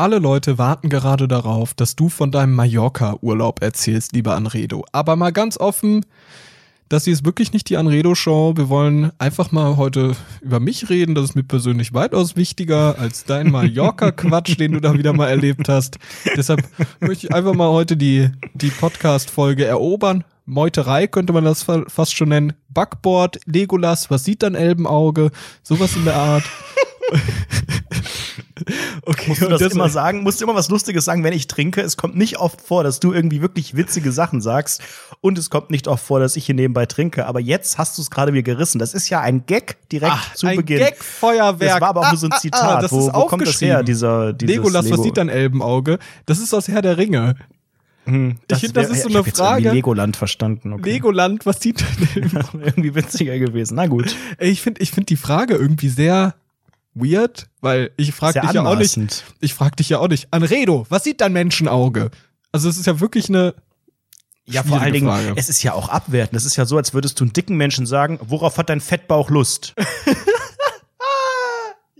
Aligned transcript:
Alle 0.00 0.18
Leute 0.18 0.56
warten 0.56 0.88
gerade 0.88 1.28
darauf, 1.28 1.74
dass 1.74 1.94
du 1.94 2.08
von 2.08 2.30
deinem 2.30 2.54
Mallorca-Urlaub 2.54 3.60
erzählst, 3.60 4.14
lieber 4.14 4.34
Anredo. 4.34 4.82
Aber 4.92 5.14
mal 5.14 5.30
ganz 5.30 5.58
offen, 5.58 6.06
das 6.88 7.04
hier 7.04 7.12
ist 7.12 7.26
wirklich 7.26 7.52
nicht 7.52 7.68
die 7.68 7.76
Anredo-Show. 7.76 8.54
Wir 8.56 8.70
wollen 8.70 9.12
einfach 9.18 9.52
mal 9.52 9.76
heute 9.76 10.16
über 10.40 10.58
mich 10.58 10.88
reden. 10.88 11.14
Das 11.14 11.24
ist 11.24 11.34
mir 11.34 11.42
persönlich 11.42 11.92
weitaus 11.92 12.34
wichtiger 12.34 12.98
als 12.98 13.26
dein 13.26 13.50
Mallorca-Quatsch, 13.50 14.58
den 14.58 14.72
du 14.72 14.80
da 14.80 14.94
wieder 14.94 15.12
mal 15.12 15.28
erlebt 15.28 15.68
hast. 15.68 15.98
Deshalb 16.34 16.66
möchte 17.00 17.26
ich 17.26 17.34
einfach 17.34 17.52
mal 17.52 17.68
heute 17.68 17.98
die, 17.98 18.30
die 18.54 18.70
Podcast-Folge 18.70 19.66
erobern. 19.66 20.24
Meuterei 20.46 21.08
könnte 21.08 21.34
man 21.34 21.44
das 21.44 21.62
fast 21.88 22.16
schon 22.16 22.30
nennen. 22.30 22.54
Backboard, 22.70 23.38
Legolas, 23.44 24.10
was 24.10 24.24
sieht 24.24 24.42
dann 24.42 24.54
Elbenauge? 24.54 25.30
Sowas 25.62 25.94
in 25.94 26.06
der 26.06 26.16
Art. 26.16 26.44
Okay, 29.02 29.28
musst 29.28 29.42
du 29.42 29.48
das, 29.48 29.60
das 29.60 29.72
immer 29.72 29.88
sagen? 29.88 30.22
Musst 30.22 30.40
du 30.40 30.44
immer 30.44 30.54
was 30.54 30.68
Lustiges 30.68 31.04
sagen, 31.04 31.24
wenn 31.24 31.32
ich 31.32 31.46
trinke? 31.46 31.80
Es 31.80 31.96
kommt 31.96 32.16
nicht 32.16 32.38
oft 32.38 32.60
vor, 32.60 32.84
dass 32.84 33.00
du 33.00 33.12
irgendwie 33.12 33.40
wirklich 33.42 33.76
witzige 33.76 34.12
Sachen 34.12 34.40
sagst. 34.40 34.82
Und 35.20 35.38
es 35.38 35.50
kommt 35.50 35.70
nicht 35.70 35.88
oft 35.88 36.04
vor, 36.04 36.20
dass 36.20 36.36
ich 36.36 36.46
hier 36.46 36.54
nebenbei 36.54 36.86
trinke. 36.86 37.26
Aber 37.26 37.40
jetzt 37.40 37.78
hast 37.78 37.98
du 37.98 38.02
es 38.02 38.10
gerade 38.10 38.32
wieder 38.32 38.42
gerissen. 38.42 38.78
Das 38.78 38.94
ist 38.94 39.08
ja 39.08 39.20
ein 39.20 39.46
Gag 39.46 39.76
direkt 39.90 40.12
Ach, 40.14 40.34
zu 40.34 40.46
ein 40.46 40.56
Beginn. 40.56 40.78
Ein 40.78 40.90
Gag-Feuerwerk. 40.90 41.72
Das 41.72 41.80
war 41.80 41.88
aber 41.88 42.00
auch 42.00 42.10
nur 42.10 42.18
so 42.18 42.28
ein 42.28 42.38
Zitat. 42.38 42.62
Ah, 42.62 42.76
ah, 42.76 42.80
das 42.80 42.92
wo, 42.92 43.08
ist 43.08 43.14
wo 43.14 43.26
kommt 43.26 43.46
das 43.46 43.60
her, 43.60 43.82
dieser, 43.82 44.32
Legolas, 44.32 44.84
Lego. 44.84 44.96
was 44.96 45.04
sieht 45.04 45.16
dein 45.16 45.28
Elbenauge? 45.28 45.98
Das 46.26 46.38
ist 46.38 46.54
aus 46.54 46.68
Herr 46.68 46.82
der 46.82 46.98
Ringe. 46.98 47.36
Hm, 48.04 48.36
ich 48.50 48.58
finde, 48.58 48.72
das 48.74 48.90
ist 48.90 49.02
so 49.02 49.08
eine 49.08 49.24
Frage. 49.24 49.70
Legoland 49.70 50.16
verstanden. 50.16 50.72
Okay. 50.72 50.92
Legoland, 50.92 51.46
was 51.46 51.60
sieht 51.60 51.84
Elbenauge? 52.14 52.58
irgendwie 52.64 52.94
witziger 52.94 53.38
gewesen. 53.38 53.74
Na 53.74 53.86
gut. 53.86 54.16
Ich 54.38 54.62
finde, 54.62 54.80
ich 54.80 54.90
finde 54.90 55.06
die 55.06 55.16
Frage 55.16 55.54
irgendwie 55.54 55.88
sehr 55.88 56.34
weird, 56.94 57.48
weil 57.60 57.90
ich 57.96 58.12
frage 58.12 58.40
dich 58.40 58.52
ja 58.52 58.64
auch 58.64 58.76
nicht. 58.76 59.24
Ich 59.40 59.54
frage 59.54 59.76
dich 59.76 59.88
ja 59.88 59.98
auch 59.98 60.08
nicht. 60.08 60.28
Anredo, 60.30 60.86
was 60.88 61.04
sieht 61.04 61.20
dein 61.20 61.32
Menschenauge? 61.32 62.10
Also 62.52 62.68
es 62.68 62.76
ist 62.76 62.86
ja 62.86 63.00
wirklich 63.00 63.28
eine 63.28 63.54
ja, 64.46 64.64
vor 64.64 64.80
allen 64.80 64.92
Dingen, 64.92 65.06
Frage. 65.06 65.34
es 65.36 65.48
ist 65.48 65.62
ja 65.62 65.74
auch 65.74 65.88
abwertend. 65.88 66.36
Es 66.36 66.44
ist 66.44 66.56
ja 66.56 66.64
so, 66.64 66.76
als 66.76 66.92
würdest 66.92 67.20
du 67.20 67.24
einen 67.24 67.32
dicken 67.32 67.56
Menschen 67.56 67.86
sagen, 67.86 68.18
worauf 68.22 68.58
hat 68.58 68.68
dein 68.68 68.80
Fettbauch 68.80 69.30
Lust? 69.30 69.74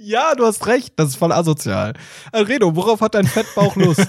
Ja, 0.03 0.35
du 0.35 0.47
hast 0.47 0.67
recht, 0.67 0.95
das 0.97 1.11
ist 1.11 1.17
voll 1.17 1.31
asozial. 1.31 1.93
Alredo, 2.33 2.75
worauf 2.75 3.03
hat 3.03 3.15
dein 3.15 3.27
Fettbauch 3.27 3.77
Lust? 3.77 4.09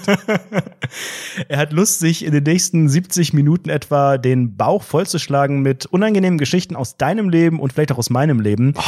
er 1.48 1.58
hat 1.58 1.74
Lust, 1.74 2.00
sich 2.00 2.24
in 2.24 2.32
den 2.32 2.44
nächsten 2.44 2.88
70 2.88 3.34
Minuten 3.34 3.68
etwa 3.68 4.16
den 4.16 4.56
Bauch 4.56 4.82
vollzuschlagen 4.84 5.60
mit 5.60 5.84
unangenehmen 5.84 6.38
Geschichten 6.38 6.76
aus 6.76 6.96
deinem 6.96 7.28
Leben 7.28 7.60
und 7.60 7.74
vielleicht 7.74 7.92
auch 7.92 7.98
aus 7.98 8.08
meinem 8.08 8.40
Leben. 8.40 8.72
Oh. 8.74 8.82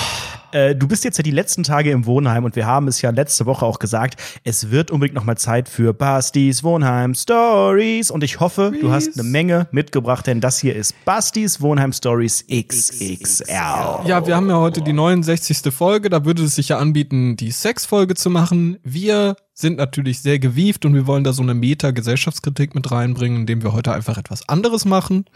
Äh, 0.54 0.74
du 0.74 0.88
bist 0.88 1.04
jetzt 1.04 1.18
ja 1.18 1.22
die 1.22 1.30
letzten 1.30 1.62
Tage 1.62 1.90
im 1.90 2.06
Wohnheim 2.06 2.44
und 2.44 2.56
wir 2.56 2.66
haben 2.66 2.88
es 2.88 3.02
ja 3.02 3.10
letzte 3.10 3.46
Woche 3.46 3.64
auch 3.66 3.78
gesagt, 3.78 4.20
es 4.42 4.70
wird 4.70 4.90
unbedingt 4.90 5.14
noch 5.14 5.24
mal 5.24 5.36
Zeit 5.36 5.68
für 5.68 5.92
Bastis 5.92 6.64
Wohnheim 6.64 7.14
Stories 7.14 8.10
und 8.10 8.24
ich 8.24 8.40
hoffe, 8.40 8.70
Please. 8.70 8.82
du 8.82 8.92
hast 8.92 9.18
eine 9.18 9.28
Menge 9.28 9.68
mitgebracht, 9.70 10.26
denn 10.26 10.40
das 10.40 10.58
hier 10.58 10.74
ist 10.74 10.94
Bastis 11.04 11.60
Wohnheim 11.60 11.92
Stories 11.92 12.46
XXL. 12.46 13.52
Ja, 13.52 14.26
wir 14.26 14.34
haben 14.34 14.48
ja 14.48 14.56
heute 14.56 14.80
die 14.80 14.92
69. 14.92 15.72
Folge, 15.72 16.08
da 16.08 16.24
würde 16.24 16.44
es 16.44 16.54
sich 16.54 16.70
ja 16.70 16.78
anbieten, 16.78 16.94
anbieten, 16.94 17.36
die 17.36 17.50
Sexfolge 17.50 18.14
zu 18.14 18.30
machen. 18.30 18.78
Wir 18.82 19.36
sind 19.54 19.78
natürlich 19.78 20.20
sehr 20.20 20.40
gewieft 20.40 20.84
und 20.84 20.94
wir 20.94 21.06
wollen 21.06 21.22
da 21.22 21.32
so 21.32 21.42
eine 21.42 21.54
Meta-Gesellschaftskritik 21.54 22.74
mit 22.74 22.90
reinbringen, 22.90 23.42
indem 23.42 23.62
wir 23.62 23.72
heute 23.72 23.92
einfach 23.92 24.18
etwas 24.18 24.48
anderes 24.48 24.84
machen. 24.84 25.24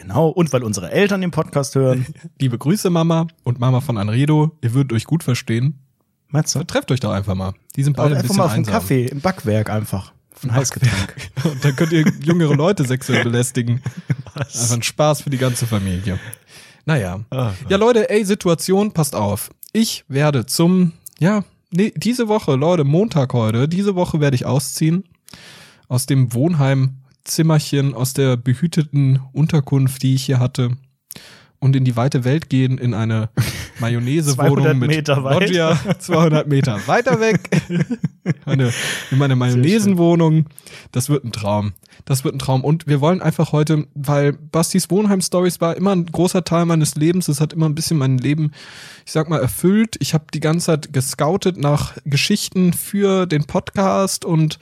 Genau, 0.00 0.28
und 0.28 0.52
weil 0.52 0.64
unsere 0.64 0.90
Eltern 0.90 1.20
den 1.20 1.30
Podcast 1.30 1.74
hören. 1.74 2.06
Liebe 2.40 2.56
Grüße, 2.56 2.88
Mama 2.88 3.26
und 3.44 3.60
Mama 3.60 3.80
von 3.80 3.98
Anredo. 3.98 4.56
Ihr 4.62 4.72
würdet 4.72 4.94
euch 4.94 5.04
gut 5.04 5.22
verstehen. 5.22 5.78
Meinst 6.28 6.54
du? 6.54 6.64
Trefft 6.64 6.90
euch 6.90 7.00
doch 7.00 7.12
einfach 7.12 7.34
mal. 7.34 7.52
Die 7.76 7.82
sind 7.84 7.96
beide 7.96 8.16
ein 8.16 8.22
bisschen 8.22 8.38
mal 8.38 8.46
auf 8.46 8.52
einen 8.52 8.64
Kaffee 8.64 9.06
im 9.06 9.20
Backwerk 9.20 9.68
einfach. 9.68 10.12
Ein 10.42 10.54
Heißgetränk. 10.54 11.14
und 11.44 11.64
dann 11.64 11.76
könnt 11.76 11.92
ihr 11.92 12.10
jüngere 12.24 12.56
Leute 12.56 12.84
sexuell 12.84 13.22
belästigen. 13.22 13.82
Was? 14.34 14.62
Einfach 14.62 14.76
ein 14.76 14.82
Spaß 14.82 15.20
für 15.20 15.30
die 15.30 15.38
ganze 15.38 15.66
Familie. 15.66 16.18
Naja. 16.86 17.20
Ah, 17.30 17.52
ja, 17.68 17.76
Leute, 17.76 18.08
ey, 18.08 18.24
Situation, 18.24 18.92
passt 18.92 19.14
auf. 19.14 19.50
Ich 19.72 20.04
werde 20.08 20.46
zum 20.46 20.92
ja, 21.18 21.44
nee, 21.70 21.92
diese 21.96 22.28
Woche, 22.28 22.56
Leute, 22.56 22.84
Montag 22.84 23.32
heute, 23.32 23.68
diese 23.68 23.94
Woche 23.94 24.20
werde 24.20 24.34
ich 24.34 24.46
ausziehen. 24.46 25.04
Aus 25.88 26.06
dem 26.06 26.32
Wohnheimzimmerchen, 26.34 27.94
aus 27.94 28.14
der 28.14 28.36
behüteten 28.36 29.20
Unterkunft, 29.32 30.02
die 30.02 30.14
ich 30.14 30.24
hier 30.24 30.38
hatte 30.38 30.76
und 31.60 31.76
in 31.76 31.84
die 31.84 31.94
weite 31.94 32.24
Welt 32.24 32.48
gehen 32.48 32.78
in 32.78 32.94
eine 32.94 33.28
Mayonnaise-Wohnung 33.80 34.78
mit 34.78 34.90
Meter 34.90 35.20
Loggia, 35.20 35.78
200 35.98 36.48
Meter 36.48 36.80
weiter 36.86 37.20
weg. 37.20 37.50
meine, 38.46 38.72
in 39.10 39.18
meine 39.18 39.36
Mayonnaise-Wohnung. 39.36 40.46
Das 40.90 41.08
wird 41.10 41.24
ein 41.24 41.32
Traum. 41.32 41.72
Das 42.06 42.24
wird 42.24 42.34
ein 42.34 42.38
Traum. 42.38 42.64
Und 42.64 42.86
wir 42.86 43.00
wollen 43.00 43.20
einfach 43.20 43.52
heute, 43.52 43.86
weil 43.94 44.32
Bastis 44.32 44.90
Wohnheim-Stories 44.90 45.60
war 45.60 45.76
immer 45.76 45.94
ein 45.94 46.06
großer 46.06 46.44
Teil 46.44 46.64
meines 46.64 46.94
Lebens. 46.94 47.28
Es 47.28 47.40
hat 47.40 47.52
immer 47.52 47.68
ein 47.68 47.74
bisschen 47.74 47.98
mein 47.98 48.18
Leben, 48.18 48.52
ich 49.04 49.12
sag 49.12 49.28
mal, 49.28 49.40
erfüllt. 49.40 49.96
Ich 50.00 50.14
habe 50.14 50.24
die 50.32 50.40
ganze 50.40 50.66
Zeit 50.66 50.92
gescoutet 50.92 51.58
nach 51.58 51.96
Geschichten 52.04 52.72
für 52.72 53.26
den 53.26 53.44
Podcast 53.44 54.24
und 54.24 54.58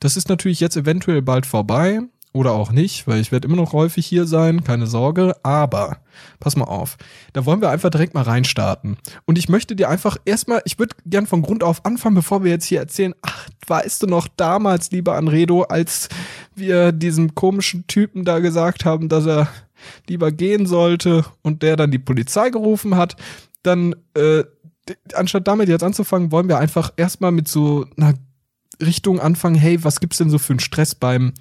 das 0.00 0.16
ist 0.16 0.30
natürlich 0.30 0.60
jetzt 0.60 0.78
eventuell 0.78 1.20
bald 1.20 1.44
vorbei 1.44 2.00
oder 2.32 2.52
auch 2.52 2.70
nicht, 2.70 3.08
weil 3.08 3.20
ich 3.20 3.32
werde 3.32 3.48
immer 3.48 3.56
noch 3.56 3.72
häufig 3.72 4.06
hier 4.06 4.24
sein, 4.24 4.62
keine 4.62 4.86
Sorge. 4.86 5.34
Aber 5.42 5.98
pass 6.38 6.56
mal 6.56 6.64
auf, 6.64 6.96
da 7.32 7.44
wollen 7.44 7.60
wir 7.60 7.70
einfach 7.70 7.90
direkt 7.90 8.14
mal 8.14 8.22
reinstarten. 8.22 8.98
Und 9.24 9.36
ich 9.38 9.48
möchte 9.48 9.74
dir 9.74 9.88
einfach 9.88 10.16
erstmal, 10.24 10.62
ich 10.64 10.78
würde 10.78 10.94
gern 11.06 11.26
von 11.26 11.42
Grund 11.42 11.64
auf 11.64 11.84
anfangen, 11.84 12.14
bevor 12.14 12.44
wir 12.44 12.52
jetzt 12.52 12.66
hier 12.66 12.78
erzählen, 12.78 13.14
ach, 13.22 13.48
weißt 13.66 14.02
du 14.02 14.06
noch 14.06 14.28
damals, 14.36 14.92
lieber 14.92 15.16
Anredo, 15.16 15.62
als 15.62 16.08
wir 16.54 16.92
diesem 16.92 17.34
komischen 17.34 17.86
Typen 17.88 18.24
da 18.24 18.38
gesagt 18.38 18.84
haben, 18.84 19.08
dass 19.08 19.26
er 19.26 19.48
lieber 20.08 20.30
gehen 20.30 20.66
sollte 20.66 21.24
und 21.42 21.62
der 21.62 21.76
dann 21.76 21.90
die 21.90 21.98
Polizei 21.98 22.50
gerufen 22.50 22.96
hat, 22.96 23.16
dann 23.62 23.96
äh, 24.14 24.44
anstatt 25.14 25.48
damit 25.48 25.68
jetzt 25.68 25.82
anzufangen, 25.82 26.32
wollen 26.32 26.48
wir 26.48 26.58
einfach 26.58 26.92
erstmal 26.96 27.32
mit 27.32 27.48
so 27.48 27.86
einer 27.96 28.14
Richtung 28.80 29.20
anfangen, 29.20 29.54
hey, 29.54 29.82
was 29.84 30.00
gibt's 30.00 30.18
denn 30.18 30.30
so 30.30 30.38
für 30.38 30.52
einen 30.52 30.60
Stress 30.60 30.94
beim, 30.94 31.32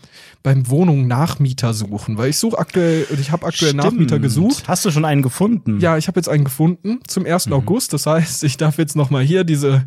beim 0.44 0.69
Wohnung 0.69 1.07
Nachmieter 1.07 1.73
suchen? 1.73 2.17
Weil 2.17 2.29
ich 2.29 2.38
suche 2.38 2.57
aktuell, 2.57 3.07
ich 3.19 3.31
habe 3.31 3.45
aktuell 3.45 3.72
Stimmt. 3.72 3.83
Nachmieter 3.83 4.19
gesucht. 4.19 4.67
Hast 4.67 4.85
du 4.85 4.91
schon 4.91 5.05
einen 5.05 5.22
gefunden? 5.22 5.79
Ja, 5.79 5.97
ich 5.97 6.07
habe 6.07 6.19
jetzt 6.19 6.29
einen 6.29 6.44
gefunden 6.44 6.99
zum 7.07 7.25
1. 7.25 7.47
Mhm. 7.47 7.53
August. 7.53 7.94
Das 7.94 8.05
heißt, 8.05 8.44
ich 8.44 8.57
darf 8.57 8.78
jetzt 8.78 8.95
nochmal 8.95 9.23
hier 9.23 9.44
diese 9.44 9.85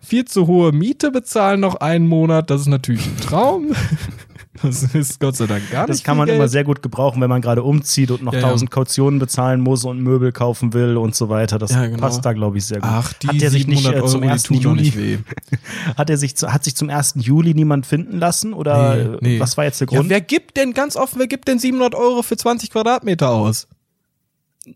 viel 0.00 0.24
zu 0.24 0.46
hohe 0.46 0.72
Miete 0.72 1.10
bezahlen 1.10 1.60
noch 1.60 1.76
einen 1.76 2.06
Monat. 2.06 2.50
Das 2.50 2.62
ist 2.62 2.68
natürlich 2.68 3.06
ein 3.06 3.16
Traum. 3.18 3.72
Das 4.62 4.82
ist 4.94 5.20
Gott 5.20 5.36
sei 5.36 5.46
Dank 5.46 5.70
gar 5.70 5.82
nicht. 5.82 5.90
Das 5.90 6.02
kann 6.02 6.16
man 6.16 6.26
Geld. 6.26 6.36
immer 6.36 6.48
sehr 6.48 6.64
gut 6.64 6.82
gebrauchen, 6.82 7.20
wenn 7.20 7.28
man 7.28 7.40
gerade 7.40 7.62
umzieht 7.62 8.10
und 8.10 8.22
noch 8.22 8.32
ja, 8.32 8.40
1000 8.40 8.70
ja. 8.70 8.74
Kautionen 8.74 9.18
bezahlen 9.18 9.60
muss 9.60 9.84
und 9.84 10.00
Möbel 10.00 10.32
kaufen 10.32 10.72
will 10.72 10.96
und 10.96 11.14
so 11.14 11.28
weiter. 11.28 11.58
Das 11.58 11.72
ja, 11.72 11.86
genau. 11.86 11.98
passt 11.98 12.24
da, 12.24 12.32
glaube 12.32 12.58
ich, 12.58 12.66
sehr 12.66 12.80
gut. 12.80 12.90
Ach, 12.90 13.12
die 13.14 13.28
hat 13.28 13.42
er 13.42 13.50
sich 13.50 13.66
nicht 13.66 13.86
äh, 13.86 14.04
zum 14.04 14.22
1. 14.22 14.48
Juli 14.50 15.18
hat 15.96 16.10
er 16.10 16.16
sich 16.16 16.34
hat 16.42 16.64
sich 16.64 16.76
zum 16.76 16.90
1. 16.90 17.14
Juli 17.16 17.54
niemand 17.54 17.86
finden 17.86 18.18
lassen 18.18 18.52
oder 18.52 19.18
nee, 19.20 19.34
nee. 19.34 19.40
was 19.40 19.56
war 19.56 19.64
jetzt 19.64 19.80
der 19.80 19.86
Grund? 19.86 20.08
Wer 20.08 20.20
gibt 20.20 20.56
denn 20.56 20.74
ganz 20.74 20.96
offen, 20.96 21.18
wer 21.18 21.26
gibt 21.26 21.48
denn 21.48 21.58
700 21.58 21.94
Euro 21.94 22.22
für 22.22 22.36
20 22.36 22.70
Quadratmeter 22.70 23.30
aus? 23.30 23.68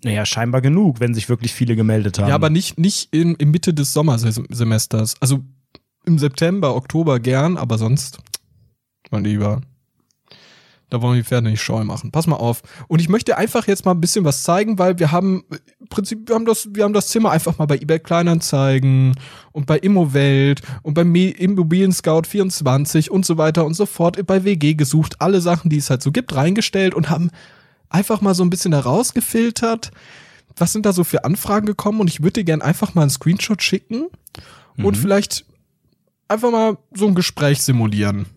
Naja, 0.03 0.25
scheinbar 0.25 0.63
genug, 0.63 1.01
wenn 1.01 1.15
sich 1.15 1.29
wirklich 1.29 1.53
viele 1.53 1.77
gemeldet 1.77 2.19
haben. 2.19 2.29
Ja, 2.29 2.35
aber 2.35 2.51
nicht, 2.51 2.79
nicht 2.79 3.13
in, 3.13 3.35
in 3.35 3.51
Mitte 3.51 3.75
des 3.75 3.93
Sommersemesters. 3.93 5.17
Also 5.21 5.41
im 6.05 6.19
September, 6.19 6.75
Oktober 6.75 7.21
gern, 7.21 7.57
aber 7.57 7.79
sonst, 7.79 8.19
mein 9.11 9.25
Lieber. 9.25 9.61
Da 10.93 11.01
wollen 11.01 11.15
wir 11.15 11.23
die 11.23 11.27
Pferde 11.27 11.49
nicht 11.49 11.63
scheu 11.63 11.85
machen. 11.85 12.11
Pass 12.11 12.27
mal 12.27 12.37
auf. 12.37 12.61
Und 12.87 13.01
ich 13.01 13.09
möchte 13.09 13.39
einfach 13.39 13.67
jetzt 13.67 13.87
mal 13.87 13.93
ein 13.93 14.01
bisschen 14.03 14.27
was 14.27 14.43
zeigen, 14.43 14.79
weil 14.79 14.99
wir 14.99 15.11
haben 15.11 15.43
im 15.81 15.87
Prinzip, 15.89 16.29
wir 16.29 16.35
haben 16.35 16.45
das, 16.45 16.69
wir 16.71 16.85
haben 16.85 16.93
das 16.93 17.09
Zimmer 17.09 17.31
einfach 17.31 17.57
mal 17.57 17.65
bei 17.65 17.77
eBay 17.77 17.99
Kleinanzeigen 17.99 19.15
und 19.53 19.65
bei 19.65 19.79
Immowelt 19.79 20.61
und 20.83 20.93
beim 20.93 21.15
Immobilien 21.15 21.93
Scout 21.93 22.25
24 22.29 23.11
und 23.11 23.25
so 23.25 23.39
weiter 23.39 23.65
und 23.65 23.73
so 23.73 23.87
fort 23.87 24.19
bei 24.27 24.45
WG 24.45 24.75
gesucht. 24.75 25.23
Alle 25.23 25.41
Sachen, 25.41 25.71
die 25.71 25.79
es 25.79 25.89
halt 25.89 26.03
so 26.03 26.13
gibt, 26.13 26.35
reingestellt 26.35 26.93
und 26.93 27.09
haben 27.09 27.31
einfach 27.89 28.21
mal 28.21 28.35
so 28.35 28.45
ein 28.45 28.51
bisschen 28.51 28.75
herausgefiltert. 28.75 29.93
Was 30.59 30.75
sind 30.75 30.85
da 30.85 30.93
so 30.93 31.05
für 31.05 31.25
Anfragen 31.25 31.65
gekommen? 31.65 32.01
Und 32.01 32.11
ich 32.11 32.21
würde 32.21 32.41
dir 32.41 32.45
gerne 32.45 32.65
einfach 32.65 32.95
mal 32.95 33.01
einen 33.01 33.11
Screenshot 33.11 33.63
schicken 33.63 34.09
mhm. 34.77 34.85
und 34.85 34.99
vielleicht 34.99 35.47
einfach 36.29 36.51
mal 36.51 36.77
so 36.93 37.07
ein 37.07 37.15
Gespräch 37.15 37.63
simulieren. 37.63 38.27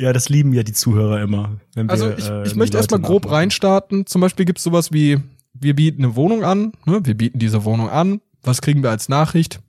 Ja, 0.00 0.12
das 0.12 0.28
lieben 0.28 0.52
ja 0.52 0.62
die 0.62 0.72
Zuhörer 0.72 1.20
immer. 1.20 1.56
Wir, 1.74 1.88
also 1.88 2.10
ich, 2.10 2.28
äh, 2.28 2.46
ich 2.46 2.54
möchte 2.54 2.76
erstmal 2.76 3.00
grob 3.00 3.30
reinstarten. 3.30 4.06
Zum 4.06 4.20
Beispiel 4.20 4.44
gibt 4.44 4.58
es 4.58 4.64
sowas 4.64 4.92
wie, 4.92 5.18
wir 5.54 5.74
bieten 5.74 6.04
eine 6.04 6.14
Wohnung 6.14 6.44
an, 6.44 6.72
ne? 6.86 7.00
wir 7.02 7.14
bieten 7.14 7.38
diese 7.38 7.64
Wohnung 7.64 7.90
an. 7.90 8.20
Was 8.42 8.62
kriegen 8.62 8.82
wir 8.82 8.90
als 8.90 9.08
Nachricht? 9.08 9.60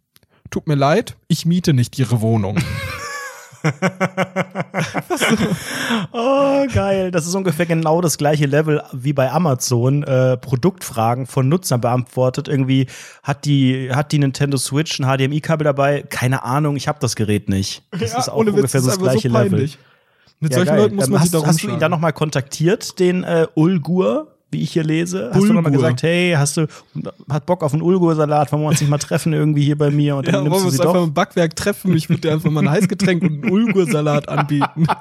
Tut 0.51 0.67
mir 0.67 0.75
leid, 0.75 1.15
ich 1.27 1.45
miete 1.45 1.73
nicht 1.73 1.97
Ihre 1.97 2.21
Wohnung. 2.21 2.59
oh, 6.11 6.65
geil. 6.73 7.11
Das 7.11 7.27
ist 7.27 7.35
ungefähr 7.35 7.65
genau 7.65 8.01
das 8.01 8.17
gleiche 8.17 8.45
Level 8.45 8.81
wie 8.93 9.13
bei 9.13 9.31
Amazon. 9.31 10.03
Äh, 10.03 10.35
Produktfragen 10.37 11.27
von 11.27 11.47
Nutzern 11.49 11.81
beantwortet. 11.81 12.47
Irgendwie 12.47 12.87
hat 13.23 13.45
die, 13.45 13.89
hat 13.91 14.11
die 14.11 14.19
Nintendo 14.19 14.57
Switch 14.57 14.99
ein 14.99 15.05
HDMI-Kabel 15.05 15.65
dabei? 15.65 16.03
Keine 16.03 16.43
Ahnung, 16.43 16.75
ich 16.75 16.87
habe 16.87 16.99
das 17.01 17.15
Gerät 17.15 17.49
nicht. 17.49 17.81
Das 17.91 18.13
Ja, 18.13 18.19
ist 18.19 18.29
auch 18.29 18.45
Witz, 18.45 18.53
ungefähr 18.53 18.81
das 18.81 18.83
so 18.83 18.91
ist 18.91 18.97
das 18.97 19.03
gleiche 19.03 19.29
so 19.29 19.37
Level. 19.37 19.69
Mit 20.39 20.51
Ja, 20.51 20.57
solchen 20.59 20.69
geil. 20.71 20.79
Leuten 20.79 20.95
muss 20.95 21.05
Ähm, 21.07 21.11
man 21.11 21.21
hast, 21.21 21.31
sich 21.31 21.41
da 21.41 21.47
hast 21.47 21.63
du 21.63 21.67
ihn 21.69 21.79
dann 21.79 21.91
nochmal 21.91 22.13
kontaktiert, 22.13 22.97
den 22.99 23.23
äh, 23.23 23.47
Ulgur, 23.55 24.35
wie 24.51 24.61
ich 24.61 24.71
hier 24.71 24.83
lese? 24.83 25.29
Hast 25.33 25.43
du 25.47 25.53
nochmal 25.53 25.71
gesagt, 25.71 26.01
hey, 26.03 26.33
hast 26.37 26.57
du, 26.57 26.65
hat 27.29 27.45
Bock 27.45 27.61
auf 27.63 27.73
einen 27.73 27.81
Ulgur-Salat, 27.83 28.51
wollen 28.51 28.63
wir 28.63 28.69
uns 28.69 28.79
nicht 28.81 28.89
mal 28.89 28.97
treffen 28.97 29.33
irgendwie 29.33 29.63
hier 29.63 29.77
bei 29.77 29.91
mir 29.91 30.15
und 30.15 30.27
dann 30.27 30.33
Ja, 30.33 30.39
wollen 30.41 30.49
nimmst 30.51 30.65
wir 30.65 30.65
du 30.65 30.71
sie 30.71 30.77
uns 30.77 30.87
einfach 30.87 30.93
doch? 31.01 31.07
im 31.07 31.13
Backwerk 31.13 31.55
treffen? 31.55 31.95
Ich 31.95 32.09
würde 32.09 32.21
dir 32.21 32.31
einfach 32.31 32.49
mal 32.49 32.61
ein 32.63 32.71
Heißgetränk 32.71 33.21
und 33.21 33.43
einen 33.43 33.51
Ulgur-Salat 33.51 34.27
anbieten. 34.29 34.87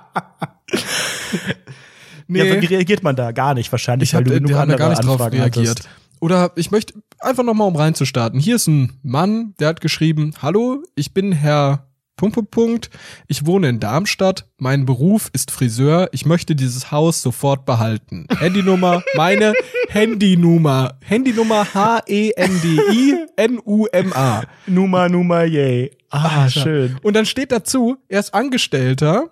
Ja, 2.30 2.44
wie 2.60 2.66
reagiert 2.66 3.02
man 3.02 3.16
da? 3.16 3.32
Gar 3.32 3.54
nicht 3.54 3.72
wahrscheinlich, 3.72 4.10
Ich 4.10 4.14
weil 4.14 4.24
du 4.24 4.32
genug 4.34 4.54
andere 4.54 4.78
gar 4.78 4.90
nicht 4.90 5.02
drauf 5.02 5.12
Anfragen 5.12 5.38
reagiert. 5.40 5.68
hattest. 5.70 5.88
Oder 6.20 6.50
ich 6.56 6.70
möchte 6.70 6.94
einfach 7.20 7.42
noch 7.42 7.54
mal 7.54 7.64
um 7.64 7.74
reinzustarten. 7.76 8.38
Hier 8.38 8.56
ist 8.56 8.66
ein 8.66 8.98
Mann, 9.02 9.54
der 9.60 9.68
hat 9.68 9.80
geschrieben: 9.80 10.34
Hallo, 10.42 10.82
ich 10.94 11.14
bin 11.14 11.32
Herr 11.32 11.87
Punkt 12.18 12.34
Punkt 12.34 12.50
Punkt. 12.50 12.90
Ich 13.28 13.46
wohne 13.46 13.70
in 13.70 13.80
Darmstadt. 13.80 14.46
Mein 14.58 14.84
Beruf 14.84 15.30
ist 15.32 15.50
Friseur. 15.50 16.08
Ich 16.12 16.26
möchte 16.26 16.54
dieses 16.54 16.92
Haus 16.92 17.22
sofort 17.22 17.64
behalten. 17.64 18.26
Handynummer, 18.38 19.02
meine 19.16 19.54
Handynummer, 19.88 20.98
Handynummer 21.02 21.66
H 21.72 22.02
E 22.06 22.32
N 22.36 22.60
D 22.60 22.68
I 22.92 23.14
N 23.36 23.58
U 23.64 23.86
M 23.86 24.12
A. 24.12 24.42
Numa, 24.66 25.08
Numa, 25.08 25.44
yay. 25.44 25.90
Ah, 26.10 26.42
Alter. 26.42 26.60
schön. 26.60 26.96
Und 27.02 27.14
dann 27.14 27.24
steht 27.24 27.52
dazu: 27.52 27.96
Er 28.08 28.20
ist 28.20 28.34
Angestellter 28.34 29.30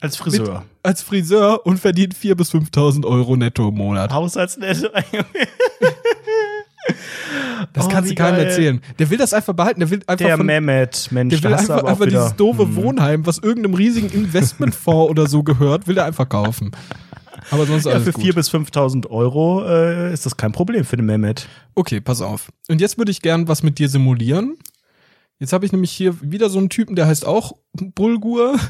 Als 0.00 0.16
Friseur. 0.16 0.64
als 0.82 1.02
Friseur 1.02 1.64
und 1.66 1.78
verdient 1.78 2.14
4.000 2.14 2.34
bis 2.34 2.52
5.000 2.52 3.06
Euro 3.06 3.36
netto 3.36 3.68
im 3.70 3.74
Monat. 3.76 4.12
Haushaltsnetto. 4.12 4.88
Das 7.72 7.86
Oh, 7.86 7.88
kannst 7.88 8.10
du 8.10 8.14
keinem 8.14 8.36
geil. 8.36 8.46
erzählen. 8.46 8.80
Der 8.98 9.10
will 9.10 9.18
das 9.18 9.32
einfach 9.32 9.54
behalten. 9.54 9.80
Der 9.80 9.90
will 9.90 10.00
einfach 10.06 10.24
Der 10.26 10.36
von, 10.36 10.46
Mehmet, 10.46 11.08
Mensch, 11.10 11.34
der 11.40 11.42
will 11.50 11.54
einfach, 11.54 11.82
einfach 11.84 12.04
dieses 12.06 12.36
doofe 12.36 12.74
Wohnheim, 12.76 13.26
was 13.26 13.38
irgendeinem 13.38 13.74
riesigen 13.74 14.08
Investmentfonds 14.10 15.10
oder 15.10 15.26
so 15.26 15.42
gehört, 15.42 15.86
will 15.88 15.98
er 15.98 16.04
einfach 16.04 16.28
kaufen. 16.28 16.70
Aber 17.50 17.66
sonst 17.66 17.84
Ja, 17.86 17.92
alles 17.92 18.04
für 18.04 18.12
gut. 18.12 18.24
4.000 18.24 18.34
bis 18.34 18.50
5.000 18.50 19.10
Euro 19.10 19.64
äh, 19.68 20.12
ist 20.12 20.26
das 20.26 20.36
kein 20.36 20.52
Problem 20.52 20.84
für 20.84 20.96
den 20.96 21.06
Mehmet. 21.06 21.48
Okay, 21.74 22.00
pass 22.00 22.20
auf. 22.20 22.48
Und 22.68 22.80
jetzt 22.80 22.98
würde 22.98 23.10
ich 23.12 23.22
gern 23.22 23.46
was 23.48 23.62
mit 23.62 23.78
dir 23.78 23.88
simulieren. 23.88 24.56
Jetzt 25.38 25.52
habe 25.52 25.66
ich 25.66 25.72
nämlich 25.72 25.90
hier 25.92 26.18
wieder 26.22 26.48
so 26.48 26.58
einen 26.58 26.70
Typen, 26.70 26.96
der 26.96 27.06
heißt 27.06 27.26
auch 27.26 27.52
Bulgur. 27.72 28.58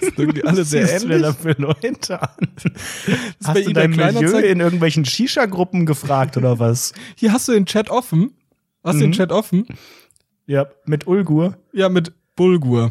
Das 0.00 0.18
irgendwie 0.18 0.42
alle 0.44 0.64
sehr 0.64 0.86
du 1.00 1.06
ähnlich. 1.06 1.36
für 1.36 1.52
Leute 1.52 2.20
an? 2.20 2.28
bei 2.64 3.16
Hast 3.44 3.56
du 3.56 3.60
eBay 3.62 3.72
dein 3.72 3.90
Milieu 3.90 4.02
Kleinanzeigen- 4.10 4.42
in 4.42 4.60
irgendwelchen 4.60 5.04
Shisha-Gruppen 5.04 5.86
gefragt 5.86 6.36
oder 6.36 6.58
was? 6.58 6.92
Hier 7.14 7.32
hast 7.32 7.46
du 7.48 7.52
den 7.52 7.66
Chat 7.66 7.88
offen. 7.88 8.32
Hast 8.82 8.96
du 8.96 9.00
den 9.02 9.10
Mhm. 9.10 9.14
Chat 9.14 9.30
offen? 9.32 9.64
Ja, 10.46 10.66
mit 10.86 11.06
Ulgur. 11.06 11.56
Ja, 11.72 11.88
mit 11.88 12.12
Bulgur. 12.34 12.90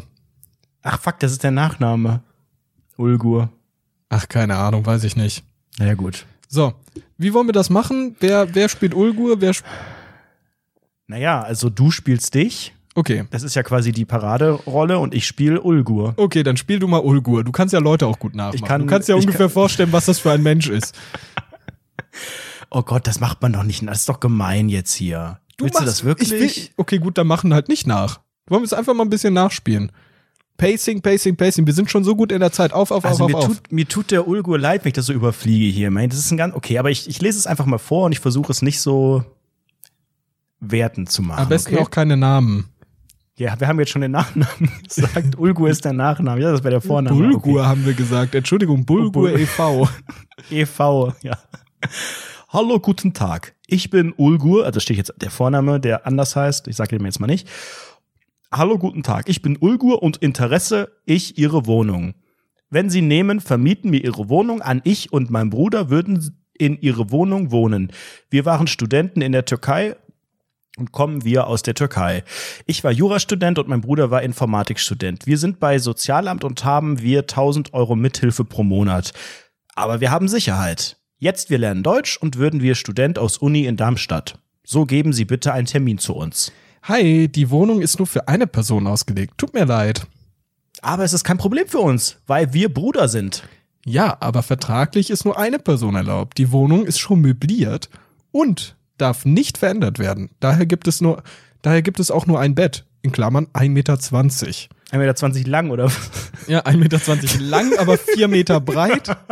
Ach 0.82 1.00
fuck, 1.00 1.20
das 1.20 1.32
ist 1.32 1.44
der 1.44 1.50
Nachname. 1.50 2.22
Ulgur. 2.96 3.50
Ach, 4.08 4.26
keine 4.26 4.56
Ahnung, 4.56 4.84
weiß 4.86 5.04
ich 5.04 5.14
nicht. 5.14 5.44
Na 5.78 5.86
ja, 5.86 5.94
gut. 5.94 6.24
So, 6.48 6.72
wie 7.18 7.34
wollen 7.34 7.46
wir 7.46 7.52
das 7.52 7.68
machen? 7.70 8.16
Wer, 8.20 8.54
wer 8.54 8.68
spielt 8.70 8.94
Ulgur? 8.94 9.40
Wer 9.42 9.50
sp 9.52 9.68
Naja, 11.06 11.42
also 11.42 11.68
du 11.68 11.90
spielst 11.90 12.34
dich. 12.34 12.72
Okay. 12.94 13.24
Das 13.30 13.42
ist 13.42 13.54
ja 13.54 13.62
quasi 13.62 13.90
die 13.92 14.04
Paraderolle 14.04 14.98
und 14.98 15.14
ich 15.14 15.26
spiele 15.26 15.60
Ulgur. 15.62 16.12
Okay, 16.16 16.42
dann 16.42 16.56
spiel 16.58 16.78
du 16.78 16.88
mal 16.88 16.98
Ulgur. 17.00 17.42
Du 17.44 17.50
kannst 17.52 17.72
ja 17.72 17.80
Leute 17.80 18.06
auch 18.06 18.18
gut 18.18 18.34
nachmachen. 18.34 18.56
Ich 18.56 18.64
kann- 18.64 18.80
du 18.82 18.86
kannst 18.86 19.08
ja 19.08 19.14
ungefähr 19.14 19.46
kann- 19.46 19.50
vorstellen, 19.50 19.92
was 19.92 20.04
das 20.06 20.18
für 20.18 20.30
ein 20.32 20.42
Mensch 20.42 20.68
ist. 20.68 20.94
Oh 22.74 22.82
Gott, 22.82 23.06
das 23.06 23.20
macht 23.20 23.42
man 23.42 23.52
doch 23.52 23.64
nicht. 23.64 23.86
Das 23.86 23.98
ist 24.00 24.08
doch 24.08 24.18
gemein 24.18 24.70
jetzt 24.70 24.94
hier. 24.94 25.40
Willst 25.58 25.74
du 25.74 25.80
machst- 25.80 25.88
das 25.88 26.04
wirklich? 26.04 26.32
Ich 26.32 26.56
will, 26.68 26.70
okay, 26.78 26.98
gut, 26.98 27.18
dann 27.18 27.26
machen 27.26 27.52
halt 27.52 27.68
nicht 27.68 27.86
nach. 27.86 28.20
Wollen 28.46 28.62
wir 28.62 28.64
es 28.64 28.72
einfach 28.72 28.94
mal 28.94 29.02
ein 29.04 29.10
bisschen 29.10 29.34
nachspielen? 29.34 29.92
Pacing, 30.56 31.02
Pacing, 31.02 31.36
Pacing. 31.36 31.66
Wir 31.66 31.74
sind 31.74 31.90
schon 31.90 32.02
so 32.02 32.16
gut 32.16 32.32
in 32.32 32.40
der 32.40 32.50
Zeit. 32.50 32.72
Auf, 32.72 32.90
auf, 32.90 33.04
Also 33.04 33.24
auf, 33.24 33.30
mir 33.30 33.36
auf, 33.36 33.46
tut, 33.46 33.72
mir 33.72 33.86
tut 33.86 34.10
der 34.10 34.26
Ulgur 34.26 34.58
leid, 34.58 34.84
wenn 34.84 34.88
ich 34.88 34.94
das 34.94 35.04
so 35.04 35.12
überfliege 35.12 35.66
hier. 35.66 35.90
Meine, 35.90 36.08
das 36.08 36.18
ist 36.18 36.30
ein 36.30 36.38
ganz, 36.38 36.54
okay, 36.54 36.78
aber 36.78 36.90
ich, 36.90 37.06
ich 37.08 37.20
lese 37.20 37.38
es 37.38 37.46
einfach 37.46 37.66
mal 37.66 37.76
vor 37.78 38.06
und 38.06 38.12
ich 38.12 38.20
versuche 38.20 38.50
es 38.50 38.62
nicht 38.62 38.80
so 38.80 39.22
wertend 40.60 41.10
zu 41.10 41.20
machen. 41.22 41.40
Am 41.42 41.48
besten 41.50 41.74
okay? 41.74 41.82
auch 41.82 41.90
keine 41.90 42.16
Namen. 42.16 42.68
Ja, 43.38 43.58
wir 43.58 43.66
haben 43.66 43.78
jetzt 43.80 43.90
schon 43.90 44.02
den 44.02 44.10
Nachnamen 44.10 44.70
gesagt. 44.86 45.38
Ulgur 45.38 45.70
ist 45.70 45.84
der 45.84 45.94
Nachname. 45.94 46.40
Ja, 46.42 46.50
das 46.52 46.62
wäre 46.62 46.72
der 46.72 46.80
Vorname. 46.82 47.16
Bulgur 47.16 47.66
haben 47.66 47.84
wir 47.86 47.94
gesagt. 47.94 48.34
Entschuldigung, 48.34 48.84
Bulgur 48.84 49.30
Bul- 49.30 49.40
e.V. 49.40 49.88
e.V., 50.50 51.14
ja. 51.22 51.38
Hallo, 52.50 52.78
guten 52.78 53.14
Tag. 53.14 53.54
Ich 53.66 53.88
bin 53.88 54.12
Ulgur, 54.16 54.66
also 54.66 54.80
steht 54.80 54.98
jetzt 54.98 55.14
der 55.20 55.30
Vorname, 55.30 55.80
der 55.80 56.06
anders 56.06 56.36
heißt. 56.36 56.68
Ich 56.68 56.76
sage 56.76 56.98
dem 56.98 57.06
jetzt 57.06 57.20
mal 57.20 57.26
nicht. 57.26 57.48
Hallo, 58.52 58.76
guten 58.76 59.02
Tag. 59.02 59.30
Ich 59.30 59.40
bin 59.40 59.56
Ulgur 59.58 60.02
und 60.02 60.18
Interesse 60.18 60.92
ich 61.06 61.38
Ihre 61.38 61.64
Wohnung. 61.64 62.12
Wenn 62.68 62.90
Sie 62.90 63.00
nehmen, 63.00 63.40
vermieten 63.40 63.90
mir 63.90 64.04
Ihre 64.04 64.28
Wohnung 64.28 64.60
an. 64.60 64.82
Ich 64.84 65.10
und 65.10 65.30
mein 65.30 65.48
Bruder 65.48 65.88
würden 65.88 66.36
in 66.58 66.76
Ihre 66.78 67.10
Wohnung 67.10 67.50
wohnen. 67.50 67.90
Wir 68.28 68.44
waren 68.44 68.66
Studenten 68.66 69.22
in 69.22 69.32
der 69.32 69.46
Türkei 69.46 69.96
und 70.76 70.92
kommen 70.92 71.24
wir 71.24 71.46
aus 71.46 71.62
der 71.62 71.74
Türkei. 71.74 72.24
Ich 72.66 72.82
war 72.84 72.92
Jurastudent 72.92 73.58
und 73.58 73.68
mein 73.68 73.80
Bruder 73.80 74.10
war 74.10 74.22
Informatikstudent. 74.22 75.26
Wir 75.26 75.38
sind 75.38 75.60
bei 75.60 75.78
Sozialamt 75.78 76.44
und 76.44 76.64
haben 76.64 77.00
wir 77.00 77.20
1000 77.20 77.74
Euro 77.74 77.96
Mithilfe 77.96 78.44
pro 78.44 78.62
Monat. 78.62 79.12
Aber 79.74 80.00
wir 80.00 80.10
haben 80.10 80.28
Sicherheit. 80.28 80.96
Jetzt 81.18 81.50
wir 81.50 81.58
lernen 81.58 81.82
Deutsch 81.82 82.16
und 82.16 82.36
würden 82.36 82.62
wir 82.62 82.74
Student 82.74 83.18
aus 83.18 83.38
Uni 83.38 83.66
in 83.66 83.76
Darmstadt. 83.76 84.38
So 84.64 84.86
geben 84.86 85.12
Sie 85.12 85.24
bitte 85.24 85.52
einen 85.52 85.66
Termin 85.66 85.98
zu 85.98 86.14
uns. 86.14 86.52
Hi, 86.84 87.28
die 87.28 87.50
Wohnung 87.50 87.80
ist 87.80 87.98
nur 87.98 88.06
für 88.06 88.26
eine 88.26 88.46
Person 88.46 88.86
ausgelegt. 88.86 89.34
Tut 89.38 89.54
mir 89.54 89.64
leid. 89.64 90.06
Aber 90.80 91.04
es 91.04 91.12
ist 91.12 91.22
kein 91.22 91.38
Problem 91.38 91.68
für 91.68 91.78
uns, 91.78 92.16
weil 92.26 92.52
wir 92.52 92.72
Bruder 92.72 93.08
sind. 93.08 93.44
Ja, 93.84 94.16
aber 94.20 94.42
vertraglich 94.42 95.10
ist 95.10 95.24
nur 95.24 95.38
eine 95.38 95.58
Person 95.58 95.94
erlaubt. 95.94 96.38
Die 96.38 96.50
Wohnung 96.50 96.86
ist 96.86 96.98
schon 96.98 97.20
möbliert 97.20 97.88
und 98.30 98.76
darf 99.02 99.24
nicht 99.24 99.58
verändert 99.58 99.98
werden. 99.98 100.30
Daher 100.40 100.66
gibt 100.66 100.88
es 100.88 101.00
nur, 101.00 101.22
daher 101.60 101.82
gibt 101.82 102.00
es 102.00 102.10
auch 102.10 102.26
nur 102.26 102.40
ein 102.40 102.54
Bett. 102.54 102.84
In 103.02 103.10
Klammern 103.10 103.48
1,20 103.48 103.68
Meter. 103.70 103.94
1,20 103.94 105.34
Meter 105.34 105.50
lang, 105.50 105.70
oder? 105.70 105.90
Ja, 106.46 106.60
1,20 106.60 106.76
Meter 106.76 107.40
lang, 107.40 107.78
aber 107.78 107.98
4 107.98 108.28
Meter 108.28 108.60
breit. 108.60 109.14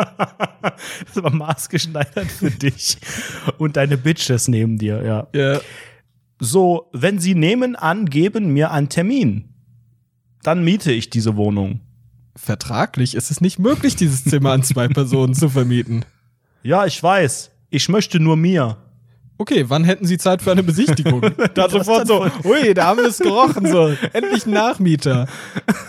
Das 0.62 1.10
ist 1.10 1.18
aber 1.18 1.30
maßgeschneidert 1.30 2.30
für 2.30 2.50
dich. 2.50 2.98
Und 3.58 3.76
deine 3.76 3.96
Bitches 3.96 4.46
neben 4.46 4.76
dir, 4.76 5.02
ja. 5.02 5.26
Ja. 5.32 5.60
So, 6.38 6.90
wenn 6.92 7.18
Sie 7.18 7.34
nehmen 7.34 7.76
an, 7.76 8.06
geben 8.06 8.52
mir 8.52 8.70
einen 8.70 8.88
Termin. 8.88 9.48
Dann 10.42 10.62
miete 10.62 10.92
ich 10.92 11.10
diese 11.10 11.36
Wohnung. 11.36 11.80
Vertraglich 12.36 13.14
ist 13.14 13.30
es 13.30 13.40
nicht 13.40 13.58
möglich, 13.58 13.96
dieses 13.96 14.24
Zimmer 14.24 14.52
an 14.52 14.62
zwei 14.62 14.88
Personen 14.88 15.34
zu 15.34 15.48
vermieten. 15.48 16.04
Ja, 16.62 16.86
ich 16.86 17.02
weiß. 17.02 17.50
Ich 17.70 17.88
möchte 17.88 18.20
nur 18.20 18.36
mir. 18.36 18.76
Okay, 19.40 19.64
wann 19.68 19.84
hätten 19.84 20.04
Sie 20.04 20.18
Zeit 20.18 20.42
für 20.42 20.52
eine 20.52 20.62
Besichtigung? 20.62 21.22
Da 21.54 21.70
sofort 21.70 22.06
so, 22.06 22.26
ui, 22.44 22.74
da 22.74 22.84
haben 22.88 22.98
wir 22.98 23.08
es 23.08 23.16
gerochen, 23.16 23.66
so. 23.66 23.90
Endlich 24.12 24.44
ein 24.44 24.52
Nachmieter. 24.52 25.26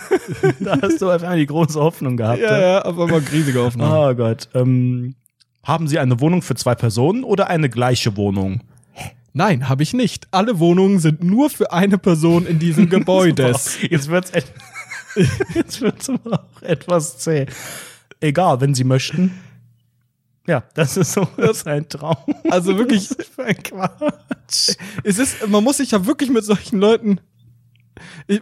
Da 0.60 0.78
hast 0.80 1.02
du 1.02 1.10
auf 1.10 1.22
einmal 1.22 1.36
die 1.36 1.46
große 1.46 1.78
Hoffnung 1.78 2.16
gehabt. 2.16 2.40
Ja, 2.40 2.58
ja, 2.58 2.84
aber 2.84 3.08
mal 3.08 3.20
riesige 3.30 3.60
Aufnahme. 3.60 4.10
Oh 4.10 4.14
Gott. 4.14 4.48
Ähm, 4.54 5.16
haben 5.62 5.86
Sie 5.86 5.98
eine 5.98 6.18
Wohnung 6.20 6.40
für 6.40 6.54
zwei 6.54 6.74
Personen 6.74 7.24
oder 7.24 7.48
eine 7.48 7.68
gleiche 7.68 8.16
Wohnung? 8.16 8.62
Nein, 9.34 9.68
habe 9.68 9.82
ich 9.82 9.92
nicht. 9.92 10.28
Alle 10.30 10.58
Wohnungen 10.58 10.98
sind 10.98 11.22
nur 11.22 11.50
für 11.50 11.72
eine 11.72 11.98
Person 11.98 12.46
in 12.46 12.58
diesem 12.58 12.88
Gebäude. 12.88 13.48
Jetzt 13.48 14.08
wird's, 14.08 14.30
et 14.30 14.46
jetzt 15.54 15.82
wird's 15.82 16.08
aber 16.08 16.44
auch 16.44 16.62
etwas 16.62 17.18
zäh. 17.18 17.46
Egal, 18.20 18.62
wenn 18.62 18.74
Sie 18.74 18.84
möchten. 18.84 19.32
Ja, 20.46 20.64
das 20.74 20.96
ist 20.96 21.12
so 21.12 21.26
das 21.36 21.58
ist 21.58 21.66
ein 21.68 21.88
Traum. 21.88 22.16
Also 22.50 22.76
wirklich, 22.76 23.10
Was 23.18 23.26
für 23.26 23.44
ein 23.44 23.62
Quatsch. 23.62 24.76
es 25.04 25.18
ist, 25.18 25.46
man 25.48 25.62
muss 25.62 25.76
sich 25.76 25.92
ja 25.92 26.04
wirklich 26.04 26.30
mit 26.30 26.44
solchen 26.44 26.80
Leuten, 26.80 27.20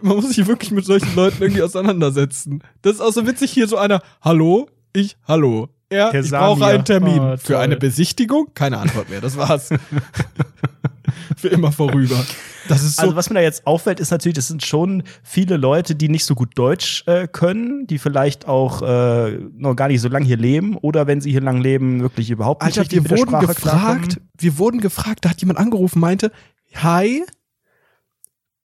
man 0.01 0.15
muss 0.15 0.29
sich 0.29 0.47
wirklich 0.47 0.71
mit 0.71 0.85
solchen 0.85 1.15
Leuten 1.15 1.41
irgendwie 1.41 1.61
auseinandersetzen. 1.61 2.63
Das 2.81 2.95
ist 2.95 3.01
auch 3.01 3.11
so 3.11 3.27
witzig 3.27 3.51
hier 3.51 3.67
so 3.67 3.77
einer, 3.77 4.01
hallo, 4.21 4.69
ich, 4.93 5.17
hallo. 5.27 5.69
Er, 5.89 6.13
ich 6.13 6.31
brauche 6.31 6.65
einen 6.65 6.85
Termin. 6.85 7.19
Oh, 7.19 7.37
Für 7.37 7.59
eine 7.59 7.75
Besichtigung? 7.75 8.53
Keine 8.53 8.77
Antwort 8.77 9.09
mehr, 9.09 9.19
das 9.19 9.35
war's. 9.35 9.69
Für 11.37 11.47
immer 11.49 11.71
vorüber. 11.71 12.23
Das 12.67 12.83
ist 12.83 12.97
so, 12.97 13.03
Also 13.03 13.15
was 13.15 13.29
mir 13.29 13.35
da 13.35 13.41
jetzt 13.41 13.65
auffällt, 13.65 13.99
ist 13.99 14.11
natürlich, 14.11 14.35
das 14.35 14.47
sind 14.47 14.65
schon 14.65 15.03
viele 15.23 15.57
Leute, 15.57 15.95
die 15.95 16.09
nicht 16.09 16.25
so 16.25 16.35
gut 16.35 16.51
Deutsch 16.55 17.03
äh, 17.07 17.27
können, 17.27 17.87
die 17.87 17.97
vielleicht 17.97 18.47
auch 18.47 18.81
äh, 18.81 19.37
noch 19.55 19.75
gar 19.75 19.87
nicht 19.87 20.01
so 20.01 20.09
lange 20.09 20.25
hier 20.25 20.37
leben 20.37 20.77
oder 20.77 21.07
wenn 21.07 21.21
sie 21.21 21.31
hier 21.31 21.41
lang 21.41 21.61
leben, 21.61 22.01
wirklich 22.01 22.29
überhaupt 22.29 22.63
nicht 22.63 22.77
Alter, 22.77 22.91
wir 22.91 23.01
mit 23.01 23.11
der 23.11 23.17
wurden 23.17 23.29
Sprache 23.29 23.47
gefragt, 23.47 24.21
wir 24.37 24.57
wurden 24.57 24.79
gefragt, 24.79 25.25
da 25.25 25.29
hat 25.29 25.41
jemand 25.41 25.59
angerufen, 25.59 25.99
meinte, 25.99 26.31
hi, 26.73 27.23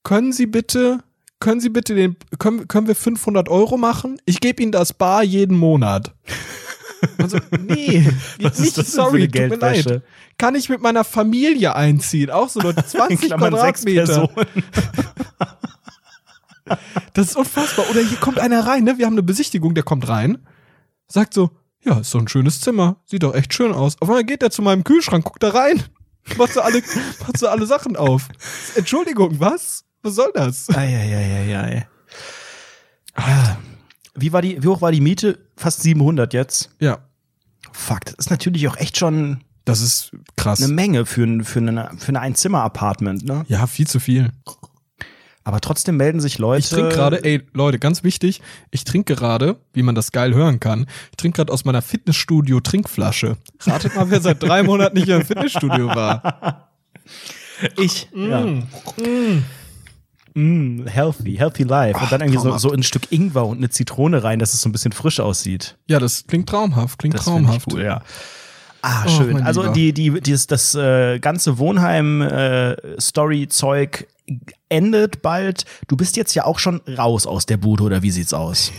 können 0.03 0.31
Sie 0.31 0.45
bitte 0.45 0.99
können 1.39 1.59
Sie 1.59 1.69
bitte 1.69 1.93
den, 1.93 2.15
können, 2.39 2.67
können 2.67 2.87
wir 2.87 2.95
500 2.95 3.49
Euro 3.49 3.77
machen? 3.77 4.19
Ich 4.25 4.39
gebe 4.39 4.63
Ihnen 4.63 4.71
das 4.71 4.93
Bar 4.93 5.23
jeden 5.23 5.57
Monat. 5.57 6.13
Also, 7.17 7.37
nee, 7.59 8.07
Was 8.41 8.59
ist 8.59 8.77
nicht, 8.77 8.87
sorry, 8.89 9.29
für 9.29 9.39
eine 9.39 9.49
tut 9.49 9.61
mir 9.61 9.73
leid. 9.73 10.01
Kann 10.37 10.55
ich 10.55 10.69
mit 10.69 10.81
meiner 10.81 11.03
Familie 11.03 11.75
einziehen? 11.75 12.29
Auch 12.29 12.49
so 12.49 12.61
Leute, 12.61 12.85
20 12.87 13.21
Klammern 13.21 13.53
sechs 13.59 13.83
Quadratmeter. 13.83 14.29
Das 17.13 17.29
ist 17.29 17.35
unfassbar. 17.35 17.89
Oder 17.89 18.01
hier 18.01 18.17
kommt 18.17 18.39
einer 18.39 18.67
rein, 18.67 18.83
ne? 18.83 18.97
Wir 18.97 19.05
haben 19.05 19.13
eine 19.13 19.23
Besichtigung, 19.23 19.73
der 19.73 19.83
kommt 19.83 20.07
rein, 20.07 20.45
sagt 21.07 21.33
so, 21.33 21.51
ja, 21.83 21.99
ist 21.99 22.11
so 22.11 22.17
ein 22.17 22.27
schönes 22.27 22.59
Zimmer, 22.61 22.97
sieht 23.05 23.23
doch 23.23 23.33
echt 23.33 23.53
schön 23.53 23.73
aus. 23.73 23.95
Auf 24.01 24.09
einmal 24.09 24.23
geht 24.23 24.43
er 24.43 24.51
zu 24.51 24.61
meinem 24.61 24.83
Kühlschrank, 24.83 25.23
guckt 25.23 25.41
da 25.41 25.49
rein, 25.49 25.83
macht 26.37 26.53
so 26.53 26.61
alle, 26.61 26.83
macht 27.21 27.37
so 27.37 27.47
alle 27.47 27.65
Sachen 27.65 27.95
auf. 27.95 28.27
Entschuldigung, 28.75 29.39
was? 29.39 29.85
Was 30.03 30.15
soll 30.15 30.31
das? 30.33 30.69
Eieieiei. 30.69 31.87
Ah. 33.15 33.57
Wie, 34.17 34.33
war 34.33 34.41
die, 34.41 34.61
wie 34.61 34.67
hoch 34.67 34.81
war 34.81 34.91
die 34.91 35.01
Miete? 35.01 35.39
Fast 35.55 35.81
700 35.81 36.33
jetzt. 36.33 36.69
Ja, 36.79 36.99
Fuck, 37.77 38.05
das 38.05 38.15
ist 38.17 38.29
natürlich 38.31 38.67
auch 38.67 38.77
echt 38.77 38.97
schon 38.97 39.41
das 39.65 39.81
ist 39.81 40.11
krass. 40.35 40.61
eine 40.61 40.73
Menge 40.73 41.05
für 41.05 41.23
ein, 41.23 41.43
für 41.43 41.59
eine, 41.59 41.91
für 41.97 42.09
eine 42.09 42.21
Einzimmer-Apartment, 42.21 43.23
ne? 43.23 43.45
Ja, 43.47 43.67
viel 43.67 43.85
zu 43.85 43.99
viel. 43.99 44.31
Aber 45.43 45.61
trotzdem 45.61 45.95
melden 45.95 46.19
sich 46.19 46.39
Leute. 46.39 46.59
Ich 46.59 46.69
trinke 46.69 46.89
gerade, 46.89 47.23
ey, 47.23 47.41
Leute, 47.53 47.79
ganz 47.79 48.03
wichtig, 48.03 48.41
ich 48.71 48.83
trinke 48.83 49.15
gerade, 49.15 49.57
wie 49.73 49.83
man 49.83 49.95
das 49.95 50.11
geil 50.11 50.33
hören 50.33 50.59
kann, 50.59 50.87
ich 51.11 51.17
trinke 51.17 51.37
gerade 51.37 51.53
aus 51.53 51.65
meiner 51.65 51.81
Fitnessstudio-Trinkflasche. 51.81 53.37
Ratet 53.61 53.95
mal, 53.95 54.09
wer 54.09 54.21
seit 54.21 54.41
drei 54.41 54.63
Monaten 54.63 54.97
nicht 54.97 55.09
im 55.09 55.23
Fitnessstudio 55.23 55.87
war. 55.87 56.71
Ich. 57.77 58.07
Ja. 58.13 58.41
Mm. 58.41 58.67
Mm, 58.97 59.43
healthy, 60.87 61.35
healthy 61.37 61.63
life. 61.63 61.99
Und 61.99 62.11
dann 62.11 62.21
irgendwie 62.21 62.37
so, 62.37 62.43
traumhaft. 62.43 62.61
so 62.61 62.71
ein 62.71 62.83
Stück 62.83 63.11
Ingwer 63.11 63.45
und 63.47 63.57
eine 63.57 63.69
Zitrone 63.69 64.23
rein, 64.23 64.39
dass 64.39 64.53
es 64.53 64.61
so 64.61 64.69
ein 64.69 64.71
bisschen 64.71 64.91
frisch 64.91 65.19
aussieht. 65.19 65.77
Ja, 65.89 65.99
das 65.99 66.27
klingt 66.27 66.47
traumhaft, 66.49 66.99
klingt 66.99 67.15
Das 67.15 67.23
finde 67.23 67.39
ich 67.41 67.45
traumhaft. 67.47 67.73
cool, 67.73 67.83
ja. 67.83 68.01
Ah, 68.83 69.03
Oh, 69.05 69.09
schön. 69.09 69.33
mein 69.33 69.43
Also 69.43 69.71
die, 69.73 69.91
die, 69.93 70.21
dieses, 70.21 70.45
das 70.47 70.75
äh, 70.75 71.19
ganze 71.19 71.57
Wohnheim-Story-Zeug 71.57 74.07
endet 74.69 75.21
bald. 75.21 75.65
Du 75.87 75.97
bist 75.97 76.15
jetzt 76.17 76.35
ja 76.35 76.45
auch 76.45 76.59
schon 76.59 76.81
raus 76.97 77.25
aus 77.25 77.45
der 77.45 77.57
Bude, 77.57 77.83
oder 77.83 78.03
wie 78.03 78.11
sieht's 78.11 78.33
aus? 78.33 78.71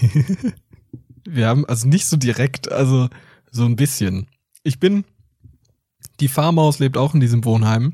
Wir 1.28 1.48
haben 1.48 1.64
also 1.66 1.88
nicht 1.88 2.06
so 2.06 2.16
direkt, 2.16 2.70
also 2.70 3.08
so 3.50 3.64
ein 3.64 3.76
bisschen. 3.76 4.28
Ich 4.62 4.78
bin, 4.78 5.04
die 6.20 6.28
Farmaus 6.28 6.78
lebt 6.78 6.96
auch 6.96 7.14
in 7.14 7.20
diesem 7.20 7.44
Wohnheim. 7.44 7.92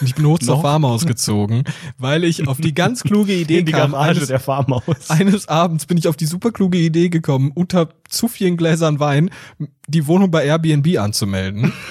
Und 0.00 0.06
ich 0.06 0.14
bin 0.14 0.26
hoch 0.26 0.38
zur 0.38 0.56
Noch? 0.56 0.62
Farmaus 0.62 1.06
gezogen, 1.06 1.64
weil 1.98 2.24
ich 2.24 2.46
auf 2.48 2.58
die 2.58 2.74
ganz 2.74 3.02
kluge 3.02 3.32
Idee 3.34 3.60
In 3.60 3.66
die 3.66 3.72
kam. 3.72 3.94
Eines, 3.94 4.26
der 4.28 4.40
Farmhaus. 4.40 5.08
eines 5.08 5.48
Abends 5.48 5.86
bin 5.86 5.96
ich 5.96 6.08
auf 6.08 6.16
die 6.16 6.26
super 6.26 6.52
kluge 6.52 6.78
Idee 6.78 7.08
gekommen, 7.08 7.50
unter 7.54 7.88
zu 8.08 8.28
vielen 8.28 8.56
Gläsern 8.56 9.00
Wein 9.00 9.30
die 9.88 10.06
Wohnung 10.06 10.30
bei 10.30 10.44
Airbnb 10.44 10.98
anzumelden. 10.98 11.72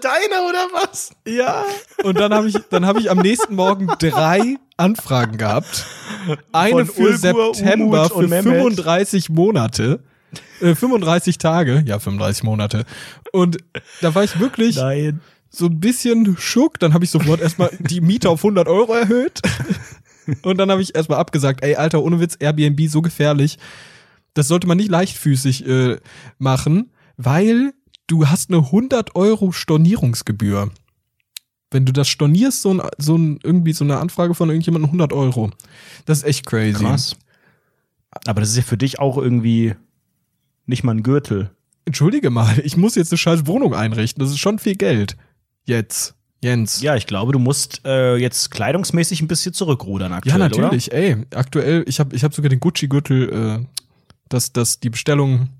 Deine 0.00 0.48
oder 0.48 0.66
was? 0.72 1.10
Ja. 1.26 1.64
Und 2.04 2.18
dann 2.18 2.32
habe 2.32 2.48
ich, 2.48 2.56
dann 2.70 2.86
habe 2.86 3.00
ich 3.00 3.10
am 3.10 3.18
nächsten 3.18 3.54
Morgen 3.54 3.86
drei 3.98 4.56
Anfragen 4.78 5.36
gehabt. 5.36 5.84
Eine 6.52 6.86
Von 6.86 6.86
für 6.86 7.02
Ulgur, 7.02 7.18
September 7.54 8.00
Umut 8.06 8.12
und 8.12 8.28
für 8.28 8.42
Mehmet. 8.42 8.76
35 8.76 9.28
Monate. 9.28 10.02
Äh, 10.60 10.74
35 10.74 11.38
Tage, 11.38 11.82
ja, 11.86 11.98
35 11.98 12.44
Monate. 12.44 12.84
Und 13.32 13.58
da 14.00 14.14
war 14.14 14.24
ich 14.24 14.38
wirklich 14.38 14.76
Nein. 14.76 15.20
so 15.48 15.66
ein 15.66 15.80
bisschen 15.80 16.36
schock. 16.38 16.78
Dann 16.78 16.94
habe 16.94 17.04
ich 17.04 17.10
sofort 17.10 17.40
erstmal 17.40 17.70
die 17.78 18.00
Miete 18.00 18.28
auf 18.30 18.44
100 18.44 18.68
Euro 18.68 18.94
erhöht. 18.94 19.40
Und 20.42 20.58
dann 20.58 20.70
habe 20.70 20.82
ich 20.82 20.94
erstmal 20.94 21.18
abgesagt, 21.18 21.62
ey, 21.62 21.76
Alter, 21.76 22.02
ohne 22.02 22.20
Witz, 22.20 22.36
Airbnb 22.38 22.88
so 22.88 23.02
gefährlich. 23.02 23.58
Das 24.34 24.48
sollte 24.48 24.66
man 24.66 24.76
nicht 24.76 24.90
leichtfüßig 24.90 25.66
äh, 25.66 25.96
machen, 26.38 26.92
weil 27.16 27.72
du 28.06 28.28
hast 28.28 28.50
eine 28.50 28.58
100 28.58 29.16
Euro 29.16 29.52
Stornierungsgebühr. 29.52 30.70
Wenn 31.70 31.86
du 31.86 31.92
das 31.92 32.08
stornierst, 32.08 32.62
so 32.62 32.74
ein, 32.74 32.82
so 32.98 33.16
ein, 33.16 33.38
irgendwie 33.42 33.72
so 33.72 33.84
eine 33.84 33.98
Anfrage 33.98 34.34
von 34.34 34.48
irgendjemandem 34.48 34.86
100 34.86 35.12
Euro. 35.12 35.50
Das 36.04 36.18
ist 36.18 36.24
echt 36.24 36.46
crazy. 36.46 36.84
Krass. 36.84 37.16
Aber 38.26 38.40
das 38.40 38.50
ist 38.50 38.56
ja 38.56 38.62
für 38.62 38.76
dich 38.76 38.98
auch 38.98 39.16
irgendwie 39.18 39.74
nicht 40.70 40.84
mal 40.84 40.94
ein 40.94 41.02
Gürtel. 41.02 41.50
Entschuldige 41.84 42.30
mal, 42.30 42.58
ich 42.64 42.76
muss 42.76 42.94
jetzt 42.94 43.12
eine 43.12 43.18
scheiß 43.18 43.46
Wohnung 43.46 43.74
einrichten. 43.74 44.22
Das 44.22 44.30
ist 44.30 44.38
schon 44.38 44.58
viel 44.58 44.76
Geld. 44.76 45.16
Jetzt. 45.64 46.14
Jens. 46.42 46.80
Ja, 46.80 46.96
ich 46.96 47.06
glaube, 47.06 47.32
du 47.32 47.38
musst 47.38 47.82
äh, 47.84 48.16
jetzt 48.16 48.50
kleidungsmäßig 48.50 49.20
ein 49.20 49.28
bisschen 49.28 49.52
zurückrudern 49.52 50.12
Ja, 50.12 50.18
aktuell, 50.18 50.38
natürlich, 50.38 50.90
ey. 50.90 51.26
Aktuell, 51.34 51.84
ich 51.86 52.00
habe 52.00 52.16
ich 52.16 52.24
hab 52.24 52.32
sogar 52.32 52.48
den 52.48 52.60
Gucci-Gürtel, 52.60 53.60
äh, 53.60 53.66
dass 54.30 54.52
das 54.52 54.80
die 54.80 54.88
Bestellung 54.88 55.50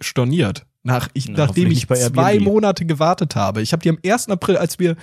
storniert. 0.00 0.64
Nach, 0.82 1.10
ich, 1.12 1.28
Na, 1.28 1.46
nachdem 1.46 1.70
ich 1.70 1.86
zwei. 1.86 2.38
Monate 2.38 2.86
gewartet 2.86 3.36
habe. 3.36 3.60
Ich 3.60 3.72
habe 3.72 3.82
die 3.82 3.90
am 3.90 3.98
1. 4.02 4.30
April, 4.30 4.56
als 4.56 4.78
wir, 4.78 4.96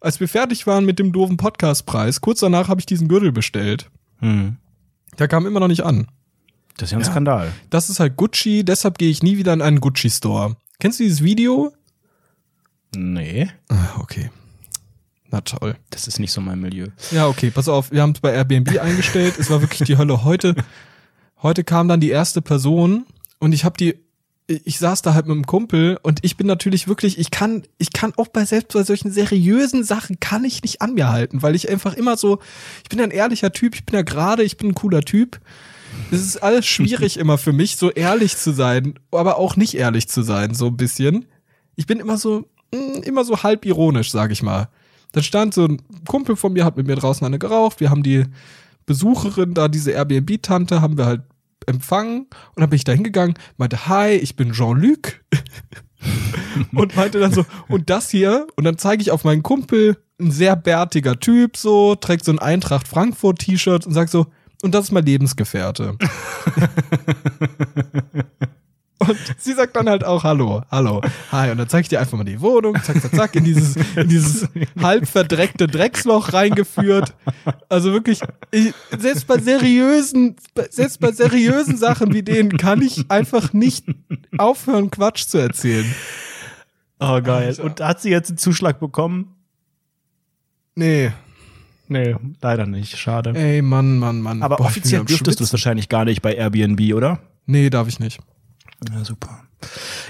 als 0.00 0.20
wir 0.20 0.28
fertig 0.28 0.66
waren 0.66 0.84
mit 0.84 0.98
dem 0.98 1.12
doofen 1.12 1.38
Podcastpreis, 1.38 2.20
kurz 2.20 2.40
danach 2.40 2.68
habe 2.68 2.80
ich 2.80 2.86
diesen 2.86 3.08
Gürtel 3.08 3.32
bestellt. 3.32 3.90
oder? 4.20 4.30
Hm. 4.30 4.56
Der 5.18 5.28
kam 5.28 5.46
immer 5.46 5.60
noch 5.60 5.68
nicht 5.68 5.84
an. 5.84 6.08
Das 6.76 6.88
ist 6.88 6.92
ja 6.92 6.98
ein 6.98 7.04
Ja. 7.04 7.10
Skandal. 7.10 7.52
Das 7.70 7.88
ist 7.90 8.00
halt 8.00 8.16
Gucci, 8.16 8.64
deshalb 8.64 8.98
gehe 8.98 9.10
ich 9.10 9.22
nie 9.22 9.36
wieder 9.38 9.52
in 9.52 9.62
einen 9.62 9.80
Gucci-Store. 9.80 10.56
Kennst 10.80 10.98
du 10.98 11.04
dieses 11.04 11.22
Video? 11.22 11.72
Nee, 12.96 13.50
Ah, 13.68 13.98
okay. 14.00 14.30
Na 15.30 15.40
toll. 15.40 15.76
das 15.90 16.06
ist 16.06 16.20
nicht 16.20 16.30
so 16.32 16.40
mein 16.40 16.60
Milieu. 16.60 16.88
Ja, 17.10 17.26
okay, 17.26 17.50
pass 17.50 17.68
auf, 17.68 17.90
wir 17.90 18.02
haben 18.02 18.12
es 18.12 18.20
bei 18.20 18.32
Airbnb 18.32 18.78
eingestellt. 18.80 19.34
Es 19.38 19.50
war 19.50 19.60
wirklich 19.60 19.84
die 19.86 19.98
Hölle. 19.98 20.22
Heute, 20.24 20.54
heute 21.42 21.64
kam 21.64 21.88
dann 21.88 21.98
die 22.00 22.10
erste 22.10 22.40
Person 22.40 23.04
und 23.40 23.52
ich 23.52 23.64
habe 23.64 23.76
die, 23.76 23.96
ich 24.46 24.78
saß 24.78 25.02
da 25.02 25.14
halt 25.14 25.26
mit 25.26 25.34
einem 25.34 25.46
Kumpel 25.46 25.98
und 26.02 26.20
ich 26.22 26.36
bin 26.36 26.46
natürlich 26.46 26.86
wirklich, 26.86 27.18
ich 27.18 27.30
kann, 27.32 27.64
ich 27.78 27.92
kann 27.92 28.12
auch 28.16 28.28
bei 28.28 28.44
selbst 28.44 28.74
bei 28.74 28.84
solchen 28.84 29.10
seriösen 29.10 29.82
Sachen 29.82 30.20
kann 30.20 30.44
ich 30.44 30.62
nicht 30.62 30.82
an 30.82 30.94
mir 30.94 31.08
halten, 31.08 31.42
weil 31.42 31.56
ich 31.56 31.68
einfach 31.68 31.94
immer 31.94 32.16
so, 32.16 32.38
ich 32.84 32.88
bin 32.88 33.00
ein 33.00 33.10
ehrlicher 33.10 33.52
Typ, 33.52 33.74
ich 33.74 33.84
bin 33.86 33.94
ja 33.96 34.02
gerade, 34.02 34.44
ich 34.44 34.56
bin 34.56 34.68
ein 34.68 34.74
cooler 34.74 35.02
Typ. 35.02 35.40
Es 36.14 36.26
ist 36.26 36.42
alles 36.42 36.66
schwierig 36.66 37.18
immer 37.18 37.38
für 37.38 37.52
mich, 37.52 37.76
so 37.76 37.90
ehrlich 37.90 38.36
zu 38.36 38.52
sein, 38.52 38.94
aber 39.10 39.38
auch 39.38 39.56
nicht 39.56 39.74
ehrlich 39.74 40.08
zu 40.08 40.22
sein, 40.22 40.54
so 40.54 40.66
ein 40.68 40.76
bisschen. 40.76 41.26
Ich 41.76 41.86
bin 41.86 42.00
immer 42.00 42.16
so, 42.16 42.48
mh, 42.74 43.00
immer 43.04 43.24
so 43.24 43.42
halb 43.42 43.64
ironisch, 43.64 44.10
sag 44.10 44.30
ich 44.30 44.42
mal. 44.42 44.68
Dann 45.12 45.22
stand 45.22 45.54
so 45.54 45.66
ein 45.66 45.82
Kumpel 46.06 46.36
von 46.36 46.52
mir, 46.52 46.64
hat 46.64 46.76
mit 46.76 46.86
mir 46.86 46.96
draußen 46.96 47.26
eine 47.26 47.38
geraucht. 47.38 47.80
Wir 47.80 47.90
haben 47.90 48.02
die 48.02 48.24
Besucherin 48.86 49.54
da, 49.54 49.68
diese 49.68 49.92
Airbnb-Tante, 49.92 50.80
haben 50.80 50.98
wir 50.98 51.06
halt 51.06 51.22
empfangen. 51.66 52.26
Und 52.54 52.60
dann 52.60 52.70
bin 52.70 52.76
ich 52.76 52.84
da 52.84 52.92
hingegangen, 52.92 53.34
meinte, 53.56 53.86
hi, 53.88 54.10
ich 54.10 54.36
bin 54.36 54.52
Jean-Luc. 54.52 55.20
und 56.74 56.96
meinte 56.96 57.20
dann 57.20 57.32
so, 57.32 57.44
und 57.68 57.90
das 57.90 58.10
hier, 58.10 58.46
und 58.56 58.64
dann 58.64 58.78
zeige 58.78 59.02
ich 59.02 59.10
auf 59.10 59.24
meinen 59.24 59.42
Kumpel, 59.42 59.96
ein 60.20 60.30
sehr 60.30 60.56
bärtiger 60.56 61.18
Typ, 61.18 61.56
so, 61.56 61.94
trägt 61.94 62.24
so 62.24 62.32
ein 62.32 62.38
Eintracht 62.38 62.86
Frankfurt-T-Shirt 62.86 63.86
und 63.86 63.92
sagt 63.92 64.10
so, 64.10 64.26
und 64.64 64.74
das 64.74 64.86
ist 64.86 64.92
mein 64.92 65.04
Lebensgefährte. 65.04 65.96
Und 69.00 69.18
sie 69.36 69.52
sagt 69.52 69.76
dann 69.76 69.90
halt 69.90 70.02
auch 70.02 70.24
Hallo, 70.24 70.62
hallo, 70.70 71.02
hi. 71.30 71.50
Und 71.50 71.58
dann 71.58 71.68
zeige 71.68 71.82
ich 71.82 71.88
dir 71.90 72.00
einfach 72.00 72.16
mal 72.16 72.24
die 72.24 72.40
Wohnung, 72.40 72.74
zack, 72.82 73.02
zack, 73.02 73.14
zack, 73.14 73.36
in 73.36 73.44
dieses, 73.44 73.76
in 73.96 74.08
dieses 74.08 74.48
halb 74.80 75.06
verdreckte 75.06 75.66
Drecksloch 75.66 76.32
reingeführt. 76.32 77.12
Also 77.68 77.92
wirklich, 77.92 78.20
ich, 78.50 78.72
selbst 78.96 79.26
bei 79.26 79.36
seriösen, 79.36 80.36
selbst 80.70 81.00
bei 81.00 81.12
seriösen 81.12 81.76
Sachen 81.76 82.14
wie 82.14 82.22
denen 82.22 82.56
kann 82.56 82.80
ich 82.80 83.10
einfach 83.10 83.52
nicht 83.52 83.84
aufhören, 84.38 84.90
Quatsch 84.90 85.26
zu 85.26 85.36
erzählen. 85.36 85.92
Oh, 86.98 87.20
geil. 87.20 87.48
Alter. 87.48 87.64
Und 87.64 87.80
hat 87.82 88.00
sie 88.00 88.08
jetzt 88.10 88.30
einen 88.30 88.38
Zuschlag 88.38 88.80
bekommen? 88.80 89.34
Nee, 90.76 91.12
Nee, 91.88 92.16
leider 92.40 92.66
nicht. 92.66 92.96
Schade. 92.96 93.34
ey, 93.34 93.60
Mann, 93.62 93.98
Mann, 93.98 94.20
Mann. 94.20 94.42
Aber 94.42 94.56
Boah, 94.56 94.66
offiziell 94.66 95.04
dürftest 95.04 95.40
du 95.40 95.44
es 95.44 95.52
wahrscheinlich 95.52 95.88
gar 95.88 96.04
nicht 96.04 96.22
bei 96.22 96.34
Airbnb, 96.34 96.94
oder? 96.94 97.20
Nee, 97.46 97.70
darf 97.70 97.88
ich 97.88 98.00
nicht. 98.00 98.20
Ja, 98.90 99.04
super. 99.04 99.44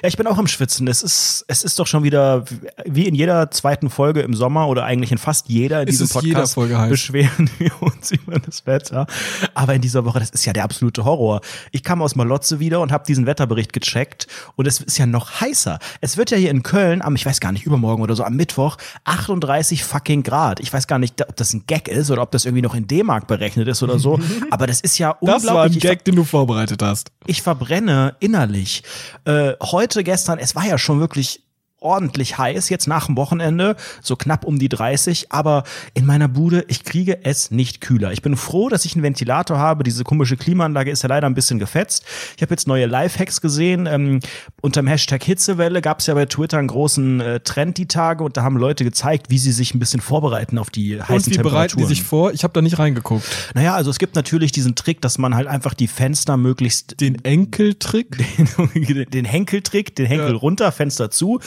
Ja, 0.02 0.08
ich 0.08 0.16
bin 0.16 0.26
auch 0.26 0.38
am 0.38 0.46
Schwitzen. 0.46 0.88
Es 0.88 1.02
ist, 1.02 1.44
es 1.48 1.64
ist 1.64 1.78
doch 1.78 1.86
schon 1.86 2.02
wieder 2.02 2.44
wie 2.84 3.06
in 3.06 3.14
jeder 3.14 3.50
zweiten 3.50 3.90
Folge 3.90 4.20
im 4.20 4.34
Sommer 4.34 4.68
oder 4.68 4.84
eigentlich 4.84 5.12
in 5.12 5.18
fast 5.18 5.48
jeder 5.48 5.82
in 5.82 5.88
Ist 5.88 6.00
diesem 6.00 6.20
Podcast 6.20 6.56
beschweren 6.88 7.50
wir 7.58 7.70
uns 7.82 8.10
über 8.10 8.38
das 8.38 8.66
Wetter. 8.66 9.06
Aber 9.54 9.74
in 9.74 9.80
dieser 9.80 10.04
Woche, 10.04 10.20
das 10.20 10.30
ist 10.30 10.44
ja 10.44 10.52
der 10.52 10.64
absolute 10.64 11.04
Horror. 11.04 11.40
Ich 11.72 11.82
kam 11.82 12.02
aus 12.02 12.16
Malotze 12.16 12.60
wieder 12.60 12.80
und 12.80 12.92
habe 12.92 13.04
diesen 13.06 13.26
Wetterbericht 13.26 13.72
gecheckt 13.72 14.26
und 14.56 14.66
es 14.66 14.80
ist 14.80 14.98
ja 14.98 15.06
noch 15.06 15.40
heißer. 15.40 15.78
Es 16.00 16.16
wird 16.16 16.30
ja 16.30 16.36
hier 16.36 16.50
in 16.50 16.62
Köln 16.62 17.02
am, 17.02 17.14
ich 17.14 17.24
weiß 17.26 17.40
gar 17.40 17.52
nicht, 17.52 17.64
übermorgen 17.66 18.02
oder 18.02 18.16
so, 18.16 18.24
am 18.24 18.34
Mittwoch 18.34 18.76
38 19.04 19.84
fucking 19.84 20.22
Grad. 20.22 20.60
Ich 20.60 20.72
weiß 20.72 20.86
gar 20.86 20.98
nicht, 20.98 21.20
ob 21.26 21.36
das 21.36 21.52
ein 21.54 21.64
Gag 21.66 21.88
ist 21.88 22.10
oder 22.10 22.22
ob 22.22 22.30
das 22.30 22.44
irgendwie 22.44 22.62
noch 22.62 22.74
in 22.74 22.86
D-Mark 22.86 23.26
berechnet 23.26 23.68
ist 23.68 23.82
oder 23.82 23.98
so. 23.98 24.18
Aber 24.50 24.66
das 24.66 24.80
ist 24.80 24.98
ja 24.98 25.16
Das 25.20 25.20
war 25.20 25.34
ein 25.34 25.70
unglaublich. 25.70 25.82
Gag, 25.82 26.04
den 26.04 26.16
du 26.16 26.24
vorbereitet 26.24 26.82
hast. 26.82 27.10
ich 27.26 27.42
verbrenne 27.42 28.16
innerlich. 28.20 28.82
Äh, 29.24 29.33
heute, 29.62 30.04
gestern, 30.04 30.38
es 30.38 30.54
war 30.54 30.66
ja 30.66 30.78
schon 30.78 31.00
wirklich 31.00 31.43
ordentlich 31.84 32.38
heiß 32.38 32.68
jetzt 32.70 32.86
nach 32.86 33.06
dem 33.06 33.16
Wochenende, 33.16 33.76
so 34.02 34.16
knapp 34.16 34.44
um 34.44 34.58
die 34.58 34.68
30, 34.68 35.30
aber 35.30 35.64
in 35.94 36.06
meiner 36.06 36.28
Bude, 36.28 36.64
ich 36.68 36.82
kriege 36.84 37.24
es 37.24 37.50
nicht 37.50 37.80
kühler. 37.80 38.12
Ich 38.12 38.22
bin 38.22 38.36
froh, 38.36 38.68
dass 38.68 38.84
ich 38.84 38.94
einen 38.94 39.02
Ventilator 39.02 39.58
habe. 39.58 39.84
Diese 39.84 40.02
komische 40.04 40.36
Klimaanlage 40.36 40.90
ist 40.90 41.02
ja 41.02 41.08
leider 41.08 41.26
ein 41.26 41.34
bisschen 41.34 41.58
gefetzt. 41.58 42.04
Ich 42.36 42.42
habe 42.42 42.52
jetzt 42.52 42.66
neue 42.66 42.86
Lifehacks 42.86 43.40
gesehen. 43.40 43.86
Ähm, 43.86 44.20
unter 44.62 44.80
dem 44.82 44.86
Hashtag 44.86 45.22
Hitzewelle 45.22 45.82
gab 45.82 46.00
es 46.00 46.06
ja 46.06 46.14
bei 46.14 46.26
Twitter 46.26 46.58
einen 46.58 46.68
großen 46.68 47.20
äh, 47.20 47.40
Trend 47.40 47.76
die 47.78 47.86
Tage 47.86 48.24
und 48.24 48.36
da 48.36 48.42
haben 48.42 48.56
Leute 48.56 48.84
gezeigt, 48.84 49.30
wie 49.30 49.38
sie 49.38 49.52
sich 49.52 49.74
ein 49.74 49.78
bisschen 49.78 50.00
vorbereiten 50.00 50.58
auf 50.58 50.70
die 50.70 51.00
heißen 51.00 51.14
Und 51.14 51.26
wie 51.26 51.30
Temperaturen. 51.32 51.52
bereiten 51.52 51.76
die 51.78 51.84
sich 51.84 52.02
vor? 52.02 52.32
Ich 52.32 52.44
habe 52.44 52.52
da 52.54 52.62
nicht 52.62 52.78
reingeguckt. 52.78 53.24
Naja, 53.54 53.74
also 53.74 53.90
es 53.90 53.98
gibt 53.98 54.16
natürlich 54.16 54.52
diesen 54.52 54.74
Trick, 54.74 55.00
dass 55.02 55.18
man 55.18 55.34
halt 55.34 55.46
einfach 55.48 55.74
die 55.74 55.88
Fenster 55.88 56.36
möglichst 56.36 57.00
Den 57.00 57.22
Enkeltrick? 57.24 58.16
den, 58.16 59.04
den 59.10 59.24
Henkeltrick, 59.24 59.94
den 59.96 60.06
Henkel 60.06 60.30
Ja. 60.32 60.36
runter, 60.36 60.72
Fenster 60.72 61.10
zu. 61.10 61.40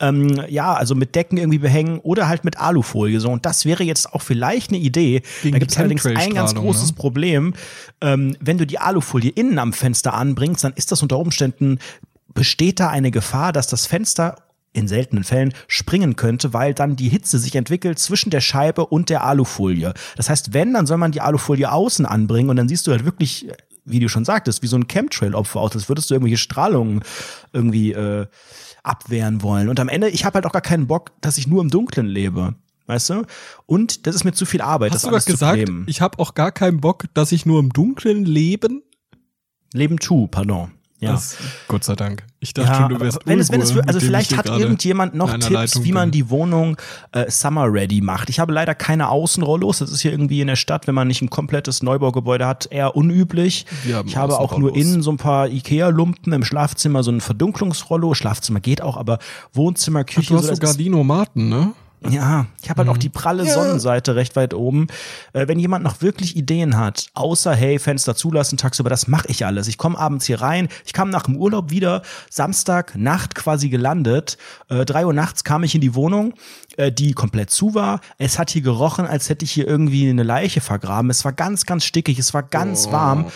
Ähm, 0.00 0.42
ja, 0.48 0.74
also 0.74 0.94
mit 0.94 1.14
Decken 1.14 1.38
irgendwie 1.38 1.58
behängen 1.58 1.98
oder 2.00 2.28
halt 2.28 2.44
mit 2.44 2.58
Alufolie. 2.58 3.20
So. 3.20 3.30
Und 3.30 3.46
das 3.46 3.64
wäre 3.64 3.84
jetzt 3.84 4.12
auch 4.12 4.22
vielleicht 4.22 4.70
eine 4.70 4.78
Idee. 4.78 5.22
Gegen 5.42 5.52
da 5.52 5.58
gibt 5.58 5.70
es 5.70 5.78
allerdings 5.78 6.06
ein 6.06 6.14
ganz 6.14 6.24
Chemtrail-Strahlung, 6.24 6.64
großes 6.64 6.90
ne? 6.90 6.96
Problem. 6.96 7.54
Ähm, 8.00 8.36
wenn 8.40 8.58
du 8.58 8.66
die 8.66 8.78
Alufolie 8.78 9.30
innen 9.30 9.58
am 9.58 9.72
Fenster 9.72 10.14
anbringst, 10.14 10.64
dann 10.64 10.72
ist 10.74 10.92
das 10.92 11.02
unter 11.02 11.18
Umständen, 11.18 11.78
besteht 12.34 12.80
da 12.80 12.88
eine 12.88 13.10
Gefahr, 13.10 13.52
dass 13.52 13.66
das 13.66 13.86
Fenster 13.86 14.36
in 14.72 14.88
seltenen 14.88 15.24
Fällen 15.24 15.54
springen 15.66 16.16
könnte, 16.16 16.52
weil 16.52 16.74
dann 16.74 16.96
die 16.96 17.08
Hitze 17.08 17.38
sich 17.38 17.54
entwickelt 17.56 17.98
zwischen 17.98 18.30
der 18.30 18.40
Scheibe 18.40 18.86
und 18.86 19.10
der 19.10 19.24
Alufolie. 19.24 19.92
Das 20.16 20.28
heißt, 20.30 20.52
wenn, 20.52 20.74
dann 20.74 20.86
soll 20.86 20.98
man 20.98 21.12
die 21.12 21.20
Alufolie 21.20 21.70
außen 21.70 22.06
anbringen 22.06 22.50
und 22.50 22.56
dann 22.56 22.68
siehst 22.68 22.86
du 22.86 22.92
halt 22.92 23.04
wirklich, 23.04 23.48
wie 23.84 23.98
du 23.98 24.08
schon 24.08 24.24
sagtest, 24.24 24.62
wie 24.62 24.66
so 24.66 24.76
ein 24.76 24.86
Chemtrail-Opfer 24.86 25.60
aus, 25.60 25.74
als 25.74 25.88
würdest 25.88 26.10
du 26.10 26.14
irgendwelche 26.14 26.38
Strahlungen 26.38 27.02
irgendwie 27.52 27.92
äh, 27.92 28.26
abwehren 28.82 29.42
wollen. 29.42 29.68
Und 29.68 29.80
am 29.80 29.88
Ende, 29.88 30.08
ich 30.08 30.24
habe 30.24 30.34
halt 30.34 30.46
auch 30.46 30.52
gar 30.52 30.62
keinen 30.62 30.86
Bock, 30.86 31.12
dass 31.20 31.38
ich 31.38 31.46
nur 31.46 31.62
im 31.62 31.70
Dunklen 31.70 32.06
lebe. 32.06 32.54
Weißt 32.86 33.10
du? 33.10 33.26
Und 33.66 34.06
das 34.06 34.14
ist 34.14 34.24
mir 34.24 34.32
zu 34.32 34.46
viel 34.46 34.62
Arbeit, 34.62 34.92
Hast 34.92 35.04
das 35.04 35.08
du 35.10 35.14
alles 35.14 35.26
gesagt, 35.26 35.70
ich 35.86 36.00
habe 36.00 36.18
auch 36.18 36.34
gar 36.34 36.52
keinen 36.52 36.80
Bock, 36.80 37.04
dass 37.12 37.32
ich 37.32 37.44
nur 37.44 37.60
im 37.60 37.70
Dunkeln 37.70 38.24
leben? 38.24 38.82
Leben 39.74 39.98
tu, 39.98 40.26
pardon. 40.26 40.72
Ja. 41.00 41.12
Das, 41.12 41.36
Gott 41.68 41.84
sei 41.84 41.94
Dank. 41.94 42.24
Ich 42.40 42.54
dachte 42.54 42.70
Ja, 42.70 42.76
schon, 42.76 42.88
du 42.88 43.00
wärst 43.00 43.18
wenn 43.24 43.38
es, 43.38 43.52
wenn 43.52 43.60
es, 43.60 43.76
also 43.76 44.00
vielleicht 44.00 44.36
hat 44.36 44.46
irgendjemand 44.48 45.14
noch 45.14 45.30
Tipps, 45.32 45.48
Leitung 45.50 45.84
wie 45.84 45.92
man 45.92 46.10
die 46.10 46.28
Wohnung 46.28 46.76
äh, 47.12 47.30
summer 47.30 47.72
ready 47.72 48.00
macht. 48.00 48.30
Ich 48.30 48.40
habe 48.40 48.52
leider 48.52 48.74
keine 48.74 49.08
Außenrollos. 49.08 49.78
Das 49.78 49.92
ist 49.92 50.00
hier 50.00 50.10
irgendwie 50.10 50.40
in 50.40 50.48
der 50.48 50.56
Stadt, 50.56 50.86
wenn 50.88 50.94
man 50.96 51.06
nicht 51.06 51.22
ein 51.22 51.30
komplettes 51.30 51.82
Neubaugebäude 51.84 52.46
hat, 52.46 52.66
eher 52.70 52.96
unüblich. 52.96 53.66
Ich 54.06 54.16
habe 54.16 54.38
auch 54.38 54.58
nur 54.58 54.74
innen 54.74 55.02
so 55.02 55.12
ein 55.12 55.18
paar 55.18 55.48
Ikea-Lumpen 55.48 56.32
im 56.32 56.44
Schlafzimmer, 56.44 57.02
so 57.04 57.12
ein 57.12 57.20
Verdunklungsrollo. 57.20 58.14
Schlafzimmer 58.14 58.58
geht 58.60 58.82
auch, 58.82 58.96
aber 58.96 59.18
Wohnzimmer, 59.52 60.00
Ach, 60.00 60.06
Küche, 60.14 60.28
du 60.30 60.34
hast 60.36 60.42
so, 60.46 60.54
so 60.54 60.60
das 60.60 60.70
ist- 60.70 60.76
Gardinomaten, 60.76 61.48
ne? 61.48 61.72
Ja, 62.08 62.46
ich 62.62 62.70
habe 62.70 62.80
halt 62.80 62.88
auch 62.88 62.96
die 62.98 63.08
pralle 63.08 63.44
Ja. 63.44 63.54
Sonnenseite 63.54 64.14
recht 64.16 64.36
weit 64.36 64.54
oben. 64.54 64.86
Äh, 65.32 65.48
wenn 65.48 65.58
jemand 65.58 65.84
noch 65.84 66.00
wirklich 66.02 66.36
Ideen 66.36 66.76
hat, 66.76 67.06
außer 67.14 67.54
hey, 67.54 67.78
Fenster 67.78 68.14
zulassen 68.14 68.56
tagsüber, 68.58 68.90
das 68.90 69.08
mache 69.08 69.28
ich 69.28 69.44
alles. 69.46 69.68
Ich 69.68 69.78
komme 69.78 69.98
abends 69.98 70.26
hier 70.26 70.40
rein. 70.40 70.68
Ich 70.84 70.92
kam 70.92 71.10
nach 71.10 71.24
dem 71.24 71.36
Urlaub 71.36 71.70
wieder, 71.70 72.02
Samstag 72.30 72.94
Nacht 72.96 73.34
quasi 73.34 73.68
gelandet. 73.68 74.38
Äh, 74.68 74.84
drei 74.84 75.06
Uhr 75.06 75.12
nachts 75.12 75.44
kam 75.44 75.62
ich 75.64 75.74
in 75.74 75.80
die 75.80 75.94
Wohnung, 75.94 76.34
äh, 76.76 76.92
die 76.92 77.12
komplett 77.12 77.50
zu 77.50 77.74
war. 77.74 78.00
Es 78.18 78.38
hat 78.38 78.50
hier 78.50 78.62
gerochen, 78.62 79.06
als 79.06 79.28
hätte 79.28 79.44
ich 79.44 79.52
hier 79.52 79.66
irgendwie 79.66 80.08
eine 80.08 80.22
Leiche 80.22 80.60
vergraben. 80.60 81.10
Es 81.10 81.24
war 81.24 81.32
ganz, 81.32 81.66
ganz 81.66 81.84
stickig, 81.84 82.18
es 82.18 82.34
war 82.34 82.42
ganz 82.42 82.86
Oh. 82.88 82.92
warm. 82.92 83.26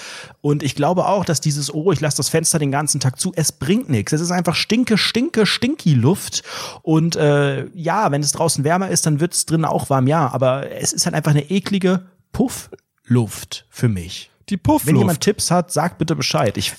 Und 0.41 0.63
ich 0.63 0.75
glaube 0.75 1.07
auch, 1.07 1.25
dass 1.25 1.41
dieses, 1.41 1.73
oh, 1.73 1.93
ich 1.93 2.01
lasse 2.01 2.17
das 2.17 2.29
Fenster 2.29 2.59
den 2.59 2.71
ganzen 2.73 3.01
Tag 3.01 3.19
zu, 3.19 3.33
es 3.37 3.53
bringt 3.53 3.89
nichts. 3.89 4.13
Es 4.13 4.21
ist 4.21 4.31
einfach 4.31 4.55
stinke, 4.55 4.99
stinke, 4.99 5.47
stinky 5.47 5.95
Luft. 5.95 6.43
Und 6.83 7.17
äh, 7.17 7.67
ja, 7.75 8.11
wenn 8.11 8.23
es 8.23 8.33
draußen 8.33 8.52
wärmer 8.65 8.89
ist, 8.89 9.07
dann 9.07 9.21
wird 9.21 9.35
es 9.35 9.47
drinnen 9.47 9.65
auch 9.65 9.91
warm, 9.91 10.07
ja. 10.07 10.31
Aber 10.33 10.71
es 10.71 10.93
ist 10.93 11.07
halt 11.07 11.15
einfach 11.15 11.31
eine 11.33 11.51
eklige 11.51 12.07
Puffluft 12.33 13.67
für 13.71 13.89
mich. 13.89 14.31
Die 14.49 14.57
Puffluft. 14.57 14.87
Wenn 14.87 14.97
jemand 14.97 15.21
Tipps 15.21 15.51
hat, 15.51 15.73
sagt 15.73 15.99
bitte 15.99 16.17
Bescheid. 16.17 16.57
Ich 16.59 16.73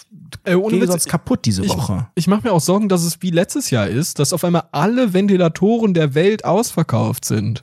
Äh, 0.43 0.55
ohne 0.55 0.77
gehe 0.77 0.87
sonst 0.87 1.07
kaputt 1.07 1.45
diese 1.45 1.63
ich, 1.63 1.69
Woche. 1.69 2.07
ich 2.15 2.27
mache 2.27 2.41
mir 2.47 2.51
auch 2.51 2.59
Sorgen, 2.59 2.89
dass 2.89 3.03
es 3.03 3.21
wie 3.21 3.29
letztes 3.29 3.69
Jahr 3.69 3.87
ist, 3.87 4.19
dass 4.19 4.33
auf 4.33 4.43
einmal 4.43 4.65
alle 4.71 5.13
Ventilatoren 5.13 5.93
der 5.93 6.13
Welt 6.15 6.43
ausverkauft 6.43 7.25
sind. 7.25 7.61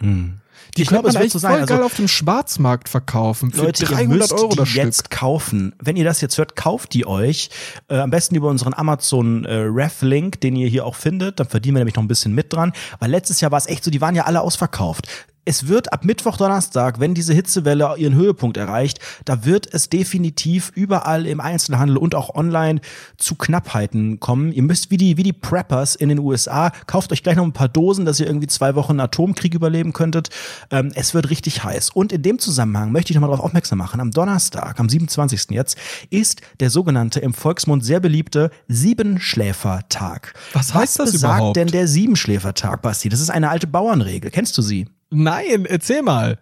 Die. 0.76 0.82
Ich 0.82 0.88
glaube, 0.88 1.08
es 1.08 1.14
man 1.14 1.22
wird 1.22 1.26
echt 1.26 1.32
so 1.32 1.38
voll 1.40 1.50
sein. 1.50 1.60
Also- 1.62 1.74
geil 1.74 1.82
auf 1.82 1.94
dem 1.94 2.08
Schwarzmarkt 2.08 2.88
verkaufen. 2.88 3.50
Für 3.52 3.64
Leute, 3.64 3.84
300 3.84 4.02
ihr 4.02 4.08
müsst 4.18 4.32
Euro 4.32 4.48
die 4.50 4.56
das 4.56 4.68
Stück. 4.68 4.84
jetzt 4.84 5.10
kaufen. 5.10 5.74
Wenn 5.82 5.96
ihr 5.96 6.04
das 6.04 6.20
jetzt 6.20 6.38
hört, 6.38 6.56
kauft 6.56 6.94
die 6.94 7.06
euch. 7.06 7.50
Äh, 7.88 7.98
am 7.98 8.10
besten 8.10 8.34
über 8.34 8.48
unseren 8.48 8.74
Amazon 8.74 9.44
äh, 9.44 9.54
Ref-Link, 9.54 10.40
den 10.40 10.56
ihr 10.56 10.68
hier 10.68 10.86
auch 10.86 10.94
findet. 10.94 11.40
Dann 11.40 11.48
verdienen 11.48 11.76
wir 11.76 11.80
nämlich 11.80 11.96
noch 11.96 12.02
ein 12.02 12.08
bisschen 12.08 12.34
mit 12.34 12.52
dran. 12.52 12.72
Weil 12.98 13.10
letztes 13.10 13.40
Jahr 13.40 13.50
war 13.50 13.58
es 13.58 13.66
echt 13.66 13.84
so, 13.84 13.90
die 13.90 14.00
waren 14.00 14.14
ja 14.14 14.24
alle 14.24 14.40
ausverkauft. 14.40 15.06
Es 15.46 15.68
wird 15.68 15.92
ab 15.92 16.04
Mittwoch, 16.04 16.36
Donnerstag, 16.36 17.00
wenn 17.00 17.14
diese 17.14 17.32
Hitzewelle 17.32 17.94
ihren 17.96 18.14
Höhepunkt 18.14 18.58
erreicht, 18.58 19.00
da 19.24 19.44
wird 19.44 19.72
es 19.72 19.88
definitiv 19.88 20.70
überall 20.74 21.26
im 21.26 21.40
Einzelhandel 21.40 21.96
und 21.96 22.14
auch 22.14 22.34
online 22.34 22.80
zu 23.16 23.36
Knappheiten 23.36 24.20
kommen. 24.20 24.52
Ihr 24.52 24.62
müsst 24.62 24.90
wie 24.90 24.98
die, 24.98 25.16
wie 25.16 25.22
die 25.22 25.32
Preppers 25.32 25.94
in 25.94 26.10
den 26.10 26.18
USA, 26.18 26.70
kauft 26.86 27.10
euch 27.10 27.22
gleich 27.22 27.36
noch 27.36 27.44
ein 27.44 27.54
paar 27.54 27.68
Dosen, 27.68 28.04
dass 28.04 28.20
ihr 28.20 28.26
irgendwie 28.26 28.48
zwei 28.48 28.74
Wochen 28.74 28.92
einen 28.92 29.00
Atomkrieg 29.00 29.54
überleben 29.54 29.94
könntet. 29.94 30.28
Ähm, 30.70 30.92
es 30.94 31.14
wird 31.14 31.30
richtig 31.30 31.64
heiß. 31.64 31.90
Und 31.90 32.12
in 32.12 32.22
dem 32.22 32.38
Zusammenhang 32.38 32.92
möchte 32.92 33.12
ich 33.12 33.14
nochmal 33.14 33.30
darauf 33.30 33.44
aufmerksam 33.46 33.78
machen. 33.78 34.00
Am 34.00 34.10
Donnerstag, 34.10 34.78
am 34.78 34.90
27. 34.90 35.50
jetzt, 35.50 35.78
ist 36.10 36.42
der 36.60 36.68
sogenannte 36.68 37.20
im 37.20 37.32
Volksmund 37.32 37.82
sehr 37.82 38.00
beliebte 38.00 38.50
Siebenschläfertag. 38.68 40.34
Was 40.52 40.74
heißt 40.74 40.98
das 40.98 41.12
besagt 41.12 41.38
überhaupt? 41.38 41.56
denn 41.56 41.68
der 41.68 41.88
Siebenschläfertag, 41.88 42.82
Basti? 42.82 43.08
Das 43.08 43.20
ist 43.20 43.30
eine 43.30 43.48
alte 43.48 43.66
Bauernregel. 43.66 44.30
Kennst 44.30 44.58
du 44.58 44.62
sie? 44.62 44.86
Nein, 45.10 45.66
erzähl 45.66 46.02
mal. 46.02 46.38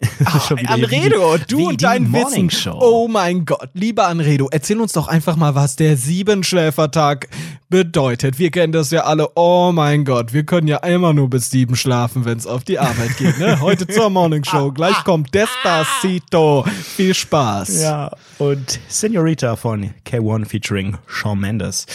Wie 0.00 0.56
die- 0.56 0.66
Anredo, 0.66 1.36
du 1.46 1.68
und 1.68 1.80
dein 1.82 2.12
Wissen. 2.12 2.50
Show. 2.50 2.76
Oh 2.80 3.06
mein 3.06 3.44
Gott, 3.44 3.68
lieber 3.72 4.08
Anredo, 4.08 4.48
erzähl 4.50 4.80
uns 4.80 4.92
doch 4.92 5.06
einfach 5.06 5.36
mal, 5.36 5.54
was 5.54 5.76
der 5.76 5.96
Siebenschläfertag 5.96 7.28
bedeutet. 7.68 8.40
Wir 8.40 8.50
kennen 8.50 8.72
das 8.72 8.90
ja 8.90 9.04
alle. 9.04 9.28
Oh 9.36 9.70
mein 9.72 10.04
Gott, 10.04 10.32
wir 10.32 10.44
können 10.44 10.66
ja 10.66 10.78
immer 10.78 11.12
nur 11.12 11.30
bis 11.30 11.50
sieben 11.50 11.76
schlafen, 11.76 12.24
wenn 12.24 12.36
es 12.36 12.48
auf 12.48 12.64
die 12.64 12.80
Arbeit 12.80 13.16
geht. 13.16 13.38
Ne? 13.38 13.60
Heute 13.60 13.86
zur 13.86 14.10
Morning 14.10 14.42
Show. 14.42 14.72
Gleich 14.72 15.04
kommt 15.04 15.32
Despacito. 15.34 16.64
Viel 16.96 17.14
Spaß. 17.14 17.80
Ja, 17.82 18.10
und 18.38 18.80
Senorita 18.88 19.54
von 19.54 19.94
K1 20.04 20.46
featuring 20.46 20.98
Shawn 21.06 21.38
Mendes. 21.38 21.86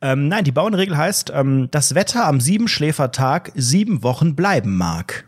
Ähm, 0.00 0.26
nein, 0.26 0.42
die 0.42 0.50
Bauernregel 0.52 0.96
heißt, 0.96 1.30
ähm, 1.32 1.68
das 1.70 1.94
Wetter 1.94 2.26
am 2.26 2.40
Siebenschläfertag 2.40 3.52
sieben 3.54 4.02
Wochen 4.02 4.34
bleiben 4.34 4.76
mag. 4.76 5.26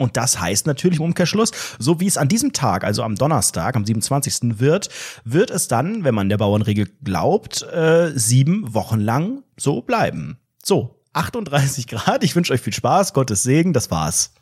Und 0.00 0.16
das 0.16 0.40
heißt 0.40 0.66
natürlich 0.66 0.98
im 0.98 1.04
Umkehrschluss, 1.04 1.50
so 1.78 2.00
wie 2.00 2.06
es 2.06 2.16
an 2.16 2.26
diesem 2.26 2.54
Tag, 2.54 2.84
also 2.84 3.02
am 3.02 3.16
Donnerstag, 3.16 3.76
am 3.76 3.84
27. 3.84 4.58
wird, 4.58 4.88
wird 5.24 5.50
es 5.50 5.68
dann, 5.68 6.04
wenn 6.04 6.14
man 6.14 6.30
der 6.30 6.38
Bauernregel 6.38 6.88
glaubt, 7.04 7.62
äh, 7.70 8.10
sieben 8.14 8.72
Wochen 8.72 8.98
lang 8.98 9.42
so 9.58 9.82
bleiben. 9.82 10.38
So, 10.64 10.96
38 11.12 11.86
Grad, 11.86 12.24
ich 12.24 12.34
wünsche 12.34 12.54
euch 12.54 12.62
viel 12.62 12.72
Spaß, 12.72 13.12
Gottes 13.12 13.42
Segen, 13.42 13.74
das 13.74 13.90
war's. 13.90 14.32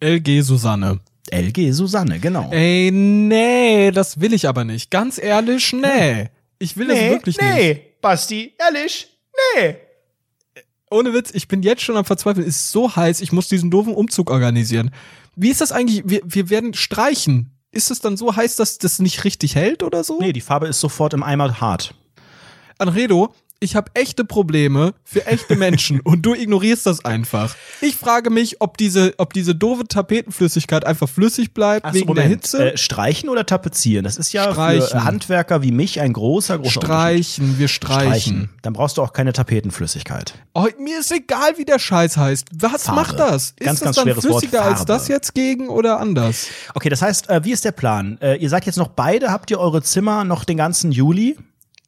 LG 0.00 0.42
Susanne. 0.42 0.98
LG 1.30 1.70
Susanne, 1.70 2.18
genau. 2.18 2.50
Ey, 2.50 2.90
nee, 2.90 3.92
das 3.92 4.20
will 4.20 4.32
ich 4.32 4.48
aber 4.48 4.64
nicht. 4.64 4.90
Ganz 4.90 5.18
ehrlich, 5.18 5.72
nee. 5.74 6.28
Ich 6.58 6.76
will 6.76 6.88
das 6.88 6.98
wirklich 6.98 7.40
nicht. 7.40 8.00
Basti, 8.00 8.52
ehrlich, 8.58 9.16
nee. 9.54 9.76
Ohne 10.90 11.12
Witz, 11.12 11.30
ich 11.32 11.48
bin 11.48 11.62
jetzt 11.62 11.82
schon 11.82 11.96
am 11.96 12.04
Verzweifeln. 12.04 12.46
Es 12.46 12.56
ist 12.56 12.72
so 12.72 12.94
heiß, 12.94 13.20
ich 13.20 13.32
muss 13.32 13.48
diesen 13.48 13.70
doofen 13.70 13.94
Umzug 13.94 14.30
organisieren. 14.30 14.90
Wie 15.36 15.50
ist 15.50 15.60
das 15.60 15.72
eigentlich? 15.72 16.02
Wir, 16.06 16.20
wir 16.24 16.50
werden 16.50 16.74
streichen. 16.74 17.50
Ist 17.70 17.90
es 17.90 18.00
dann 18.00 18.16
so 18.16 18.34
heiß, 18.34 18.56
dass 18.56 18.78
das 18.78 18.98
nicht 18.98 19.24
richtig 19.24 19.54
hält 19.54 19.82
oder 19.82 20.02
so? 20.02 20.18
Nee, 20.18 20.32
die 20.32 20.40
Farbe 20.40 20.66
ist 20.66 20.80
sofort 20.80 21.12
im 21.12 21.22
Eimer 21.22 21.60
hart. 21.60 21.94
Anredo, 22.78 23.34
ich 23.60 23.74
habe 23.74 23.90
echte 23.94 24.24
Probleme 24.24 24.94
für 25.04 25.26
echte 25.26 25.56
Menschen 25.56 26.00
und 26.04 26.22
du 26.22 26.34
ignorierst 26.34 26.86
das 26.86 27.04
einfach. 27.04 27.56
Ich 27.80 27.96
frage 27.96 28.30
mich, 28.30 28.60
ob 28.60 28.76
diese, 28.76 29.14
ob 29.18 29.32
diese 29.32 29.54
doofe 29.54 29.86
Tapetenflüssigkeit 29.86 30.84
einfach 30.84 31.08
flüssig 31.08 31.54
bleibt 31.54 31.84
Ach 31.84 31.94
wegen 31.94 32.14
der 32.14 32.24
Hitze. 32.24 32.72
Äh, 32.72 32.76
streichen 32.76 33.28
oder 33.28 33.46
tapezieren? 33.46 34.04
Das 34.04 34.16
ist 34.16 34.32
ja 34.32 34.44
für 34.44 34.52
Streichen. 34.52 34.98
äh, 34.98 35.00
Handwerker 35.00 35.62
wie 35.62 35.72
mich 35.72 36.00
ein 36.00 36.12
großer, 36.12 36.58
großer 36.58 36.70
streichen, 36.70 37.44
wir 37.44 37.52
Unterschied. 37.52 37.70
streichen. 37.70 38.50
Dann 38.62 38.72
brauchst 38.72 38.96
du 38.96 39.02
auch 39.02 39.12
keine 39.12 39.32
Tapetenflüssigkeit. 39.32 40.34
Oh, 40.54 40.66
mir 40.80 41.00
ist 41.00 41.10
egal, 41.10 41.56
wie 41.56 41.64
der 41.64 41.78
Scheiß 41.78 42.16
heißt. 42.16 42.48
Was 42.54 42.84
Farbe. 42.84 43.00
macht 43.00 43.18
das? 43.18 43.50
Ist 43.50 43.60
Ganz, 43.60 43.80
das 43.80 43.86
ganz 43.86 43.96
dann 43.96 44.04
schweres 44.04 44.24
flüssiger 44.24 44.62
als 44.62 44.84
das 44.84 45.08
jetzt 45.08 45.34
gegen 45.34 45.68
oder 45.68 45.98
anders? 46.00 46.46
Okay, 46.74 46.88
das 46.88 47.02
heißt, 47.02 47.28
äh, 47.28 47.44
wie 47.44 47.52
ist 47.52 47.64
der 47.64 47.72
Plan? 47.72 48.18
Äh, 48.20 48.36
ihr 48.36 48.48
seid 48.48 48.66
jetzt 48.66 48.76
noch 48.76 48.88
beide, 48.88 49.30
habt 49.32 49.50
ihr 49.50 49.58
eure 49.58 49.82
Zimmer 49.82 50.24
noch 50.24 50.44
den 50.44 50.56
ganzen 50.56 50.92
Juli? 50.92 51.36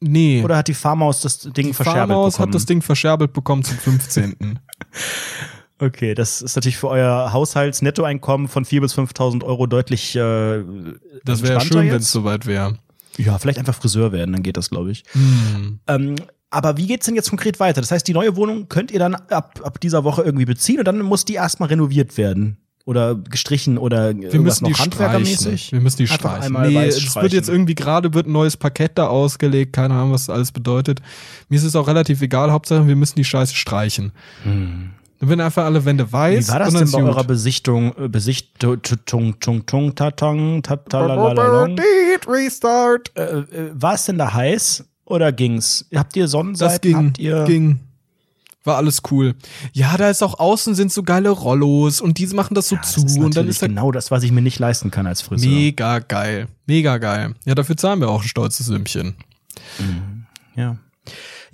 Nee. 0.01 0.41
Oder 0.43 0.57
hat 0.57 0.67
die 0.67 0.73
Farmaus 0.73 1.21
das 1.21 1.39
Ding 1.39 1.67
die 1.67 1.73
verscherbelt 1.73 2.09
Farmhaus 2.09 2.33
bekommen? 2.33 2.49
hat 2.49 2.55
das 2.55 2.65
Ding 2.65 2.81
verscherbelt 2.81 3.33
bekommen 3.33 3.63
zum 3.63 3.77
15. 3.77 4.59
okay, 5.79 6.15
das 6.15 6.41
ist 6.41 6.55
natürlich 6.55 6.77
für 6.77 6.89
euer 6.89 7.31
Haushaltsnettoeinkommen 7.31 8.47
von 8.47 8.65
4.000 8.65 8.81
bis 8.81 8.95
5.000 8.95 9.43
Euro 9.43 9.67
deutlich 9.67 10.15
äh, 10.15 10.63
Das 11.23 11.43
wäre 11.43 11.61
schön, 11.61 11.89
wenn 11.89 11.97
es 11.97 12.11
soweit 12.11 12.47
wäre. 12.47 12.77
Ja, 13.17 13.37
vielleicht 13.37 13.59
einfach 13.59 13.75
Friseur 13.75 14.11
werden, 14.11 14.33
dann 14.33 14.43
geht 14.43 14.57
das, 14.57 14.71
glaube 14.71 14.91
ich. 14.91 15.03
Hm. 15.11 15.79
Ähm, 15.87 16.15
aber 16.49 16.77
wie 16.77 16.87
geht's 16.87 17.05
denn 17.05 17.15
jetzt 17.15 17.29
konkret 17.29 17.59
weiter? 17.59 17.81
Das 17.81 17.91
heißt, 17.91 18.07
die 18.07 18.13
neue 18.13 18.35
Wohnung 18.35 18.69
könnt 18.69 18.91
ihr 18.91 18.99
dann 18.99 19.15
ab, 19.15 19.61
ab 19.63 19.79
dieser 19.79 20.03
Woche 20.03 20.23
irgendwie 20.23 20.45
beziehen 20.45 20.79
und 20.79 20.85
dann 20.85 20.99
muss 20.99 21.25
die 21.25 21.35
erstmal 21.35 21.69
renoviert 21.69 22.17
werden. 22.17 22.57
Oder 22.91 23.15
gestrichen 23.15 23.77
oder 23.77 24.13
wir 24.13 24.41
müssen 24.41 24.65
die 24.65 24.73
handwerkermäßig. 24.73 25.71
Wir 25.71 25.79
müssen 25.79 25.95
die 25.95 26.03
Einfach 26.11 26.15
streichen. 26.35 26.43
einmal 26.57 26.69
Nee, 26.69 26.87
es 26.87 27.15
wird 27.15 27.31
jetzt 27.31 27.47
irgendwie 27.47 27.73
gerade 27.73 28.13
wird 28.13 28.27
ein 28.27 28.33
neues 28.33 28.57
Parkett 28.57 28.97
da 28.97 29.07
ausgelegt, 29.07 29.71
keine 29.71 29.93
Ahnung, 29.93 30.11
was 30.11 30.25
das 30.25 30.35
alles 30.35 30.51
bedeutet. 30.51 31.01
Mir 31.47 31.55
ist 31.55 31.63
es 31.63 31.73
auch 31.77 31.87
relativ 31.87 32.21
egal, 32.21 32.51
Hauptsache 32.51 32.85
wir 32.89 32.97
müssen 32.97 33.15
die 33.15 33.23
Scheiße 33.23 33.55
streichen. 33.55 34.11
Dann 34.43 34.91
werden 35.21 35.39
einfach 35.39 35.63
alle 35.63 35.85
Wände 35.85 36.11
weiß. 36.11 36.47
Wie 36.49 36.51
war 36.51 36.59
das 36.59 36.73
denn 36.73 36.91
bei 36.91 36.99
gut. 36.99 37.09
eurer 37.11 37.23
Besichtung, 37.23 37.93
Besichtung, 38.09 38.81
tung, 39.05 39.39
tung, 39.39 39.65
tung, 39.65 39.95
tatang, 39.95 40.61
tatalalalong? 40.61 41.77
Restart. 42.27 43.15
Äh, 43.15 43.43
War 43.73 43.93
es 43.93 44.03
denn 44.05 44.17
da 44.17 44.33
heiß 44.33 44.83
oder 45.05 45.31
ging's? 45.31 45.85
Habt 45.95 46.17
ihr 46.17 46.23
Das 46.23 46.31
Sonnenseiten? 46.31 46.91
ging, 46.91 47.05
Habt 47.07 47.19
ihr 47.19 47.43
ging. 47.45 47.79
War 48.63 48.77
alles 48.77 49.01
cool. 49.09 49.35
Ja, 49.73 49.97
da 49.97 50.09
ist 50.09 50.21
auch 50.21 50.39
außen 50.39 50.75
sind 50.75 50.91
so 50.91 51.01
geile 51.01 51.29
Rollos 51.29 51.99
und 51.99 52.19
die 52.19 52.27
machen 52.27 52.53
das 52.53 52.67
so 52.67 52.75
Ja, 52.75 52.81
das 52.81 52.91
zu 52.93 53.05
ist 53.05 53.17
und 53.17 53.35
dann 53.35 53.47
ist 53.47 53.61
da 53.61 53.67
genau 53.67 53.91
das, 53.91 54.11
was 54.11 54.21
ich 54.23 54.31
mir 54.31 54.41
nicht 54.41 54.59
leisten 54.59 54.91
kann 54.91 55.07
als 55.07 55.21
Friseur. 55.21 55.49
mega 55.49 55.99
geil. 55.99 56.47
Mega 56.67 56.97
geil. 56.99 57.33
Ja, 57.45 57.55
dafür 57.55 57.75
zahlen 57.75 57.99
wir 58.01 58.09
auch 58.09 58.21
ein 58.21 58.27
stolzes 58.27 58.67
Sümmchen. 58.67 59.15
Ja. 60.55 60.77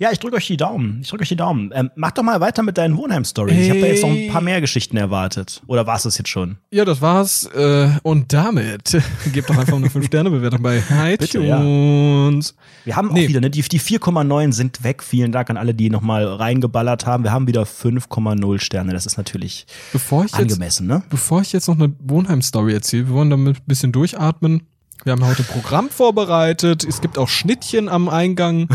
Ja, 0.00 0.12
ich 0.12 0.20
drücke 0.20 0.36
euch 0.36 0.46
die 0.46 0.56
Daumen. 0.56 1.00
Ich 1.02 1.08
drücke 1.08 1.22
euch 1.22 1.28
die 1.28 1.34
Daumen. 1.36 1.72
Ähm, 1.74 1.90
mach 1.96 2.12
doch 2.12 2.22
mal 2.22 2.40
weiter 2.40 2.62
mit 2.62 2.78
deinen 2.78 2.96
Wohnheim-Stories. 2.96 3.58
Ich 3.58 3.68
habe 3.70 3.80
da 3.80 3.86
jetzt 3.86 4.02
noch 4.02 4.10
ein 4.10 4.16
Hey. 4.16 4.30
paar 4.30 4.40
mehr 4.40 4.60
Geschichten 4.60 4.96
erwartet. 4.96 5.60
Oder 5.66 5.88
war 5.88 5.96
es 5.96 6.04
das 6.04 6.16
jetzt 6.18 6.28
schon? 6.28 6.56
Ja, 6.70 6.84
das 6.84 7.00
war's. 7.00 7.46
Äh, 7.46 7.88
und 8.04 8.32
damit 8.32 8.96
gebt 9.32 9.50
doch 9.50 9.58
einfach 9.58 9.76
eine 9.76 9.88
5-Sterne-Bewertung 9.88 10.62
bei 10.62 10.80
Bitte, 11.18 11.40
ja. 11.42 11.58
iTunes. 11.60 12.54
Wir 12.84 12.94
haben 12.94 13.12
Nee. 13.12 13.24
auch 13.24 13.28
wieder, 13.28 13.40
ne? 13.40 13.50
Die, 13.50 13.62
die 13.62 13.80
4,9 13.80 14.52
sind 14.52 14.84
weg. 14.84 15.02
Vielen 15.02 15.32
Dank 15.32 15.50
an 15.50 15.56
alle, 15.56 15.74
die 15.74 15.90
nochmal 15.90 16.24
reingeballert 16.26 17.04
haben. 17.04 17.24
Wir 17.24 17.32
haben 17.32 17.48
wieder 17.48 17.64
5,0 17.64 18.60
Sterne. 18.60 18.92
Das 18.92 19.04
ist 19.04 19.16
natürlich 19.16 19.66
Bevor 19.92 20.24
ich 20.24 20.30
jetzt, 20.30 20.40
angemessen, 20.40 20.86
ne? 20.86 21.02
bevor 21.10 21.40
ich 21.40 21.52
jetzt 21.52 21.66
noch 21.66 21.76
eine 21.76 21.92
Wohnheim-Story 21.98 22.72
erzähle, 22.72 23.08
wir 23.08 23.14
wollen 23.14 23.30
damit 23.30 23.56
ein 23.56 23.62
bisschen 23.66 23.90
durchatmen. 23.90 24.62
Wir 25.04 25.12
haben 25.12 25.24
heute 25.26 25.42
Programm 25.42 25.90
vorbereitet. 25.90 26.84
Es 26.84 27.00
gibt 27.00 27.18
auch 27.18 27.28
Schnittchen 27.28 27.88
am 27.88 28.08
Eingang, 28.08 28.68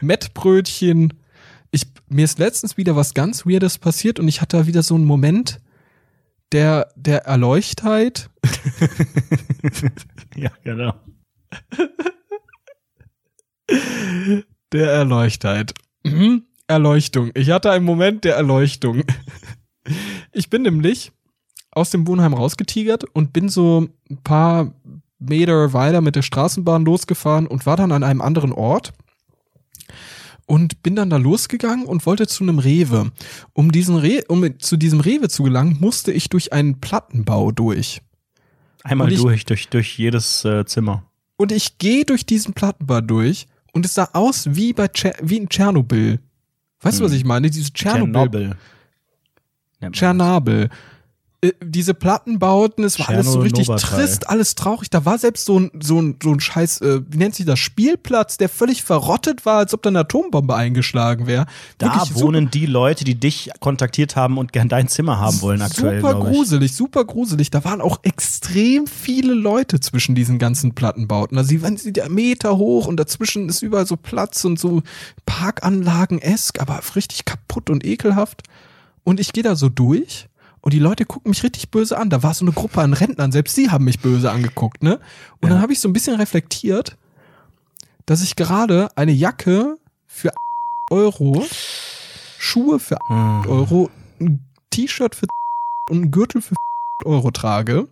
Mettbrötchen. 0.00 1.14
Ich, 1.70 1.86
mir 2.08 2.24
ist 2.24 2.38
letztens 2.38 2.76
wieder 2.76 2.96
was 2.96 3.14
ganz 3.14 3.46
Weirdes 3.46 3.78
passiert 3.78 4.18
und 4.18 4.28
ich 4.28 4.40
hatte 4.40 4.58
da 4.58 4.66
wieder 4.66 4.82
so 4.82 4.94
einen 4.94 5.04
Moment 5.04 5.60
der, 6.52 6.88
der 6.96 7.26
Erleuchtheit. 7.26 8.30
Ja, 10.36 10.50
genau. 10.62 10.94
Der 14.72 14.92
Erleuchtheit. 14.92 15.74
Mhm. 16.04 16.44
Erleuchtung. 16.68 17.32
Ich 17.34 17.50
hatte 17.50 17.72
einen 17.72 17.84
Moment 17.84 18.22
der 18.22 18.36
Erleuchtung. 18.36 19.02
Ich 20.32 20.48
bin 20.48 20.62
nämlich 20.62 21.10
aus 21.70 21.90
dem 21.90 22.06
Wohnheim 22.06 22.34
rausgetigert 22.34 23.04
und 23.04 23.32
bin 23.32 23.48
so 23.48 23.88
ein 24.10 24.18
paar 24.22 24.72
Meter 25.18 25.72
weiter 25.72 26.02
mit 26.02 26.14
der 26.14 26.22
Straßenbahn 26.22 26.84
losgefahren 26.84 27.46
und 27.46 27.66
war 27.66 27.76
dann 27.76 27.90
an 27.90 28.04
einem 28.04 28.20
anderen 28.20 28.52
Ort 28.52 28.92
und 30.48 30.82
bin 30.82 30.96
dann 30.96 31.10
da 31.10 31.18
losgegangen 31.18 31.84
und 31.86 32.04
wollte 32.06 32.26
zu 32.26 32.42
einem 32.42 32.58
Rewe. 32.58 33.12
Um 33.52 33.70
diesen 33.70 33.96
Re 33.96 34.24
um 34.28 34.58
zu 34.58 34.76
diesem 34.76 34.98
Rewe 35.00 35.28
zu 35.28 35.44
gelangen, 35.44 35.76
musste 35.78 36.10
ich 36.10 36.28
durch 36.30 36.52
einen 36.52 36.80
Plattenbau 36.80 37.52
durch. 37.52 38.00
Einmal 38.82 39.12
ich- 39.12 39.20
durch, 39.20 39.44
durch, 39.44 39.68
durch 39.68 39.96
jedes 39.98 40.44
äh, 40.44 40.64
Zimmer. 40.64 41.04
Und 41.36 41.52
ich 41.52 41.78
gehe 41.78 42.04
durch 42.04 42.26
diesen 42.26 42.54
Plattenbau 42.54 43.00
durch 43.02 43.46
und 43.72 43.84
es 43.84 43.94
sah 43.94 44.08
aus 44.14 44.48
wie 44.56 44.72
bei 44.72 44.88
Tscher 44.88 45.12
wie 45.22 45.36
in 45.36 45.48
Tschernobyl. 45.48 46.18
Weißt 46.80 46.98
du, 47.00 47.04
was 47.04 47.12
ich 47.12 47.24
meine? 47.24 47.50
Diese 47.50 47.72
Tschernobyl. 47.72 48.54
Tschernobyl. 49.80 49.92
Tschernobyl. 49.92 50.68
Äh, 51.40 51.52
diese 51.62 51.94
Plattenbauten, 51.94 52.82
es 52.82 52.98
war 52.98 53.10
alles 53.10 53.30
so 53.30 53.38
richtig 53.38 53.66
Tschernobyl-Noberteil. 53.66 54.06
trist, 54.06 54.28
alles 54.28 54.56
traurig. 54.56 54.90
Da 54.90 55.04
war 55.04 55.18
selbst 55.18 55.44
so 55.44 55.60
ein, 55.60 55.70
so 55.80 56.00
ein, 56.00 56.16
so 56.20 56.32
ein 56.32 56.40
scheiß, 56.40 56.80
äh, 56.80 57.00
wie 57.08 57.16
nennt 57.16 57.36
sich 57.36 57.46
das, 57.46 57.60
Spielplatz, 57.60 58.38
der 58.38 58.48
völlig 58.48 58.82
verrottet 58.82 59.46
war, 59.46 59.58
als 59.58 59.72
ob 59.72 59.82
da 59.82 59.90
eine 59.90 60.00
Atombombe 60.00 60.56
eingeschlagen 60.56 61.28
wäre. 61.28 61.46
Da 61.78 61.94
Wirklich 61.94 62.08
super- 62.14 62.26
wohnen 62.26 62.50
die 62.50 62.66
Leute, 62.66 63.04
die 63.04 63.14
dich 63.14 63.50
kontaktiert 63.60 64.16
haben 64.16 64.36
und 64.36 64.52
gern 64.52 64.68
dein 64.68 64.88
Zimmer 64.88 65.20
haben 65.20 65.40
wollen 65.40 65.62
aktuell, 65.62 66.00
Super 66.00 66.18
gruselig, 66.18 66.74
super 66.74 67.04
gruselig. 67.04 67.50
Da 67.50 67.62
waren 67.62 67.80
auch 67.80 68.00
extrem 68.02 68.88
viele 68.88 69.34
Leute 69.34 69.78
zwischen 69.78 70.16
diesen 70.16 70.40
ganzen 70.40 70.74
Plattenbauten. 70.74 71.38
Also 71.38 71.50
die 71.50 71.62
waren 71.62 71.76
die 71.76 71.92
Meter 72.08 72.56
hoch 72.56 72.88
und 72.88 72.96
dazwischen 72.96 73.48
ist 73.48 73.62
überall 73.62 73.86
so 73.86 73.96
Platz 73.96 74.44
und 74.44 74.58
so 74.58 74.82
Parkanlagen-esk, 75.24 76.60
aber 76.60 76.80
richtig 76.96 77.24
kaputt 77.24 77.70
und 77.70 77.84
ekelhaft. 77.84 78.42
Und 79.04 79.20
ich 79.20 79.32
gehe 79.32 79.44
da 79.44 79.54
so 79.54 79.68
durch 79.68 80.28
und 80.68 80.74
die 80.74 80.80
Leute 80.80 81.06
gucken 81.06 81.30
mich 81.30 81.42
richtig 81.44 81.70
böse 81.70 81.96
an. 81.96 82.10
Da 82.10 82.22
war 82.22 82.34
so 82.34 82.44
eine 82.44 82.52
Gruppe 82.52 82.82
an 82.82 82.92
Rentnern, 82.92 83.32
selbst 83.32 83.54
sie 83.56 83.70
haben 83.70 83.86
mich 83.86 84.00
böse 84.00 84.30
angeguckt, 84.30 84.82
ne? 84.82 85.00
Und 85.40 85.48
dann 85.48 85.62
habe 85.62 85.72
ich 85.72 85.80
so 85.80 85.88
ein 85.88 85.94
bisschen 85.94 86.16
reflektiert, 86.16 86.98
dass 88.04 88.22
ich 88.22 88.36
gerade 88.36 88.90
eine 88.94 89.12
Jacke 89.12 89.78
für 90.06 90.30
Euro, 90.90 91.42
Schuhe 92.38 92.78
für 92.78 92.98
Hm. 93.08 93.46
Euro, 93.48 93.88
ein 94.20 94.40
T-Shirt 94.68 95.14
für 95.14 95.24
und 95.88 96.02
ein 96.02 96.10
Gürtel 96.10 96.42
für 96.42 96.54
Euro 97.06 97.30
trage. 97.30 97.88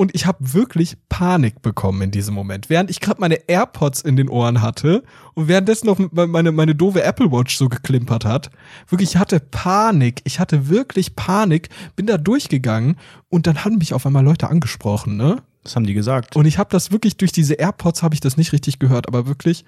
Und 0.00 0.14
ich 0.14 0.24
habe 0.24 0.54
wirklich 0.54 0.96
Panik 1.10 1.60
bekommen 1.60 2.00
in 2.00 2.10
diesem 2.10 2.32
Moment. 2.32 2.70
Während 2.70 2.88
ich 2.88 3.00
gerade 3.00 3.20
meine 3.20 3.34
AirPods 3.50 4.00
in 4.00 4.16
den 4.16 4.30
Ohren 4.30 4.62
hatte 4.62 5.02
und 5.34 5.46
währenddessen 5.46 5.88
noch 5.88 5.98
meine, 6.10 6.52
meine 6.52 6.74
doofe 6.74 7.02
Apple 7.02 7.30
Watch 7.30 7.58
so 7.58 7.68
geklimpert 7.68 8.24
hat. 8.24 8.50
Wirklich, 8.88 9.10
ich 9.10 9.16
hatte 9.18 9.40
Panik. 9.40 10.22
Ich 10.24 10.40
hatte 10.40 10.70
wirklich 10.70 11.16
Panik. 11.16 11.68
Bin 11.96 12.06
da 12.06 12.16
durchgegangen 12.16 12.96
und 13.28 13.46
dann 13.46 13.62
haben 13.62 13.76
mich 13.76 13.92
auf 13.92 14.06
einmal 14.06 14.24
Leute 14.24 14.48
angesprochen, 14.48 15.18
ne? 15.18 15.42
Das 15.64 15.76
haben 15.76 15.84
die 15.84 15.92
gesagt. 15.92 16.34
Und 16.34 16.46
ich 16.46 16.56
habe 16.56 16.70
das 16.70 16.90
wirklich 16.90 17.18
durch 17.18 17.32
diese 17.32 17.52
AirPods 17.52 18.02
habe 18.02 18.14
ich 18.14 18.22
das 18.22 18.38
nicht 18.38 18.54
richtig 18.54 18.78
gehört, 18.78 19.06
aber 19.06 19.26
wirklich, 19.26 19.66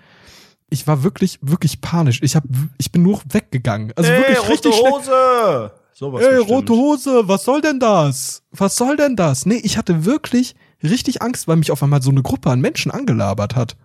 ich 0.71 0.87
war 0.87 1.03
wirklich, 1.03 1.41
wirklich 1.43 1.83
panisch. 1.83 2.21
Ich 2.23 2.37
hab, 2.37 2.45
ich 2.79 2.91
bin 2.91 3.03
nur 3.03 3.21
weggegangen. 3.29 3.93
Also 3.97 4.11
wirklich 4.11 4.49
richtig 4.49 4.77
schnell. 4.77 5.73
Sowas 5.95 6.23
Ey, 6.23 6.39
bestimmt. 6.39 6.51
rote 6.51 6.73
Hose, 6.73 7.29
was 7.29 7.45
soll 7.45 7.61
denn 7.61 7.79
das? 7.79 8.43
Was 8.51 8.77
soll 8.77 8.97
denn 8.97 9.17
das? 9.17 9.47
Nee, 9.47 9.61
ich 9.63 9.77
hatte 9.77 10.05
wirklich 10.05 10.55
richtig 10.83 11.23
Angst, 11.23 11.49
weil 11.49 11.57
mich 11.57 11.71
auf 11.71 11.83
einmal 11.83 12.03
so 12.03 12.11
eine 12.11 12.23
Gruppe 12.23 12.51
an 12.51 12.61
Menschen 12.61 12.91
angelabert 12.91 13.55
hat. 13.55 13.77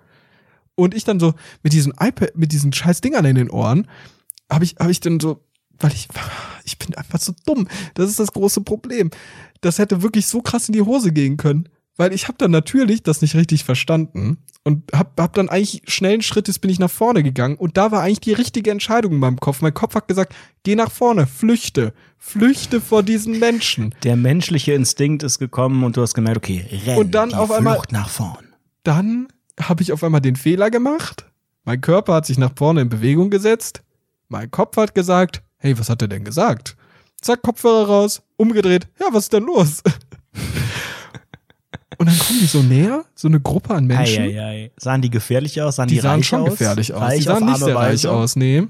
Und 0.76 0.94
ich 0.94 1.04
dann 1.04 1.20
so 1.20 1.34
mit 1.64 1.74
diesen 1.74 1.94
iPad, 2.00 2.36
mit 2.36 2.52
diesen 2.52 2.72
scheiß 2.72 3.02
Dingern 3.02 3.26
in 3.26 3.36
den 3.36 3.50
Ohren, 3.50 3.88
habe 4.50 4.64
ich, 4.64 4.76
habe 4.80 4.92
ich 4.92 5.00
dann 5.00 5.20
so, 5.20 5.42
weil 5.80 5.92
ich, 5.92 6.08
ich 6.66 6.78
bin 6.78 6.96
einfach 6.96 7.20
so 7.20 7.34
dumm. 7.46 7.68
Das 7.96 8.10
ist 8.10 8.20
das 8.20 8.32
große 8.32 8.62
Problem. 8.62 9.10
Das 9.62 9.80
hätte 9.80 10.02
wirklich 10.02 10.28
so 10.28 10.42
krass 10.42 10.70
in 10.70 10.74
die 10.74 10.82
Hose 10.82 11.12
gehen 11.12 11.38
können. 11.38 11.68
Weil 11.98 12.14
ich 12.14 12.28
habe 12.28 12.38
dann 12.38 12.52
natürlich 12.52 13.02
das 13.02 13.22
nicht 13.24 13.34
richtig 13.36 13.64
verstanden 13.64 14.38
und 14.64 14.84
hab, 14.94 15.20
hab 15.20 15.34
dann 15.34 15.50
eigentlich 15.50 15.82
schnellen 15.88 16.22
Schrittes 16.22 16.60
bin 16.60 16.70
ich 16.70 16.78
nach 16.78 16.92
vorne 16.92 17.24
gegangen 17.24 17.56
und 17.56 17.76
da 17.76 17.92
war 17.92 18.04
eigentlich 18.04 18.20
die 18.20 18.34
richtige 18.34 18.70
Entscheidung 18.70 19.14
in 19.14 19.20
meinem 19.20 19.40
Kopf. 19.40 19.62
Mein 19.62 19.74
Kopf 19.74 19.96
hat 19.96 20.08
gesagt, 20.08 20.36
geh 20.64 20.76
nach 20.76 20.92
vorne, 20.92 21.26
flüchte, 21.26 21.94
flüchte 22.20 22.82
vor 22.82 23.02
diesen 23.02 23.40
Menschen. 23.40 23.96
Der 24.04 24.16
menschliche 24.16 24.74
Instinkt 24.74 25.24
ist 25.24 25.40
gekommen 25.40 25.84
und 25.84 25.98
du 25.98 26.02
hast 26.02 26.14
gemerkt, 26.14 26.38
okay, 26.38 26.66
renn, 26.86 26.98
Und 27.00 27.16
dann 27.16 27.34
auf 27.34 27.52
einmal- 27.52 27.74
Flucht 27.76 27.92
nach 27.92 28.10
vorn. 28.10 28.46
Dann 28.84 29.28
habe 29.60 29.82
ich 29.82 29.92
auf 29.92 30.04
einmal 30.04 30.22
den 30.22 30.36
Fehler 30.36 30.70
gemacht. 30.70 31.26
Mein 31.64 31.82
Körper 31.82 32.14
hat 32.14 32.26
sich 32.28 32.38
nach 32.38 32.52
vorne 32.56 32.82
in 32.82 32.90
Bewegung 32.90 33.30
gesetzt. 33.32 33.82
Mein 34.30 34.52
Kopf 34.52 34.78
hat 34.78 34.94
gesagt, 34.94 35.42
hey, 35.58 35.78
was 35.80 35.90
hat 35.90 36.02
er 36.04 36.08
denn 36.08 36.24
gesagt? 36.24 36.78
Zack, 37.22 37.42
Kopfhörer 37.42 37.88
raus, 37.88 38.22
umgedreht. 38.36 38.88
Ja, 39.00 39.08
was 39.12 39.24
ist 39.24 39.34
denn 39.34 39.46
los? 39.46 39.82
Und 41.98 42.08
dann 42.08 42.18
kommen 42.20 42.40
die 42.40 42.46
so 42.46 42.62
näher, 42.62 43.06
so 43.16 43.28
eine 43.28 43.40
Gruppe 43.40 43.74
an 43.74 43.86
Menschen. 43.88 44.24
Eieiei. 44.24 44.72
Sahen 44.78 45.02
die 45.02 45.10
gefährlich 45.10 45.62
aus? 45.62 45.78
Sahen 45.78 45.88
die, 45.88 45.96
Die 45.96 46.02
sahen 46.02 46.18
reich 46.18 46.28
schon 46.28 46.42
aus? 46.42 46.50
gefährlich 46.52 46.94
aus. 46.94 47.02
Reich 47.02 47.18
die 47.18 47.24
sahen 47.24 47.46
nicht 47.46 47.58
sehr 47.58 47.76
reich 47.76 47.92
Weise? 47.94 48.12
aus, 48.12 48.36
nee. 48.36 48.68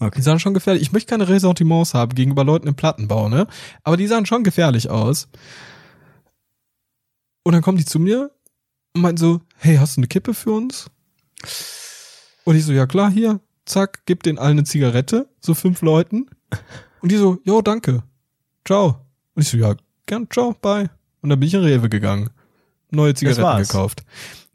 Okay. 0.00 0.16
Die 0.16 0.22
sahen 0.22 0.40
schon 0.40 0.54
gefährlich. 0.54 0.82
Ich 0.82 0.92
möchte 0.92 1.10
keine 1.10 1.28
Ressentiments 1.28 1.94
haben 1.94 2.14
gegenüber 2.14 2.44
Leuten 2.44 2.66
im 2.68 2.74
Plattenbau, 2.74 3.28
ne? 3.28 3.46
Aber 3.84 3.96
die 3.96 4.06
sahen 4.06 4.26
schon 4.26 4.44
gefährlich 4.44 4.90
aus. 4.90 5.28
Und 7.44 7.52
dann 7.52 7.62
kommen 7.62 7.78
die 7.78 7.84
zu 7.84 7.98
mir 7.98 8.30
und 8.94 9.02
meinten 9.02 9.18
so, 9.18 9.40
hey, 9.56 9.76
hast 9.76 9.96
du 9.96 10.00
eine 10.00 10.08
Kippe 10.08 10.34
für 10.34 10.52
uns? 10.52 10.86
Und 12.44 12.56
ich 12.56 12.64
so, 12.64 12.72
ja 12.72 12.86
klar, 12.86 13.10
hier, 13.10 13.40
zack, 13.66 14.02
gib 14.06 14.22
den 14.22 14.38
allen 14.38 14.58
eine 14.58 14.64
Zigarette, 14.64 15.28
so 15.40 15.54
fünf 15.54 15.82
Leuten. 15.82 16.26
Und 17.00 17.12
die 17.12 17.16
so, 17.16 17.38
jo, 17.44 17.62
danke. 17.62 18.02
Ciao. 18.64 19.04
Und 19.34 19.42
ich 19.42 19.48
so, 19.48 19.56
ja, 19.56 19.74
gern, 20.06 20.26
ciao, 20.30 20.54
bye. 20.60 20.90
Und 21.22 21.30
dann 21.30 21.38
bin 21.40 21.46
ich 21.46 21.54
in 21.54 21.62
Rewe 21.62 21.88
gegangen. 21.88 22.30
Neue 22.90 23.14
Zigaretten 23.14 23.62
gekauft. 23.62 24.02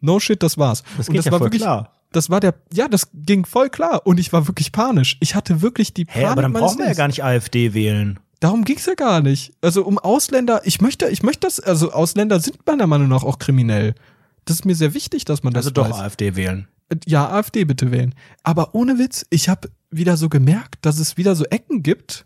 No 0.01 0.19
shit, 0.19 0.41
das 0.43 0.57
war's. 0.57 0.83
Das 0.97 1.09
und 1.09 1.15
das 1.17 1.25
ja 1.25 1.31
war 1.31 1.39
voll 1.39 1.47
wirklich, 1.47 1.61
klar. 1.61 1.91
das 2.11 2.29
war 2.29 2.39
der, 2.39 2.55
ja, 2.73 2.87
das 2.87 3.07
ging 3.13 3.45
voll 3.45 3.69
klar. 3.69 4.05
Und 4.05 4.19
ich 4.19 4.33
war 4.33 4.47
wirklich 4.47 4.71
panisch. 4.71 5.17
Ich 5.21 5.35
hatte 5.35 5.61
wirklich 5.61 5.93
die 5.93 6.05
Hä, 6.07 6.21
Panik 6.23 6.27
aber 6.31 6.41
dann 6.41 6.53
brauchen 6.53 6.79
wir 6.79 6.87
ja 6.87 6.93
gar 6.93 7.07
nicht 7.07 7.23
AfD 7.23 7.73
wählen. 7.73 8.19
Darum 8.39 8.65
ging's 8.65 8.85
ja 8.85 8.95
gar 8.95 9.21
nicht. 9.21 9.53
Also 9.61 9.85
um 9.85 9.97
Ausländer, 9.97 10.61
ich 10.65 10.81
möchte, 10.81 11.07
ich 11.07 11.23
möchte 11.23 11.47
das, 11.47 11.61
also 11.61 11.93
Ausländer 11.93 12.39
sind 12.41 12.65
meiner 12.65 12.87
Meinung 12.87 13.07
nach 13.07 13.23
auch 13.23 13.39
kriminell. 13.39 13.95
Das 14.43 14.57
ist 14.57 14.65
mir 14.65 14.75
sehr 14.75 14.93
wichtig, 14.93 15.23
dass 15.23 15.43
man 15.43 15.53
das 15.53 15.67
Also 15.67 15.71
doch 15.71 15.89
weiß. 15.89 15.99
AfD 15.99 16.35
wählen. 16.35 16.67
Ja, 17.05 17.29
AfD 17.29 17.63
bitte 17.63 17.91
wählen. 17.91 18.13
Aber 18.43 18.75
ohne 18.75 18.99
Witz, 18.99 19.25
ich 19.29 19.47
habe 19.47 19.69
wieder 19.89 20.17
so 20.17 20.27
gemerkt, 20.27 20.85
dass 20.85 20.99
es 20.99 21.15
wieder 21.15 21.35
so 21.35 21.45
Ecken 21.45 21.81
gibt, 21.83 22.25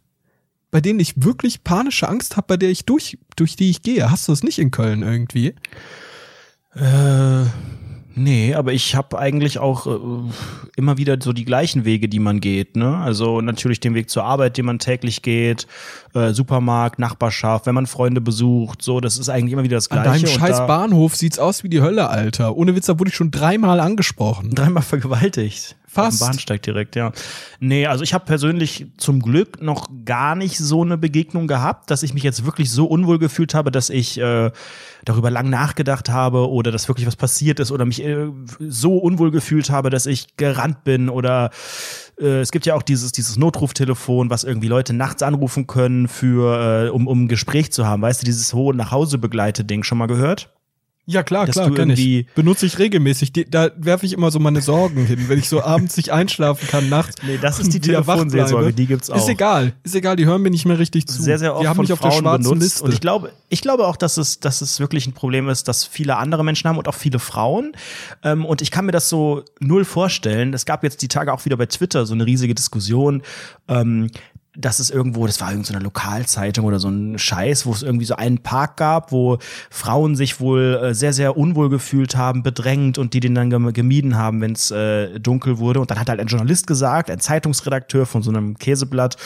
bei 0.78 0.82
denen 0.82 1.00
ich 1.00 1.24
wirklich 1.24 1.64
panische 1.64 2.08
Angst 2.08 2.38
habe, 2.38 2.50
bei 2.50 2.58
der 2.58 2.70
ich 2.70 2.86
durch, 2.86 3.18
durch 3.36 3.56
die 3.56 3.72
ich 3.72 3.82
gehe. 3.82 4.12
Hast 4.12 4.28
du 4.28 4.32
es 4.32 4.44
nicht 4.44 4.60
in 4.60 4.70
Köln 4.70 5.02
irgendwie? 5.02 5.56
Äh, 6.76 7.46
Nee, 8.20 8.56
aber 8.56 8.74
ich 8.74 8.96
habe 8.96 9.20
eigentlich 9.20 9.60
auch 9.60 9.86
äh, 9.86 10.32
immer 10.76 10.98
wieder 10.98 11.18
so 11.22 11.34
die 11.34 11.46
gleichen 11.46 11.86
Wege, 11.86 12.10
die 12.10 12.18
man 12.18 12.40
geht. 12.40 12.76
Ne? 12.76 12.98
Also 12.98 13.42
natürlich 13.42 13.80
den 13.80 13.94
Weg 13.94 14.10
zur 14.10 14.24
Arbeit, 14.24 14.58
den 14.58 14.66
man 14.66 14.80
täglich 14.80 15.22
geht, 15.22 15.68
äh, 16.16 16.34
Supermarkt, 16.34 16.98
Nachbarschaft, 16.98 17.68
wenn 17.68 17.76
man 17.76 17.86
Freunde 17.86 18.20
besucht, 18.20 18.82
so, 18.82 19.02
das 19.02 19.20
ist 19.20 19.30
eigentlich 19.30 19.54
immer 19.54 19.64
wieder 19.64 19.78
das 19.78 19.90
Gleiche. 19.90 20.10
An 20.10 20.22
deinem 20.22 20.28
scheiß 20.28 20.66
Bahnhof 20.66 21.16
sieht's 21.16 21.38
aus 21.38 21.64
wie 21.64 21.70
die 21.70 21.82
Hölle, 21.82 22.10
Alter. 22.10 22.56
Ohne 22.56 22.76
Witz, 22.76 22.88
da 22.88 22.98
wurde 22.98 23.10
ich 23.10 23.16
schon 23.16 23.30
dreimal 23.30 23.80
angesprochen. 23.80 24.50
Dreimal 24.50 24.82
vergewaltigt. 24.82 25.76
Fast. 25.90 26.22
Am 26.22 26.28
Bahnsteig 26.28 26.62
direkt, 26.64 26.98
ja. 26.98 27.14
Nee, 27.62 27.86
also 27.88 28.04
ich 28.04 28.14
habe 28.14 28.26
persönlich 28.26 28.88
zum 28.98 29.22
Glück 29.22 29.62
noch 29.62 29.88
gar 30.04 30.36
nicht 30.36 30.58
so 30.58 30.84
eine 30.84 30.98
Begegnung 30.98 31.48
gehabt, 31.48 31.90
dass 31.90 32.04
ich 32.04 32.14
mich 32.14 32.24
jetzt 32.24 32.46
wirklich 32.46 32.70
so 32.70 32.86
unwohl 32.86 33.20
gefühlt 33.20 33.54
habe, 33.54 33.72
dass 33.72 33.90
ich 33.90 34.20
äh, 34.20 34.52
darüber 35.06 35.32
lang 35.32 35.50
nachgedacht 35.50 36.10
habe 36.10 36.50
oder 36.50 36.72
dass 36.72 36.90
wirklich 36.90 37.08
was 37.08 37.16
passiert 37.16 37.62
ist 37.62 37.72
oder 37.72 37.86
mich 37.86 38.04
äh, 38.04 38.28
so 38.60 38.98
unwohl 38.98 39.32
gefühlt 39.32 39.70
habe, 39.70 39.90
dass 39.90 40.06
ich 40.08 40.36
gerannt 40.36 40.84
bin 40.84 41.08
oder 41.08 41.52
äh, 42.20 42.42
es 42.42 42.52
gibt 42.52 42.66
ja 42.66 42.76
auch 42.76 42.84
dieses, 42.84 43.14
dieses 43.14 43.38
Notruftelefon, 43.38 44.30
was 44.30 44.44
irgendwie 44.44 44.68
Leute 44.68 44.92
nachts 44.92 45.24
anrufen 45.24 45.68
können 45.68 46.10
für, 46.10 46.88
äh, 46.88 46.90
um, 46.90 47.08
um 47.08 47.24
ein 47.24 47.28
Gespräch 47.30 47.72
zu 47.72 47.86
haben. 47.86 48.02
Weißt 48.02 48.22
du, 48.22 48.26
dieses 48.26 48.54
hohe 48.54 48.76
nach 48.76 48.92
Hause 48.92 49.18
begleite 49.18 49.64
Ding 49.64 49.84
schon 49.84 49.98
mal 49.98 50.08
gehört? 50.08 50.50
Ja, 51.10 51.24
klar, 51.24 51.46
dass 51.46 51.56
klar, 51.56 51.74
kenn 51.74 51.90
ich. 51.92 52.28
Benutze 52.36 52.66
ich 52.66 52.80
regelmäßig. 52.80 53.32
Die, 53.32 53.50
da 53.50 53.72
werfe 53.78 54.06
ich 54.06 54.12
immer 54.12 54.30
so 54.30 54.40
meine 54.40 54.62
Sorgen 54.62 55.06
hin, 55.06 55.30
wenn 55.30 55.40
ich 55.40 55.48
so 55.48 55.64
abends 55.64 55.96
nicht 55.96 56.12
einschlafen 56.12 56.68
kann, 56.68 56.90
nachts. 56.90 57.16
Nee, 57.26 57.40
das 57.42 57.60
ist 57.60 57.74
die 57.74 57.80
Telefonseelsorge, 57.80 58.74
die 58.74 58.88
gibt's 58.88 59.10
auch. 59.10 59.16
Ist 59.16 59.30
egal, 59.30 59.72
ist 59.84 59.96
egal, 59.96 60.18
die 60.18 60.26
hören 60.26 60.42
mir 60.42 60.52
nicht 60.52 60.66
mehr 60.66 60.78
richtig 60.78 61.08
zu. 61.08 61.22
Sehr, 61.22 61.40
sehr 61.40 61.56
oft 61.56 61.64
die 61.64 61.68
haben 61.70 61.80
mich 61.80 61.94
auf 61.94 62.00
Frauen 62.00 62.12
der 62.12 62.20
schwarzen 62.20 62.44
benutzt. 62.44 62.62
Liste. 62.62 62.84
Und 62.84 62.94
ich 62.94 63.00
glaube, 63.00 63.32
ich 63.48 63.62
glaube 63.62 63.88
auch, 63.88 63.96
dass 63.96 64.18
es, 64.18 64.42
dass 64.42 64.60
es 64.60 64.82
wirklich 64.82 65.08
ein 65.08 65.14
Problem 65.14 65.48
ist, 65.48 65.70
dass 65.70 65.86
viele 65.86 66.18
andere 66.18 66.44
Menschen 66.44 66.68
haben 66.68 66.78
und 66.78 66.90
auch 66.90 66.96
viele 66.96 67.20
Frauen. 67.20 67.72
Ähm, 68.22 68.44
und 68.44 68.62
ich 68.62 68.70
kann 68.70 68.86
mir 68.86 68.92
das 68.92 69.08
so 69.08 69.46
null 69.62 69.86
vorstellen. 69.86 70.54
Es 70.54 70.66
gab 70.66 70.84
jetzt 70.84 71.02
die 71.02 71.08
Tage 71.08 71.32
auch 71.32 71.46
wieder 71.46 71.56
bei 71.56 71.68
Twitter 71.68 72.06
so 72.06 72.16
eine 72.16 72.26
riesige 72.26 72.54
Diskussion. 72.54 73.24
Ähm, 73.70 74.10
dass 74.60 74.80
es 74.80 74.90
irgendwo, 74.90 75.28
das 75.28 75.40
war 75.40 75.52
irgendeine 75.52 75.84
Lokalzeitung 75.84 76.66
oder 76.66 76.80
so 76.80 76.90
ein 76.90 77.20
Scheiß, 77.20 77.66
wo 77.68 77.72
es 77.72 77.84
irgendwie 77.84 78.06
so 78.06 78.16
einen 78.16 78.40
Park 78.40 78.78
gab, 78.78 79.12
wo 79.12 79.38
Frauen 79.70 80.16
sich 80.16 80.40
wohl 80.40 80.80
äh, 80.84 80.94
sehr, 80.96 81.14
sehr 81.14 81.38
unwohl 81.38 81.70
gefühlt 81.70 82.18
haben, 82.18 82.42
bedrängt 82.42 82.98
und 82.98 83.14
die 83.14 83.20
den 83.20 83.36
dann 83.36 83.50
gem- 83.52 83.72
gemieden 83.72 84.18
haben, 84.18 84.42
wenn 84.42 84.54
es 84.54 84.72
äh, 84.72 85.20
dunkel 85.20 85.60
wurde. 85.60 85.80
Und 85.80 85.92
dann 85.92 86.00
hat 86.00 86.10
halt 86.10 86.20
ein 86.20 86.28
Journalist 86.28 86.66
gesagt, 86.66 87.12
ein 87.12 87.20
Zeitungsredakteur 87.20 88.06
von 88.08 88.24
so 88.24 88.32
einem 88.32 88.58
Käseblatt, 88.58 89.18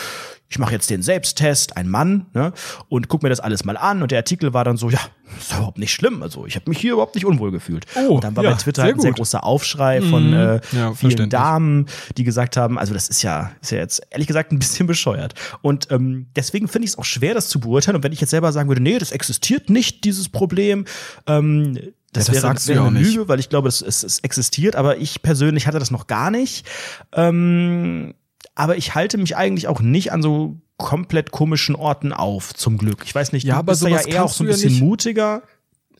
ich 0.51 0.59
mache 0.59 0.73
jetzt 0.73 0.89
den 0.89 1.01
Selbsttest, 1.01 1.77
ein 1.77 1.87
Mann, 1.87 2.25
ne, 2.33 2.51
und 2.89 3.07
guck 3.07 3.23
mir 3.23 3.29
das 3.29 3.39
alles 3.39 3.63
mal 3.63 3.77
an. 3.77 4.01
Und 4.01 4.11
der 4.11 4.19
Artikel 4.19 4.53
war 4.53 4.65
dann 4.65 4.75
so, 4.75 4.89
ja, 4.89 4.99
ist 5.39 5.53
überhaupt 5.53 5.77
nicht 5.77 5.93
schlimm. 5.93 6.21
Also 6.21 6.45
ich 6.45 6.55
habe 6.55 6.69
mich 6.69 6.77
hier 6.77 6.91
überhaupt 6.91 7.15
nicht 7.15 7.25
unwohl 7.25 7.51
gefühlt. 7.51 7.85
Oh, 7.95 8.15
und 8.15 8.23
dann 8.25 8.35
war 8.35 8.43
ja, 8.43 8.51
bei 8.51 8.57
Twitter 8.57 8.81
sehr 8.81 8.87
halt 8.87 8.95
ein 8.95 8.99
sehr 8.99 9.13
großer 9.13 9.45
Aufschrei 9.45 10.01
von 10.01 10.33
äh, 10.33 10.59
Ja, 10.73 10.93
vielen. 10.93 11.29
Damen, 11.29 11.85
die 12.17 12.25
gesagt 12.25 12.57
haben, 12.57 12.77
also 12.77 12.93
das 12.93 13.07
ist 13.07 13.21
ja, 13.21 13.51
ist 13.61 13.71
ja 13.71 13.77
jetzt 13.77 14.01
ehrlich 14.09 14.27
gesagt 14.27 14.51
ein 14.51 14.59
bisschen 14.59 14.87
bescheuert. 14.87 15.35
Und 15.61 15.89
ähm, 15.89 16.27
deswegen 16.35 16.67
finde 16.67 16.85
ich 16.85 16.91
es 16.91 16.97
auch 16.97 17.05
schwer, 17.05 17.33
das 17.33 17.47
zu 17.47 17.61
beurteilen. 17.61 17.95
Und 17.95 18.03
wenn 18.03 18.11
ich 18.11 18.19
jetzt 18.19 18.31
selber 18.31 18.51
sagen 18.51 18.67
würde, 18.67 18.81
nee, 18.81 18.99
das 18.99 19.13
existiert 19.13 19.69
nicht, 19.69 20.03
dieses 20.03 20.27
Problem, 20.27 20.83
ähm, 21.27 21.77
das, 22.11 22.25
das 22.25 22.35
wäre, 22.35 22.55
wäre 22.67 22.73
ja 22.73 22.87
eine. 22.87 22.99
Lüge, 22.99 23.29
weil 23.29 23.39
ich 23.39 23.47
glaube, 23.47 23.69
es, 23.69 23.81
es, 23.81 24.03
es 24.03 24.19
existiert, 24.19 24.75
aber 24.75 24.97
ich 24.97 25.21
persönlich 25.21 25.65
hatte 25.65 25.79
das 25.79 25.91
noch 25.91 26.07
gar 26.07 26.29
nicht. 26.29 26.67
Ähm, 27.13 28.15
aber 28.55 28.77
ich 28.77 28.95
halte 28.95 29.17
mich 29.17 29.35
eigentlich 29.37 29.67
auch 29.67 29.81
nicht 29.81 30.11
an 30.11 30.21
so 30.21 30.57
komplett 30.77 31.31
komischen 31.31 31.75
Orten 31.75 32.11
auf, 32.11 32.53
zum 32.53 32.77
Glück. 32.77 33.03
Ich 33.05 33.13
weiß 33.13 33.31
nicht, 33.33 33.43
Ja, 33.43 33.53
du 33.55 33.59
aber 33.59 33.71
bist 33.73 33.83
ja 33.83 34.01
eher 34.01 34.25
auch 34.25 34.31
so 34.31 34.43
ein 34.43 34.47
ja 34.47 34.53
bisschen 34.53 34.71
nicht- 34.73 34.81
mutiger. 34.81 35.43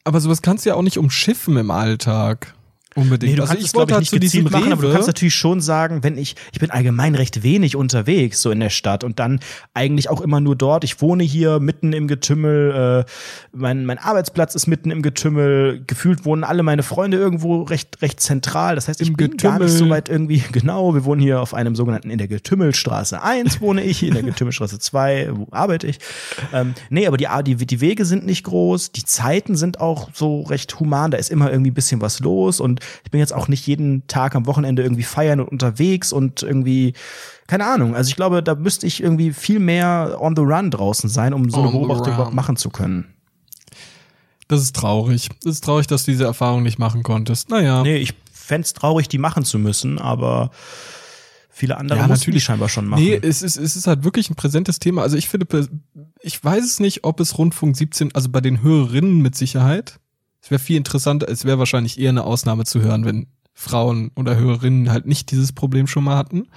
Aber 0.04 0.20
sowas 0.20 0.42
kannst 0.42 0.66
du 0.66 0.70
ja 0.70 0.76
auch 0.76 0.82
nicht 0.82 0.98
umschiffen 0.98 1.58
im 1.58 1.70
Alltag. 1.70 2.56
Unbedingt. 2.94 3.32
Nee, 3.32 3.36
du 3.38 3.44
also 3.44 3.52
kannst 3.54 3.62
ich 3.62 3.68
es, 3.68 3.74
glaube 3.74 3.92
ich, 3.92 3.94
halt 3.96 4.02
nicht 4.02 4.22
gezielt 4.22 4.52
machen, 4.52 4.74
aber 4.74 4.82
du 4.82 4.88
Rewe- 4.90 4.94
kannst 4.94 5.08
natürlich 5.08 5.34
schon 5.36 5.62
sagen, 5.62 6.04
wenn 6.04 6.18
ich, 6.18 6.36
ich 6.52 6.60
bin 6.60 6.72
allgemein 6.72 7.16
recht 7.16 7.42
wenig 7.42 7.78
unterwegs, 7.78 8.42
so 8.42 8.52
in 8.52 8.60
der 8.60 8.70
Stadt 8.70 9.06
und 9.06 9.18
dann 9.20 9.40
eigentlich 9.74 10.10
auch 10.10 10.20
immer 10.20 10.42
nur 10.42 10.58
dort. 10.58 10.84
Ich 10.84 11.02
wohne 11.02 11.24
hier 11.24 11.60
mitten 11.62 11.94
im 11.94 12.10
Getümmel, 12.10 13.06
äh, 13.08 13.12
mein, 13.54 13.86
mein 13.86 13.98
Arbeitsplatz 13.98 14.56
ist 14.56 14.68
mitten 14.68 14.92
im 14.92 15.02
Getümmel, 15.02 15.84
gefühlt 15.88 16.26
wohnen 16.26 16.44
alle 16.44 16.64
meine 16.64 16.84
Freunde 16.84 17.16
irgendwo 17.16 17.62
recht, 17.62 18.02
recht 18.02 18.20
zentral. 18.20 18.76
Das 18.76 18.90
heißt, 18.90 19.00
ich 19.00 19.08
Im 19.08 19.14
bin 19.16 19.38
gar 19.38 19.54
nicht 19.54 19.68
Getümmel. 19.68 19.70
so 19.70 19.90
weit 19.90 20.10
irgendwie, 20.10 20.44
genau, 20.52 20.94
wir 20.94 21.06
wohnen 21.06 21.22
hier 21.22 21.40
auf 21.42 21.54
einem 21.54 21.78
sogenannten, 21.78 22.10
in 22.10 22.18
der 22.18 22.28
Getümmelstraße 22.28 23.22
1 23.24 23.62
wohne 23.62 23.84
ich, 23.84 24.04
in 24.04 24.14
der 24.16 24.24
Getümmelstraße 24.24 24.80
2 24.80 25.30
wo 25.32 25.48
arbeite 25.52 25.88
ich. 25.88 26.00
Ähm, 26.52 26.74
nee, 26.90 27.08
aber 27.08 27.16
die, 27.16 27.28
die, 27.46 27.66
die 27.66 27.80
Wege 27.80 28.04
sind 28.04 28.26
nicht 28.26 28.44
groß, 28.44 28.92
die 28.92 29.06
Zeiten 29.06 29.56
sind 29.56 29.80
auch 29.80 30.10
so 30.14 30.42
recht 30.42 30.78
human, 30.82 31.12
da 31.12 31.18
ist 31.18 31.30
immer 31.32 31.50
irgendwie 31.50 31.72
ein 31.72 31.76
bisschen 31.76 32.02
was 32.02 32.20
los 32.20 32.60
und 32.60 32.81
ich 33.04 33.12
bin 33.12 33.20
jetzt 33.20 33.34
auch 33.34 33.48
nicht 33.48 33.66
jeden 33.68 34.08
Tag 34.08 34.36
am 34.36 34.46
Wochenende 34.46 34.84
irgendwie 34.84 35.04
feiern 35.04 35.40
und 35.40 35.50
unterwegs 35.50 36.12
und 36.14 36.44
irgendwie, 36.44 36.94
keine 37.48 37.66
Ahnung. 37.66 37.96
Also 37.96 38.10
ich 38.10 38.16
glaube, 38.16 38.44
da 38.44 38.56
müsste 38.56 38.88
ich 38.88 39.02
irgendwie 39.02 39.34
viel 39.34 39.60
mehr 39.60 40.18
on 40.20 40.36
the 40.36 40.42
run 40.42 40.72
draußen 40.72 41.10
sein, 41.10 41.34
um 41.34 41.50
so 41.50 41.58
eine 41.58 41.68
On 41.68 41.74
the 41.74 41.80
Beobachtung 41.80 42.14
überhaupt 42.14 42.34
machen 42.34 42.56
zu 42.58 42.70
können. 42.70 43.14
Das 44.48 44.62
ist 44.62 44.76
traurig. 44.76 45.30
Das 45.44 45.54
ist 45.54 45.64
traurig, 45.64 45.88
dass 45.88 46.04
du 46.06 46.12
diese 46.12 46.26
Erfahrung 46.26 46.62
nicht 46.64 46.78
machen 46.78 47.04
konntest. 47.04 47.50
Naja. 47.50 47.84
Nee, 47.84 47.98
ich 47.98 48.14
fänd's 48.34 48.74
traurig, 48.74 49.08
die 49.08 49.18
machen 49.18 49.46
zu 49.46 49.58
müssen, 49.60 49.98
aber 49.98 50.52
viele 51.50 51.78
andere 51.78 52.00
Ja, 52.00 52.08
natürlich. 52.08 52.44
scheinbar 52.44 52.68
schon 52.68 52.86
machen. 52.86 53.02
Nee, 53.02 53.18
es 53.22 53.42
ist, 53.44 53.56
es 53.56 53.78
ist 53.78 53.88
halt 53.88 54.04
wirklich 54.04 54.30
ein 54.30 54.36
präsentes 54.36 54.80
Thema. 54.80 55.04
Also 55.04 55.16
ich 55.16 55.30
finde, 55.30 55.70
ich 56.22 56.44
weiß 56.44 56.66
es 56.66 56.80
nicht, 56.82 57.06
ob 57.06 57.22
es 57.22 57.38
Rundfunk 57.38 57.78
17, 57.78 58.14
also 58.14 58.28
bei 58.30 58.42
den 58.42 58.62
Hörerinnen 58.62 59.22
mit 59.22 59.36
Sicherheit, 59.36 59.92
es 59.92 60.00
wäre 60.52 60.60
viel 60.60 60.78
interessanter, 60.78 61.28
es 61.30 61.46
wäre 61.46 61.60
wahrscheinlich 61.60 62.00
eher 62.00 62.10
eine 62.10 62.24
Ausnahme 62.24 62.66
zu 62.66 62.82
hören, 62.82 63.06
wenn 63.06 63.28
Frauen 63.54 64.12
oder 64.16 64.36
Hörerinnen 64.36 64.92
halt 64.92 65.06
nicht 65.06 65.32
dieses 65.32 65.52
Problem 65.54 65.88
schon 65.88 66.04
mal 66.04 66.18
hatten. 66.18 66.48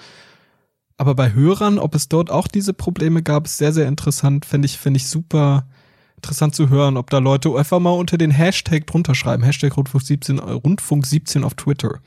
Aber 0.96 1.14
bei 1.14 1.32
Hörern, 1.32 1.78
ob 1.78 1.94
es 1.94 2.08
dort 2.08 2.30
auch 2.30 2.46
diese 2.46 2.72
Probleme 2.72 3.22
gab, 3.22 3.46
ist 3.46 3.58
sehr, 3.58 3.72
sehr 3.72 3.88
interessant. 3.88 4.44
Fände 4.44 4.66
ich, 4.66 4.78
fände 4.78 4.98
ich 4.98 5.08
super 5.08 5.66
interessant 6.16 6.54
zu 6.54 6.68
hören, 6.68 6.96
ob 6.96 7.10
da 7.10 7.18
Leute 7.18 7.54
einfach 7.54 7.80
mal 7.80 7.90
unter 7.90 8.16
den 8.16 8.30
Hashtag 8.30 8.86
drunter 8.86 9.14
schreiben. 9.14 9.42
Hashtag 9.42 9.76
Rundfunk 9.76 10.04
17, 10.04 10.38
äh, 10.38 10.50
Rundfunk 10.52 11.06
17 11.06 11.42
auf 11.44 11.54
Twitter. 11.54 12.00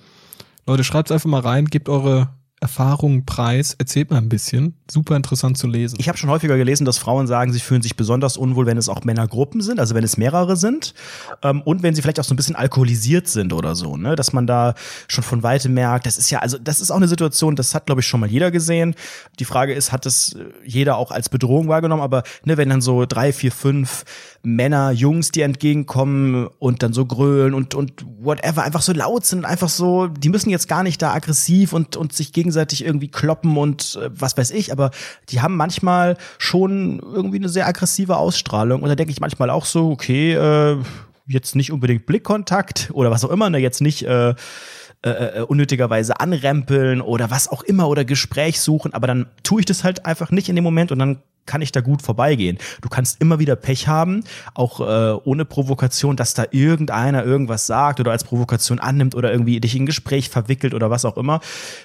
Leute, 0.66 0.84
schreibt's 0.84 1.12
einfach 1.12 1.30
mal 1.30 1.42
rein, 1.42 1.66
gebt 1.66 1.90
eure 1.90 2.30
Erfahrungen 2.60 3.24
preis, 3.24 3.76
erzählt 3.78 4.10
mal 4.10 4.18
ein 4.18 4.30
bisschen. 4.30 4.74
Super 4.90 5.16
interessant 5.16 5.60
zu 5.60 5.68
lesen. 5.68 5.98
Ich 6.00 6.08
habe 6.08 6.18
schon 6.18 6.32
häufiger 6.32 6.58
gelesen, 6.58 6.86
dass 6.86 6.98
Frauen 6.98 7.28
sagen, 7.28 7.54
sie 7.54 7.60
fühlen 7.60 7.84
sich 7.84 7.96
besonders 7.96 8.36
unwohl, 8.36 8.66
wenn 8.66 8.78
es 8.78 8.90
auch 8.90 9.04
Männergruppen 9.04 9.62
sind, 9.62 9.80
also 9.80 9.94
wenn 9.94 10.04
es 10.04 10.18
mehrere 10.18 10.58
sind 10.58 10.96
ähm, 11.44 11.62
und 11.62 11.84
wenn 11.84 11.94
sie 11.94 12.02
vielleicht 12.02 12.20
auch 12.20 12.24
so 12.24 12.34
ein 12.34 12.38
bisschen 12.38 12.56
alkoholisiert 12.56 13.28
sind 13.28 13.54
oder 13.54 13.76
so, 13.76 13.96
ne, 13.96 14.16
dass 14.16 14.34
man 14.34 14.48
da 14.48 14.74
schon 15.08 15.24
von 15.24 15.44
weitem 15.44 15.76
merkt, 15.76 16.08
das 16.08 16.18
ist 16.18 16.32
ja, 16.32 16.40
also 16.40 16.58
das 16.58 16.82
ist 16.82 16.90
auch 16.90 16.96
eine 16.96 17.08
Situation, 17.08 17.56
das 17.56 17.76
hat 17.76 17.86
glaube 17.86 18.02
ich 18.02 18.08
schon 18.08 18.20
mal 18.20 18.30
jeder 18.30 18.50
gesehen. 18.50 18.96
Die 19.38 19.46
Frage 19.46 19.74
ist, 19.74 19.92
hat 19.92 20.08
es 20.08 20.34
äh, 20.34 20.46
jeder 20.66 20.98
auch 20.98 21.12
als 21.12 21.30
Bedrohung 21.30 21.68
wahrgenommen? 21.68 22.02
Aber 22.02 22.24
ne, 22.44 22.58
wenn 22.58 22.70
dann 22.70 22.82
so 22.82 23.06
drei, 23.06 23.34
vier, 23.34 23.52
fünf 23.52 24.04
Männer, 24.42 24.92
Jungs, 24.92 25.30
die 25.30 25.42
entgegenkommen 25.42 26.48
und 26.58 26.82
dann 26.82 26.94
so 26.94 27.06
grölen 27.06 27.54
und 27.54 27.76
und 27.76 28.04
whatever, 28.20 28.64
einfach 28.64 28.82
so 28.82 28.94
laut 28.94 29.26
sind, 29.26 29.46
einfach 29.46 29.70
so, 29.70 30.08
die 30.08 30.30
müssen 30.30 30.50
jetzt 30.50 30.68
gar 30.68 30.82
nicht 30.82 31.02
da 31.04 31.14
aggressiv 31.14 31.74
und 31.74 31.96
und 31.98 32.14
sich 32.14 32.34
gegenseitig 32.48 32.86
irgendwie 32.86 33.10
kloppen 33.10 33.58
und 33.58 34.00
äh, 34.02 34.10
was 34.14 34.38
weiß 34.38 34.52
ich, 34.52 34.72
aber 34.72 34.92
die 35.30 35.42
haben 35.42 35.58
manchmal 35.58 36.16
schon 36.38 37.00
irgendwie 37.00 37.38
eine 37.38 37.50
sehr 37.50 37.68
aggressive 37.68 38.16
Ausstrahlung. 38.16 38.82
Und 38.82 38.90
da 38.90 38.96
denke 38.96 39.12
ich 39.12 39.20
manchmal 39.20 39.50
auch 39.50 39.66
so, 39.66 39.92
okay, 39.92 40.34
äh, 40.34 40.78
jetzt 41.28 41.56
nicht 41.56 41.74
unbedingt 41.74 42.06
Blickkontakt 42.06 42.90
oder 42.94 43.12
was 43.12 43.26
auch 43.26 43.32
immer, 43.32 43.50
ne, 43.50 43.58
jetzt 43.58 43.82
nicht 43.82 44.04
äh, 44.04 44.30
äh, 44.30 44.36
äh, 45.10 45.42
unnötigerweise 45.42 46.22
anrempeln 46.22 47.02
oder 47.02 47.30
was 47.30 47.50
auch 47.50 47.64
immer 47.64 47.90
oder 47.90 48.06
Gespräch 48.06 48.62
suchen, 48.62 48.94
aber 48.94 49.08
dann 49.08 49.28
tue 49.44 49.60
ich 49.60 49.66
das 49.66 49.84
halt 49.84 50.06
einfach 50.06 50.32
nicht 50.32 50.48
in 50.48 50.56
dem 50.56 50.64
Moment 50.64 50.94
und 50.94 51.00
dann 51.00 51.22
kann 51.48 51.62
ich 51.62 51.72
da 51.72 51.82
gut 51.82 52.02
vorbeigehen. 52.02 52.58
Du 52.82 52.90
kannst 52.90 53.20
immer 53.22 53.40
wieder 53.40 53.56
Pech 53.56 53.88
haben, 53.88 54.24
auch 54.54 54.80
äh, 54.80 55.20
ohne 55.24 55.46
Provokation, 55.46 56.16
dass 56.16 56.34
da 56.34 56.46
irgendeiner 56.52 57.24
irgendwas 57.24 57.66
sagt 57.66 58.00
oder 58.00 58.12
als 58.12 58.24
Provokation 58.24 58.80
annimmt 58.80 59.16
oder 59.16 59.32
irgendwie 59.32 59.60
dich 59.60 59.76
in 59.76 59.86
Gespräch 59.86 60.30
verwickelt 60.30 60.74
oder 60.74 60.92
was 60.92 61.06
auch 61.06 61.18
immer. 61.18 61.40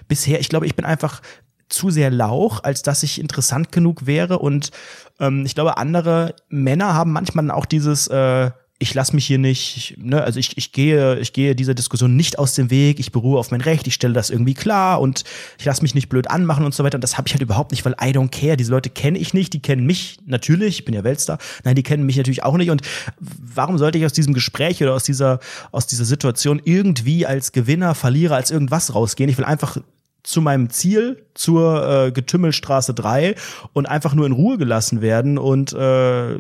Bisher, 0.09 0.41
ich 0.41 0.49
glaube, 0.49 0.67
ich 0.67 0.77
bin 0.77 0.85
einfach 0.85 1.23
zu 1.69 1.91
sehr 1.91 2.11
Lauch, 2.11 2.63
als 2.63 2.83
dass 2.83 3.03
ich 3.03 3.19
interessant 3.19 3.73
genug 3.73 4.07
wäre 4.07 4.39
und 4.39 4.71
ähm, 5.19 5.45
ich 5.47 5.55
glaube, 5.55 5.79
andere 5.79 6.35
Männer 6.49 6.95
haben 6.95 7.13
manchmal 7.13 7.51
auch 7.51 7.65
dieses 7.65 8.09
äh, 8.09 8.51
ich 8.83 8.95
lasse 8.95 9.15
mich 9.15 9.25
hier 9.25 9.39
nicht, 9.39 9.95
ne, 9.97 10.23
also 10.23 10.41
ich, 10.41 10.59
ich 10.59 10.73
gehe, 10.73 11.17
ich 11.21 11.33
gehe 11.33 11.55
dieser 11.55 11.73
Diskussion 11.73 12.17
nicht 12.17 12.41
aus 12.41 12.55
dem 12.55 12.69
Weg, 12.69 12.99
ich 12.99 13.13
beruhe 13.13 13.39
auf 13.39 13.53
mein 13.53 13.61
Recht, 13.61 13.87
ich 13.87 13.95
stelle 13.95 14.13
das 14.13 14.29
irgendwie 14.29 14.55
klar 14.55 15.01
und 15.01 15.23
ich 15.57 15.65
lasse 15.65 15.83
mich 15.83 15.95
nicht 15.95 16.09
blöd 16.09 16.29
anmachen 16.29 16.65
und 16.65 16.75
so 16.75 16.83
weiter. 16.83 16.97
Und 16.97 17.05
das 17.05 17.17
habe 17.17 17.29
ich 17.29 17.33
halt 17.33 17.43
überhaupt 17.43 17.71
nicht, 17.71 17.85
weil 17.85 17.93
I 17.93 18.11
don't 18.11 18.31
care. 18.31 18.57
Diese 18.57 18.73
Leute 18.73 18.91
kenne 18.91 19.19
ich 19.19 19.35
nicht, 19.35 19.53
die 19.53 19.63
kennen 19.63 19.87
mich 19.87 20.19
natürlich, 20.27 20.81
ich 20.81 20.85
bin 20.85 20.95
ja 20.95 21.05
Weltstar. 21.05 21.39
Nein, 21.63 21.77
die 21.77 21.85
kennen 21.85 22.05
mich 22.05 22.17
natürlich 22.17 22.43
auch 22.43 22.57
nicht. 22.57 22.71
Und 22.71 22.83
warum 23.21 23.79
sollte 23.79 23.99
ich 23.99 24.05
aus 24.05 24.13
diesem 24.13 24.35
Gespräch 24.35 24.83
oder 24.83 24.95
aus 24.95 25.05
dieser, 25.05 25.39
aus 25.71 25.87
dieser 25.87 26.05
Situation 26.05 26.61
irgendwie 26.65 27.25
als 27.25 27.53
Gewinner, 27.53 27.95
Verlierer, 27.95 28.35
als 28.35 28.51
irgendwas 28.51 28.95
rausgehen? 28.95 29.31
Ich 29.31 29.39
will 29.39 29.45
einfach 29.45 29.79
zu 30.23 30.41
meinem 30.41 30.71
Ziel, 30.71 31.25
zur 31.35 32.07
äh, 32.07 32.13
Getümmelstraße 32.13 32.95
3 32.95 33.35
und 33.73 33.87
einfach 33.87 34.15
nur 34.15 34.27
in 34.27 34.33
Ruhe 34.33 34.59
gelassen 34.59 35.01
werden 35.01 35.39
und 35.39 35.73
äh, 35.73 36.39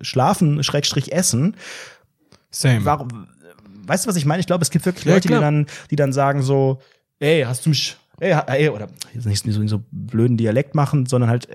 schlafen, 0.00 0.62
Schrägstrich 0.62 1.12
essen. 1.12 1.56
Same. 2.50 2.84
Warum, 2.84 3.26
weißt 3.86 4.04
du, 4.04 4.08
was 4.08 4.16
ich 4.16 4.26
meine? 4.26 4.40
Ich 4.40 4.46
glaube, 4.46 4.62
es 4.62 4.70
gibt 4.70 4.84
wirklich 4.84 5.04
Ja, 5.04 5.12
Leute, 5.14 5.22
die 5.22 5.28
klar. 5.28 5.40
dann, 5.40 5.66
die 5.90 5.96
dann 5.96 6.12
sagen 6.12 6.42
so, 6.42 6.80
ey, 7.18 7.42
hast 7.42 7.64
du 7.64 7.70
mich, 7.70 7.96
ey, 8.20 8.36
ey 8.46 8.68
oder 8.68 8.88
jetzt 9.14 9.26
nicht 9.26 9.44
so, 9.44 9.66
so 9.66 9.82
blöden 9.90 10.36
Dialekt 10.36 10.74
machen, 10.74 11.06
sondern 11.06 11.30
halt, 11.30 11.48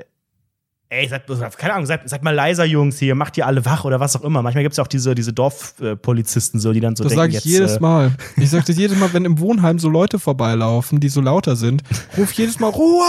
ey, 0.89 1.07
seid, 1.07 1.27
keine 1.57 1.73
Ahnung, 1.73 1.85
seid, 1.85 2.07
seid 2.09 2.23
mal 2.23 2.33
leiser, 2.33 2.65
Jungs, 2.65 2.97
hier, 2.99 3.15
macht 3.15 3.37
ihr 3.37 3.45
alle 3.45 3.65
wach 3.65 3.83
oder 3.85 3.99
was 3.99 4.15
auch 4.15 4.21
immer. 4.23 4.41
Manchmal 4.41 4.63
gibt 4.63 4.73
es 4.73 4.79
auch 4.79 4.87
diese, 4.87 5.15
diese 5.15 5.33
Dorfpolizisten 5.33 6.59
so, 6.59 6.71
die 6.71 6.79
dann 6.79 6.95
so 6.95 7.03
Das 7.03 7.11
denken, 7.11 7.21
sage 7.21 7.29
ich 7.29 7.35
jetzt, 7.35 7.45
jedes 7.45 7.77
äh, 7.77 7.79
Mal. 7.79 8.11
Ich 8.37 8.49
sage 8.49 8.63
das 8.65 8.77
jedes 8.77 8.97
Mal, 8.97 9.11
wenn 9.13 9.25
im 9.25 9.39
Wohnheim 9.39 9.79
so 9.79 9.89
Leute 9.89 10.19
vorbeilaufen, 10.19 10.99
die 10.99 11.09
so 11.09 11.21
lauter 11.21 11.55
sind, 11.55 11.83
ruf 12.17 12.31
jedes 12.33 12.59
Mal 12.59 12.69
Ruhe! 12.69 13.03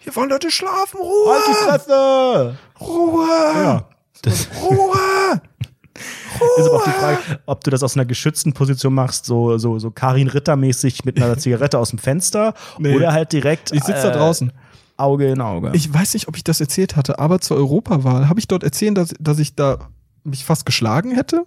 Hier 0.00 0.14
wollen 0.16 0.30
Leute 0.30 0.50
schlafen, 0.50 0.98
Ruhe! 1.00 1.34
Halt 1.34 1.44
die 1.48 1.64
Fresse! 1.64 2.58
Ruhe! 2.80 3.28
Ja. 3.54 3.88
Das 4.22 4.48
Ruhe! 4.62 5.40
ist 6.58 6.66
aber 6.66 6.76
auch 6.76 6.84
die 6.84 6.90
Frage, 6.90 7.18
ob 7.46 7.64
du 7.64 7.70
das 7.70 7.82
aus 7.82 7.96
einer 7.96 8.06
geschützten 8.06 8.52
Position 8.52 8.94
machst, 8.94 9.26
so, 9.26 9.58
so, 9.58 9.78
so 9.78 9.90
Karin 9.90 10.28
Ritter-mäßig 10.28 11.04
mit 11.04 11.20
einer 11.20 11.36
Zigarette 11.38 11.78
aus 11.78 11.90
dem 11.90 11.98
Fenster 11.98 12.54
Nee. 12.78 12.94
oder 12.94 13.12
halt 13.12 13.32
direkt 13.32 13.72
Ich 13.72 13.84
sitze 13.84 14.02
da 14.02 14.10
äh, 14.10 14.16
draußen. 14.16 14.52
Auge 15.02 15.26
in 15.30 15.40
Auge. 15.40 15.70
Ich 15.74 15.92
weiß 15.92 16.14
nicht, 16.14 16.28
ob 16.28 16.36
ich 16.36 16.44
das 16.44 16.60
erzählt 16.60 16.96
hatte, 16.96 17.18
aber 17.18 17.40
zur 17.40 17.56
Europawahl 17.56 18.28
habe 18.28 18.40
ich 18.40 18.48
dort 18.48 18.62
erzählt, 18.62 18.96
dass, 18.96 19.12
dass 19.20 19.38
ich 19.38 19.54
da 19.54 19.88
mich 20.24 20.44
fast 20.44 20.64
geschlagen 20.66 21.10
hätte? 21.12 21.44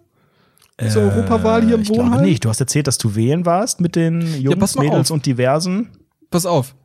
zur 0.91 1.04
Europawahl 1.04 1.63
hier 1.63 1.76
im 1.76 1.80
Äh, 1.80 1.84
ich 1.84 1.89
glaube 1.94 2.10
Wohnheim? 2.10 2.26
nicht. 2.26 2.44
Du 2.44 2.50
hast 2.50 2.60
erzählt, 2.60 2.86
dass 2.88 2.98
du 2.98 3.15
wählen 3.15 3.46
warst 3.46 3.80
mit 3.80 3.96
den 3.96 4.20
Jungs, 4.41 4.76
mal 4.76 4.84
Mädels 4.84 5.10
auf. 5.10 5.15
und 5.15 5.26
Diversen. 5.26 5.88
Pass 6.30 6.46
auf. 6.46 6.76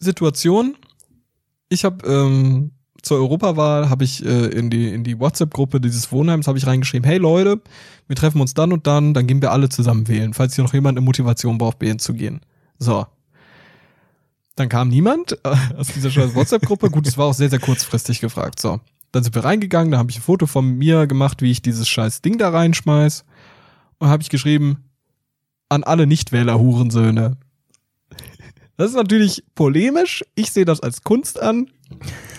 Situation. 0.00 0.74
Ich 1.68 1.84
habe 1.84 2.06
ähm, 2.06 2.70
zur 3.02 3.18
Europawahl 3.18 3.90
habe 3.90 4.04
ich 4.04 4.24
äh, 4.24 4.46
in 4.46 4.70
die 4.70 4.88
in 4.92 5.04
die 5.04 5.20
WhatsApp-Gruppe 5.20 5.80
dieses 5.82 6.10
Wohnheims 6.12 6.46
habe 6.48 6.56
ich 6.56 6.66
reingeschrieben: 6.66 7.06
Hey 7.06 7.18
Leute, 7.18 7.60
wir 8.06 8.16
treffen 8.16 8.40
uns 8.40 8.54
dann 8.54 8.72
und 8.72 8.86
dann, 8.86 9.12
dann 9.12 9.26
gehen 9.26 9.42
wir 9.42 9.52
alle 9.52 9.68
zusammen 9.68 10.08
wählen, 10.08 10.32
falls 10.32 10.54
hier 10.54 10.64
noch 10.64 10.72
jemand 10.72 10.96
eine 10.96 11.04
Motivation 11.04 11.58
braucht, 11.58 11.80
wählen 11.82 11.98
zu 11.98 12.14
gehen. 12.14 12.40
So. 12.78 13.04
Dann 14.60 14.68
kam 14.68 14.88
niemand 14.88 15.38
äh, 15.42 15.56
aus 15.78 15.86
dieser 15.86 16.10
scheiß 16.10 16.34
WhatsApp-Gruppe. 16.34 16.90
Gut, 16.90 17.06
es 17.06 17.16
war 17.16 17.24
auch 17.24 17.32
sehr 17.32 17.48
sehr 17.48 17.60
kurzfristig 17.60 18.20
gefragt. 18.20 18.60
So. 18.60 18.78
Dann 19.10 19.22
sind 19.22 19.34
wir 19.34 19.42
reingegangen, 19.42 19.90
da 19.90 19.96
habe 19.96 20.10
ich 20.10 20.18
ein 20.18 20.22
Foto 20.22 20.46
von 20.46 20.76
mir 20.76 21.06
gemacht, 21.06 21.40
wie 21.40 21.50
ich 21.50 21.62
dieses 21.62 21.88
scheiß 21.88 22.20
Ding 22.20 22.36
da 22.36 22.50
reinschmeiß 22.50 23.24
und 24.00 24.08
habe 24.08 24.22
ich 24.22 24.28
geschrieben: 24.28 24.84
An 25.70 25.82
alle 25.82 26.06
Nichtwähler 26.06 26.58
Hurensöhne. 26.58 27.38
Das 28.76 28.90
ist 28.90 28.96
natürlich 28.96 29.44
polemisch. 29.54 30.26
Ich 30.34 30.52
sehe 30.52 30.66
das 30.66 30.80
als 30.80 31.04
Kunst 31.04 31.40
an. 31.40 31.70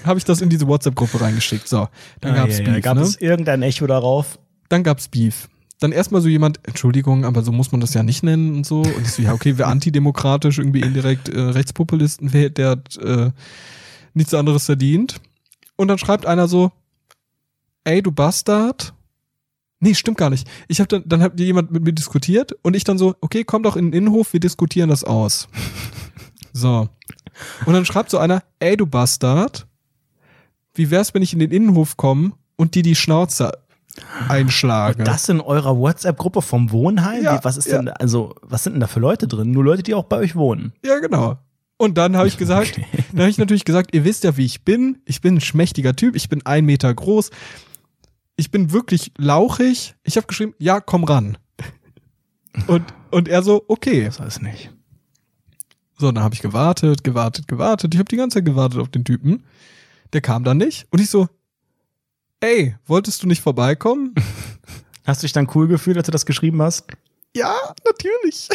Habe 0.05 0.19
ich 0.19 0.23
das 0.23 0.41
in 0.41 0.49
diese 0.49 0.67
WhatsApp-Gruppe 0.67 1.21
reingeschickt. 1.21 1.67
So, 1.67 1.87
dann 2.19 2.35
Ah, 2.35 2.45
ja, 2.45 2.55
ja. 2.55 2.71
Beef. 2.73 2.83
Gab 2.83 2.97
ne? 2.97 3.01
es 3.01 3.15
irgendein 3.15 3.63
Echo 3.63 3.87
darauf? 3.87 4.37
Dann 4.69 4.83
gab's 4.83 5.07
Beef. 5.07 5.49
Dann 5.81 5.91
erstmal 5.91 6.21
so 6.21 6.29
jemand, 6.29 6.59
Entschuldigung, 6.61 7.25
aber 7.25 7.41
so 7.41 7.51
muss 7.51 7.71
man 7.71 7.81
das 7.81 7.95
ja 7.95 8.03
nicht 8.03 8.21
nennen 8.21 8.55
und 8.55 8.67
so. 8.67 8.81
Und 8.81 9.01
ich 9.01 9.13
so, 9.13 9.23
ja, 9.23 9.33
okay, 9.33 9.57
wer 9.57 9.67
antidemokratisch 9.67 10.59
irgendwie 10.59 10.81
indirekt 10.81 11.27
äh, 11.27 11.39
Rechtspopulisten 11.39 12.33
wählt, 12.33 12.59
der 12.59 12.69
hat 12.69 12.97
äh, 12.97 13.31
nichts 14.13 14.35
anderes 14.35 14.67
verdient. 14.67 15.19
Und 15.77 15.87
dann 15.87 15.97
schreibt 15.97 16.27
einer 16.27 16.47
so, 16.47 16.71
ey, 17.83 18.03
du 18.03 18.11
Bastard. 18.11 18.93
Nee, 19.79 19.95
stimmt 19.95 20.19
gar 20.19 20.29
nicht. 20.29 20.47
Ich 20.67 20.79
hab 20.79 20.87
dann, 20.89 21.01
dann 21.07 21.23
hat 21.23 21.39
jemand 21.39 21.71
mit 21.71 21.83
mir 21.83 21.93
diskutiert 21.93 22.55
und 22.61 22.75
ich 22.75 22.83
dann 22.83 22.99
so, 22.99 23.15
okay, 23.19 23.43
komm 23.43 23.63
doch 23.63 23.75
in 23.75 23.85
den 23.85 24.03
Innenhof, 24.03 24.33
wir 24.33 24.39
diskutieren 24.39 24.89
das 24.89 25.03
aus. 25.03 25.47
So. 26.53 26.89
Und 27.65 27.73
dann 27.73 27.85
schreibt 27.85 28.11
so 28.11 28.19
einer, 28.19 28.43
ey, 28.59 28.77
du 28.77 28.85
Bastard, 28.85 29.65
wie 30.75 30.91
wär's, 30.91 31.15
wenn 31.15 31.23
ich 31.23 31.33
in 31.33 31.39
den 31.39 31.49
Innenhof 31.49 31.97
komme 31.97 32.33
und 32.55 32.75
dir 32.75 32.83
die 32.83 32.95
Schnauze 32.95 33.53
einschlage? 34.27 35.03
Das 35.03 35.29
in 35.29 35.41
eurer 35.41 35.77
WhatsApp-Gruppe 35.77 36.41
vom 36.41 36.71
Wohnheim? 36.71 37.23
Ja, 37.23 37.43
was 37.43 37.57
ist 37.57 37.67
ja. 37.67 37.77
denn, 37.77 37.89
also, 37.89 38.35
was 38.41 38.63
sind 38.63 38.73
denn 38.73 38.79
da 38.79 38.87
für 38.87 38.99
Leute 38.99 39.27
drin? 39.27 39.51
Nur 39.51 39.63
Leute, 39.63 39.83
die 39.83 39.93
auch 39.93 40.05
bei 40.05 40.17
euch 40.17 40.35
wohnen. 40.35 40.73
Ja, 40.85 40.99
genau. 40.99 41.37
Und 41.77 41.97
dann 41.97 42.15
habe 42.15 42.27
ich 42.27 42.37
gesagt, 42.37 42.79
dann 43.11 43.21
habe 43.21 43.29
ich 43.29 43.39
natürlich 43.39 43.65
gesagt, 43.65 43.95
ihr 43.95 44.03
wisst 44.03 44.23
ja, 44.23 44.37
wie 44.37 44.45
ich 44.45 44.63
bin. 44.63 44.99
Ich 45.05 45.21
bin 45.21 45.37
ein 45.37 45.41
schmächtiger 45.41 45.95
Typ, 45.95 46.15
ich 46.15 46.29
bin 46.29 46.45
ein 46.45 46.65
Meter 46.65 46.93
groß. 46.93 47.31
Ich 48.35 48.51
bin 48.51 48.71
wirklich 48.71 49.11
lauchig. 49.17 49.95
Ich 50.03 50.15
habe 50.17 50.27
geschrieben, 50.27 50.53
ja, 50.59 50.79
komm 50.79 51.03
ran. 51.03 51.37
Und, 52.67 52.83
und 53.09 53.27
er 53.27 53.43
so, 53.43 53.63
okay. 53.67 54.05
Das 54.05 54.19
weiß 54.19 54.41
nicht. 54.41 54.71
So, 55.97 56.11
dann 56.11 56.23
habe 56.23 56.35
ich 56.35 56.41
gewartet, 56.41 57.03
gewartet, 57.03 57.47
gewartet. 57.47 57.93
Ich 57.93 57.99
habe 57.99 58.09
die 58.09 58.17
ganze 58.17 58.37
Zeit 58.37 58.45
gewartet 58.45 58.79
auf 58.79 58.89
den 58.89 59.05
Typen. 59.05 59.43
Der 60.13 60.21
kam 60.21 60.43
dann 60.43 60.57
nicht. 60.57 60.87
Und 60.91 60.99
ich 60.99 61.09
so, 61.09 61.27
ey, 62.41 62.75
wolltest 62.85 63.23
du 63.23 63.27
nicht 63.27 63.41
vorbeikommen? 63.41 64.13
Hast 65.05 65.23
du 65.23 65.25
dich 65.25 65.33
dann 65.33 65.47
cool 65.55 65.67
gefühlt, 65.67 65.97
als 65.97 66.05
du 66.05 66.11
das 66.11 66.25
geschrieben 66.25 66.61
hast? 66.61 66.85
ja, 67.35 67.55
natürlich. 67.85 68.49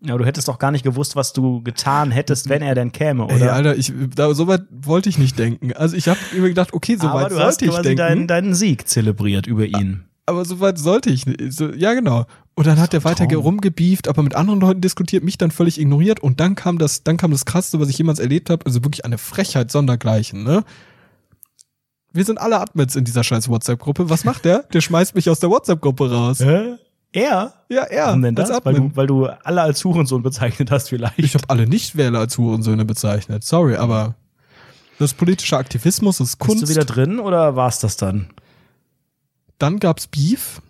Ja, 0.00 0.12
aber 0.12 0.20
du 0.20 0.26
hättest 0.26 0.46
doch 0.46 0.58
gar 0.58 0.70
nicht 0.70 0.84
gewusst, 0.84 1.16
was 1.16 1.32
du 1.32 1.62
getan 1.62 2.10
hättest, 2.10 2.48
wenn 2.48 2.60
er 2.62 2.74
denn 2.74 2.92
käme, 2.92 3.24
oder? 3.24 3.34
Ey, 3.40 3.48
Alter, 3.48 3.76
ich, 3.76 3.92
da, 4.14 4.32
so 4.34 4.46
weit 4.46 4.62
wollte 4.70 5.08
ich 5.08 5.16
nicht 5.18 5.38
denken. 5.38 5.72
Also 5.72 5.96
ich 5.96 6.06
habe 6.06 6.18
mir 6.34 6.48
gedacht, 6.48 6.74
okay, 6.74 6.96
so 6.96 7.08
aber 7.08 7.22
weit 7.22 7.30
du 7.32 7.36
hast 7.36 7.60
sollte 7.60 7.64
ich 7.64 7.70
quasi 7.70 7.82
denken. 7.82 7.96
deinen, 7.98 8.26
deinen 8.26 8.54
Sieg 8.54 8.86
zelebriert 8.88 9.46
über 9.46 9.64
ihn. 9.64 10.04
aber 10.26 10.44
so 10.44 10.60
weit 10.60 10.78
sollte 10.78 11.10
ich 11.10 11.24
nicht. 11.26 11.52
So, 11.52 11.72
ja, 11.72 11.94
genau. 11.94 12.26
Und 12.54 12.66
dann 12.66 12.78
hat 12.78 12.92
er 12.94 13.04
weiter 13.04 13.26
Traum. 13.26 13.42
rumgebieft, 13.42 14.06
aber 14.06 14.22
mit 14.22 14.34
anderen 14.34 14.60
Leuten 14.60 14.80
diskutiert, 14.80 15.24
mich 15.24 15.38
dann 15.38 15.50
völlig 15.50 15.80
ignoriert 15.80 16.20
und 16.20 16.40
dann 16.40 16.54
kam 16.56 16.78
das, 16.78 17.02
dann 17.02 17.16
kam 17.16 17.30
das 17.30 17.44
krasseste, 17.46 17.80
was 17.80 17.88
ich 17.88 17.98
jemals 17.98 18.18
erlebt 18.18 18.50
habe, 18.50 18.66
also 18.66 18.84
wirklich 18.84 19.04
eine 19.04 19.18
Frechheit 19.18 19.70
sondergleichen, 19.70 20.44
ne? 20.44 20.62
Wir 22.16 22.24
sind 22.24 22.38
alle 22.38 22.58
Admins 22.60 22.96
in 22.96 23.04
dieser 23.04 23.22
scheiß 23.22 23.48
WhatsApp-Gruppe. 23.48 24.08
Was 24.10 24.24
macht 24.24 24.44
der? 24.44 24.64
Der 24.72 24.80
schmeißt 24.80 25.14
mich 25.14 25.28
aus 25.30 25.38
der 25.38 25.50
WhatsApp-Gruppe 25.50 26.10
raus. 26.10 26.40
Hä? 26.40 26.76
Er? 27.12 27.52
Ja, 27.68 27.82
er. 27.84 28.06
Warum 28.06 28.22
denn 28.22 28.34
das? 28.34 28.48
Weil 28.50 28.56
Admin. 28.56 28.90
du, 28.90 28.96
weil 28.96 29.06
du 29.06 29.26
alle 29.26 29.62
als 29.62 29.84
Hurensohn 29.84 30.22
bezeichnet 30.22 30.70
hast, 30.70 30.88
vielleicht. 30.88 31.18
Ich 31.18 31.34
habe 31.34 31.44
alle 31.48 31.66
Nichtwähler 31.66 32.18
als 32.18 32.36
Hurensöhne 32.36 32.84
bezeichnet. 32.84 33.44
Sorry, 33.44 33.76
aber 33.76 34.14
das 34.98 35.14
politische 35.14 35.56
Aktivismus 35.56 36.20
ist 36.20 36.38
Bist 36.38 36.48
Kunst. 36.48 36.62
du 36.64 36.68
wieder 36.68 36.84
drin 36.84 37.18
oder 37.18 37.56
war's 37.56 37.80
das 37.80 37.96
dann? 37.96 38.30
dann 39.58 39.78
gab's 39.78 40.06
Beef. 40.06 40.60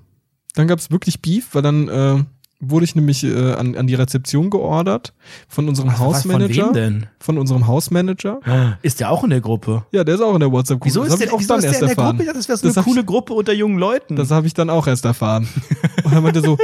Dann 0.55 0.69
gab's 0.69 0.91
wirklich 0.91 1.21
Beef, 1.21 1.49
weil 1.55 1.63
dann 1.63 1.89
äh, 1.89 2.25
wurde 2.61 2.85
ich 2.85 2.95
nämlich 2.95 3.23
äh, 3.25 3.53
an, 3.53 3.77
an 3.77 3.87
die 3.87 3.95
Rezeption 3.95 4.51
geordert 4.51 5.13
von 5.49 5.69
unserem 5.69 5.91
Was, 5.91 5.99
Hausmanager. 5.99 6.67
Von 6.67 6.75
wem 6.75 6.83
denn? 6.83 7.07
Von 7.19 7.39
unserem 7.39 7.67
Hausmanager. 7.67 8.41
Ist 8.83 9.01
der 9.01 9.11
auch 9.11 9.25
in 9.25 9.31
der 9.31 9.41
Gruppe? 9.41 9.85
Ja, 9.93 10.05
der 10.05 10.15
ist 10.15 10.21
auch 10.21 10.35
in 10.35 10.41
der 10.41 10.51
WhatsApp-Gruppe. 10.51 10.87
Wieso 10.87 11.05
das 11.05 11.15
ist 11.15 11.19
der, 11.21 11.27
ich 11.29 11.33
auch 11.33 11.41
wieso 11.41 11.49
dann 11.49 11.59
ist 11.59 11.63
der 11.65 11.71
erst 11.71 11.81
in 11.83 11.87
der 11.89 11.97
erfahren. 11.97 12.17
Gruppe? 12.17 12.33
Das 12.33 12.49
wäre 12.49 12.59
so 12.59 12.81
eine 12.81 12.85
coole 12.85 13.05
Gruppe 13.05 13.35
unter 13.35 13.53
jungen 13.53 13.79
Leuten. 13.79 14.17
Das 14.17 14.31
habe 14.31 14.47
ich 14.47 14.55
dann 14.55 14.71
auch 14.71 14.87
erst 14.87 15.05
erfahren. 15.05 15.49
Und 16.05 16.15
dann 16.15 16.23
meinte 16.23 16.41
er 16.41 16.45
so, 16.45 16.59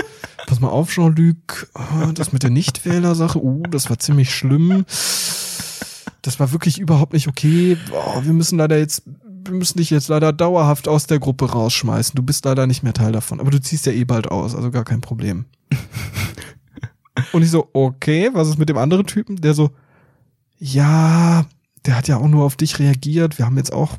pass 0.47 0.61
mal 0.61 0.69
auf, 0.69 0.91
Jean-Luc, 0.91 1.69
oh, 1.75 2.13
das 2.13 2.33
mit 2.33 2.43
der 2.43 2.51
Nichtwähler-Sache, 2.51 3.43
uh, 3.43 3.63
das 3.71 3.91
war 3.91 3.99
ziemlich 3.99 4.31
schlimm. 4.35 4.85
Das 6.23 6.39
war 6.39 6.53
wirklich 6.53 6.79
überhaupt 6.79 7.13
nicht 7.13 7.29
okay. 7.29 7.77
Boah, 7.91 8.25
wir 8.25 8.33
müssen 8.33 8.59
leider 8.59 8.79
jetzt, 8.79 9.03
wir 9.45 9.55
müssen 9.55 9.79
dich 9.79 9.91
jetzt 9.91 10.09
leider 10.09 10.33
dauerhaft 10.33 10.89
aus 10.89 11.07
der 11.07 11.19
Gruppe 11.19 11.51
rausschmeißen. 11.51 12.15
Du 12.15 12.23
bist 12.23 12.45
leider 12.45 12.67
nicht 12.67 12.83
mehr 12.83 12.93
Teil 12.93 13.13
davon. 13.13 13.41
Aber 13.41 13.51
du 13.51 13.61
ziehst 13.61 13.87
ja 13.87 13.93
eh 13.93 14.05
bald 14.05 14.31
aus, 14.31 14.55
also 14.55 14.71
gar 14.71 14.85
kein 14.85 15.01
Problem. 15.01 15.47
Und 17.33 17.43
ich 17.43 17.51
so, 17.51 17.69
okay, 17.73 18.31
was 18.33 18.49
ist 18.49 18.59
mit 18.59 18.69
dem 18.69 18.79
anderen 18.79 19.07
Typen? 19.07 19.37
Der 19.37 19.55
so, 19.55 19.71
ja, 20.59 21.45
der 21.87 21.97
hat 21.97 22.09
ja 22.09 22.17
auch 22.17 22.29
nur 22.29 22.45
auf 22.45 22.57
dich 22.57 22.79
reagiert. 22.79 23.39
Wir 23.39 23.47
haben 23.47 23.57
jetzt 23.57 23.73
auch 23.73 23.97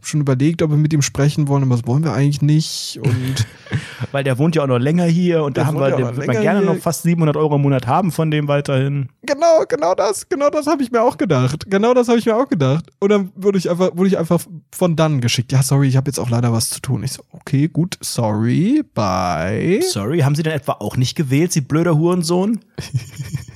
schon 0.00 0.20
überlegt, 0.20 0.62
ob 0.62 0.70
wir 0.70 0.76
mit 0.76 0.92
ihm 0.92 1.02
sprechen 1.02 1.48
wollen, 1.48 1.62
aber 1.62 1.76
das 1.76 1.86
wollen 1.86 2.02
wir 2.02 2.12
eigentlich 2.12 2.42
nicht. 2.42 2.98
Und 3.02 3.46
Weil 4.12 4.24
der 4.24 4.38
wohnt 4.38 4.56
ja 4.56 4.62
auch 4.62 4.66
noch 4.66 4.78
länger 4.78 5.04
hier 5.04 5.44
und 5.44 5.56
da 5.56 5.66
haben 5.66 5.78
wir, 5.78 5.90
den 5.92 6.04
man 6.04 6.42
gerne 6.42 6.60
hier. 6.60 6.72
noch 6.72 6.78
fast 6.78 7.02
700 7.02 7.36
Euro 7.36 7.56
im 7.56 7.62
Monat 7.62 7.86
haben 7.86 8.10
von 8.10 8.30
dem 8.30 8.48
weiterhin. 8.48 9.08
genau, 9.22 9.64
genau 9.68 9.94
das, 9.94 10.28
genau 10.28 10.50
das 10.50 10.66
habe 10.66 10.82
ich 10.82 10.90
mir 10.90 11.02
auch 11.02 11.16
gedacht. 11.16 11.66
Genau 11.68 11.94
das 11.94 12.08
habe 12.08 12.18
ich 12.18 12.26
mir 12.26 12.36
auch 12.36 12.48
gedacht. 12.48 12.90
Und 12.98 13.10
dann 13.10 13.32
wurde 13.36 13.58
ich 13.58 13.70
einfach, 13.70 13.90
wurde 13.94 14.08
ich 14.08 14.18
einfach 14.18 14.40
von 14.72 14.96
dann 14.96 15.20
geschickt. 15.20 15.52
Ja, 15.52 15.62
sorry, 15.62 15.88
ich 15.88 15.96
habe 15.96 16.08
jetzt 16.08 16.18
auch 16.18 16.30
leider 16.30 16.52
was 16.52 16.70
zu 16.70 16.80
tun. 16.80 17.02
Ich 17.04 17.12
so, 17.12 17.22
okay, 17.32 17.68
gut, 17.68 17.96
sorry, 18.00 18.82
bye. 18.94 19.80
Sorry, 19.82 20.20
haben 20.20 20.34
Sie 20.34 20.42
denn 20.42 20.52
etwa 20.52 20.72
auch 20.72 20.96
nicht 20.96 21.16
gewählt, 21.16 21.52
Sie 21.52 21.60
blöder 21.60 21.96
Hurensohn? 21.96 22.60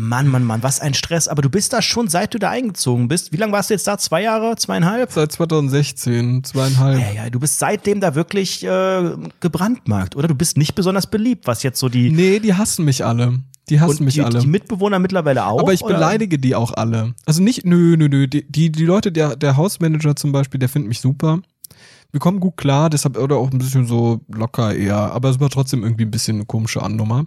Mann, 0.00 0.28
Mann, 0.28 0.44
Mann, 0.44 0.62
was 0.62 0.80
ein 0.80 0.94
Stress. 0.94 1.28
Aber 1.28 1.42
du 1.42 1.50
bist 1.50 1.72
da 1.72 1.82
schon, 1.82 2.08
seit 2.08 2.34
du 2.34 2.38
da 2.38 2.50
eingezogen 2.50 3.08
bist. 3.08 3.32
Wie 3.32 3.36
lange 3.36 3.52
warst 3.52 3.70
du 3.70 3.74
jetzt 3.74 3.86
da? 3.86 3.98
Zwei 3.98 4.22
Jahre? 4.22 4.56
Zweieinhalb? 4.56 5.12
Seit 5.12 5.32
2016, 5.32 6.44
zweieinhalb. 6.44 6.98
Ja, 7.00 7.24
ja, 7.24 7.30
du 7.30 7.38
bist 7.38 7.58
seitdem 7.58 8.00
da 8.00 8.14
wirklich 8.14 8.64
äh, 8.64 9.10
gebrandmarkt, 9.40 10.16
oder? 10.16 10.28
Du 10.28 10.34
bist 10.34 10.56
nicht 10.56 10.74
besonders 10.74 11.06
beliebt, 11.06 11.46
was 11.46 11.62
jetzt 11.62 11.78
so 11.78 11.88
die. 11.88 12.10
Nee, 12.10 12.40
die 12.40 12.54
hassen 12.54 12.84
mich 12.84 13.04
alle. 13.04 13.40
Die 13.68 13.80
hassen 13.80 13.98
und 13.98 14.04
mich 14.06 14.14
die, 14.14 14.22
alle. 14.22 14.40
die 14.40 14.46
Mitbewohner 14.46 14.98
mittlerweile 14.98 15.46
auch. 15.46 15.60
Aber 15.60 15.72
ich 15.72 15.82
oder? 15.82 15.94
beleidige 15.94 16.38
die 16.38 16.54
auch 16.54 16.72
alle. 16.74 17.14
Also 17.26 17.42
nicht, 17.42 17.64
nö, 17.64 17.96
nö, 17.96 18.08
nö. 18.08 18.26
Die, 18.26 18.50
die, 18.50 18.72
die 18.72 18.84
Leute, 18.84 19.12
der, 19.12 19.36
der 19.36 19.56
Hausmanager 19.56 20.16
zum 20.16 20.32
Beispiel, 20.32 20.58
der 20.58 20.68
findet 20.68 20.88
mich 20.88 21.00
super. 21.00 21.40
Wir 22.12 22.18
kommen 22.18 22.40
gut 22.40 22.56
klar, 22.56 22.90
deshalb 22.90 23.16
oder 23.16 23.36
auch 23.36 23.52
ein 23.52 23.58
bisschen 23.58 23.86
so 23.86 24.20
locker 24.28 24.74
eher, 24.74 24.96
aber 24.96 25.30
es 25.30 25.38
war 25.38 25.48
trotzdem 25.48 25.84
irgendwie 25.84 26.04
ein 26.04 26.10
bisschen 26.10 26.38
eine 26.38 26.46
komische 26.46 26.82
Annummer. 26.82 27.26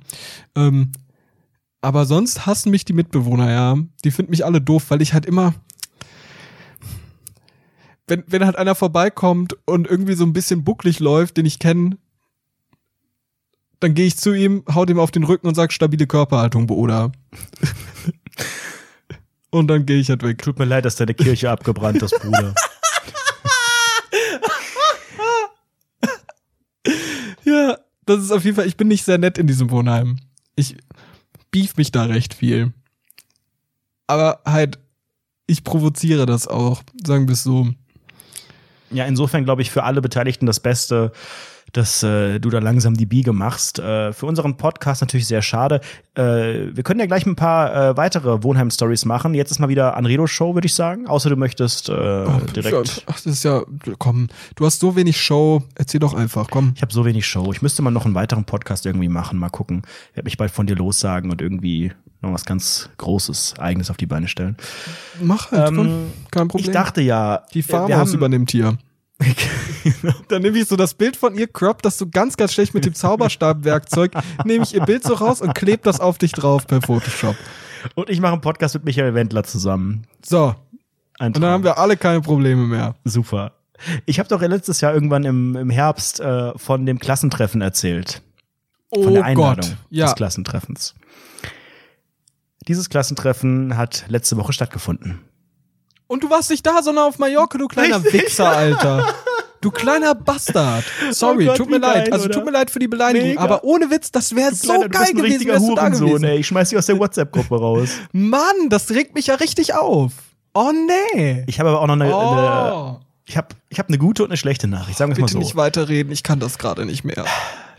Ähm, 0.56 0.92
aber 1.84 2.06
sonst 2.06 2.46
hassen 2.46 2.72
mich 2.72 2.86
die 2.86 2.94
Mitbewohner, 2.94 3.52
ja. 3.52 3.78
Die 4.06 4.12
finden 4.12 4.32
mich 4.32 4.46
alle 4.46 4.62
doof, 4.62 4.86
weil 4.88 5.02
ich 5.02 5.14
halt 5.14 5.26
immer. 5.26 5.54
Wenn, 8.08 8.24
wenn 8.28 8.46
halt 8.46 8.56
einer 8.56 8.74
vorbeikommt 8.74 9.58
und 9.66 9.88
irgendwie 9.88 10.14
so 10.14 10.24
ein 10.24 10.32
bisschen 10.32 10.64
bucklig 10.64 11.00
läuft, 11.00 11.36
den 11.36 11.46
ich 11.46 11.60
kenne, 11.60 11.98
dann 13.82 13.94
gehe 13.96 14.06
ich 14.06 14.18
zu 14.18 14.34
ihm, 14.34 14.64
haut 14.74 14.90
ihm 14.90 15.00
auf 15.00 15.12
den 15.12 15.26
Rücken 15.26 15.46
und 15.48 15.56
sag 15.56 15.74
stabile 15.74 16.08
Körperhaltung, 16.08 16.68
Bruder. 16.68 17.12
und 19.50 19.68
dann 19.68 19.86
gehe 19.86 20.00
ich 20.00 20.10
halt 20.10 20.24
weg. 20.24 20.42
Tut 20.42 20.60
mir 20.60 20.66
leid, 20.66 20.86
dass 20.86 20.96
deine 20.96 21.14
Kirche 21.14 21.52
abgebrannt 21.52 22.02
ist, 22.02 22.18
Bruder. 22.20 22.56
Ja, 27.46 27.78
das 28.06 28.22
ist 28.22 28.32
auf 28.32 28.46
jeden 28.46 28.56
Fall, 28.56 28.68
ich 28.68 28.78
bin 28.78 28.88
nicht 28.88 29.04
sehr 29.04 29.18
nett 29.18 29.38
in 29.38 29.48
diesem 29.48 29.70
Wohnheim. 29.70 30.18
Ich 30.56 30.78
beef 31.54 31.78
mich 31.78 31.92
da 31.92 32.04
recht 32.04 32.34
viel. 32.34 32.74
Aber 34.08 34.42
halt, 34.46 34.80
ich 35.48 35.64
provoziere 35.64 36.26
das 36.26 36.48
auch, 36.48 36.84
sagen 37.06 37.28
wir 37.30 37.34
es 37.34 37.44
so. 37.44 37.70
Ja, 38.92 39.06
insofern 39.06 39.46
glaube 39.46 39.62
ich 39.62 39.72
für 39.72 39.84
alle 39.84 40.02
Beteiligten 40.02 40.46
das 40.46 40.60
Beste, 40.60 41.14
dass 41.74 42.04
äh, 42.04 42.40
du 42.40 42.50
da 42.50 42.60
langsam 42.60 42.96
die 42.96 43.06
Biege 43.06 43.34
machst. 43.34 43.80
Äh, 43.80 44.14
für 44.14 44.28
unseren 44.28 44.58
Podcast 44.58 45.02
natürlich 45.02 45.28
sehr 45.28 45.42
schade. 45.42 45.82
Äh, 46.16 46.76
wir 46.76 46.84
können 46.84 47.00
ja 47.00 47.08
gleich 47.08 47.26
ein 47.26 47.36
paar 47.36 47.76
äh, 47.76 47.98
weitere 47.98 48.44
Wohnheim-Stories 48.44 49.06
machen. 49.06 49.34
Jetzt 49.34 49.52
ist 49.52 49.60
mal 49.60 49.70
wieder 49.70 49.98
Anredo-Show, 49.98 50.54
würde 50.54 50.68
ich 50.68 50.76
sagen. 50.76 51.08
Außer 51.08 51.30
du 51.30 51.36
möchtest 51.36 51.90
äh, 51.90 52.26
direkt. 52.56 53.04
Ach, 53.08 53.16
das 53.16 53.26
ist 53.26 53.44
ja, 53.44 53.64
komm, 53.98 54.30
du 54.56 54.66
hast 54.66 54.80
so 54.80 54.96
wenig 54.96 55.20
Show, 55.20 55.64
erzähl 55.76 56.00
doch 56.00 56.14
einfach, 56.14 56.48
komm. 56.50 56.74
Ich 56.76 56.82
habe 56.84 56.94
so 56.94 57.06
wenig 57.06 57.26
Show. 57.26 57.52
Ich 57.52 57.62
müsste 57.64 57.82
mal 57.82 57.92
noch 57.92 58.06
einen 58.06 58.16
weiteren 58.16 58.46
Podcast 58.46 58.86
irgendwie 58.86 59.10
machen. 59.10 59.40
Mal 59.40 59.50
gucken. 59.50 59.82
Ich 60.12 60.18
werde 60.18 60.28
mich 60.28 60.38
bald 60.38 60.52
von 60.52 60.68
dir 60.68 60.76
lossagen 60.76 61.32
und 61.32 61.42
irgendwie 61.42 61.92
noch 62.22 62.34
was 62.34 62.46
ganz 62.46 62.90
Großes, 62.98 63.56
Eigenes 63.58 63.90
auf 63.90 63.98
die 63.98 64.06
Beine 64.06 64.28
stellen. 64.28 64.58
Mach 65.22 65.52
halt, 65.52 65.70
Ähm, 65.70 65.76
komm, 65.76 65.90
kein 66.32 66.48
Problem. 66.48 66.70
Ich 66.70 66.72
dachte 66.72 67.02
ja, 67.02 67.44
die 67.54 67.68
wir 67.68 67.76
Farmhaus 67.78 68.14
übernimmt 68.14 68.52
hier. 68.52 68.78
Dann 70.28 70.42
nehme 70.42 70.58
ich 70.58 70.68
so 70.68 70.76
das 70.76 70.94
Bild 70.94 71.16
von 71.16 71.36
ihr, 71.36 71.48
crop 71.48 71.82
das 71.82 71.98
so 71.98 72.08
ganz, 72.08 72.38
ganz 72.38 72.54
schlecht 72.54 72.74
mit 72.74 72.86
dem 72.86 72.94
Zauberstabwerkzeug, 72.94 74.14
nehme 74.46 74.64
ich 74.64 74.74
ihr 74.74 74.82
Bild 74.82 75.04
so 75.04 75.14
raus 75.14 75.42
und 75.42 75.54
klebe 75.56 75.82
das 75.84 76.00
auf 76.00 76.18
dich 76.18 76.32
drauf 76.32 76.68
per 76.68 76.82
Photoshop. 76.82 77.36
Und 77.96 78.10
ich 78.10 78.22
mache 78.22 78.34
einen 78.34 78.42
Podcast 78.42 78.76
mit 78.76 78.86
Michael 78.86 79.14
Wendler 79.14 79.44
zusammen. 79.44 80.08
So, 80.26 80.56
und 81.20 81.38
dann 81.38 81.46
haben 81.46 81.64
wir 81.64 81.78
alle 81.78 81.98
keine 81.98 82.22
Probleme 82.22 82.66
mehr. 82.66 82.96
Super. 83.04 83.54
Ich 84.06 84.20
habe 84.20 84.30
doch 84.30 84.42
letztes 84.42 84.82
Jahr 84.82 84.94
irgendwann 84.94 85.24
im, 85.26 85.56
im 85.56 85.70
Herbst 85.70 86.20
äh, 86.20 86.58
von 86.58 86.86
dem 86.86 87.00
Klassentreffen 87.00 87.62
erzählt. 87.62 88.22
Von 88.94 89.08
oh 89.08 89.14
der 89.14 89.26
Einladung 89.26 89.70
Gott, 89.70 89.78
ja. 89.90 90.06
des 90.06 90.16
Klassentreffens. 90.16 90.96
Dieses 92.68 92.90
Klassentreffen 92.90 93.76
hat 93.76 94.06
letzte 94.08 94.38
Woche 94.38 94.54
stattgefunden. 94.54 95.20
Und 96.08 96.24
du 96.24 96.30
warst 96.30 96.50
nicht 96.50 96.66
da, 96.66 96.82
sondern 96.84 97.06
auf 97.06 97.18
Mallorca, 97.20 97.58
du 97.58 97.68
kleiner 97.68 98.04
Richtig. 98.04 98.24
Wichser, 98.24 98.50
Alter. 98.50 99.14
Du 99.62 99.72
kleiner 99.72 100.14
Bastard. 100.14 100.84
Sorry, 101.12 101.46
Oh 101.46 101.48
Gott, 101.48 101.58
tut 101.58 101.70
mir 101.70 101.78
leid. 101.78 102.06
geil, 102.06 102.14
also 102.14 102.28
tut 102.28 102.44
mir 102.44 102.52
leid 102.52 102.70
für 102.70 102.80
die 102.80 102.90
Beleidigung, 102.90 103.30
Mega. 103.30 103.42
aber 103.42 103.64
ohne 103.64 103.90
Witz, 103.90 104.12
das 104.12 104.36
wäre 104.36 104.54
so 104.54 104.68
Kleiner, 104.74 104.90
geil 104.90 105.14
gewesen, 105.14 105.48
wärst 105.48 105.68
du 105.70 105.76
da 105.76 105.88
gewesen. 105.90 106.24
ey. 106.26 106.38
Ich 106.40 106.48
schmeiß 106.48 106.70
dich 106.70 106.78
aus 106.78 106.86
der 106.88 107.00
WhatsApp-Gruppe 107.00 107.56
raus. 107.58 107.90
Mann, 108.12 108.68
das 108.70 108.90
regt 108.92 109.16
mich 109.16 109.28
ja 109.28 109.36
richtig 109.36 109.74
auf. 109.74 110.12
Oh 110.54 110.72
nee. 111.16 111.46
Ich 111.48 111.60
habe 111.60 111.70
aber 111.70 111.80
auch 111.80 111.88
noch 111.88 111.94
eine, 111.94 112.04
eine 112.06 112.76
oh. 112.76 113.00
ich 113.26 113.38
habe 113.38 113.56
ich 113.70 113.80
hab 113.80 113.88
eine 113.88 113.98
gute 113.98 114.24
und 114.24 114.30
eine 114.32 114.38
schlechte 114.38 114.68
Nachricht, 114.68 114.98
sagen 114.98 115.16
wir 115.16 115.22
mal 115.22 115.28
Bitte 115.28 115.34
so. 115.34 115.40
nicht 115.40 115.56
weiterreden, 115.56 116.12
ich 116.12 116.24
kann 116.24 116.42
das 116.42 116.58
gerade 116.58 116.86
nicht 116.86 117.06
mehr. 117.06 117.26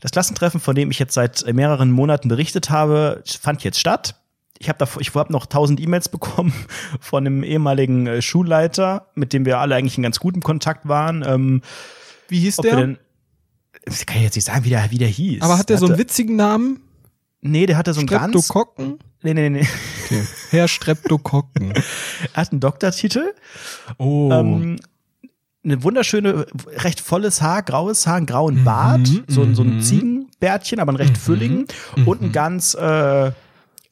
Das 0.00 0.10
Klassentreffen, 0.10 0.60
von 0.60 0.74
dem 0.74 0.90
ich 0.90 0.98
jetzt 0.98 1.12
seit 1.14 1.44
mehreren 1.52 1.90
Monaten 1.90 2.28
berichtet 2.28 2.70
habe, 2.70 3.22
fand 3.40 3.62
jetzt 3.62 3.78
statt. 3.78 4.16
Ich 4.64 4.68
habe 4.70 4.88
ich 4.98 5.14
hab 5.14 5.28
noch 5.28 5.44
tausend 5.44 5.78
E-Mails 5.78 6.08
bekommen 6.16 6.54
von 7.00 7.26
einem 7.26 7.42
ehemaligen 7.44 8.06
äh, 8.06 8.22
Schulleiter, 8.22 9.08
mit 9.14 9.32
dem 9.34 9.44
wir 9.44 9.58
alle 9.58 9.74
eigentlich 9.74 9.98
in 9.98 10.02
ganz 10.02 10.18
gutem 10.18 10.42
Kontakt 10.42 10.88
waren. 10.88 11.22
Ähm, 11.26 11.60
Wie 12.28 12.40
hieß 12.40 12.56
der? 12.56 12.76
denn, 12.76 12.98
das 13.84 14.06
kann 14.06 14.16
ich 14.16 14.22
jetzt 14.22 14.36
nicht 14.36 14.46
sagen, 14.46 14.64
wie 14.64 14.70
der, 14.70 14.90
wie 14.90 14.96
der 14.98 15.08
hieß. 15.08 15.42
aber 15.42 15.58
hat 15.58 15.68
der 15.68 15.76
so 15.76 15.84
einen 15.86 15.98
witzigen 15.98 16.36
Namen? 16.36 16.80
Nee, 17.42 17.66
der 17.66 17.76
hatte 17.76 17.92
so 17.92 18.00
einen 18.00 18.06
ganz. 18.06 18.30
Streptokokken? 18.32 18.98
Nee, 19.22 19.34
nee, 19.34 19.50
nee. 19.50 19.68
Okay. 20.04 20.22
Herr 20.50 20.66
Streptokokken. 20.68 21.74
Er 22.32 22.40
hat 22.40 22.52
einen 22.52 22.60
Doktortitel. 22.60 23.34
Oh. 23.98 24.30
Ähm, 24.32 24.76
eine 25.62 25.82
wunderschöne, 25.82 26.46
recht 26.76 27.00
volles 27.00 27.42
Haar, 27.42 27.62
graues 27.62 28.06
Haar, 28.06 28.16
einen 28.16 28.26
grauen 28.26 28.64
Bart, 28.64 29.08
so, 29.28 29.42
ein- 29.42 29.54
so 29.54 29.62
ein 29.62 29.76
mhm. 29.76 29.80
Ziegenbärtchen, 29.82 30.78
aber 30.80 30.90
einen 30.90 30.96
recht 30.96 31.18
fülligen 31.18 31.66
und 32.06 32.22
einen 32.22 32.32
ganz 32.32 32.74
äh, 32.74 33.32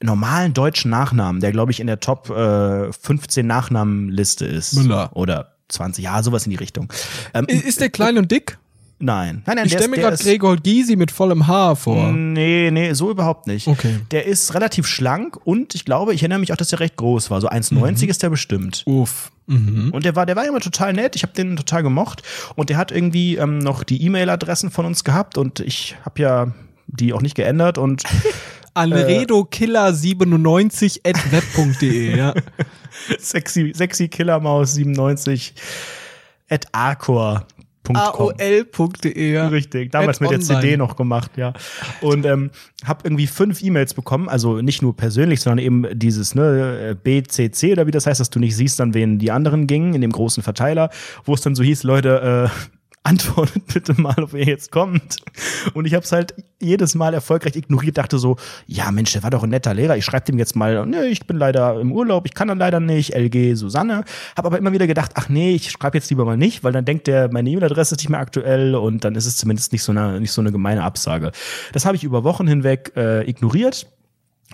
normalen 0.02 0.54
deutschen 0.54 0.90
Nachnamen, 0.90 1.40
der, 1.40 1.52
glaube 1.52 1.72
ich, 1.72 1.80
in 1.80 1.86
der 1.86 2.00
Top 2.00 2.30
äh, 2.30 2.92
15 2.92 3.46
Nachnamenliste 3.46 4.44
ist. 4.44 4.74
Müller. 4.74 5.10
Oder 5.14 5.56
20, 5.68 6.04
ja, 6.04 6.22
sowas 6.22 6.44
in 6.46 6.50
die 6.50 6.56
Richtung. 6.56 6.92
Ähm, 7.34 7.46
ist 7.46 7.80
der 7.80 7.90
klein 7.90 8.18
und 8.18 8.30
dick? 8.30 8.58
nein, 9.02 9.42
nein, 9.46 9.56
nein, 9.56 9.66
Ich 9.66 9.72
stelle 9.72 9.88
mir 9.88 9.96
gerade 9.96 10.16
Gregor 10.16 10.56
Gysi 10.56 10.96
mit 10.96 11.10
vollem 11.10 11.46
Haar 11.46 11.76
vor. 11.76 12.12
Nee, 12.12 12.70
nee, 12.70 12.92
so 12.92 13.10
überhaupt 13.10 13.46
nicht. 13.46 13.66
Okay. 13.66 13.98
Der 14.10 14.26
ist 14.26 14.54
relativ 14.54 14.86
schlank 14.86 15.38
und 15.44 15.74
ich 15.74 15.84
glaube, 15.84 16.14
ich 16.14 16.22
erinnere 16.22 16.38
mich 16.38 16.52
auch, 16.52 16.56
dass 16.56 16.72
er 16.72 16.80
recht 16.80 16.96
groß 16.96 17.30
war. 17.30 17.40
So 17.40 17.48
1,90 17.48 18.06
ist 18.06 18.22
der 18.22 18.30
bestimmt. 18.30 18.84
Uff. 18.86 19.32
Mhm. 19.46 19.90
Und 19.92 20.04
der 20.04 20.14
war, 20.14 20.24
der 20.24 20.36
war 20.36 20.46
immer 20.46 20.60
total 20.60 20.92
nett. 20.92 21.16
Ich 21.16 21.24
habe 21.24 21.32
den 21.32 21.56
total 21.56 21.82
gemocht. 21.82 22.22
Und 22.54 22.70
der 22.70 22.76
hat 22.76 22.92
irgendwie 22.92 23.36
ähm, 23.36 23.58
noch 23.58 23.82
die 23.82 24.02
E-Mail-Adressen 24.04 24.70
von 24.70 24.86
uns 24.86 25.02
gehabt 25.02 25.36
und 25.36 25.60
ich 25.60 25.96
habe 26.04 26.22
ja 26.22 26.52
die 26.86 27.12
auch 27.12 27.22
nicht 27.22 27.34
geändert 27.34 27.78
und 27.78 28.04
Anredokiller97 28.74 31.00
at 31.04 31.32
web.de, 31.32 32.16
ja. 32.16 32.34
sexy, 33.18 33.72
sexy 33.74 34.08
Killermaus 34.08 34.74
97 34.74 35.54
at 36.48 36.66
arcor.com. 36.72 37.96
aol.de, 37.96 39.32
ja. 39.32 39.48
Richtig, 39.48 39.90
damals 39.90 40.20
mit 40.20 40.30
der. 40.30 40.40
CD 40.40 40.76
noch 40.76 40.96
gemacht, 40.96 41.32
ja. 41.36 41.52
Und 42.00 42.24
ähm, 42.24 42.50
habe 42.84 43.00
irgendwie 43.04 43.26
fünf 43.26 43.62
E-Mails 43.62 43.94
bekommen, 43.94 44.28
also 44.28 44.62
nicht 44.62 44.82
nur 44.82 44.96
persönlich, 44.96 45.40
sondern 45.40 45.64
eben 45.64 45.98
dieses 45.98 46.34
ne, 46.34 46.96
BCC 47.02 47.72
oder 47.72 47.86
wie 47.86 47.90
das 47.90 48.06
heißt, 48.06 48.20
dass 48.20 48.30
du 48.30 48.38
nicht 48.38 48.56
siehst, 48.56 48.80
an 48.80 48.94
wen 48.94 49.18
die 49.18 49.30
anderen 49.30 49.66
gingen 49.66 49.94
in 49.94 50.00
dem 50.00 50.12
großen 50.12 50.42
Verteiler, 50.42 50.90
wo 51.24 51.34
es 51.34 51.40
dann 51.40 51.54
so 51.54 51.62
hieß, 51.62 51.82
Leute, 51.82 52.50
äh, 52.50 52.78
antwortet 53.04 53.66
bitte 53.72 54.00
mal, 54.00 54.14
ob 54.22 54.32
ihr 54.34 54.44
jetzt 54.44 54.70
kommt. 54.70 55.16
Und 55.74 55.86
ich 55.86 55.94
habe 55.94 56.04
es 56.04 56.12
halt 56.12 56.34
jedes 56.60 56.94
Mal 56.94 57.14
erfolgreich 57.14 57.56
ignoriert, 57.56 57.98
dachte 57.98 58.18
so, 58.18 58.36
ja 58.66 58.90
Mensch, 58.92 59.12
der 59.12 59.22
war 59.22 59.30
doch 59.30 59.42
ein 59.42 59.50
netter 59.50 59.74
Lehrer, 59.74 59.96
ich 59.96 60.04
schreibe 60.04 60.26
dem 60.26 60.38
jetzt 60.38 60.54
mal, 60.54 60.86
nee, 60.86 61.06
ich 61.06 61.26
bin 61.26 61.36
leider 61.36 61.80
im 61.80 61.90
Urlaub, 61.92 62.26
ich 62.26 62.34
kann 62.34 62.48
dann 62.48 62.58
leider 62.58 62.78
nicht, 62.78 63.14
LG 63.14 63.56
Susanne. 63.56 64.04
Habe 64.36 64.46
aber 64.46 64.58
immer 64.58 64.72
wieder 64.72 64.86
gedacht, 64.86 65.12
ach 65.14 65.28
nee, 65.28 65.54
ich 65.54 65.70
schreibe 65.70 65.98
jetzt 65.98 66.10
lieber 66.10 66.24
mal 66.24 66.36
nicht, 66.36 66.62
weil 66.62 66.72
dann 66.72 66.84
denkt 66.84 67.08
der, 67.08 67.32
meine 67.32 67.50
E-Mail-Adresse 67.50 67.96
ist 67.96 68.00
nicht 68.00 68.10
mehr 68.10 68.20
aktuell 68.20 68.74
und 68.74 69.04
dann 69.04 69.16
ist 69.16 69.26
es 69.26 69.36
zumindest 69.36 69.72
nicht 69.72 69.82
so 69.82 69.92
eine, 69.92 70.20
nicht 70.20 70.32
so 70.32 70.40
eine 70.40 70.52
gemeine 70.52 70.84
Absage. 70.84 71.32
Das 71.72 71.84
habe 71.84 71.96
ich 71.96 72.04
über 72.04 72.24
Wochen 72.24 72.46
hinweg 72.46 72.92
äh, 72.96 73.28
ignoriert 73.28 73.86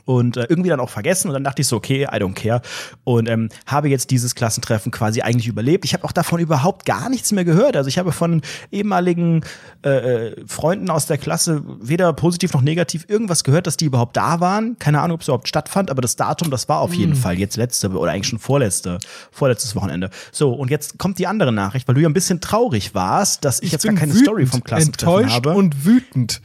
und 0.08 0.38
äh, 0.38 0.46
irgendwie 0.48 0.70
dann 0.70 0.80
auch 0.80 0.88
vergessen 0.88 1.28
und 1.28 1.34
dann 1.34 1.44
dachte 1.44 1.60
ich 1.60 1.68
so, 1.68 1.76
okay, 1.76 2.04
I 2.04 2.16
don't 2.16 2.32
care 2.32 2.62
und 3.04 3.28
ähm, 3.28 3.50
habe 3.66 3.90
jetzt 3.90 4.10
dieses 4.10 4.34
Klassentreffen 4.34 4.90
quasi 4.90 5.20
eigentlich 5.20 5.48
überlebt. 5.48 5.84
Ich 5.84 5.92
habe 5.92 6.04
auch 6.04 6.12
davon 6.12 6.40
überhaupt 6.40 6.86
gar 6.86 7.10
nichts 7.10 7.30
mehr 7.30 7.44
gehört. 7.44 7.76
Also 7.76 7.88
ich 7.88 7.98
habe 7.98 8.10
von 8.10 8.40
ehemaligen 8.72 9.44
äh, 9.84 9.90
äh, 10.28 10.44
Freunden 10.46 10.88
aus 10.88 11.04
der 11.04 11.18
Klasse 11.18 11.62
weder 11.82 12.14
positiv 12.14 12.54
noch 12.54 12.62
negativ 12.62 13.04
irgendwas 13.06 13.44
gehört, 13.44 13.66
dass 13.66 13.76
die 13.76 13.84
überhaupt 13.84 14.16
da 14.16 14.40
waren. 14.40 14.78
Keine 14.78 15.02
Ahnung, 15.02 15.16
ob 15.16 15.20
es 15.20 15.28
überhaupt 15.28 15.46
stattfand, 15.46 15.90
aber 15.90 16.00
das 16.00 16.16
Datum, 16.16 16.50
das 16.50 16.70
war 16.70 16.80
auf 16.80 16.94
jeden 16.94 17.14
Fall 17.14 17.38
jetzt 17.38 17.58
letzte 17.58 17.90
oder 17.90 18.12
eigentlich 18.12 18.28
schon 18.28 18.38
vorletzte, 18.38 18.98
vorletztes 19.30 19.76
Wochenende. 19.76 20.08
So, 20.32 20.54
und 20.54 20.70
jetzt 20.70 20.98
kommt 20.98 21.18
die 21.18 21.26
andere 21.26 21.52
Nachricht, 21.52 21.86
weil 21.86 21.94
du 21.94 22.00
ja 22.00 22.08
ein 22.08 22.14
bisschen 22.14 22.40
traurig 22.40 22.94
warst, 22.94 23.44
dass 23.44 23.60
ich, 23.60 23.72
jetzt 23.72 23.84
gar 23.84 23.94
keine 23.94 24.14
Story 24.14 24.46
vom 24.46 24.64
Klassentreffen 24.64 25.18
enttäuscht 25.18 25.46
habe. 25.46 25.54
und 25.54 25.84
wütend. 25.84 26.40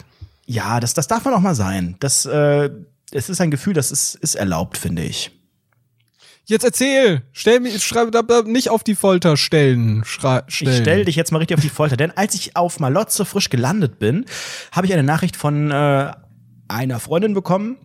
Ja, 0.45 0.81
das, 0.81 0.93
das 0.93 1.07
darf 1.07 1.23
man 1.23 1.33
auch 1.33 1.39
mal 1.39 1.55
sein. 1.55 1.95
Das, 2.01 2.25
äh, 2.25 2.69
es 3.13 3.29
ist 3.29 3.39
ein 3.41 3.51
Gefühl, 3.51 3.73
das 3.73 3.91
ist, 3.91 4.15
ist 4.15 4.35
erlaubt, 4.35 4.77
finde 4.77 5.03
ich. 5.03 5.31
Jetzt 6.45 6.65
erzähl. 6.65 7.21
Stell 7.31 7.61
mich, 7.61 7.81
schreib 7.83 8.11
da, 8.11 8.21
da 8.21 8.41
nicht 8.41 8.69
auf 8.69 8.83
die 8.83 8.95
Folter 8.95 9.37
stellen. 9.37 10.03
Schrei, 10.05 10.41
stellen. 10.47 10.71
Ich 10.73 10.79
stell 10.81 11.05
dich 11.05 11.15
jetzt 11.15 11.31
mal 11.31 11.37
richtig 11.37 11.55
auf 11.57 11.61
die 11.63 11.69
Folter, 11.69 11.95
denn 11.95 12.11
als 12.11 12.35
ich 12.35 12.55
auf 12.57 12.79
Malotze 12.81 13.23
frisch 13.23 13.49
gelandet 13.49 13.97
bin, 13.97 14.25
habe 14.73 14.85
ich 14.85 14.91
eine 14.93 15.03
Nachricht 15.03 15.37
von 15.37 15.71
äh, 15.71 16.11
einer 16.67 16.99
Freundin 16.99 17.33
bekommen, 17.33 17.77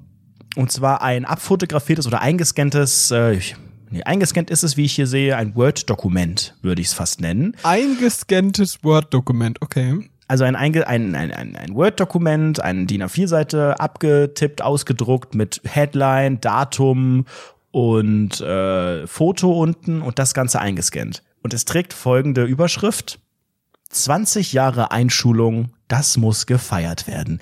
Und 0.56 0.72
zwar 0.72 1.02
ein 1.02 1.24
abfotografiertes 1.24 2.06
oder 2.08 2.20
eingescanntes, 2.20 3.12
äh, 3.12 3.34
ich- 3.34 3.54
nee, 3.90 4.02
eingescannt 4.02 4.50
ist 4.50 4.64
es, 4.64 4.76
wie 4.76 4.86
ich 4.86 4.92
hier 4.94 5.06
sehe, 5.06 5.36
ein 5.36 5.54
Word-Dokument, 5.54 6.56
würde 6.62 6.80
ich 6.82 6.88
es 6.88 6.94
fast 6.94 7.20
nennen. 7.20 7.54
Eingescanntes 7.62 8.82
Word-Dokument, 8.82 9.62
okay. 9.62 10.08
Also 10.28 10.44
ein, 10.44 10.56
ein, 10.56 10.84
ein, 10.84 11.14
ein, 11.14 11.56
ein 11.56 11.74
Word-Dokument, 11.74 12.60
eine 12.60 12.84
DIN 12.84 13.02
A4-Seite, 13.02 13.80
abgetippt, 13.80 14.62
ausgedruckt 14.62 15.34
mit 15.34 15.62
Headline, 15.64 16.40
Datum 16.40 17.24
und 17.70 18.40
äh, 18.40 19.06
Foto 19.06 19.60
unten 19.60 20.02
und 20.02 20.18
das 20.18 20.34
Ganze 20.34 20.60
eingescannt. 20.60 21.22
Und 21.42 21.54
es 21.54 21.64
trägt 21.64 21.94
folgende 21.94 22.44
Überschrift. 22.44 23.20
20 23.88 24.52
Jahre 24.52 24.90
Einschulung, 24.90 25.70
das 25.88 26.18
muss 26.18 26.46
gefeiert 26.46 27.06
werden. 27.06 27.40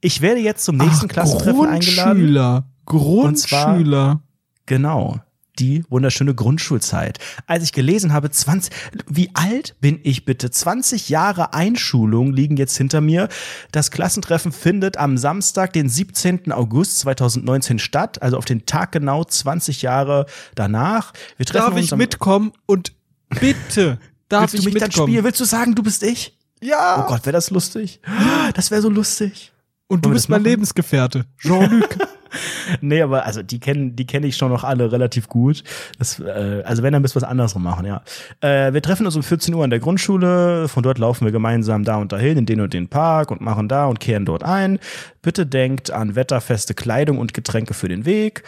Ich 0.00 0.20
werde 0.20 0.40
jetzt 0.40 0.64
zum 0.64 0.76
nächsten 0.76 1.06
Ach, 1.06 1.12
Klassentreffen 1.12 1.66
eingeladen. 1.66 2.18
Grundschüler. 2.18 2.64
Grundschüler. 2.84 4.20
Genau. 4.66 5.20
Die 5.58 5.84
wunderschöne 5.88 6.34
Grundschulzeit. 6.34 7.18
Als 7.46 7.64
ich 7.64 7.72
gelesen 7.72 8.12
habe, 8.12 8.30
20, 8.30 8.72
wie 9.08 9.30
alt 9.34 9.74
bin 9.80 9.98
ich 10.04 10.24
bitte? 10.24 10.50
20 10.50 11.08
Jahre 11.08 11.52
Einschulung 11.52 12.32
liegen 12.32 12.56
jetzt 12.56 12.76
hinter 12.76 13.00
mir. 13.00 13.28
Das 13.72 13.90
Klassentreffen 13.90 14.52
findet 14.52 14.96
am 14.96 15.18
Samstag, 15.18 15.72
den 15.72 15.88
17. 15.88 16.52
August 16.52 17.00
2019 17.00 17.78
statt, 17.78 18.22
also 18.22 18.36
auf 18.36 18.44
den 18.44 18.66
Tag 18.66 18.92
genau 18.92 19.24
20 19.24 19.82
Jahre 19.82 20.26
danach. 20.54 21.12
Wir 21.36 21.46
treffen 21.46 21.66
Darf 21.66 21.74
uns 21.74 21.92
ich 21.92 21.98
mitkommen? 21.98 22.52
Und 22.66 22.92
bitte, 23.40 23.98
darf 24.28 24.54
ich 24.54 24.60
du 24.60 24.66
mich 24.66 24.74
dann 24.74 24.88
mitkommen? 24.88 25.08
spielen? 25.08 25.24
Willst 25.24 25.40
du 25.40 25.44
sagen, 25.44 25.74
du 25.74 25.82
bist 25.82 26.02
ich? 26.02 26.38
Ja. 26.60 27.02
Oh 27.02 27.08
Gott, 27.08 27.24
wäre 27.26 27.32
das 27.32 27.50
lustig. 27.50 28.00
Das 28.54 28.70
wäre 28.70 28.80
so 28.80 28.88
lustig. 28.88 29.52
Und 29.88 30.04
du 30.04 30.10
bist 30.10 30.28
mein 30.28 30.40
machen? 30.40 30.50
Lebensgefährte. 30.50 31.26
Jean-Luc. 31.38 31.96
Nee, 32.80 33.02
aber 33.02 33.24
also 33.24 33.42
die 33.42 33.60
kennen 33.60 33.96
die 33.96 34.06
kenne 34.06 34.26
ich 34.26 34.36
schon 34.36 34.50
noch 34.50 34.64
alle 34.64 34.92
relativ 34.92 35.28
gut. 35.28 35.64
Das, 35.98 36.20
äh, 36.20 36.62
also 36.64 36.82
wenn, 36.82 36.92
dann 36.92 37.02
müssen 37.02 37.16
wir 37.16 37.22
was 37.22 37.28
anderes 37.28 37.54
machen, 37.54 37.86
ja. 37.86 38.02
Äh, 38.40 38.72
wir 38.72 38.82
treffen 38.82 39.06
uns 39.06 39.16
um 39.16 39.22
14 39.22 39.54
Uhr 39.54 39.64
an 39.64 39.70
der 39.70 39.78
Grundschule. 39.78 40.68
Von 40.68 40.82
dort 40.82 40.98
laufen 40.98 41.24
wir 41.24 41.32
gemeinsam 41.32 41.84
da 41.84 41.96
und 41.96 42.12
dahin 42.12 42.38
in 42.38 42.46
den 42.46 42.60
und 42.60 42.74
den 42.74 42.88
Park 42.88 43.30
und 43.30 43.40
machen 43.40 43.68
da 43.68 43.86
und 43.86 44.00
kehren 44.00 44.24
dort 44.24 44.42
ein. 44.42 44.78
Bitte 45.22 45.46
denkt 45.46 45.90
an 45.90 46.14
wetterfeste 46.14 46.74
Kleidung 46.74 47.18
und 47.18 47.34
Getränke 47.34 47.74
für 47.74 47.88
den 47.88 48.04
Weg. 48.04 48.42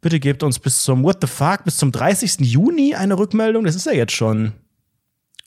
Bitte 0.00 0.20
gebt 0.20 0.42
uns 0.42 0.58
bis 0.58 0.82
zum 0.82 1.02
What 1.02 1.18
the 1.22 1.26
fuck, 1.26 1.64
bis 1.64 1.78
zum 1.78 1.90
30. 1.90 2.40
Juni 2.40 2.94
eine 2.94 3.18
Rückmeldung. 3.18 3.64
Das 3.64 3.74
ist 3.74 3.86
ja 3.86 3.92
jetzt 3.92 4.12
schon. 4.12 4.52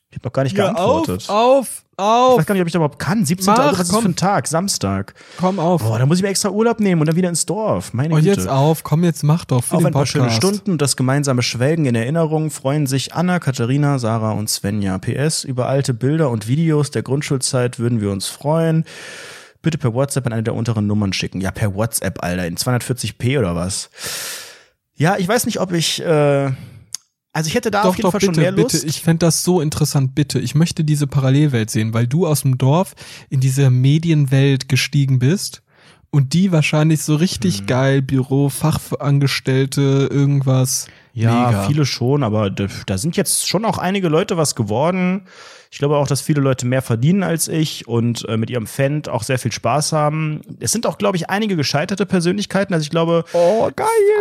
Ich 0.10 0.16
habe 0.18 0.26
noch 0.28 0.34
gar 0.34 0.44
nicht 0.44 0.58
Ja, 0.58 0.72
geantwortet. 0.72 1.30
auf, 1.30 1.36
auf, 1.58 1.84
Ich 1.92 1.98
auf. 2.00 2.38
weiß 2.40 2.46
gar 2.46 2.54
nicht, 2.56 2.62
ob 2.62 2.68
ich 2.68 2.72
das 2.74 2.78
überhaupt 2.80 2.98
kann. 3.00 3.26
17. 3.26 3.54
Mach, 3.54 3.74
was 3.74 3.80
ist 3.88 3.92
komm. 3.92 4.04
für 4.04 4.10
ein 4.10 4.16
Tag? 4.16 4.48
Samstag. 4.48 5.14
Komm 5.38 5.60
auf. 5.60 5.84
Boah, 5.84 6.00
da 6.00 6.06
muss 6.06 6.18
ich 6.18 6.24
mir 6.24 6.30
extra 6.30 6.50
Urlaub 6.50 6.80
nehmen 6.80 7.02
und 7.02 7.08
dann 7.08 7.18
wieder 7.18 7.28
ins 7.28 7.46
Dorf. 7.46 7.94
Meine 7.94 8.14
Und 8.16 8.22
Güte. 8.24 8.36
jetzt 8.36 8.48
auf, 8.48 8.84
komm 8.84 9.04
jetzt 9.04 9.24
mach 9.24 9.44
doch 9.44 9.64
für 9.66 9.76
Auf 9.76 9.80
den 9.82 9.88
ein 9.88 9.94
paar 9.94 10.06
schöne 10.06 10.32
Stunden 10.32 10.72
und 10.72 10.82
das 10.82 10.96
gemeinsame 10.96 11.42
Schwelgen 11.44 11.86
in 11.86 11.96
Erinnerung 11.96 12.52
freuen 12.52 12.88
sich 12.88 13.14
Anna, 13.14 13.40
Katharina, 13.40 14.00
Sarah 14.00 14.32
und 14.32 14.50
Svenja. 14.50 14.98
PS, 14.98 15.44
über 15.44 15.68
alte 15.68 15.94
Bilder 15.94 16.30
und 16.30 16.48
Videos 16.48 16.90
der 16.92 17.04
Grundschulzeit 17.04 17.78
würden 17.78 18.00
wir 18.00 18.10
uns 18.12 18.28
freuen. 18.28 18.86
Bitte 19.62 19.78
per 19.78 19.94
WhatsApp 19.94 20.26
an 20.28 20.32
eine 20.34 20.44
der 20.44 20.54
unteren 20.56 20.88
Nummern 20.88 21.12
schicken. 21.12 21.42
Ja, 21.42 21.52
per 21.52 21.76
WhatsApp, 21.76 22.24
Alter, 22.24 22.48
in 22.48 22.56
240p 22.56 23.38
oder 23.40 23.56
was? 23.56 23.90
Ja, 24.96 25.18
ich 25.18 25.28
weiß 25.28 25.46
nicht, 25.46 25.60
ob 25.60 25.74
ich, 25.74 26.02
äh, 26.02 26.52
also 27.38 27.48
ich 27.48 27.56
hätte 27.56 27.72
da 27.72 27.84
Doch, 27.84 27.90
auf 27.90 27.96
jeden 27.98 28.04
doch, 28.08 28.12
Fall 28.12 28.20
bitte, 28.20 28.34
schon 28.34 28.42
mehr 28.44 28.52
Lust. 28.52 28.74
bitte. 28.74 28.88
Ich 28.88 29.02
fände 29.02 29.20
das 29.26 29.44
so 29.44 29.62
interessant, 29.62 30.16
bitte. 30.16 30.40
Ich 30.40 30.56
möchte 30.56 30.84
diese 30.84 31.08
Parallelwelt 31.08 31.70
sehen, 31.72 31.94
weil 31.94 32.08
du 32.08 32.28
aus 32.28 32.42
dem 32.42 32.58
Dorf 32.58 32.94
in 33.30 33.40
diese 33.40 33.70
Medienwelt 33.70 34.68
gestiegen 34.68 35.20
bist 35.20 35.62
und 36.10 36.34
die 36.34 36.52
wahrscheinlich 36.52 37.04
so 37.04 37.16
richtig 37.16 37.62
Mhm. 37.62 37.66
geil, 37.68 38.02
Büro, 38.02 38.50
Fachangestellte, 38.50 40.10
irgendwas. 40.12 40.88
Ja, 41.14 41.48
Mega. 41.48 41.64
viele 41.68 41.86
schon, 41.86 42.24
aber 42.24 42.50
da, 42.50 42.68
da 42.86 42.98
sind 42.98 43.18
jetzt 43.18 43.48
schon 43.48 43.66
auch 43.66 43.78
einige 43.78 44.08
Leute 44.08 44.38
was 44.38 44.54
geworden. 44.56 45.24
Ich 45.70 45.80
glaube 45.80 45.98
auch, 45.98 46.08
dass 46.08 46.22
viele 46.22 46.42
Leute 46.42 46.66
mehr 46.66 46.82
verdienen 46.82 47.24
als 47.24 47.48
ich 47.48 47.88
und 47.88 48.28
äh, 48.30 48.38
mit 48.38 48.50
ihrem 48.50 48.68
Fan 48.68 49.04
auch 49.10 49.24
sehr 49.24 49.38
viel 49.40 49.52
Spaß 49.52 49.92
haben. 49.94 50.42
Es 50.60 50.72
sind 50.72 50.86
auch, 50.88 50.98
glaube 50.98 51.18
ich, 51.18 51.30
einige 51.30 51.56
gescheiterte 51.56 52.06
Persönlichkeiten. 52.06 52.74
Also 52.74 52.84
ich 52.84 52.90
glaube, 52.90 53.26
Oh, 53.34 53.70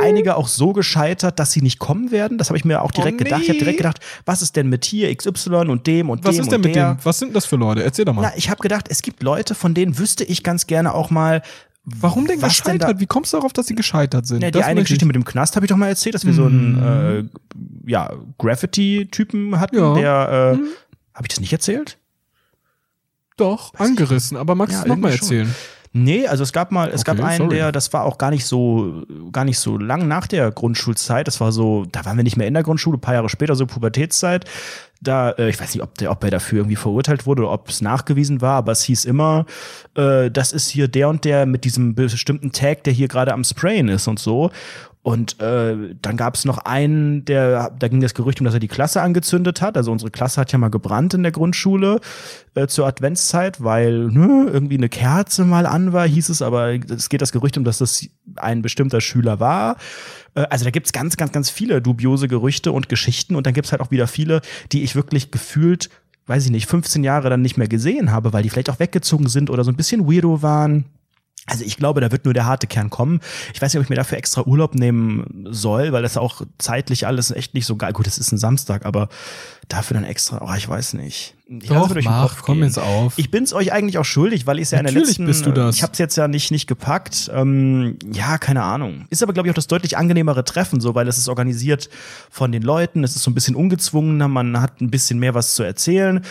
einige 0.02 0.36
auch 0.36 0.48
so 0.48 0.72
gescheitert, 0.72 1.38
dass 1.38 1.52
sie 1.52 1.62
nicht 1.62 1.78
kommen 1.78 2.10
werden. 2.10 2.38
Das 2.38 2.48
habe 2.50 2.58
ich 2.58 2.64
mir 2.64 2.82
auch 2.82 2.90
direkt 2.90 3.20
Oh, 3.20 3.24
gedacht. 3.24 3.42
Ich 3.42 3.48
habe 3.48 3.58
nee. 3.58 3.64
direkt 3.64 3.78
gedacht, 3.78 4.00
was 4.24 4.42
ist 4.42 4.56
denn 4.56 4.68
mit 4.68 4.84
hier 4.84 5.14
XY 5.14 5.68
und 5.68 5.86
dem 5.86 6.10
und 6.10 6.24
Was 6.24 6.34
dem 6.36 6.42
ist 6.42 6.50
denn 6.52 6.56
und 6.60 6.66
mit 6.66 6.74
der? 6.74 6.94
dem? 6.94 7.04
Was 7.04 7.18
sind 7.18 7.34
das 7.36 7.46
für 7.46 7.56
Leute? 7.56 7.82
Erzähl 7.84 8.04
doch 8.04 8.12
mal. 8.14 8.22
Na, 8.22 8.32
ich 8.36 8.50
habe 8.50 8.60
gedacht, 8.60 8.86
es 8.90 9.02
gibt 9.02 9.22
Leute, 9.22 9.54
von 9.54 9.72
denen 9.74 9.98
wüsste 9.98 10.24
ich 10.24 10.42
ganz 10.42 10.66
gerne 10.66 10.94
auch 10.94 11.10
mal, 11.10 11.42
Warum 11.88 12.26
denn 12.26 12.42
was 12.42 12.60
denn 12.62 12.78
gescheitert? 12.78 12.98
Wie 13.00 13.06
kommst 13.06 13.32
du 13.32 13.36
darauf, 13.36 13.52
dass 13.52 13.68
sie 13.68 13.76
gescheitert 13.76 14.26
sind? 14.26 14.42
Ja, 14.42 14.50
die 14.50 14.58
Das 14.58 14.66
eine 14.66 14.80
Geschichte 14.80 15.04
ich- 15.04 15.06
mit 15.06 15.14
dem 15.14 15.24
Knast 15.24 15.54
habe 15.54 15.66
ich 15.66 15.70
doch 15.70 15.76
mal 15.76 15.86
erzählt, 15.86 16.16
dass 16.16 16.26
wir 16.26 16.32
so 16.32 16.46
einen 16.46 17.30
äh, 17.86 17.88
ja, 17.88 18.10
Graffiti-Typen 18.38 19.60
hatten, 19.60 19.76
Ja. 19.76 19.94
der 19.94 20.58
äh, 20.58 20.85
habe 21.16 21.24
ich 21.24 21.28
das 21.30 21.40
nicht 21.40 21.52
erzählt? 21.52 21.98
Doch, 23.36 23.74
angerissen. 23.74 24.36
Aber 24.36 24.54
magst 24.54 24.74
Ja, 24.76 24.82
du 24.84 24.88
noch 24.90 24.96
mal 24.96 25.08
irgendwie 25.10 25.26
schon. 25.26 25.36
erzählen? 25.38 25.54
Nee, 25.92 26.26
also 26.26 26.42
es 26.42 26.52
gab 26.52 26.72
mal, 26.72 26.90
es 26.90 27.02
Okay, 27.08 27.16
gab 27.16 27.24
einen, 27.26 27.38
sorry. 27.38 27.56
der, 27.56 27.72
das 27.72 27.90
war 27.94 28.04
auch 28.04 28.18
gar 28.18 28.30
nicht 28.30 28.44
so, 28.44 29.04
gar 29.32 29.44
nicht 29.44 29.58
so 29.58 29.78
lang 29.78 30.06
nach 30.08 30.26
der 30.26 30.50
Grundschulzeit. 30.50 31.26
Das 31.26 31.40
war 31.40 31.52
so, 31.52 31.86
da 31.90 32.04
waren 32.04 32.18
wir 32.18 32.24
nicht 32.24 32.36
mehr 32.36 32.46
in 32.46 32.52
der 32.54 32.62
Grundschule, 32.62 32.98
ein 32.98 33.00
paar 33.00 33.14
Jahre 33.14 33.30
später, 33.30 33.54
so 33.54 33.64
Pubertätszeit. 33.66 34.44
Da, 35.00 35.30
äh, 35.32 35.48
ich 35.48 35.58
weiß 35.58 35.74
nicht, 35.74 35.82
ob 35.82 35.96
der, 35.96 36.10
ob 36.10 36.22
er 36.24 36.30
dafür 36.30 36.58
irgendwie 36.58 36.76
verurteilt 36.76 37.24
wurde 37.24 37.42
oder 37.42 37.52
ob 37.52 37.68
es 37.70 37.80
nachgewiesen 37.80 38.42
war, 38.42 38.56
aber 38.56 38.72
es 38.72 38.82
hieß 38.82 39.06
immer, 39.06 39.46
äh, 39.94 40.30
das 40.30 40.52
ist 40.52 40.68
hier 40.68 40.88
der 40.88 41.08
und 41.08 41.24
der 41.24 41.46
mit 41.46 41.64
diesem 41.64 41.94
bestimmten 41.94 42.52
Tag, 42.52 42.84
der 42.84 42.92
hier 42.92 43.08
gerade 43.08 43.32
am 43.32 43.44
Sprayen 43.44 43.88
ist 43.88 44.06
und 44.06 44.18
so. 44.18 44.50
Und 45.06 45.40
äh, 45.40 45.94
dann 46.02 46.16
gab 46.16 46.34
es 46.34 46.44
noch 46.44 46.58
einen, 46.58 47.24
der, 47.24 47.70
da 47.78 47.86
ging 47.86 48.00
das 48.00 48.12
Gerücht 48.12 48.40
um, 48.40 48.44
dass 48.44 48.54
er 48.54 48.58
die 48.58 48.66
Klasse 48.66 49.02
angezündet 49.02 49.62
hat. 49.62 49.76
Also 49.76 49.92
unsere 49.92 50.10
Klasse 50.10 50.40
hat 50.40 50.50
ja 50.50 50.58
mal 50.58 50.68
gebrannt 50.68 51.14
in 51.14 51.22
der 51.22 51.30
Grundschule 51.30 52.00
äh, 52.56 52.66
zur 52.66 52.88
Adventszeit, 52.88 53.62
weil 53.62 54.08
ne, 54.08 54.50
irgendwie 54.52 54.76
eine 54.76 54.88
Kerze 54.88 55.44
mal 55.44 55.64
an 55.64 55.92
war, 55.92 56.08
hieß 56.08 56.28
es, 56.28 56.42
aber 56.42 56.70
es 56.72 57.08
geht 57.08 57.22
das 57.22 57.30
Gerücht 57.30 57.56
um, 57.56 57.62
dass 57.62 57.78
das 57.78 58.04
ein 58.34 58.62
bestimmter 58.62 59.00
Schüler 59.00 59.38
war. 59.38 59.76
Äh, 60.34 60.40
also 60.50 60.64
da 60.64 60.72
gibt's 60.72 60.90
ganz, 60.90 61.16
ganz, 61.16 61.30
ganz 61.30 61.50
viele 61.50 61.80
dubiose 61.80 62.26
Gerüchte 62.26 62.72
und 62.72 62.88
Geschichten 62.88 63.36
und 63.36 63.46
dann 63.46 63.54
gibt's 63.54 63.70
halt 63.70 63.82
auch 63.82 63.92
wieder 63.92 64.08
viele, 64.08 64.40
die 64.72 64.82
ich 64.82 64.96
wirklich 64.96 65.30
gefühlt, 65.30 65.88
weiß 66.26 66.46
ich 66.46 66.50
nicht, 66.50 66.66
15 66.66 67.04
Jahre 67.04 67.30
dann 67.30 67.42
nicht 67.42 67.58
mehr 67.58 67.68
gesehen 67.68 68.10
habe, 68.10 68.32
weil 68.32 68.42
die 68.42 68.50
vielleicht 68.50 68.70
auch 68.70 68.80
weggezogen 68.80 69.28
sind 69.28 69.50
oder 69.50 69.62
so 69.62 69.70
ein 69.70 69.76
bisschen 69.76 70.08
weirdo 70.10 70.42
waren. 70.42 70.86
Also 71.46 71.64
ich 71.64 71.76
glaube, 71.76 72.00
da 72.00 72.10
wird 72.10 72.24
nur 72.24 72.34
der 72.34 72.44
harte 72.44 72.66
Kern 72.66 72.90
kommen. 72.90 73.20
Ich 73.54 73.62
weiß 73.62 73.72
nicht, 73.72 73.78
ob 73.78 73.84
ich 73.84 73.90
mir 73.90 73.96
dafür 73.96 74.18
extra 74.18 74.42
Urlaub 74.42 74.74
nehmen 74.74 75.46
soll, 75.48 75.92
weil 75.92 76.02
das 76.02 76.16
auch 76.16 76.42
zeitlich 76.58 77.06
alles 77.06 77.30
echt 77.30 77.54
nicht 77.54 77.66
so 77.66 77.76
geil. 77.76 77.92
Gut, 77.92 78.08
es 78.08 78.18
ist 78.18 78.32
ein 78.32 78.38
Samstag, 78.38 78.84
aber 78.84 79.08
dafür 79.68 79.94
dann 79.94 80.04
extra, 80.04 80.42
oh, 80.42 80.54
ich 80.56 80.68
weiß 80.68 80.94
nicht. 80.94 81.34
Ich 81.48 81.68
Doch, 81.68 81.94
mach, 82.02 82.42
komm 82.42 82.64
jetzt 82.64 82.78
auf. 82.78 83.14
Ich 83.16 83.30
bin's 83.30 83.52
euch 83.52 83.72
eigentlich 83.72 83.98
auch 83.98 84.04
schuldig, 84.04 84.48
weil 84.48 84.58
ich 84.58 84.72
ja 84.72 84.78
in 84.78 84.84
der 84.86 84.92
Natürlich 84.92 85.18
letzten, 85.18 85.26
bist 85.26 85.46
du 85.46 85.52
das. 85.52 85.76
ich 85.76 85.82
habe 85.84 85.92
es 85.92 86.00
jetzt 86.00 86.16
ja 86.16 86.26
nicht 86.26 86.50
nicht 86.50 86.66
gepackt. 86.66 87.30
Ähm, 87.32 87.96
ja, 88.12 88.38
keine 88.38 88.64
Ahnung. 88.64 89.06
Ist 89.10 89.22
aber 89.22 89.32
glaube 89.32 89.48
ich 89.48 89.52
auch 89.52 89.56
das 89.56 89.68
deutlich 89.68 89.96
angenehmere 89.96 90.44
Treffen, 90.44 90.80
so 90.80 90.96
weil 90.96 91.06
es 91.06 91.18
ist 91.18 91.28
organisiert 91.28 91.88
von 92.30 92.50
den 92.50 92.62
Leuten. 92.62 93.04
Es 93.04 93.14
ist 93.14 93.22
so 93.22 93.30
ein 93.30 93.34
bisschen 93.34 93.54
ungezwungener. 93.54 94.26
Man 94.26 94.60
hat 94.60 94.80
ein 94.80 94.90
bisschen 94.90 95.20
mehr 95.20 95.34
was 95.34 95.54
zu 95.54 95.62
erzählen. 95.62 96.24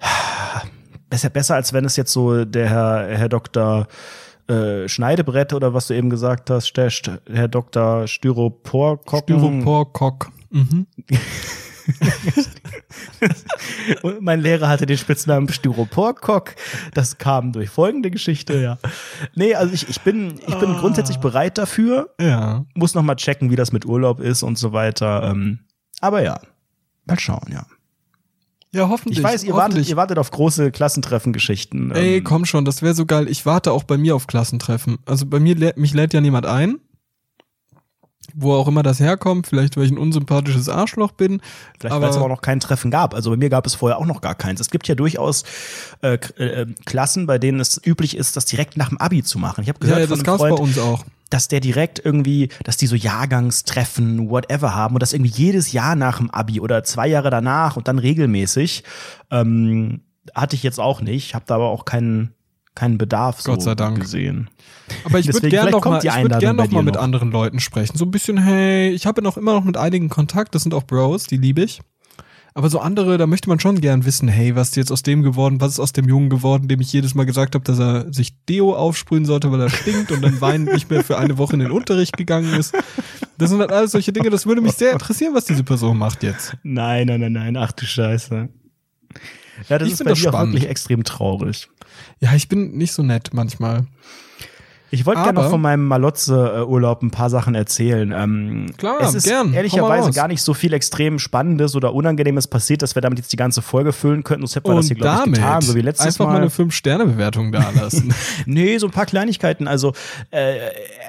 Besser, 1.08 1.28
besser 1.28 1.56
als 1.56 1.74
wenn 1.74 1.84
es 1.84 1.96
jetzt 1.96 2.10
so 2.10 2.46
der 2.46 2.70
Herr, 2.70 3.06
Herr 3.18 3.28
Dr. 3.28 3.86
Äh, 4.52 4.88
Schneidebrett 4.88 5.52
oder 5.54 5.72
was 5.72 5.86
du 5.86 5.94
eben 5.94 6.10
gesagt 6.10 6.50
hast, 6.50 6.76
der 6.76 6.90
St 6.90 7.10
Herr 7.30 7.48
Dr. 7.48 8.06
Styroporkocken. 8.06 9.38
Styroporkock. 9.38 10.30
Mhm. 10.50 10.86
Und 14.02 14.20
mein 14.20 14.40
Lehrer 14.40 14.68
hatte 14.68 14.84
den 14.86 14.98
Spitznamen 14.98 15.48
Styroporkock. 15.48 16.54
Das 16.92 17.16
kam 17.18 17.52
durch 17.52 17.70
folgende 17.70 18.10
Geschichte, 18.10 18.60
ja. 18.60 18.78
Nee, 19.34 19.54
also 19.54 19.72
ich, 19.72 19.88
ich 19.88 20.00
bin, 20.02 20.38
ich 20.46 20.54
bin 20.56 20.74
grundsätzlich 20.74 21.18
bereit 21.18 21.56
dafür. 21.58 22.14
Ja. 22.20 22.66
Muss 22.74 22.94
noch 22.94 23.02
mal 23.02 23.16
checken, 23.16 23.50
wie 23.50 23.56
das 23.56 23.72
mit 23.72 23.86
Urlaub 23.86 24.20
ist 24.20 24.42
und 24.42 24.58
so 24.58 24.72
weiter. 24.72 25.30
Ähm, 25.30 25.60
aber 26.00 26.22
ja, 26.22 26.40
mal 27.06 27.18
schauen, 27.18 27.50
ja. 27.50 27.64
Ja, 28.74 28.88
hoffentlich. 28.88 29.18
Ich 29.18 29.24
weiß, 29.24 29.44
ihr 29.44 29.52
wartet, 29.54 29.86
ihr 29.86 29.96
wartet 29.96 30.18
auf 30.18 30.30
große 30.30 30.70
Klassentreffen-Geschichten. 30.70 31.92
Ey, 31.92 32.16
Ähm, 32.18 32.24
komm 32.24 32.44
schon, 32.46 32.64
das 32.64 32.80
wäre 32.80 32.94
so 32.94 33.04
geil. 33.04 33.28
Ich 33.28 33.44
warte 33.44 33.70
auch 33.72 33.84
bei 33.84 33.98
mir 33.98 34.16
auf 34.16 34.26
Klassentreffen. 34.26 34.98
Also 35.04 35.26
bei 35.26 35.40
mir, 35.40 35.54
lä- 35.56 35.74
mich 35.78 35.92
lädt 35.92 36.14
ja 36.14 36.20
niemand 36.22 36.46
ein. 36.46 36.78
Wo 38.34 38.54
auch 38.54 38.68
immer 38.68 38.82
das 38.82 38.98
herkommt, 38.98 39.46
vielleicht 39.46 39.76
weil 39.76 39.84
ich 39.84 39.90
ein 39.90 39.98
unsympathisches 39.98 40.70
Arschloch 40.70 41.12
bin. 41.12 41.42
Vielleicht, 41.78 42.00
weil 42.00 42.08
es 42.08 42.16
aber 42.16 42.24
auch 42.24 42.28
noch 42.30 42.40
kein 42.40 42.60
Treffen 42.60 42.90
gab. 42.90 43.14
Also 43.14 43.30
bei 43.30 43.36
mir 43.36 43.50
gab 43.50 43.66
es 43.66 43.74
vorher 43.74 43.98
auch 43.98 44.06
noch 44.06 44.22
gar 44.22 44.34
keins. 44.34 44.58
Es 44.58 44.70
gibt 44.70 44.88
ja 44.88 44.94
durchaus 44.94 45.42
äh, 46.02 46.14
äh, 46.38 46.66
Klassen, 46.86 47.26
bei 47.26 47.38
denen 47.38 47.60
es 47.60 47.78
üblich 47.84 48.16
ist, 48.16 48.36
das 48.36 48.46
direkt 48.46 48.78
nach 48.78 48.88
dem 48.88 48.96
Abi 48.98 49.22
zu 49.22 49.38
machen. 49.38 49.62
Ich 49.62 49.68
habe 49.68 49.78
Ja, 49.82 49.86
gehört 49.96 50.00
ja, 50.00 50.06
von 50.06 50.16
das 50.18 50.24
gab's 50.24 50.42
bei 50.42 50.52
uns 50.52 50.78
auch. 50.78 51.04
Dass 51.32 51.48
der 51.48 51.60
direkt 51.60 52.04
irgendwie, 52.04 52.48
dass 52.64 52.76
die 52.76 52.86
so 52.86 52.94
Jahrgangstreffen, 52.94 54.28
whatever 54.28 54.74
haben 54.74 54.94
und 54.94 55.00
das 55.00 55.14
irgendwie 55.14 55.32
jedes 55.32 55.72
Jahr 55.72 55.96
nach 55.96 56.18
dem 56.18 56.30
Abi 56.30 56.60
oder 56.60 56.84
zwei 56.84 57.08
Jahre 57.08 57.30
danach 57.30 57.76
und 57.76 57.88
dann 57.88 57.98
regelmäßig. 57.98 58.84
Ähm, 59.30 60.02
hatte 60.34 60.54
ich 60.54 60.62
jetzt 60.62 60.78
auch 60.78 61.00
nicht, 61.00 61.34
habe 61.34 61.44
da 61.48 61.56
aber 61.56 61.68
auch 61.70 61.84
keinen 61.84 62.34
keinen 62.74 62.96
Bedarf 62.96 63.44
Gott 63.44 63.62
sei 63.62 63.74
Dank. 63.74 64.00
gesehen. 64.00 64.48
Aber 65.04 65.18
ich 65.18 65.26
würde 65.32 65.48
gerne 65.48 65.70
noch 65.70 65.84
mal, 65.84 65.98
ich 65.98 66.14
würd 66.14 66.38
gern 66.38 66.56
noch 66.56 66.70
mal 66.70 66.82
mit 66.82 66.94
noch. 66.94 67.02
anderen 67.02 67.30
Leuten 67.30 67.60
sprechen. 67.60 67.96
So 67.98 68.04
ein 68.04 68.10
bisschen, 68.10 68.38
hey, 68.38 68.90
ich 68.90 69.06
habe 69.06 69.22
noch 69.22 69.36
immer 69.36 69.52
noch 69.52 69.64
mit 69.64 69.76
einigen 69.76 70.08
Kontakt, 70.08 70.54
das 70.54 70.62
sind 70.62 70.74
auch 70.74 70.84
Bros, 70.84 71.24
die 71.24 71.36
liebe 71.36 71.62
ich. 71.62 71.80
Aber 72.54 72.68
so 72.68 72.80
andere, 72.80 73.16
da 73.18 73.26
möchte 73.26 73.48
man 73.48 73.58
schon 73.60 73.80
gern 73.80 74.04
wissen, 74.04 74.28
hey, 74.28 74.54
was 74.54 74.68
ist 74.70 74.76
jetzt 74.76 74.92
aus 74.92 75.02
dem 75.02 75.22
geworden, 75.22 75.60
was 75.60 75.72
ist 75.72 75.80
aus 75.80 75.92
dem 75.92 76.06
Jungen 76.08 76.28
geworden, 76.28 76.68
dem 76.68 76.80
ich 76.80 76.92
jedes 76.92 77.14
Mal 77.14 77.24
gesagt 77.24 77.54
habe, 77.54 77.64
dass 77.64 77.78
er 77.78 78.12
sich 78.12 78.34
Deo 78.46 78.74
aufsprühen 78.74 79.24
sollte, 79.24 79.50
weil 79.50 79.60
er 79.60 79.70
stinkt 79.70 80.12
und 80.12 80.20
dann 80.22 80.40
weinend 80.40 80.72
nicht 80.72 80.90
mehr 80.90 81.02
für 81.02 81.16
eine 81.18 81.38
Woche 81.38 81.54
in 81.54 81.60
den 81.60 81.70
Unterricht 81.70 82.16
gegangen 82.16 82.52
ist. 82.54 82.74
Das 83.38 83.50
sind 83.50 83.60
halt 83.60 83.72
alles 83.72 83.92
solche 83.92 84.12
Dinge, 84.12 84.28
das 84.30 84.44
würde 84.46 84.60
mich 84.60 84.72
sehr 84.72 84.92
interessieren, 84.92 85.34
was 85.34 85.46
diese 85.46 85.64
Person 85.64 85.96
macht 85.96 86.22
jetzt. 86.22 86.54
Nein, 86.62 87.06
nein, 87.06 87.20
nein, 87.20 87.32
nein. 87.32 87.56
Ach 87.56 87.72
du 87.72 87.86
Scheiße. 87.86 88.48
Ja, 89.68 89.78
das 89.78 89.86
Ich 89.88 89.94
ist 89.94 90.04
bei 90.04 90.10
das 90.10 90.20
dir 90.20 90.28
auch 90.28 90.32
spannend. 90.34 90.54
wirklich 90.54 90.70
extrem 90.70 91.04
traurig. 91.04 91.68
Ja, 92.20 92.34
ich 92.34 92.48
bin 92.48 92.72
nicht 92.76 92.92
so 92.92 93.02
nett 93.02 93.30
manchmal. 93.32 93.86
Ich 94.92 95.06
wollte 95.06 95.22
gerne 95.22 95.40
noch 95.40 95.48
von 95.48 95.60
meinem 95.60 95.86
Malotze-Urlaub 95.88 97.02
ein 97.02 97.10
paar 97.10 97.30
Sachen 97.30 97.54
erzählen. 97.54 98.12
Ähm, 98.14 98.66
Klar, 98.76 99.00
es 99.00 99.14
ist 99.14 99.24
gern. 99.24 99.54
Ehrlicherweise 99.54 100.12
gar 100.12 100.28
nicht 100.28 100.42
so 100.42 100.52
viel 100.52 100.74
extrem 100.74 101.18
Spannendes 101.18 101.74
oder 101.74 101.94
Unangenehmes 101.94 102.46
passiert, 102.46 102.82
dass 102.82 102.94
wir 102.94 103.00
damit 103.00 103.18
jetzt 103.18 103.32
die 103.32 103.36
ganze 103.36 103.62
Folge 103.62 103.94
füllen 103.94 104.22
könnten. 104.22 104.42
Sonst 104.46 104.56
hätten 104.56 104.68
wir 104.68 104.74
das 104.76 104.88
hier, 104.88 104.96
glaube 104.96 105.30
ich, 105.30 105.34
getan, 105.34 105.62
so 105.62 105.74
wie 105.74 105.80
letztes 105.80 106.08
einfach 106.08 106.26
mal 106.26 106.32
Mal. 106.32 106.40
eine 106.42 106.50
5-Sterne-Bewertung 106.50 107.52
da 107.52 107.70
lassen. 107.70 108.14
Nee, 108.44 108.76
so 108.78 108.86
ein 108.86 108.92
paar 108.92 109.06
Kleinigkeiten. 109.06 109.66
Also 109.68 109.92
äh, 110.30 110.56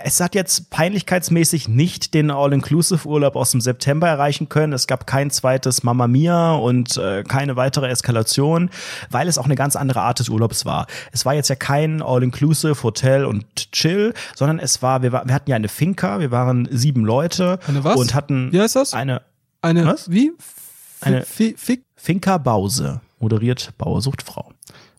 es 0.04 0.20
hat 0.22 0.36
jetzt 0.36 0.70
peinlichkeitsmäßig 0.70 1.68
nicht 1.68 2.14
den 2.14 2.32
All-Inclusive-Urlaub 2.32 3.36
aus 3.36 3.52
dem 3.52 3.60
September 3.60 4.08
erreichen 4.08 4.48
können. 4.50 4.72
Es 4.72 4.88
gab 4.88 5.08
kein 5.08 5.30
zweites 5.30 5.84
Mamma 5.84 6.08
Mia 6.08 6.54
und 6.54 6.96
äh, 6.98 7.24
keine 7.24 7.56
weitere 7.56 7.88
Eskalation, 7.90 8.70
weil 9.10 9.28
es 9.28 9.38
auch 9.38 9.46
eine 9.46 9.56
ganz 9.56 9.76
andere 9.76 10.02
Art 10.02 10.20
des 10.20 10.30
Urlaubs 10.30 10.66
war. 10.66 10.88
Es 11.12 11.26
war 11.26 11.34
jetzt 11.34 11.50
ja 11.50 11.56
kein 11.56 12.02
All-Inclusive 12.02 12.82
Hotel 12.84 13.26
und 13.26 13.73
Chill, 13.74 14.14
sondern 14.36 14.60
es 14.60 14.82
war, 14.82 15.02
wir, 15.02 15.12
war, 15.12 15.28
wir 15.28 15.34
hatten 15.36 15.50
ja 15.50 15.56
eine 15.58 15.68
Finca, 15.68 16.20
wir 16.22 16.32
waren 16.32 16.68
sieben 16.72 17.04
Leute 17.04 17.60
Eine 17.68 17.84
was? 17.84 17.98
und 17.98 18.14
hatten 18.14 18.52
Wie 18.54 18.60
heißt 18.62 18.76
das? 18.78 18.94
eine 18.94 19.22
Eine, 19.62 19.86
Was? 19.86 20.10
wie? 20.10 20.32
F 20.40 20.54
Eine- 21.02 21.24
Fi 21.24 21.56
Finca 21.98 22.38
Bause, 22.38 23.02
moderiert 23.20 23.72
Bauersuchtfrau. 23.78 24.52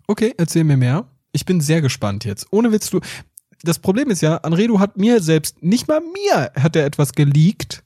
Okay, 0.06 0.34
erzähl 0.36 0.64
mir 0.64 0.76
mehr. 0.76 1.06
Ich 1.32 1.44
bin 1.46 1.60
sehr 1.60 1.80
gespannt 1.80 2.24
jetzt. 2.24 2.46
Ohne 2.50 2.70
Witz, 2.72 2.90
du. 2.90 3.00
Das 3.62 3.78
Problem 3.78 4.10
ist 4.10 4.20
ja, 4.20 4.36
Anredo 4.38 4.78
hat 4.80 4.96
mir 4.98 5.22
selbst, 5.22 5.62
nicht 5.62 5.88
mal 5.88 6.00
mir 6.00 6.50
hat 6.62 6.76
er 6.76 6.84
etwas 6.84 7.12
geleakt, 7.12 7.82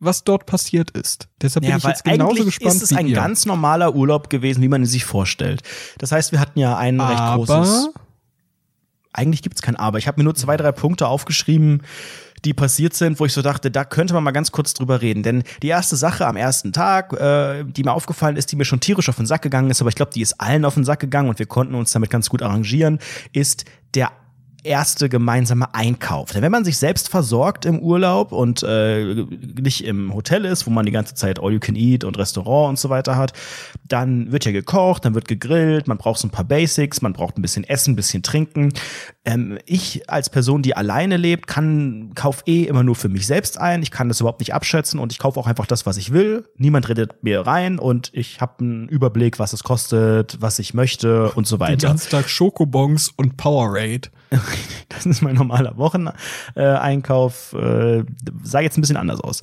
was 0.00 0.22
dort 0.24 0.46
passiert 0.46 0.90
ist. 0.92 1.28
Deshalb 1.42 1.64
bin 1.66 1.76
ich 1.76 1.82
jetzt 1.84 2.04
genauso 2.04 2.30
eigentlich 2.42 2.44
gespannt 2.56 2.74
ist 2.76 2.82
es 2.82 2.90
wie 2.90 2.96
ein 2.96 3.06
ihr. 3.08 3.14
ganz 3.14 3.46
normaler 3.46 3.94
Urlaub 3.94 4.30
gewesen, 4.30 4.62
wie 4.62 4.68
man 4.68 4.82
ihn 4.82 4.86
sich 4.86 5.04
vorstellt. 5.04 5.62
Das 5.98 6.12
heißt, 6.12 6.30
wir 6.32 6.40
hatten 6.40 6.58
ja 6.60 6.76
ein 6.76 7.00
recht 7.00 7.18
großes 7.34 7.50
Aber 7.50 7.92
eigentlich 9.12 9.42
gibt's 9.42 9.62
kein 9.62 9.76
Aber. 9.76 9.98
Ich 9.98 10.06
habe 10.06 10.20
mir 10.20 10.24
nur 10.24 10.34
zwei, 10.34 10.56
drei 10.56 10.72
Punkte 10.72 11.08
aufgeschrieben, 11.08 11.82
die 12.44 12.54
passiert 12.54 12.94
sind, 12.94 13.18
wo 13.18 13.24
ich 13.24 13.32
so 13.32 13.42
dachte, 13.42 13.70
da 13.70 13.84
könnte 13.84 14.14
man 14.14 14.22
mal 14.22 14.30
ganz 14.30 14.52
kurz 14.52 14.74
drüber 14.74 15.00
reden. 15.02 15.22
Denn 15.22 15.42
die 15.62 15.68
erste 15.68 15.96
Sache 15.96 16.26
am 16.26 16.36
ersten 16.36 16.72
Tag, 16.72 17.12
äh, 17.14 17.64
die 17.64 17.82
mir 17.82 17.92
aufgefallen 17.92 18.36
ist, 18.36 18.52
die 18.52 18.56
mir 18.56 18.64
schon 18.64 18.80
tierisch 18.80 19.08
auf 19.08 19.16
den 19.16 19.26
Sack 19.26 19.42
gegangen 19.42 19.70
ist, 19.70 19.80
aber 19.80 19.88
ich 19.88 19.96
glaube, 19.96 20.12
die 20.14 20.20
ist 20.20 20.40
allen 20.40 20.64
auf 20.64 20.74
den 20.74 20.84
Sack 20.84 21.00
gegangen 21.00 21.28
und 21.28 21.38
wir 21.38 21.46
konnten 21.46 21.74
uns 21.74 21.90
damit 21.90 22.10
ganz 22.10 22.28
gut 22.28 22.42
arrangieren, 22.42 22.98
ist 23.32 23.64
der 23.94 24.12
erste 24.68 25.08
gemeinsame 25.08 25.74
Einkauf. 25.74 26.32
Denn 26.32 26.42
wenn 26.42 26.52
man 26.52 26.64
sich 26.64 26.76
selbst 26.76 27.08
versorgt 27.08 27.64
im 27.64 27.80
Urlaub 27.80 28.30
und 28.32 28.62
äh, 28.62 29.24
nicht 29.60 29.84
im 29.84 30.14
Hotel 30.14 30.44
ist, 30.44 30.66
wo 30.66 30.70
man 30.70 30.86
die 30.86 30.92
ganze 30.92 31.14
Zeit 31.14 31.40
All 31.42 31.52
You 31.52 31.58
Can 31.58 31.74
Eat 31.74 32.04
und 32.04 32.18
Restaurant 32.18 32.68
und 32.68 32.78
so 32.78 32.90
weiter 32.90 33.16
hat, 33.16 33.32
dann 33.86 34.30
wird 34.30 34.44
ja 34.44 34.52
gekocht, 34.52 35.04
dann 35.04 35.14
wird 35.14 35.26
gegrillt, 35.26 35.88
man 35.88 35.98
braucht 35.98 36.20
so 36.20 36.28
ein 36.28 36.30
paar 36.30 36.44
Basics, 36.44 37.00
man 37.00 37.14
braucht 37.14 37.38
ein 37.38 37.42
bisschen 37.42 37.64
Essen, 37.64 37.92
ein 37.92 37.96
bisschen 37.96 38.22
Trinken. 38.22 38.72
Ähm, 39.24 39.58
ich 39.64 40.08
als 40.08 40.30
Person, 40.30 40.62
die 40.62 40.76
alleine 40.76 41.16
lebt, 41.16 41.46
kann 41.46 42.12
kauf 42.14 42.42
eh 42.46 42.64
immer 42.64 42.82
nur 42.82 42.94
für 42.94 43.08
mich 43.08 43.26
selbst 43.26 43.58
ein. 43.58 43.82
Ich 43.82 43.90
kann 43.90 44.08
das 44.08 44.20
überhaupt 44.20 44.40
nicht 44.40 44.54
abschätzen 44.54 45.00
und 45.00 45.12
ich 45.12 45.18
kaufe 45.18 45.40
auch 45.40 45.46
einfach 45.46 45.66
das, 45.66 45.86
was 45.86 45.96
ich 45.96 46.12
will. 46.12 46.44
Niemand 46.56 46.88
redet 46.88 47.22
mir 47.22 47.40
rein 47.40 47.78
und 47.78 48.10
ich 48.12 48.40
habe 48.40 48.60
einen 48.60 48.88
Überblick, 48.88 49.38
was 49.38 49.52
es 49.54 49.64
kostet, 49.64 50.36
was 50.40 50.58
ich 50.58 50.74
möchte 50.74 51.30
und 51.32 51.46
so 51.46 51.56
den 51.56 51.60
weiter. 51.60 51.88
ganzen 51.88 52.10
Tag 52.10 52.28
Schokobons 52.28 53.12
und 53.16 53.36
Powerade. 53.36 54.10
Das 54.88 55.06
ist 55.06 55.22
mein 55.22 55.36
normaler 55.36 55.76
Wocheneinkauf. 55.76 57.52
Äh, 57.52 58.04
sah 58.42 58.60
jetzt 58.60 58.78
ein 58.78 58.80
bisschen 58.80 58.96
anders 58.96 59.20
aus. 59.20 59.42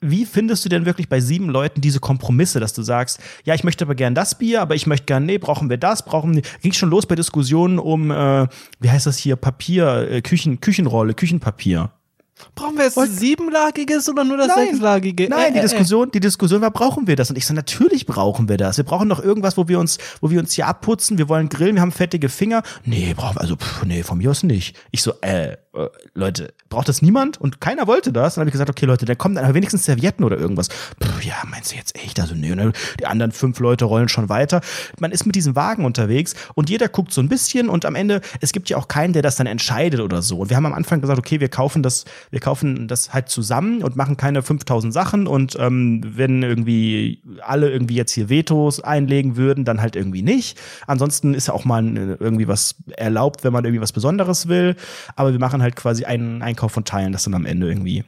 Wie 0.00 0.24
findest 0.24 0.64
du 0.64 0.70
denn 0.70 0.86
wirklich 0.86 1.08
bei 1.08 1.20
sieben 1.20 1.50
Leuten 1.50 1.82
diese 1.82 2.00
Kompromisse, 2.00 2.60
dass 2.60 2.72
du 2.72 2.82
sagst, 2.82 3.20
ja, 3.44 3.54
ich 3.54 3.64
möchte 3.64 3.84
aber 3.84 3.94
gern 3.94 4.14
das 4.14 4.38
Bier, 4.38 4.62
aber 4.62 4.74
ich 4.74 4.86
möchte 4.86 5.06
gern, 5.06 5.26
nee, 5.26 5.36
brauchen 5.36 5.68
wir 5.68 5.76
das, 5.76 6.04
brauchen 6.04 6.36
wir. 6.36 6.42
Ging 6.62 6.72
schon 6.72 6.88
los 6.88 7.04
bei 7.04 7.16
Diskussionen 7.16 7.78
um, 7.78 8.10
äh, 8.10 8.46
wie 8.78 8.90
heißt 8.90 9.06
das 9.06 9.18
hier, 9.18 9.36
Papier, 9.36 10.10
äh, 10.10 10.22
Küchen, 10.22 10.60
Küchenrolle, 10.60 11.12
Küchenpapier. 11.12 11.90
Brauchen 12.54 12.76
wir 12.76 12.84
jetzt 12.84 12.98
siebenlagiges 13.18 14.08
oder 14.08 14.24
nur 14.24 14.36
das 14.36 14.48
Nein. 14.48 14.68
sechslagige? 14.68 15.28
Nein, 15.28 15.50
Äh, 15.50 15.52
die 15.52 15.58
äh, 15.58 15.62
Diskussion, 15.62 16.10
die 16.10 16.20
Diskussion 16.20 16.60
war, 16.60 16.70
brauchen 16.70 17.06
wir 17.06 17.16
das? 17.16 17.30
Und 17.30 17.36
ich 17.36 17.46
so, 17.46 17.54
natürlich 17.54 18.06
brauchen 18.06 18.48
wir 18.48 18.56
das. 18.56 18.76
Wir 18.76 18.84
brauchen 18.84 19.08
doch 19.08 19.22
irgendwas, 19.22 19.56
wo 19.56 19.68
wir 19.68 19.78
uns, 19.78 19.98
wo 20.20 20.30
wir 20.30 20.40
uns 20.40 20.52
hier 20.52 20.66
abputzen. 20.66 21.18
Wir 21.18 21.28
wollen 21.28 21.48
grillen, 21.48 21.74
wir 21.76 21.82
haben 21.82 21.92
fettige 21.92 22.28
Finger. 22.28 22.62
Nee, 22.84 23.14
brauchen 23.16 23.36
wir, 23.36 23.40
also, 23.40 23.56
pff, 23.56 23.84
nee, 23.84 24.02
von 24.02 24.18
mir 24.18 24.30
aus 24.30 24.42
nicht. 24.42 24.76
Ich 24.90 25.02
so, 25.02 25.12
äh, 25.20 25.56
äh, 25.74 25.86
Leute, 26.14 26.52
braucht 26.68 26.88
das 26.88 27.02
niemand? 27.02 27.40
Und 27.40 27.60
keiner 27.60 27.86
wollte 27.86 28.12
das. 28.12 28.34
Dann 28.34 28.42
habe 28.42 28.48
ich 28.48 28.52
gesagt, 28.52 28.70
okay, 28.70 28.86
Leute, 28.86 29.04
dann 29.06 29.18
kommen 29.18 29.34
dann 29.34 29.54
wenigstens 29.54 29.84
Servietten 29.84 30.24
oder 30.24 30.38
irgendwas. 30.38 30.68
Pff, 30.68 31.24
ja, 31.24 31.36
meinst 31.48 31.72
du 31.72 31.76
jetzt 31.76 31.96
echt? 31.96 32.18
Also, 32.20 32.34
nee, 32.34 32.54
ne? 32.54 32.72
die 32.98 33.06
anderen 33.06 33.32
fünf 33.32 33.58
Leute 33.60 33.84
rollen 33.84 34.08
schon 34.08 34.28
weiter. 34.28 34.60
Man 34.98 35.12
ist 35.12 35.26
mit 35.26 35.36
diesem 35.36 35.56
Wagen 35.56 35.84
unterwegs 35.84 36.34
und 36.54 36.70
jeder 36.70 36.88
guckt 36.88 37.12
so 37.12 37.20
ein 37.20 37.28
bisschen 37.28 37.68
und 37.68 37.84
am 37.84 37.94
Ende, 37.94 38.20
es 38.40 38.52
gibt 38.52 38.68
ja 38.68 38.76
auch 38.76 38.88
keinen, 38.88 39.12
der 39.12 39.22
das 39.22 39.36
dann 39.36 39.46
entscheidet 39.46 40.00
oder 40.00 40.22
so. 40.22 40.38
Und 40.38 40.50
wir 40.50 40.56
haben 40.56 40.66
am 40.66 40.74
Anfang 40.74 41.00
gesagt, 41.00 41.18
okay, 41.18 41.40
wir 41.40 41.48
kaufen 41.48 41.82
das, 41.82 42.04
wir 42.30 42.40
kaufen 42.40 42.88
das 42.88 43.12
halt 43.12 43.28
zusammen 43.28 43.82
und 43.82 43.96
machen 43.96 44.16
keine 44.16 44.42
5000 44.42 44.92
Sachen 44.92 45.26
und 45.26 45.56
ähm, 45.58 46.02
wenn 46.04 46.42
irgendwie 46.42 47.22
alle 47.42 47.70
irgendwie 47.70 47.94
jetzt 47.94 48.12
hier 48.12 48.28
Vetos 48.28 48.80
einlegen 48.80 49.36
würden, 49.36 49.64
dann 49.64 49.80
halt 49.80 49.96
irgendwie 49.96 50.22
nicht. 50.22 50.58
Ansonsten 50.86 51.34
ist 51.34 51.48
ja 51.48 51.54
auch 51.54 51.64
mal 51.64 51.84
äh, 51.96 52.16
irgendwie 52.18 52.48
was 52.48 52.76
erlaubt, 52.96 53.44
wenn 53.44 53.52
man 53.52 53.64
irgendwie 53.64 53.82
was 53.82 53.92
Besonderes 53.92 54.48
will. 54.48 54.76
Aber 55.16 55.32
wir 55.32 55.38
machen 55.38 55.59
halt 55.62 55.76
quasi 55.76 56.04
einen 56.04 56.42
Einkauf 56.42 56.72
von 56.72 56.84
Teilen, 56.84 57.12
das 57.12 57.24
dann 57.24 57.34
am 57.34 57.46
Ende 57.46 57.68
irgendwie 57.68 58.04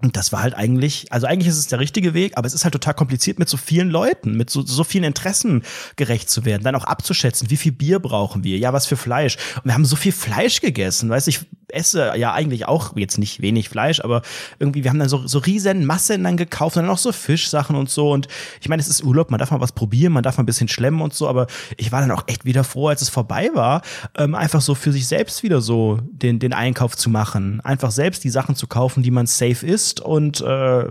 und 0.00 0.16
das 0.16 0.32
war 0.32 0.42
halt 0.42 0.54
eigentlich, 0.54 1.12
also 1.12 1.26
eigentlich 1.26 1.48
ist 1.48 1.58
es 1.58 1.66
der 1.66 1.80
richtige 1.80 2.14
Weg, 2.14 2.34
aber 2.36 2.46
es 2.46 2.54
ist 2.54 2.62
halt 2.62 2.72
total 2.72 2.94
kompliziert, 2.94 3.40
mit 3.40 3.48
so 3.48 3.56
vielen 3.56 3.90
Leuten, 3.90 4.36
mit 4.36 4.48
so, 4.48 4.62
so 4.64 4.84
vielen 4.84 5.02
Interessen 5.02 5.64
gerecht 5.96 6.30
zu 6.30 6.44
werden, 6.44 6.62
dann 6.62 6.76
auch 6.76 6.84
abzuschätzen, 6.84 7.50
wie 7.50 7.56
viel 7.56 7.72
Bier 7.72 7.98
brauchen 7.98 8.44
wir, 8.44 8.58
ja, 8.58 8.72
was 8.72 8.86
für 8.86 8.96
Fleisch. 8.96 9.36
Und 9.56 9.64
wir 9.64 9.74
haben 9.74 9.84
so 9.84 9.96
viel 9.96 10.12
Fleisch 10.12 10.60
gegessen, 10.60 11.10
weißt 11.10 11.26
ich 11.26 11.40
esse 11.72 12.12
ja 12.16 12.32
eigentlich 12.32 12.66
auch 12.66 12.96
jetzt 12.96 13.18
nicht 13.18 13.40
wenig 13.40 13.68
Fleisch, 13.68 14.00
aber 14.00 14.22
irgendwie, 14.58 14.84
wir 14.84 14.90
haben 14.90 14.98
dann 14.98 15.08
so, 15.08 15.26
so 15.26 15.38
riesen 15.38 15.84
Massen 15.86 16.24
dann 16.24 16.36
gekauft 16.36 16.76
und 16.76 16.84
dann 16.84 16.90
auch 16.90 16.98
so 16.98 17.12
Fischsachen 17.12 17.76
und 17.76 17.90
so. 17.90 18.10
Und 18.10 18.28
ich 18.60 18.68
meine, 18.68 18.80
es 18.80 18.88
ist 18.88 19.02
Urlaub, 19.02 19.30
man 19.30 19.38
darf 19.38 19.50
mal 19.50 19.60
was 19.60 19.72
probieren, 19.72 20.12
man 20.12 20.22
darf 20.22 20.36
mal 20.36 20.42
ein 20.42 20.46
bisschen 20.46 20.68
schlemmen 20.68 21.00
und 21.00 21.14
so, 21.14 21.28
aber 21.28 21.46
ich 21.76 21.92
war 21.92 22.00
dann 22.00 22.10
auch 22.10 22.24
echt 22.26 22.44
wieder 22.44 22.64
froh, 22.64 22.88
als 22.88 23.02
es 23.02 23.08
vorbei 23.08 23.50
war, 23.54 23.82
ähm, 24.16 24.34
einfach 24.34 24.60
so 24.60 24.74
für 24.74 24.92
sich 24.92 25.06
selbst 25.06 25.42
wieder 25.42 25.60
so 25.60 25.98
den, 26.10 26.38
den 26.38 26.52
Einkauf 26.52 26.96
zu 26.96 27.10
machen. 27.10 27.60
Einfach 27.60 27.90
selbst 27.90 28.24
die 28.24 28.30
Sachen 28.30 28.54
zu 28.54 28.66
kaufen, 28.66 29.02
die 29.02 29.10
man 29.10 29.26
safe 29.26 29.66
isst 29.66 30.00
und 30.00 30.40
äh, 30.40 30.84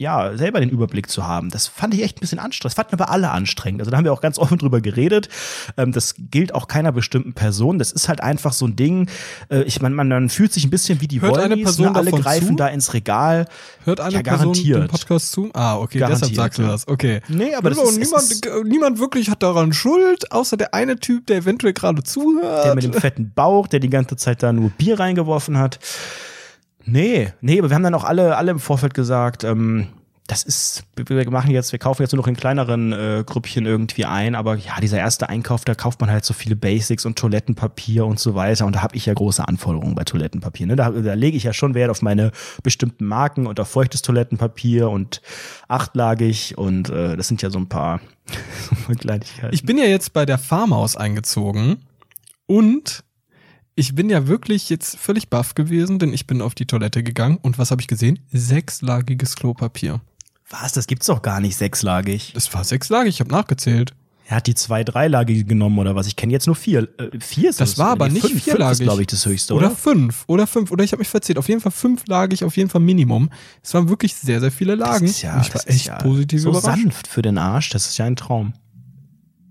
ja, 0.00 0.36
selber 0.36 0.60
den 0.60 0.70
Überblick 0.70 1.08
zu 1.10 1.26
haben. 1.26 1.50
Das 1.50 1.66
fand 1.68 1.94
ich 1.94 2.02
echt 2.02 2.16
ein 2.16 2.20
bisschen 2.20 2.38
anstrengend. 2.38 2.64
Das 2.64 2.74
fanden 2.74 2.94
aber 2.94 3.10
alle 3.10 3.30
anstrengend. 3.30 3.80
Also 3.82 3.90
da 3.90 3.96
haben 3.98 4.04
wir 4.04 4.12
auch 4.12 4.20
ganz 4.22 4.38
offen 4.38 4.58
drüber 4.58 4.80
geredet. 4.80 5.28
Ähm, 5.76 5.92
das 5.92 6.14
gilt 6.18 6.54
auch 6.54 6.66
keiner 6.68 6.90
bestimmten 6.90 7.34
Person. 7.34 7.78
Das 7.78 7.92
ist 7.92 8.08
halt 8.08 8.22
einfach 8.22 8.52
so 8.52 8.66
ein 8.66 8.76
Ding. 8.76 9.08
Äh, 9.50 9.62
ich 9.62 9.80
meine, 9.82 9.94
man, 9.94 10.28
fühlt 10.30 10.52
sich 10.52 10.64
ein 10.64 10.70
bisschen 10.70 11.00
wie 11.00 11.06
die 11.08 11.20
Hört 11.20 11.36
eine 11.38 11.50
Wollnies, 11.50 11.64
Person 11.64 11.92
ne? 11.92 11.94
Alle 11.96 12.10
greifen 12.12 12.48
zu? 12.48 12.54
da 12.56 12.68
ins 12.68 12.94
Regal. 12.94 13.46
Hört 13.84 14.00
eine 14.00 14.14
Ja, 14.14 14.22
Person 14.22 14.52
den 14.54 14.64
garantiert. 14.64 14.90
Podcast 14.90 15.32
zu? 15.32 15.50
Ah, 15.52 15.76
okay, 15.76 15.98
Garantiert, 15.98 16.30
deshalb 16.30 16.34
sagst 16.36 16.58
du 16.58 16.62
das. 16.62 16.88
Okay. 16.88 17.20
Nee, 17.28 17.54
aber 17.54 17.70
das 17.70 17.78
Und 17.78 17.88
ist- 17.88 17.98
niemand, 17.98 18.22
ist- 18.30 18.48
niemand 18.64 18.98
wirklich 18.98 19.28
hat 19.30 19.42
daran 19.42 19.72
Schuld, 19.72 20.32
außer 20.32 20.56
der 20.56 20.72
eine 20.74 20.98
Typ, 20.98 21.26
der 21.26 21.36
eventuell 21.38 21.72
gerade 21.74 22.02
zuhört. 22.02 22.64
Der 22.64 22.74
mit 22.74 22.84
dem 22.84 22.92
fetten 22.94 23.32
Bauch, 23.34 23.66
der 23.68 23.80
die 23.80 23.90
ganze 23.90 24.16
Zeit 24.16 24.42
da 24.42 24.52
nur 24.52 24.70
Bier 24.70 24.98
reingeworfen 24.98 25.58
hat. 25.58 25.78
Nee, 26.84 27.32
nee, 27.40 27.58
aber 27.58 27.70
wir 27.70 27.74
haben 27.74 27.82
dann 27.82 27.94
auch 27.94 28.04
alle, 28.04 28.36
alle 28.36 28.50
im 28.50 28.58
Vorfeld 28.58 28.94
gesagt, 28.94 29.44
ähm, 29.44 29.88
das 30.30 30.44
ist, 30.44 30.84
wir 30.94 31.28
machen 31.30 31.50
jetzt, 31.50 31.72
wir 31.72 31.80
kaufen 31.80 32.02
jetzt 32.02 32.12
nur 32.12 32.22
noch 32.22 32.28
in 32.28 32.36
kleineren 32.36 32.92
äh, 32.92 33.24
Grüppchen 33.26 33.66
irgendwie 33.66 34.04
ein, 34.04 34.36
aber 34.36 34.54
ja, 34.54 34.78
dieser 34.80 34.98
erste 34.98 35.28
Einkauf, 35.28 35.64
da 35.64 35.74
kauft 35.74 36.00
man 36.00 36.08
halt 36.08 36.24
so 36.24 36.34
viele 36.34 36.54
Basics 36.54 37.04
und 37.04 37.18
Toilettenpapier 37.18 38.06
und 38.06 38.20
so 38.20 38.36
weiter 38.36 38.64
und 38.64 38.76
da 38.76 38.82
habe 38.82 38.94
ich 38.94 39.06
ja 39.06 39.14
große 39.14 39.46
Anforderungen 39.46 39.96
bei 39.96 40.04
Toilettenpapier. 40.04 40.68
Ne? 40.68 40.76
Da, 40.76 40.90
da 40.90 41.14
lege 41.14 41.36
ich 41.36 41.42
ja 41.42 41.52
schon 41.52 41.74
Wert 41.74 41.90
auf 41.90 42.00
meine 42.00 42.30
bestimmten 42.62 43.06
Marken 43.06 43.48
und 43.48 43.58
auf 43.58 43.68
feuchtes 43.68 44.02
Toilettenpapier 44.02 44.88
und 44.88 45.20
achtlagig 45.66 46.56
und 46.56 46.90
äh, 46.90 47.16
das 47.16 47.26
sind 47.26 47.42
ja 47.42 47.50
so 47.50 47.58
ein 47.58 47.68
paar, 47.68 48.00
Kleinigkeiten. 49.00 49.52
Ich 49.52 49.64
bin 49.64 49.78
ja 49.78 49.84
jetzt 49.84 50.12
bei 50.12 50.26
der 50.26 50.38
Farmhaus 50.38 50.94
eingezogen 50.94 51.78
und 52.46 53.02
ich 53.74 53.94
bin 53.94 54.10
ja 54.10 54.26
wirklich 54.26 54.68
jetzt 54.68 54.96
völlig 54.96 55.28
baff 55.28 55.54
gewesen, 55.54 55.98
denn 55.98 56.12
ich 56.12 56.26
bin 56.26 56.42
auf 56.42 56.54
die 56.54 56.66
Toilette 56.66 57.02
gegangen 57.02 57.38
und 57.40 57.58
was 57.58 57.70
habe 57.70 57.80
ich 57.80 57.88
gesehen? 57.88 58.18
Sechslagiges 58.32 59.36
Klopapier. 59.36 60.00
Was? 60.50 60.72
Das 60.72 60.86
gibt's 60.86 61.06
doch 61.06 61.22
gar 61.22 61.40
nicht 61.40 61.56
sechslagig. 61.56 62.32
Das 62.34 62.52
war 62.52 62.64
sechslagig, 62.64 63.14
ich 63.14 63.20
habe 63.20 63.30
nachgezählt. 63.30 63.94
Er 64.26 64.36
hat 64.36 64.46
die 64.46 64.54
zwei 64.54 64.84
dreilagige 64.84 65.42
genommen 65.44 65.78
oder 65.80 65.96
was? 65.96 66.06
Ich 66.06 66.14
kenne 66.14 66.32
jetzt 66.32 66.46
nur 66.46 66.54
vier. 66.54 66.88
Äh, 66.98 67.18
vier 67.18 67.50
ist 67.50 67.60
Das 67.60 67.78
war 67.78 67.88
aber 67.90 68.08
nicht 68.08 68.24
fünf, 68.24 68.44
vierlagig. 68.44 68.78
Fünf 68.78 68.80
ist, 68.80 68.84
glaube 68.84 69.00
ich, 69.00 69.06
das 69.08 69.26
höchste, 69.26 69.54
Oder 69.54 69.66
oder? 69.68 69.76
fünf. 69.76 70.22
Oder 70.28 70.46
fünf. 70.46 70.70
Oder 70.70 70.84
ich 70.84 70.92
habe 70.92 71.00
mich 71.00 71.08
verzählt. 71.08 71.36
Auf 71.36 71.48
jeden 71.48 71.60
Fall 71.60 71.72
fünflagig, 71.72 72.44
auf 72.44 72.56
jeden 72.56 72.70
Fall 72.70 72.80
Minimum. 72.80 73.30
Es 73.60 73.74
waren 73.74 73.88
wirklich 73.88 74.14
sehr, 74.14 74.38
sehr 74.38 74.52
viele 74.52 74.76
Lagen. 74.76 75.06
Das 75.06 75.16
ist 75.16 75.22
ja, 75.22 75.40
ich 75.40 75.48
das 75.48 75.64
war 75.64 75.68
ist 75.68 75.74
echt 75.74 75.86
ja 75.86 75.96
positiv 75.98 76.42
so 76.42 76.50
überrascht. 76.50 76.82
sanft 76.82 77.06
für 77.08 77.22
den 77.22 77.38
Arsch. 77.38 77.70
Das 77.70 77.86
ist 77.86 77.98
ja 77.98 78.04
ein 78.04 78.14
Traum. 78.14 78.52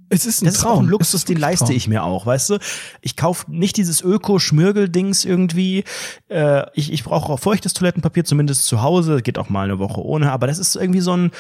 Es 0.10 0.26
ist 0.26 0.42
ein 0.42 0.46
Das 0.46 0.56
ist 0.56 0.62
Traum. 0.62 0.72
auch 0.78 0.80
ein 0.82 0.88
Luxus, 0.88 1.14
ist 1.22 1.30
den 1.30 1.38
leiste 1.38 1.66
Traum. 1.66 1.76
ich 1.76 1.88
mir 1.88 2.04
auch, 2.04 2.26
weißt 2.26 2.50
du? 2.52 2.58
Ich 3.02 3.16
kaufe 3.16 3.46
nicht 3.52 3.78
dieses 3.78 4.02
Öko-Schmirgel-Dings 4.02 5.24
irgendwie. 5.26 5.84
Äh, 6.30 6.64
ich 6.74 6.92
ich 6.92 7.04
brauche 7.04 7.32
auch 7.32 7.40
feuchtes 7.40 7.74
Toilettenpapier, 7.74 8.26
zumindest 8.26 8.66
zu 8.66 8.82
Hause. 8.82 9.22
Geht 9.22 9.38
auch 9.38 9.50
mal 9.50 9.66
eine 9.66 9.80
Woche 9.80 10.02
ohne. 10.04 10.32
Aber 10.32 10.48
das 10.48 10.58
ist 10.60 10.76
irgendwie 10.76 11.02
so 11.02 11.16
ein, 11.16 11.32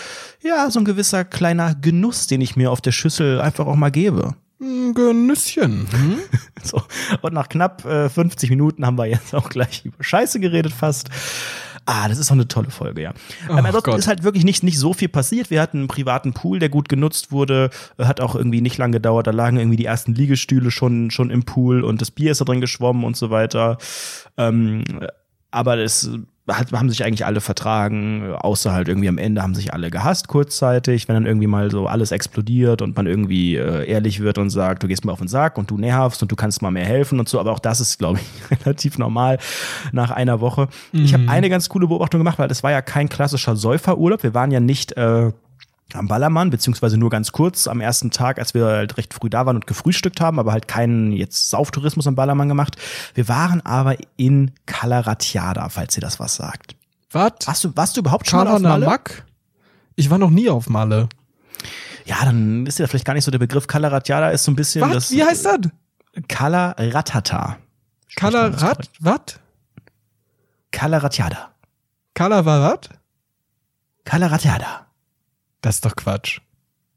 ja, 0.43 0.69
so 0.69 0.79
ein 0.79 0.85
gewisser 0.85 1.25
kleiner 1.25 1.73
Genuss, 1.75 2.27
den 2.27 2.41
ich 2.41 2.55
mir 2.55 2.71
auf 2.71 2.81
der 2.81 2.91
Schüssel 2.91 3.41
einfach 3.41 3.65
auch 3.65 3.75
mal 3.75 3.89
gebe. 3.91 4.35
Genüsschen. 4.93 5.87
Hm? 5.91 6.17
So. 6.61 6.81
Und 7.21 7.33
nach 7.33 7.47
knapp 7.47 7.85
äh, 7.85 8.09
50 8.09 8.49
Minuten 8.49 8.85
haben 8.85 8.97
wir 8.97 9.05
jetzt 9.05 9.33
auch 9.33 9.47
gleich 9.49 9.85
über 9.85 10.03
Scheiße 10.03 10.41
geredet 10.41 10.73
fast. 10.73 11.09
Ah, 11.91 12.07
das 12.07 12.19
ist 12.19 12.29
doch 12.29 12.35
eine 12.35 12.47
tolle 12.47 12.69
Folge, 12.69 13.01
ja. 13.01 13.13
Ach 13.45 13.49
Aber 13.49 13.65
ansonsten 13.65 13.89
Gott. 13.89 13.99
ist 13.99 14.07
halt 14.07 14.21
wirklich 14.23 14.43
nicht, 14.45 14.61
nicht 14.61 14.77
so 14.77 14.93
viel 14.93 15.09
passiert. 15.09 15.49
Wir 15.49 15.59
hatten 15.59 15.79
einen 15.79 15.87
privaten 15.87 16.33
Pool, 16.33 16.59
der 16.59 16.69
gut 16.69 16.87
genutzt 16.87 17.31
wurde. 17.31 17.71
Hat 17.97 18.21
auch 18.21 18.35
irgendwie 18.35 18.61
nicht 18.61 18.77
lang 18.77 18.91
gedauert. 18.91 19.25
Da 19.25 19.31
lagen 19.31 19.57
irgendwie 19.57 19.77
die 19.77 19.85
ersten 19.85 20.13
Liegestühle 20.13 20.69
schon, 20.69 21.09
schon 21.09 21.31
im 21.31 21.45
Pool 21.45 21.83
und 21.83 21.99
das 21.99 22.11
Bier 22.11 22.31
ist 22.31 22.41
da 22.41 22.45
drin 22.45 22.61
geschwommen 22.61 23.03
und 23.03 23.17
so 23.17 23.31
weiter. 23.31 23.79
Ähm, 24.37 24.83
aber 25.49 25.79
es 25.79 26.11
hat, 26.57 26.71
haben 26.71 26.89
sich 26.89 27.03
eigentlich 27.03 27.25
alle 27.25 27.41
vertragen, 27.41 28.33
außer 28.33 28.71
halt 28.71 28.87
irgendwie 28.87 29.09
am 29.09 29.17
Ende 29.17 29.41
haben 29.41 29.55
sich 29.55 29.73
alle 29.73 29.89
gehasst 29.89 30.27
kurzzeitig, 30.27 31.07
wenn 31.07 31.15
dann 31.15 31.25
irgendwie 31.25 31.47
mal 31.47 31.71
so 31.71 31.87
alles 31.87 32.11
explodiert 32.11 32.81
und 32.81 32.95
man 32.95 33.07
irgendwie 33.07 33.55
äh, 33.55 33.89
ehrlich 33.89 34.19
wird 34.19 34.37
und 34.37 34.49
sagt, 34.49 34.83
du 34.83 34.87
gehst 34.87 35.05
mir 35.05 35.11
auf 35.11 35.19
den 35.19 35.27
Sack 35.27 35.57
und 35.57 35.69
du 35.69 35.77
nervst 35.77 36.21
und 36.21 36.31
du 36.31 36.35
kannst 36.35 36.61
mal 36.61 36.71
mehr 36.71 36.85
helfen 36.85 37.19
und 37.19 37.29
so, 37.29 37.39
aber 37.39 37.51
auch 37.51 37.59
das 37.59 37.79
ist, 37.79 37.99
glaube 37.99 38.19
ich, 38.19 38.59
relativ 38.65 38.97
normal 38.97 39.37
nach 39.91 40.11
einer 40.11 40.41
Woche. 40.41 40.67
Ich 40.91 41.13
habe 41.13 41.29
eine 41.29 41.49
ganz 41.49 41.69
coole 41.69 41.87
Beobachtung 41.87 42.19
gemacht, 42.19 42.39
weil 42.39 42.47
das 42.47 42.63
war 42.63 42.71
ja 42.71 42.81
kein 42.81 43.09
klassischer 43.09 43.55
Säuferurlaub, 43.55 44.23
wir 44.23 44.33
waren 44.33 44.51
ja 44.51 44.59
nicht 44.59 44.93
äh, 44.93 45.31
am 45.95 46.07
Ballermann, 46.07 46.49
beziehungsweise 46.49 46.97
nur 46.97 47.09
ganz 47.09 47.31
kurz 47.31 47.67
am 47.67 47.81
ersten 47.81 48.11
Tag, 48.11 48.39
als 48.39 48.53
wir 48.53 48.65
halt 48.65 48.97
recht 48.97 49.13
früh 49.13 49.29
da 49.29 49.45
waren 49.45 49.55
und 49.55 49.67
gefrühstückt 49.67 50.21
haben, 50.21 50.39
aber 50.39 50.51
halt 50.51 50.67
keinen 50.67 51.11
jetzt 51.11 51.49
Sauftourismus 51.49 52.07
am 52.07 52.15
Ballermann 52.15 52.47
gemacht. 52.47 52.75
Wir 53.13 53.27
waren 53.27 53.61
aber 53.65 53.97
in 54.17 54.51
Calaratiada, 54.65 55.69
falls 55.69 55.97
ihr 55.97 56.01
das 56.01 56.19
was 56.19 56.35
sagt. 56.35 56.75
Was? 57.11 57.33
Warst 57.45 57.63
du, 57.63 57.75
warst 57.75 57.97
du 57.97 58.01
überhaupt 58.01 58.29
schon 58.29 58.43
mal 58.43 58.47
auf 58.47 58.61
Malle? 58.61 58.85
Mack? 58.85 59.25
Ich 59.95 60.09
war 60.09 60.17
noch 60.17 60.29
nie 60.29 60.49
auf 60.49 60.69
Malle. 60.69 61.09
Ja, 62.05 62.17
dann 62.23 62.65
ist 62.65 62.79
ja 62.79 62.87
vielleicht 62.87 63.05
gar 63.05 63.13
nicht 63.13 63.25
so 63.25 63.31
der 63.31 63.39
Begriff. 63.39 63.67
Calaratiada 63.67 64.29
ist 64.29 64.43
so 64.43 64.51
ein 64.51 64.55
bisschen 64.55 64.81
Was? 64.81 64.93
das. 64.93 65.11
Wie 65.11 65.23
heißt 65.23 65.45
das? 65.45 65.59
Calaratata. 66.27 67.57
Kalarat? 68.15 68.89
Was? 68.99 69.39
Calaratiada. 70.71 71.51
Kalavarat? 72.13 72.89
Calaratiada. 74.05 74.87
Das 75.61 75.75
ist 75.75 75.85
doch 75.85 75.95
Quatsch. 75.95 76.39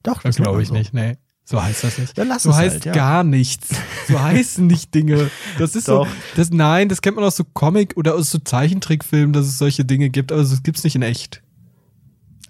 Doch, 0.02 0.22
Das 0.22 0.36
glaube 0.36 0.62
ich 0.62 0.68
so. 0.68 0.74
nicht. 0.74 0.92
Nee. 0.94 1.16
So 1.44 1.62
heißt 1.62 1.82
das 1.84 1.98
nicht. 1.98 2.16
Dann 2.16 2.28
lass 2.28 2.44
so 2.44 2.50
es 2.50 2.56
heißt 2.56 2.74
halt, 2.74 2.84
ja. 2.86 2.92
gar 2.92 3.24
nichts. 3.24 3.68
So 4.08 4.20
heißen 4.22 4.66
nicht 4.66 4.94
Dinge. 4.94 5.30
Das 5.58 5.74
ist 5.74 5.88
Doch. 5.88 6.06
so. 6.06 6.12
Das, 6.36 6.50
nein, 6.50 6.88
das 6.88 7.02
kennt 7.02 7.16
man 7.16 7.24
aus 7.24 7.36
so 7.36 7.44
Comic 7.44 7.96
oder 7.96 8.14
aus 8.14 8.30
so 8.30 8.38
Zeichentrickfilmen, 8.38 9.32
dass 9.32 9.46
es 9.46 9.58
solche 9.58 9.84
Dinge 9.84 10.08
gibt, 10.08 10.30
aber 10.32 10.40
das 10.40 10.62
gibt's 10.62 10.84
nicht 10.84 10.94
in 10.94 11.02
echt. 11.02 11.42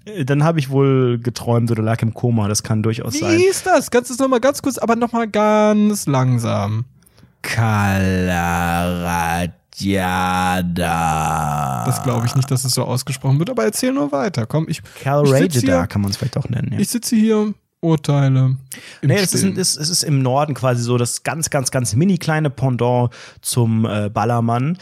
Äh, 0.04 0.24
Dann 0.26 0.44
habe 0.44 0.58
ich 0.58 0.68
wohl 0.70 1.18
geträumt 1.18 1.70
oder 1.70 1.82
lag 1.82 2.02
im 2.02 2.12
Koma. 2.12 2.48
Das 2.48 2.62
kann 2.62 2.82
durchaus 2.82 3.14
Wie 3.14 3.18
sein. 3.20 3.40
ist 3.40 3.66
das? 3.66 3.90
Kannst 3.90 4.10
du 4.10 4.14
es 4.14 4.20
nochmal 4.20 4.40
ganz 4.40 4.60
kurz, 4.60 4.76
aber 4.78 4.94
nochmal 4.94 5.26
ganz 5.28 6.06
langsam. 6.06 6.84
Calaratiada. 9.72 11.84
Das 11.86 12.02
glaube 12.02 12.26
ich 12.26 12.34
nicht, 12.34 12.50
dass 12.50 12.64
es 12.64 12.74
so 12.74 12.84
ausgesprochen 12.84 13.38
wird, 13.38 13.50
aber 13.50 13.64
erzähl 13.64 13.92
nur 13.92 14.12
weiter. 14.12 14.46
Komm, 14.46 14.66
ich, 14.68 14.82
sitz 15.24 15.60
hier- 15.60 15.86
kann 15.86 16.02
man 16.02 16.10
es 16.10 16.16
vielleicht 16.16 16.36
auch 16.36 16.48
nennen. 16.48 16.72
Ja. 16.72 16.78
ich 16.78 16.88
sitze 16.88 17.16
hier, 17.16 17.54
urteile. 17.80 18.56
Nee, 19.02 19.16
es 19.16 19.34
ist, 19.34 19.44
es 19.58 19.76
ist 19.76 20.02
im 20.04 20.22
Norden 20.22 20.54
quasi 20.54 20.82
so 20.82 20.96
das 20.98 21.22
ganz, 21.24 21.50
ganz, 21.50 21.70
ganz 21.70 21.94
mini 21.94 22.18
kleine 22.18 22.50
Pendant 22.50 23.10
zum 23.40 23.84
äh, 23.84 24.08
Ballermann. 24.08 24.78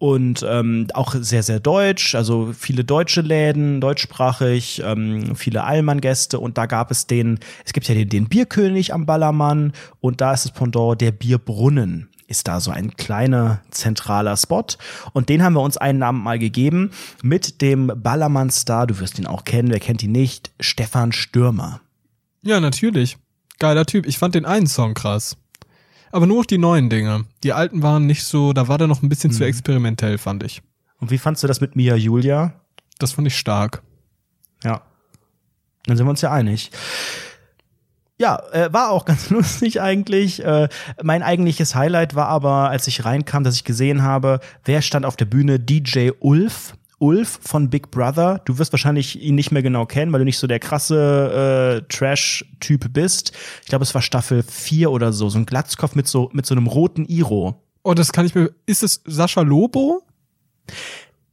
Und 0.00 0.46
ähm, 0.48 0.86
auch 0.94 1.12
sehr, 1.16 1.42
sehr 1.42 1.58
deutsch, 1.58 2.14
also 2.14 2.52
viele 2.56 2.84
deutsche 2.84 3.20
Läden, 3.20 3.80
deutschsprachig, 3.80 4.80
ähm, 4.84 5.34
viele 5.34 5.64
Allmann-Gäste 5.64 6.38
und 6.38 6.56
da 6.56 6.66
gab 6.66 6.92
es 6.92 7.08
den, 7.08 7.40
es 7.64 7.72
gibt 7.72 7.88
ja 7.88 7.96
den, 7.96 8.08
den 8.08 8.28
Bierkönig 8.28 8.94
am 8.94 9.06
Ballermann 9.06 9.72
und 9.98 10.20
da 10.20 10.34
ist 10.34 10.44
das 10.44 10.52
Pendant 10.52 11.00
der 11.00 11.10
Bierbrunnen. 11.10 12.10
Ist 12.30 12.46
da 12.46 12.60
so 12.60 12.70
ein 12.70 12.94
kleiner 12.96 13.62
zentraler 13.70 14.36
Spot 14.36 14.64
und 15.14 15.30
den 15.30 15.42
haben 15.42 15.54
wir 15.54 15.62
uns 15.62 15.78
einen 15.78 15.98
Namen 15.98 16.22
mal 16.22 16.38
gegeben 16.38 16.90
mit 17.22 17.62
dem 17.62 17.90
Ballermann-Star, 17.96 18.86
du 18.86 19.00
wirst 19.00 19.18
ihn 19.18 19.26
auch 19.26 19.44
kennen, 19.44 19.70
wer 19.70 19.80
kennt 19.80 20.02
ihn 20.02 20.12
nicht, 20.12 20.52
Stefan 20.60 21.10
Stürmer. 21.12 21.80
Ja, 22.42 22.60
natürlich. 22.60 23.16
Geiler 23.58 23.86
Typ. 23.86 24.06
Ich 24.06 24.18
fand 24.18 24.34
den 24.34 24.44
einen 24.44 24.66
Song 24.66 24.92
krass. 24.92 25.38
Aber 26.12 26.26
nur 26.26 26.44
die 26.44 26.58
neuen 26.58 26.90
Dinge. 26.90 27.24
Die 27.44 27.54
alten 27.54 27.82
waren 27.82 28.06
nicht 28.06 28.24
so, 28.24 28.52
da 28.52 28.68
war 28.68 28.76
der 28.78 28.88
noch 28.88 29.02
ein 29.02 29.08
bisschen 29.08 29.30
Mhm. 29.30 29.34
zu 29.34 29.44
experimentell, 29.44 30.18
fand 30.18 30.42
ich. 30.42 30.60
Und 31.00 31.10
wie 31.10 31.18
fandst 31.18 31.42
du 31.42 31.46
das 31.46 31.60
mit 31.62 31.76
Mia 31.76 31.96
Julia? 31.96 32.60
Das 32.98 33.12
fand 33.12 33.26
ich 33.26 33.38
stark. 33.38 33.82
Ja. 34.62 34.82
Dann 35.86 35.96
sind 35.96 36.06
wir 36.06 36.10
uns 36.10 36.20
ja 36.20 36.30
einig. 36.30 36.70
Ja, 38.20 38.42
äh, 38.52 38.72
war 38.72 38.90
auch 38.90 39.04
ganz 39.04 39.30
lustig 39.30 39.80
eigentlich. 39.80 40.44
Äh, 40.44 40.68
mein 41.02 41.22
eigentliches 41.22 41.74
Highlight 41.74 42.14
war 42.14 42.28
aber, 42.28 42.68
als 42.68 42.86
ich 42.88 43.04
reinkam, 43.04 43.44
dass 43.44 43.54
ich 43.54 43.64
gesehen 43.64 44.02
habe, 44.02 44.40
wer 44.64 44.82
stand 44.82 45.06
auf 45.06 45.16
der 45.16 45.24
Bühne? 45.24 45.60
DJ 45.60 46.10
Ulf. 46.18 46.74
Ulf 47.00 47.38
von 47.42 47.70
Big 47.70 47.92
Brother. 47.92 48.40
Du 48.44 48.58
wirst 48.58 48.72
wahrscheinlich 48.72 49.22
ihn 49.22 49.36
nicht 49.36 49.52
mehr 49.52 49.62
genau 49.62 49.86
kennen, 49.86 50.12
weil 50.12 50.18
du 50.18 50.24
nicht 50.24 50.38
so 50.38 50.48
der 50.48 50.58
krasse 50.58 51.82
äh, 51.86 51.92
Trash-Typ 51.94 52.92
bist. 52.92 53.32
Ich 53.62 53.68
glaube, 53.68 53.84
es 53.84 53.94
war 53.94 54.02
Staffel 54.02 54.42
4 54.42 54.90
oder 54.90 55.12
so. 55.12 55.28
So 55.28 55.38
ein 55.38 55.46
Glatzkopf 55.46 55.94
mit 55.94 56.08
so, 56.08 56.28
mit 56.32 56.44
so 56.44 56.56
einem 56.56 56.66
roten 56.66 57.04
Iro. 57.06 57.62
Oh, 57.84 57.94
das 57.94 58.12
kann 58.12 58.26
ich 58.26 58.34
mir. 58.34 58.50
Ist 58.66 58.82
es 58.82 59.00
Sascha 59.06 59.42
Lobo? 59.42 60.02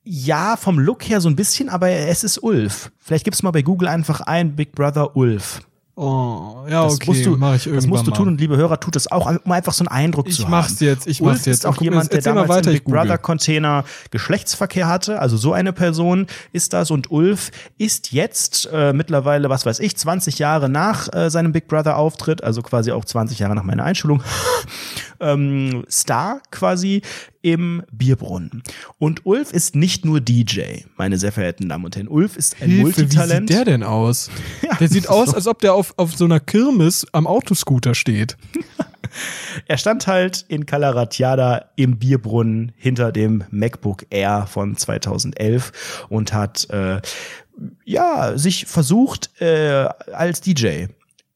Ja, 0.04 0.56
vom 0.56 0.78
Look 0.78 1.10
her 1.10 1.20
so 1.20 1.30
ein 1.30 1.36
bisschen, 1.36 1.68
aber 1.70 1.90
es 1.90 2.24
ist 2.24 2.38
Ulf. 2.44 2.92
Vielleicht 3.00 3.26
gibst 3.26 3.42
du 3.42 3.48
mal 3.48 3.52
bei 3.52 3.64
Google 3.64 3.88
einfach 3.88 4.22
ein 4.22 4.56
Big 4.56 4.74
Brother 4.74 5.16
Ulf. 5.16 5.62
Oh, 5.98 6.66
ja, 6.70 6.84
Das 6.84 6.96
okay. 6.96 7.06
musst 7.08 7.26
du, 7.26 7.38
mach 7.38 7.52
ich 7.56 7.64
das 7.64 7.66
irgendwann 7.68 7.90
musst 7.90 8.06
du 8.08 8.12
tun 8.12 8.28
und 8.28 8.42
liebe 8.42 8.58
Hörer, 8.58 8.82
tut 8.82 8.98
es 8.98 9.10
auch, 9.10 9.32
um 9.46 9.52
einfach 9.52 9.72
so 9.72 9.84
einen 9.86 9.88
Eindruck 9.88 10.28
Ich 10.28 10.36
zu 10.36 10.44
haben. 10.44 10.52
mach's 10.52 10.82
jetzt, 10.82 11.08
ich 11.08 11.22
Ulf 11.22 11.36
mach's 11.36 11.46
jetzt. 11.46 11.60
ist 11.60 11.66
auch 11.66 11.82
jemand, 11.82 12.12
der 12.12 12.22
damals 12.22 12.50
weiter, 12.50 12.70
im 12.72 12.76
ich 12.76 12.84
Big. 12.84 12.94
Brother 12.94 13.18
Container 13.18 13.86
Geschlechtsverkehr 14.12 14.88
hatte. 14.90 15.20
Also 15.20 15.38
so 15.38 15.54
eine 15.54 15.72
Person 15.72 16.28
ist 16.52 16.74
das. 16.74 16.92
Und 16.92 17.12
Ulf 17.12 17.52
ist 17.78 18.12
jetzt 18.12 18.68
äh, 18.74 18.92
mittlerweile, 18.92 19.50
was 19.50 19.66
weiß 19.66 19.80
ich, 19.80 19.96
20 19.96 20.38
Jahre 20.38 20.68
nach 20.68 21.14
äh, 21.14 21.30
seinem 21.30 21.54
Big 21.54 21.70
Brother 21.70 21.96
Auftritt, 21.98 22.44
also 22.44 22.62
quasi 22.62 22.92
auch 22.92 23.06
20 23.06 23.40
Jahre 23.40 23.56
nach 23.56 23.64
meiner 23.64 23.86
Einschulung, 23.86 24.22
ähm, 25.20 25.86
Star 25.90 26.42
quasi 26.52 27.02
im 27.42 27.84
Bierbrunnen. 27.92 28.64
Und 28.98 29.26
Ulf 29.26 29.52
ist 29.52 29.76
nicht 29.76 30.04
nur 30.06 30.20
DJ, 30.20 30.82
meine 30.98 31.18
sehr 31.18 31.32
verehrten 31.32 31.70
Damen 31.70 31.86
und 31.86 31.96
Herren. 31.96 32.08
Ulf 32.08 32.38
ist 32.38 32.56
ein 32.62 32.70
Hilfe, 32.70 32.98
wie 32.98 33.02
Multitalent. 33.02 33.50
sieht 33.50 33.58
der 33.58 33.66
denn 33.66 33.84
aus? 33.84 34.30
Ja, 34.62 34.76
der 34.76 34.88
sieht 34.88 35.10
aus, 35.10 35.34
als 35.34 35.48
ob 35.48 35.60
der 35.60 35.74
auf, 35.74 35.94
auf 35.98 36.16
so 36.16 36.26
einer 36.26 36.40
Kirmes 36.40 37.06
am 37.12 37.28
Autoscooter 37.28 37.94
steht. 37.94 38.38
Er 39.68 39.78
stand 39.78 40.08
halt 40.08 40.44
in 40.48 40.66
Calaratiada 40.66 41.70
im 41.76 41.98
Bierbrunnen 41.98 42.74
hinter 42.76 43.12
dem 43.12 43.44
MacBook 43.50 44.06
Air 44.10 44.48
von 44.48 44.76
2011 44.76 46.06
und 46.10 46.34
hat 46.34 46.70
äh, 46.70 47.02
ja 47.86 48.38
sich 48.38 48.66
versucht 48.66 49.30
äh, 49.42 49.88
als 50.12 50.42
DJ. 50.42 50.88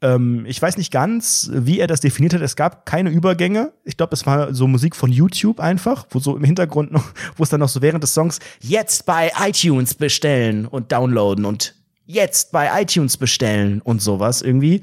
Ähm, 0.02 0.45
ich 0.47 0.62
weiß 0.62 0.78
nicht 0.78 0.91
ganz, 0.91 1.50
wie 1.54 1.80
er 1.80 1.88
das 1.88 2.02
definiert 2.02 2.34
hat. 2.34 2.41
Es 2.41 2.56
gab 2.56 2.86
keine 2.86 3.10
Übergänge. 3.10 3.74
Ich 3.84 3.97
glaube, 3.97 4.14
es 4.14 4.26
war 4.26 4.54
so 4.54 4.68
Musik 4.68 4.95
von 4.95 5.12
YouTube 5.12 5.60
einfach, 5.60 6.06
wo 6.12 6.20
so 6.20 6.36
im 6.38 6.43
Hintergrund 6.43 6.91
noch, 6.91 7.06
wo 7.36 7.43
es 7.43 7.50
dann 7.50 7.60
noch 7.60 7.70
so 7.70 7.82
während 7.82 8.04
des 8.04 8.14
Songs 8.14 8.39
jetzt 8.62 9.06
bei 9.06 9.32
iTunes 9.39 9.93
bestellen 9.95 10.66
und 10.66 10.91
downloaden 10.91 11.45
und 11.45 11.76
jetzt 12.06 12.52
bei 12.52 12.82
iTunes 12.82 13.18
bestellen 13.18 13.82
und 13.82 14.02
sowas 14.02 14.41
irgendwie. 14.41 14.82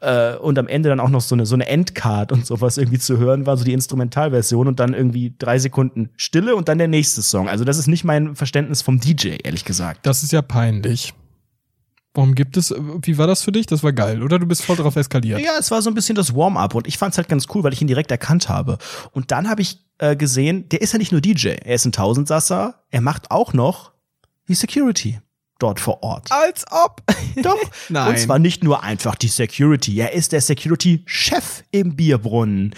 Äh, 0.00 0.36
und 0.36 0.58
am 0.58 0.68
Ende 0.68 0.90
dann 0.90 1.00
auch 1.00 1.08
noch 1.08 1.22
so 1.22 1.34
eine, 1.34 1.46
so 1.46 1.54
eine 1.54 1.66
Endcard 1.66 2.32
und 2.32 2.44
sowas 2.44 2.76
irgendwie 2.76 2.98
zu 2.98 3.16
hören 3.16 3.46
war, 3.46 3.56
so 3.56 3.64
die 3.64 3.72
Instrumentalversion 3.72 4.68
und 4.68 4.78
dann 4.78 4.92
irgendwie 4.92 5.34
drei 5.38 5.58
Sekunden 5.58 6.10
Stille 6.16 6.54
und 6.54 6.68
dann 6.68 6.76
der 6.76 6.88
nächste 6.88 7.22
Song. 7.22 7.48
Also 7.48 7.64
das 7.64 7.78
ist 7.78 7.86
nicht 7.86 8.04
mein 8.04 8.36
Verständnis 8.36 8.82
vom 8.82 9.00
DJ, 9.00 9.36
ehrlich 9.42 9.64
gesagt. 9.64 10.04
Das 10.04 10.22
ist 10.22 10.32
ja 10.32 10.42
peinlich. 10.42 11.14
Warum 12.16 12.34
gibt 12.34 12.56
es, 12.56 12.74
wie 13.02 13.18
war 13.18 13.26
das 13.26 13.42
für 13.42 13.52
dich? 13.52 13.66
Das 13.66 13.82
war 13.82 13.92
geil, 13.92 14.22
oder? 14.22 14.38
Du 14.38 14.46
bist 14.46 14.64
voll 14.64 14.76
drauf 14.76 14.96
eskaliert. 14.96 15.38
Ja, 15.40 15.52
es 15.58 15.70
war 15.70 15.82
so 15.82 15.90
ein 15.90 15.94
bisschen 15.94 16.14
das 16.14 16.34
Warm-up 16.34 16.74
und 16.74 16.86
ich 16.86 16.96
fand's 16.96 17.18
halt 17.18 17.28
ganz 17.28 17.46
cool, 17.54 17.62
weil 17.62 17.72
ich 17.74 17.82
ihn 17.82 17.88
direkt 17.88 18.10
erkannt 18.10 18.48
habe. 18.48 18.78
Und 19.12 19.30
dann 19.32 19.48
habe 19.50 19.60
ich 19.60 19.84
äh, 19.98 20.16
gesehen, 20.16 20.68
der 20.70 20.80
ist 20.80 20.92
ja 20.92 20.98
nicht 20.98 21.12
nur 21.12 21.20
DJ, 21.20 21.48
er 21.48 21.74
ist 21.74 21.84
ein 21.84 21.92
Tausendsasser, 21.92 22.82
er 22.90 23.00
macht 23.02 23.30
auch 23.30 23.52
noch 23.52 23.92
die 24.48 24.54
Security. 24.54 25.20
dort 25.58 25.80
vor 25.80 26.02
Ort. 26.02 26.30
Als 26.30 26.64
ob. 26.70 27.02
Doch. 27.42 27.58
Nein. 27.88 28.08
Und 28.08 28.18
zwar 28.18 28.38
nicht 28.38 28.62
nur 28.64 28.82
einfach 28.82 29.14
die 29.14 29.28
Security. 29.28 29.98
Er 29.98 30.12
ist 30.12 30.32
der 30.32 30.40
Security-Chef 30.40 31.64
im 31.70 31.96
Bierbrunnen. 31.96 32.74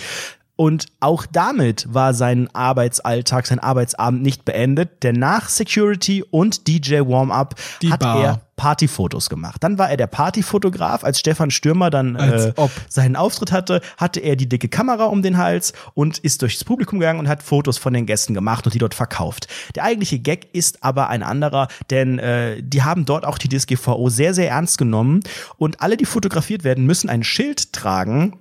Und 0.61 0.86
auch 0.98 1.24
damit 1.24 1.86
war 1.88 2.14
sein 2.14 2.48
Arbeitsalltag, 2.52 3.46
sein 3.46 3.61
Arbeitsabend 3.61 4.22
nicht 4.22 4.44
beendet, 4.44 5.04
denn 5.04 5.14
nach 5.14 5.48
Security 5.48 6.24
und 6.28 6.66
DJ 6.66 6.96
Warm-Up 7.02 7.54
hat 7.88 8.00
Bar. 8.00 8.20
er 8.20 8.40
Partyfotos 8.56 9.30
gemacht. 9.30 9.62
Dann 9.62 9.78
war 9.78 9.88
er 9.88 9.96
der 9.96 10.09
Partyfotograf, 10.09 11.04
als 11.04 11.20
Stefan 11.20 11.52
Stürmer 11.52 11.90
dann 11.90 12.16
äh, 12.16 12.52
ob. 12.56 12.72
seinen 12.88 13.14
Auftritt 13.14 13.52
hatte, 13.52 13.80
hatte 13.98 14.18
er 14.18 14.34
die 14.34 14.48
dicke 14.48 14.68
Kamera 14.68 15.04
um 15.04 15.22
den 15.22 15.38
Hals 15.38 15.74
und 15.94 16.18
ist 16.18 16.42
durchs 16.42 16.64
Publikum 16.64 16.98
gegangen 16.98 17.20
und 17.20 17.28
hat 17.28 17.44
Fotos 17.44 17.78
von 17.78 17.92
den 17.92 18.04
Gästen 18.04 18.34
gemacht 18.34 18.66
und 18.66 18.74
die 18.74 18.80
dort 18.80 18.94
verkauft. 18.94 19.46
Der 19.76 19.84
eigentliche 19.84 20.18
Gag 20.18 20.48
ist 20.54 20.82
aber 20.82 21.09
ein 21.09 21.22
anderer, 21.22 21.68
denn 21.90 22.18
äh, 22.18 22.61
die 22.64 22.82
haben 22.82 23.04
dort 23.04 23.24
auch 23.24 23.38
die 23.38 23.48
DSGVO 23.48 24.09
sehr, 24.09 24.34
sehr 24.34 24.50
ernst 24.50 24.76
genommen 24.76 25.20
und 25.56 25.80
alle, 25.80 25.96
die 25.96 26.04
fotografiert 26.04 26.64
werden, 26.64 26.84
müssen 26.84 27.09
ein 27.09 27.22
Schild 27.22 27.72
tragen, 27.72 28.34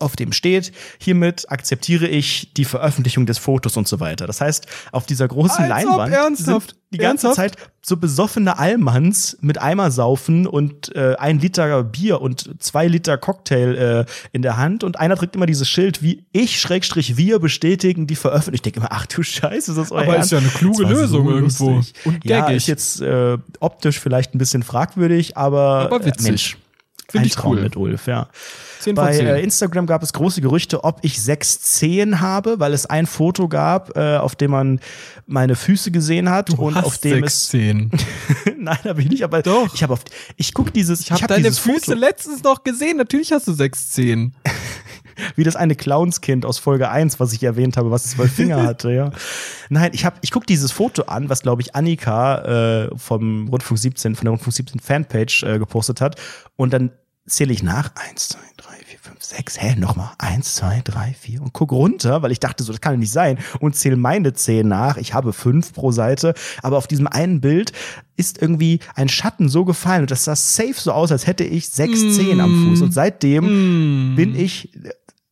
auf 0.00 0.16
dem 0.16 0.32
steht, 0.32 0.72
hiermit 0.98 1.50
akzeptiere 1.50 2.06
ich 2.08 2.52
die 2.54 2.64
Veröffentlichung 2.64 3.26
des 3.26 3.38
Fotos 3.38 3.76
und 3.76 3.86
so 3.86 4.00
weiter. 4.00 4.26
Das 4.26 4.40
heißt, 4.40 4.66
auf 4.92 5.06
dieser 5.06 5.28
großen 5.28 5.64
Als 5.64 5.68
Leinwand 5.68 6.12
ernsthaft? 6.12 6.70
sind 6.70 6.80
die 6.92 6.98
ganze 6.98 7.28
Ernsthaft? 7.28 7.54
Zeit 7.58 7.70
so 7.82 7.96
besoffene 7.96 8.58
Allmanns 8.58 9.38
mit 9.40 9.60
Eimer 9.60 9.90
saufen 9.90 10.46
und 10.46 10.94
äh, 10.94 11.14
ein 11.18 11.38
Liter 11.38 11.82
Bier 11.84 12.20
und 12.20 12.62
zwei 12.62 12.86
Liter 12.88 13.16
Cocktail 13.16 14.04
äh, 14.06 14.10
in 14.32 14.42
der 14.42 14.56
Hand 14.56 14.84
und 14.84 14.98
einer 14.98 15.16
trägt 15.16 15.34
immer 15.36 15.46
dieses 15.46 15.68
Schild 15.68 16.02
wie 16.02 16.24
ich 16.32 16.60
Schrägstrich 16.60 17.16
wir 17.16 17.38
bestätigen 17.38 18.06
die 18.06 18.16
Veröffentlichung. 18.16 18.54
Ich 18.54 18.62
denke 18.62 18.80
immer, 18.80 18.88
ach 18.92 19.06
du 19.06 19.22
Scheiße, 19.22 19.70
ist 19.72 19.76
das 19.76 19.92
euer 19.92 20.02
Aber 20.02 20.16
ist 20.18 20.30
Ernst? 20.30 20.32
ja 20.32 20.38
eine 20.38 20.48
kluge 20.48 20.82
Lösung 20.84 21.28
irgendwo. 21.28 21.70
lustig. 21.70 21.94
Und 22.04 22.24
ja, 22.24 22.40
gaggig. 22.40 22.56
ist 22.56 22.66
jetzt 22.66 23.00
äh, 23.00 23.38
optisch 23.60 23.98
vielleicht 24.00 24.34
ein 24.34 24.38
bisschen 24.38 24.62
fragwürdig, 24.62 25.36
aber, 25.36 25.82
Aber 25.86 26.04
witzig. 26.04 26.26
Äh, 26.26 26.30
Mensch, 26.30 26.56
Find 27.10 27.22
ein 27.22 27.26
ich 27.26 27.34
Traum 27.34 27.56
cool. 27.56 27.62
mit 27.62 27.76
Ulf, 27.76 28.06
ja. 28.06 28.28
10 28.80 28.96
von 28.96 29.04
Bei 29.04 29.12
10. 29.16 29.26
äh, 29.26 29.40
Instagram 29.40 29.86
gab 29.86 30.02
es 30.02 30.12
große 30.12 30.40
Gerüchte, 30.40 30.84
ob 30.84 31.00
ich 31.02 31.20
sechs 31.20 31.60
Zehen 31.60 32.20
habe, 32.20 32.60
weil 32.60 32.72
es 32.72 32.86
ein 32.86 33.06
Foto 33.06 33.48
gab, 33.48 33.96
äh, 33.96 34.16
auf 34.16 34.36
dem 34.36 34.52
man 34.52 34.80
meine 35.26 35.54
Füße 35.54 35.90
gesehen 35.90 36.30
hat 36.30 36.50
und 36.50 36.74
hast 36.74 36.84
auf 36.84 36.98
dem 36.98 37.20
sechs 37.20 37.34
es 37.34 37.48
Zehen. 37.48 37.90
Nein, 38.58 38.78
habe 38.84 39.02
ich 39.02 39.08
nicht, 39.10 39.22
aber 39.24 39.42
Doch. 39.42 39.72
ich 39.74 39.82
habe 39.82 39.92
auf 39.92 40.00
ich 40.36 40.54
guck 40.54 40.72
dieses 40.72 41.00
Ich 41.00 41.12
habe 41.12 41.22
hab 41.22 41.28
deine 41.28 41.42
dieses 41.42 41.58
Füße 41.58 41.86
Foto, 41.86 41.98
letztens 41.98 42.42
noch 42.42 42.64
gesehen. 42.64 42.96
Natürlich 42.96 43.32
hast 43.32 43.46
du 43.46 43.52
sechs 43.52 43.90
Zehen. 43.90 44.34
Wie 45.36 45.44
das 45.44 45.56
eine 45.56 45.74
Clownskind 45.74 46.44
aus 46.44 46.58
Folge 46.58 46.90
1, 46.90 47.20
was 47.20 47.32
ich 47.32 47.42
erwähnt 47.42 47.76
habe, 47.76 47.90
was 47.90 48.10
zwölf 48.10 48.32
Finger 48.32 48.62
hatte, 48.66 48.90
ja. 48.92 49.10
Nein, 49.68 49.90
ich 49.94 50.04
habe 50.04 50.16
ich 50.22 50.30
guck 50.30 50.46
dieses 50.46 50.72
Foto 50.72 51.02
an, 51.02 51.28
was 51.28 51.42
glaube 51.42 51.62
ich 51.62 51.74
Annika 51.74 52.84
äh, 52.84 52.90
vom 52.96 53.48
Rundfunk 53.48 53.78
17 53.78 54.14
von 54.14 54.24
der 54.24 54.30
Rundfunk 54.32 54.54
17 54.54 54.80
Fanpage 54.80 55.42
äh, 55.44 55.58
gepostet 55.58 56.00
hat 56.00 56.16
und 56.56 56.72
dann 56.72 56.90
zähle 57.30 57.52
ich 57.52 57.62
nach. 57.62 57.92
Eins, 57.94 58.28
zwei, 58.28 58.40
drei, 58.56 58.74
vier, 58.84 58.98
fünf, 59.00 59.22
sechs. 59.22 59.60
Hä, 59.60 59.76
nochmal. 59.76 60.10
Eins, 60.18 60.56
zwei, 60.56 60.82
drei, 60.84 61.14
vier. 61.18 61.40
Und 61.40 61.52
guck 61.52 61.72
runter, 61.72 62.22
weil 62.22 62.32
ich 62.32 62.40
dachte 62.40 62.64
so, 62.64 62.72
das 62.72 62.80
kann 62.80 62.94
ja 62.94 62.98
nicht 62.98 63.12
sein. 63.12 63.38
Und 63.60 63.76
zähle 63.76 63.96
meine 63.96 64.32
zehn 64.32 64.68
nach. 64.68 64.96
Ich 64.96 65.14
habe 65.14 65.32
fünf 65.32 65.72
pro 65.72 65.92
Seite. 65.92 66.34
Aber 66.62 66.76
auf 66.76 66.86
diesem 66.86 67.06
einen 67.06 67.40
Bild 67.40 67.72
ist 68.16 68.40
irgendwie 68.40 68.80
ein 68.94 69.08
Schatten 69.08 69.48
so 69.48 69.64
gefallen. 69.64 70.02
Und 70.02 70.10
das 70.10 70.24
sah 70.24 70.36
safe 70.36 70.74
so 70.76 70.92
aus, 70.92 71.12
als 71.12 71.26
hätte 71.26 71.44
ich 71.44 71.68
sechs 71.68 72.16
Zehen 72.16 72.40
am 72.40 72.68
Fuß. 72.68 72.82
Und 72.82 72.92
seitdem 72.92 74.14
bin 74.16 74.34
ich 74.34 74.72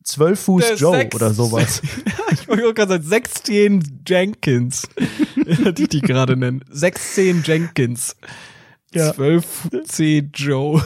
äh, 0.09 0.15
zwölf 0.15 0.41
Fuß 0.41 0.67
Der 0.67 0.77
Joe 0.77 0.97
sechs- 0.97 1.15
oder 1.15 1.33
sowas. 1.33 1.83
ich 2.33 2.49
wollte 2.49 2.75
gerade 2.75 2.93
sagen, 2.93 3.05
16 3.05 4.03
Jenkins. 4.07 4.89
die 5.37 5.83
ich 5.83 5.89
die 5.89 6.01
gerade 6.01 6.37
nennen. 6.37 6.65
16 6.71 7.43
Jenkins. 7.45 8.17
Ja. 8.95 9.13
12 9.13 9.69
C 9.85 10.31
Joe. 10.33 10.83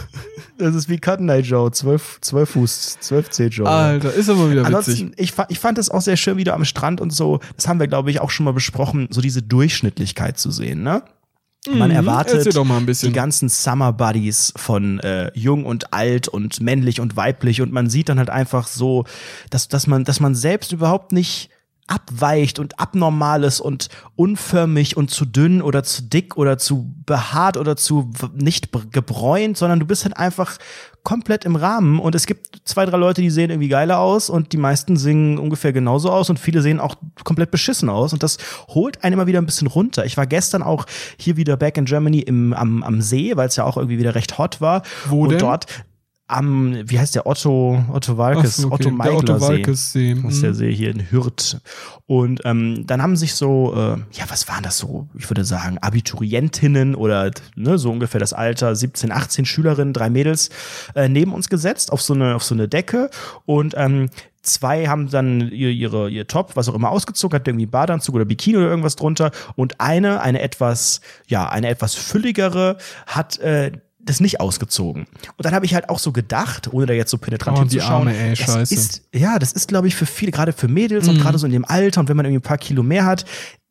Das 0.58 0.74
ist 0.74 0.88
wie 0.88 0.98
Cotton 0.98 1.28
Eye 1.28 1.40
Joe. 1.40 1.70
Zwölf, 1.70 2.18
zwölf 2.20 2.50
Fuß, 2.50 2.98
zwölf 3.00 3.30
C 3.30 3.46
Joe. 3.46 3.68
Alter, 3.68 4.12
ist 4.12 4.28
aber 4.28 4.50
wieder 4.50 4.62
witzig. 4.62 4.74
Ansonsten, 4.74 5.12
ich, 5.16 5.32
ich 5.48 5.58
fand 5.60 5.78
es 5.78 5.88
auch 5.88 6.00
sehr 6.00 6.16
schön 6.16 6.36
wieder 6.36 6.54
am 6.54 6.64
Strand 6.64 7.00
und 7.00 7.10
so, 7.10 7.38
das 7.56 7.68
haben 7.68 7.78
wir, 7.78 7.86
glaube 7.86 8.10
ich, 8.10 8.20
auch 8.20 8.30
schon 8.30 8.44
mal 8.44 8.52
besprochen, 8.52 9.06
so 9.10 9.20
diese 9.20 9.42
Durchschnittlichkeit 9.42 10.38
zu 10.38 10.50
sehen, 10.50 10.82
ne? 10.82 11.04
Man 11.68 11.90
Mhm, 11.90 11.96
erwartet 11.96 12.34
erzähl 12.34 12.52
doch 12.52 12.64
mal 12.64 12.78
ein 12.78 12.86
bisschen. 12.86 13.08
die 13.10 13.12
ganzen 13.12 13.48
Summer 13.48 13.92
Buddies 13.92 14.52
von 14.56 14.98
äh, 15.00 15.30
jung 15.34 15.64
und 15.64 15.92
alt 15.92 16.26
und 16.26 16.60
männlich 16.60 16.98
und 17.00 17.16
weiblich 17.16 17.60
und 17.62 17.72
man 17.72 17.88
sieht 17.88 18.08
dann 18.08 18.18
halt 18.18 18.30
einfach 18.30 18.66
so, 18.66 19.04
dass, 19.50 19.68
dass 19.68 19.86
man, 19.86 20.02
dass 20.04 20.18
man 20.18 20.34
selbst 20.34 20.72
überhaupt 20.72 21.12
nicht 21.12 21.50
abweicht 21.88 22.58
und 22.58 22.78
abnormales 22.78 23.60
und 23.60 23.88
unförmig 24.16 24.96
und 24.96 25.10
zu 25.10 25.24
dünn 25.24 25.60
oder 25.60 25.82
zu 25.82 26.02
dick 26.02 26.36
oder 26.36 26.56
zu 26.56 26.94
behaart 27.04 27.56
oder 27.56 27.76
zu 27.76 28.10
nicht 28.34 28.70
br- 28.70 28.86
gebräunt, 28.90 29.58
sondern 29.58 29.80
du 29.80 29.86
bist 29.86 30.04
halt 30.04 30.16
einfach 30.16 30.58
komplett 31.02 31.44
im 31.44 31.56
Rahmen 31.56 31.98
und 31.98 32.14
es 32.14 32.26
gibt 32.26 32.60
zwei, 32.64 32.86
drei 32.86 32.96
Leute, 32.96 33.20
die 33.20 33.30
sehen 33.30 33.50
irgendwie 33.50 33.68
geiler 33.68 33.98
aus 33.98 34.30
und 34.30 34.52
die 34.52 34.56
meisten 34.56 34.96
singen 34.96 35.38
ungefähr 35.38 35.72
genauso 35.72 36.10
aus 36.10 36.30
und 36.30 36.38
viele 36.38 36.62
sehen 36.62 36.78
auch 36.78 36.94
komplett 37.24 37.50
beschissen 37.50 37.88
aus 37.88 38.12
und 38.12 38.22
das 38.22 38.38
holt 38.68 39.02
einen 39.02 39.14
immer 39.14 39.26
wieder 39.26 39.40
ein 39.40 39.46
bisschen 39.46 39.66
runter. 39.66 40.04
Ich 40.04 40.16
war 40.16 40.26
gestern 40.28 40.62
auch 40.62 40.86
hier 41.18 41.36
wieder 41.36 41.56
back 41.56 41.76
in 41.76 41.84
Germany 41.86 42.20
im, 42.20 42.52
am, 42.52 42.84
am 42.84 43.02
See, 43.02 43.36
weil 43.36 43.48
es 43.48 43.56
ja 43.56 43.64
auch 43.64 43.76
irgendwie 43.76 43.98
wieder 43.98 44.14
recht 44.14 44.38
hot 44.38 44.60
war. 44.60 44.82
Wo 45.06 45.24
und 45.24 45.30
denn? 45.30 45.38
dort 45.40 45.66
am, 46.32 46.76
wie 46.84 46.98
heißt 46.98 47.14
der 47.14 47.26
Otto, 47.26 47.84
Otto 47.92 48.16
Walkes, 48.16 48.56
so, 48.56 48.68
okay. 48.68 48.86
Otto 48.86 48.90
Meigler 48.90 49.16
Otto 49.18 49.38
See. 49.38 49.46
Walkes 49.46 49.92
See. 49.92 50.14
Das 50.14 50.34
ist 50.34 50.42
der 50.42 50.50
Mhm. 50.50 50.54
See 50.54 50.74
hier 50.74 50.90
in 50.90 51.10
Hürth. 51.10 51.60
Und 52.06 52.40
ähm, 52.44 52.86
dann 52.86 53.02
haben 53.02 53.16
sich 53.16 53.34
so, 53.34 53.72
äh, 53.74 53.98
ja, 54.12 54.24
was 54.28 54.48
waren 54.48 54.62
das 54.62 54.78
so? 54.78 55.08
Ich 55.16 55.28
würde 55.30 55.44
sagen, 55.44 55.78
Abiturientinnen 55.78 56.94
oder 56.94 57.30
ne, 57.54 57.78
so 57.78 57.90
ungefähr 57.90 58.20
das 58.20 58.32
Alter, 58.32 58.74
17, 58.74 59.12
18 59.12 59.44
Schülerinnen, 59.44 59.92
drei 59.92 60.10
Mädels, 60.10 60.50
äh, 60.94 61.08
neben 61.08 61.32
uns 61.34 61.48
gesetzt 61.48 61.92
auf 61.92 62.02
so 62.02 62.14
eine, 62.14 62.34
auf 62.34 62.44
so 62.44 62.54
eine 62.54 62.68
Decke. 62.68 63.10
Und 63.44 63.74
ähm, 63.76 64.08
Zwei 64.44 64.88
haben 64.88 65.08
dann 65.08 65.52
ihr, 65.52 65.70
ihre, 65.70 66.10
ihr 66.10 66.26
Top, 66.26 66.56
was 66.56 66.68
auch 66.68 66.74
immer, 66.74 66.90
ausgezogen, 66.90 67.36
hat 67.38 67.46
irgendwie 67.46 67.66
Badeanzug 67.66 68.16
oder 68.16 68.24
Bikini 68.24 68.56
oder 68.56 68.66
irgendwas 68.66 68.96
drunter. 68.96 69.30
Und 69.54 69.80
eine, 69.80 70.20
eine 70.20 70.42
etwas, 70.42 71.00
ja, 71.28 71.48
eine 71.48 71.68
etwas 71.68 71.94
fülligere, 71.94 72.76
hat 73.06 73.38
äh, 73.38 73.70
das 74.04 74.20
nicht 74.20 74.40
ausgezogen. 74.40 75.02
Und 75.36 75.44
dann 75.44 75.54
habe 75.54 75.64
ich 75.66 75.74
halt 75.74 75.88
auch 75.88 75.98
so 75.98 76.12
gedacht, 76.12 76.72
ohne 76.72 76.86
da 76.86 76.92
jetzt 76.94 77.10
so 77.10 77.18
penetrant 77.18 77.58
Oh, 77.58 77.62
die 77.64 77.70
hinzuschauen, 77.70 78.08
Arme, 78.08 78.16
ey, 78.16 78.30
das 78.30 78.38
scheiße. 78.40 78.74
ist 78.74 79.02
ja, 79.14 79.38
das 79.38 79.52
ist, 79.52 79.68
glaube 79.68 79.88
ich, 79.88 79.94
für 79.94 80.06
viele, 80.06 80.32
gerade 80.32 80.52
für 80.52 80.68
Mädels 80.68 81.06
Mhm. 81.06 81.10
und 81.14 81.20
gerade 81.20 81.38
so 81.38 81.46
in 81.46 81.52
dem 81.52 81.64
Alter 81.64 82.00
und 82.00 82.08
wenn 82.08 82.16
man 82.16 82.26
irgendwie 82.26 82.40
ein 82.40 82.48
paar 82.48 82.58
Kilo 82.58 82.82
mehr 82.82 83.04
hat, 83.04 83.24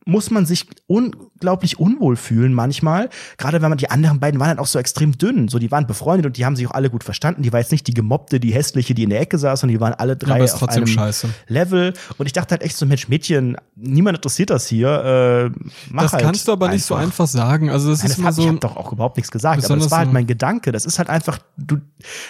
muss 0.05 0.31
man 0.31 0.45
sich 0.45 0.65
unglaublich 0.87 1.79
unwohl 1.79 2.15
fühlen 2.15 2.53
manchmal. 2.53 3.09
Gerade 3.37 3.61
wenn 3.61 3.69
man 3.69 3.77
die 3.77 3.91
anderen 3.91 4.19
beiden 4.19 4.39
waren 4.39 4.49
halt 4.49 4.59
auch 4.59 4.67
so 4.67 4.79
extrem 4.79 5.17
dünn. 5.17 5.47
So, 5.47 5.59
die 5.59 5.69
waren 5.69 5.85
befreundet 5.85 6.25
und 6.25 6.37
die 6.37 6.45
haben 6.45 6.55
sich 6.55 6.67
auch 6.67 6.71
alle 6.71 6.89
gut 6.89 7.03
verstanden. 7.03 7.43
Die 7.43 7.53
war 7.53 7.59
jetzt 7.59 7.71
nicht 7.71 7.85
die 7.85 7.93
gemobbte, 7.93 8.39
die 8.39 8.51
hässliche, 8.51 8.95
die 8.95 9.03
in 9.03 9.11
der 9.11 9.21
Ecke 9.21 9.37
saß, 9.37 9.59
sondern 9.59 9.75
die 9.75 9.81
waren 9.81 9.93
alle 9.93 10.17
drei 10.17 10.43
auf 10.43 10.67
einem 10.69 10.87
scheiße. 10.87 11.29
Level. 11.47 11.93
Und 12.17 12.25
ich 12.25 12.33
dachte 12.33 12.53
halt 12.53 12.63
echt 12.63 12.77
so, 12.77 12.85
Mensch, 12.85 13.09
Mädchen, 13.09 13.57
niemand 13.75 14.17
interessiert 14.17 14.49
das 14.49 14.67
hier. 14.67 15.51
Äh, 15.55 15.59
mach 15.91 16.03
Das 16.03 16.13
halt 16.13 16.23
kannst 16.23 16.47
du 16.47 16.51
aber 16.51 16.69
nicht 16.69 16.83
so 16.83 16.95
einfach 16.95 17.27
sagen. 17.27 17.69
Also 17.69 17.91
das 17.91 17.99
Nein, 17.99 18.11
ist 18.11 18.17
das 18.17 18.25
hab, 18.25 18.33
so. 18.33 18.41
ich 18.41 18.47
habe 18.47 18.59
doch 18.59 18.77
auch 18.77 18.91
überhaupt 18.91 19.17
nichts 19.17 19.31
gesagt, 19.31 19.63
aber 19.63 19.77
das 19.77 19.91
war 19.91 19.99
halt 19.99 20.13
mein 20.13 20.25
Gedanke. 20.25 20.71
Das 20.71 20.85
ist 20.85 20.97
halt 20.97 21.09
einfach 21.09 21.37
du, 21.57 21.77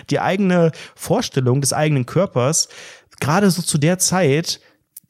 die 0.09 0.19
eigene 0.19 0.71
Vorstellung 0.95 1.61
des 1.61 1.71
eigenen 1.71 2.05
Körpers, 2.05 2.67
gerade 3.21 3.49
so 3.49 3.61
zu 3.61 3.77
der 3.77 3.97
Zeit, 3.97 4.59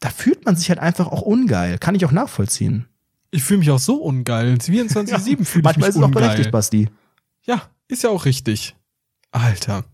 da 0.02 0.10
fühlt 0.10 0.45
man 0.45 0.58
sich 0.58 0.68
halt 0.70 0.80
einfach 0.80 1.08
auch 1.08 1.22
ungeil. 1.22 1.78
Kann 1.78 1.95
ich 1.95 2.04
auch 2.06 2.12
nachvollziehen. 2.12 2.88
Ich 3.30 3.43
fühle 3.43 3.60
mich 3.60 3.72
auch 3.72 3.80
so 3.80 3.95
ungeil. 3.95 4.56
24-7 4.56 4.66
fühle 5.45 5.62
ich 5.62 5.64
Manchmal 5.64 5.76
mich 5.76 5.88
ist 5.88 5.95
es 5.95 6.02
auch 6.02 6.08
ungeil. 6.08 6.24
berechtigt, 6.24 6.52
Basti. 6.52 6.89
Ja, 7.45 7.70
ist 7.88 8.04
ja 8.04 8.10
auch 8.10 8.26
richtig. 8.26 8.76
Alter. 9.32 9.86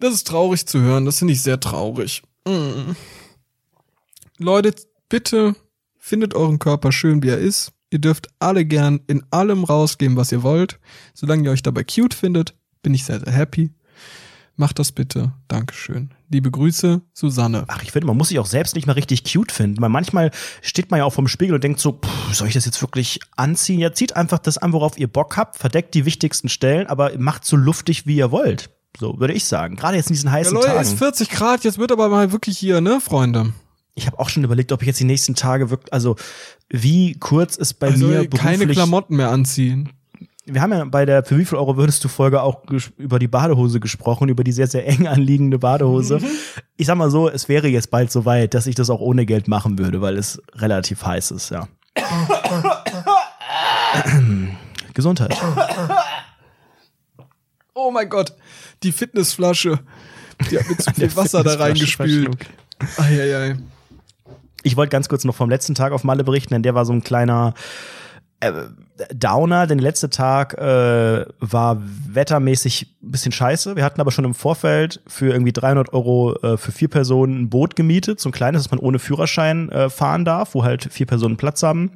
Das 0.00 0.12
ist 0.12 0.26
traurig 0.26 0.66
zu 0.66 0.80
hören. 0.80 1.06
Das 1.06 1.18
finde 1.20 1.32
ich 1.32 1.40
sehr 1.42 1.58
traurig. 1.58 2.22
Mm. 2.46 2.92
Leute, 4.38 4.74
bitte 5.08 5.54
findet 5.98 6.34
euren 6.34 6.58
Körper 6.58 6.92
schön, 6.92 7.22
wie 7.22 7.28
er 7.28 7.38
ist. 7.38 7.72
Ihr 7.90 8.00
dürft 8.00 8.28
alle 8.38 8.64
gern 8.64 9.00
in 9.06 9.24
allem 9.30 9.64
rausgehen, 9.64 10.16
was 10.16 10.32
ihr 10.32 10.42
wollt. 10.42 10.78
Solange 11.14 11.44
ihr 11.44 11.52
euch 11.52 11.62
dabei 11.62 11.84
cute 11.84 12.14
findet, 12.14 12.54
bin 12.82 12.94
ich 12.94 13.04
sehr, 13.04 13.20
sehr 13.20 13.32
happy. 13.32 13.70
Macht 14.60 14.80
das 14.80 14.90
bitte. 14.90 15.30
Dankeschön. 15.46 16.10
Liebe 16.30 16.50
Grüße, 16.50 17.00
Susanne. 17.12 17.64
Ach, 17.68 17.80
ich 17.84 17.92
finde, 17.92 18.08
man 18.08 18.16
muss 18.16 18.28
sich 18.28 18.40
auch 18.40 18.46
selbst 18.46 18.74
nicht 18.74 18.88
mal 18.88 18.94
richtig 18.94 19.22
cute 19.22 19.52
finden, 19.52 19.80
weil 19.80 19.88
manchmal 19.88 20.32
steht 20.62 20.90
man 20.90 20.98
ja 20.98 21.04
auch 21.04 21.12
vom 21.12 21.28
Spiegel 21.28 21.54
und 21.54 21.62
denkt 21.62 21.78
so, 21.78 21.92
pff, 21.92 22.34
soll 22.34 22.48
ich 22.48 22.54
das 22.54 22.64
jetzt 22.66 22.82
wirklich 22.82 23.20
anziehen? 23.36 23.78
Ja, 23.78 23.92
zieht 23.92 24.16
einfach 24.16 24.40
das 24.40 24.58
an, 24.58 24.72
worauf 24.72 24.98
ihr 24.98 25.06
Bock 25.06 25.36
habt, 25.36 25.56
verdeckt 25.58 25.94
die 25.94 26.04
wichtigsten 26.04 26.48
Stellen, 26.48 26.88
aber 26.88 27.16
macht 27.18 27.44
so 27.44 27.54
luftig, 27.56 28.04
wie 28.06 28.16
ihr 28.16 28.32
wollt. 28.32 28.70
So 28.98 29.20
würde 29.20 29.32
ich 29.32 29.44
sagen. 29.44 29.76
Gerade 29.76 29.96
jetzt 29.96 30.10
in 30.10 30.14
diesen 30.14 30.26
Ja, 30.26 30.32
heißen 30.32 30.54
Leute, 30.54 30.66
Tagen. 30.66 30.80
es 30.80 30.88
ist 30.88 30.98
40 30.98 31.30
Grad, 31.30 31.62
jetzt 31.62 31.78
wird 31.78 31.92
aber 31.92 32.08
mal 32.08 32.32
wirklich 32.32 32.58
hier, 32.58 32.80
ne, 32.80 33.00
Freunde? 33.00 33.52
Ich 33.94 34.06
habe 34.06 34.18
auch 34.18 34.28
schon 34.28 34.42
überlegt, 34.42 34.72
ob 34.72 34.82
ich 34.82 34.88
jetzt 34.88 34.98
die 34.98 35.04
nächsten 35.04 35.36
Tage 35.36 35.70
wirklich, 35.70 35.92
also 35.92 36.16
wie 36.68 37.14
kurz 37.14 37.54
ist 37.56 37.74
bei 37.74 37.88
Also 37.88 38.06
mir 38.08 38.28
keine 38.28 38.58
beruflich- 38.58 38.76
Klamotten 38.76 39.14
mehr 39.16 39.30
anziehen. 39.30 39.90
Wir 40.50 40.62
haben 40.62 40.72
ja 40.72 40.82
bei 40.86 41.04
der 41.04 41.24
Für 41.24 41.36
wie 41.36 41.44
viel 41.44 41.58
Euro 41.58 41.76
würdest 41.76 42.02
du 42.04 42.08
Folge 42.08 42.42
auch 42.42 42.62
über 42.96 43.18
die 43.18 43.28
Badehose 43.28 43.80
gesprochen, 43.80 44.30
über 44.30 44.44
die 44.44 44.52
sehr, 44.52 44.66
sehr 44.66 44.86
eng 44.86 45.06
anliegende 45.06 45.58
Badehose. 45.58 46.20
Ich 46.76 46.86
sag 46.86 46.96
mal 46.96 47.10
so, 47.10 47.28
es 47.28 47.50
wäre 47.50 47.68
jetzt 47.68 47.90
bald 47.90 48.10
so 48.10 48.24
weit, 48.24 48.54
dass 48.54 48.66
ich 48.66 48.74
das 48.74 48.88
auch 48.88 49.00
ohne 49.00 49.26
Geld 49.26 49.46
machen 49.46 49.78
würde, 49.78 50.00
weil 50.00 50.16
es 50.16 50.40
relativ 50.54 51.04
heiß 51.04 51.32
ist, 51.32 51.50
ja. 51.50 51.68
Gesundheit. 54.94 55.36
Oh 57.74 57.90
mein 57.90 58.08
Gott, 58.08 58.32
die 58.82 58.92
Fitnessflasche. 58.92 59.80
Die 60.50 60.58
hat 60.58 60.66
mir 60.68 60.78
zu 60.78 60.90
viel 60.94 61.14
Wasser 61.14 61.44
da 61.44 61.56
reingespült. 61.56 62.38
Eieiei. 62.96 63.58
Ich 64.62 64.76
wollte 64.76 64.90
ganz 64.90 65.08
kurz 65.08 65.24
noch 65.24 65.34
vom 65.34 65.50
letzten 65.50 65.74
Tag 65.74 65.92
auf 65.92 66.04
Malle 66.04 66.24
berichten, 66.24 66.54
denn 66.54 66.62
der 66.62 66.74
war 66.74 66.86
so 66.86 66.92
ein 66.92 67.04
kleiner 67.04 67.54
äh, 68.40 68.52
Downer, 69.14 69.66
denn 69.66 69.78
der 69.78 69.86
letzte 69.86 70.10
Tag 70.10 70.54
äh, 70.54 71.24
war 71.40 71.82
wettermäßig 72.08 72.94
ein 73.02 73.10
bisschen 73.10 73.32
scheiße. 73.32 73.76
Wir 73.76 73.84
hatten 73.84 74.00
aber 74.00 74.10
schon 74.10 74.24
im 74.24 74.34
Vorfeld 74.34 75.00
für 75.06 75.32
irgendwie 75.32 75.52
300 75.52 75.92
Euro 75.92 76.34
äh, 76.42 76.56
für 76.56 76.72
vier 76.72 76.88
Personen 76.88 77.42
ein 77.42 77.50
Boot 77.50 77.76
gemietet, 77.76 78.20
so 78.20 78.28
ein 78.28 78.32
kleines, 78.32 78.64
das 78.64 78.70
man 78.70 78.80
ohne 78.80 78.98
Führerschein 78.98 79.70
äh, 79.70 79.90
fahren 79.90 80.24
darf, 80.24 80.54
wo 80.54 80.64
halt 80.64 80.88
vier 80.90 81.06
Personen 81.06 81.36
Platz 81.36 81.62
haben 81.62 81.92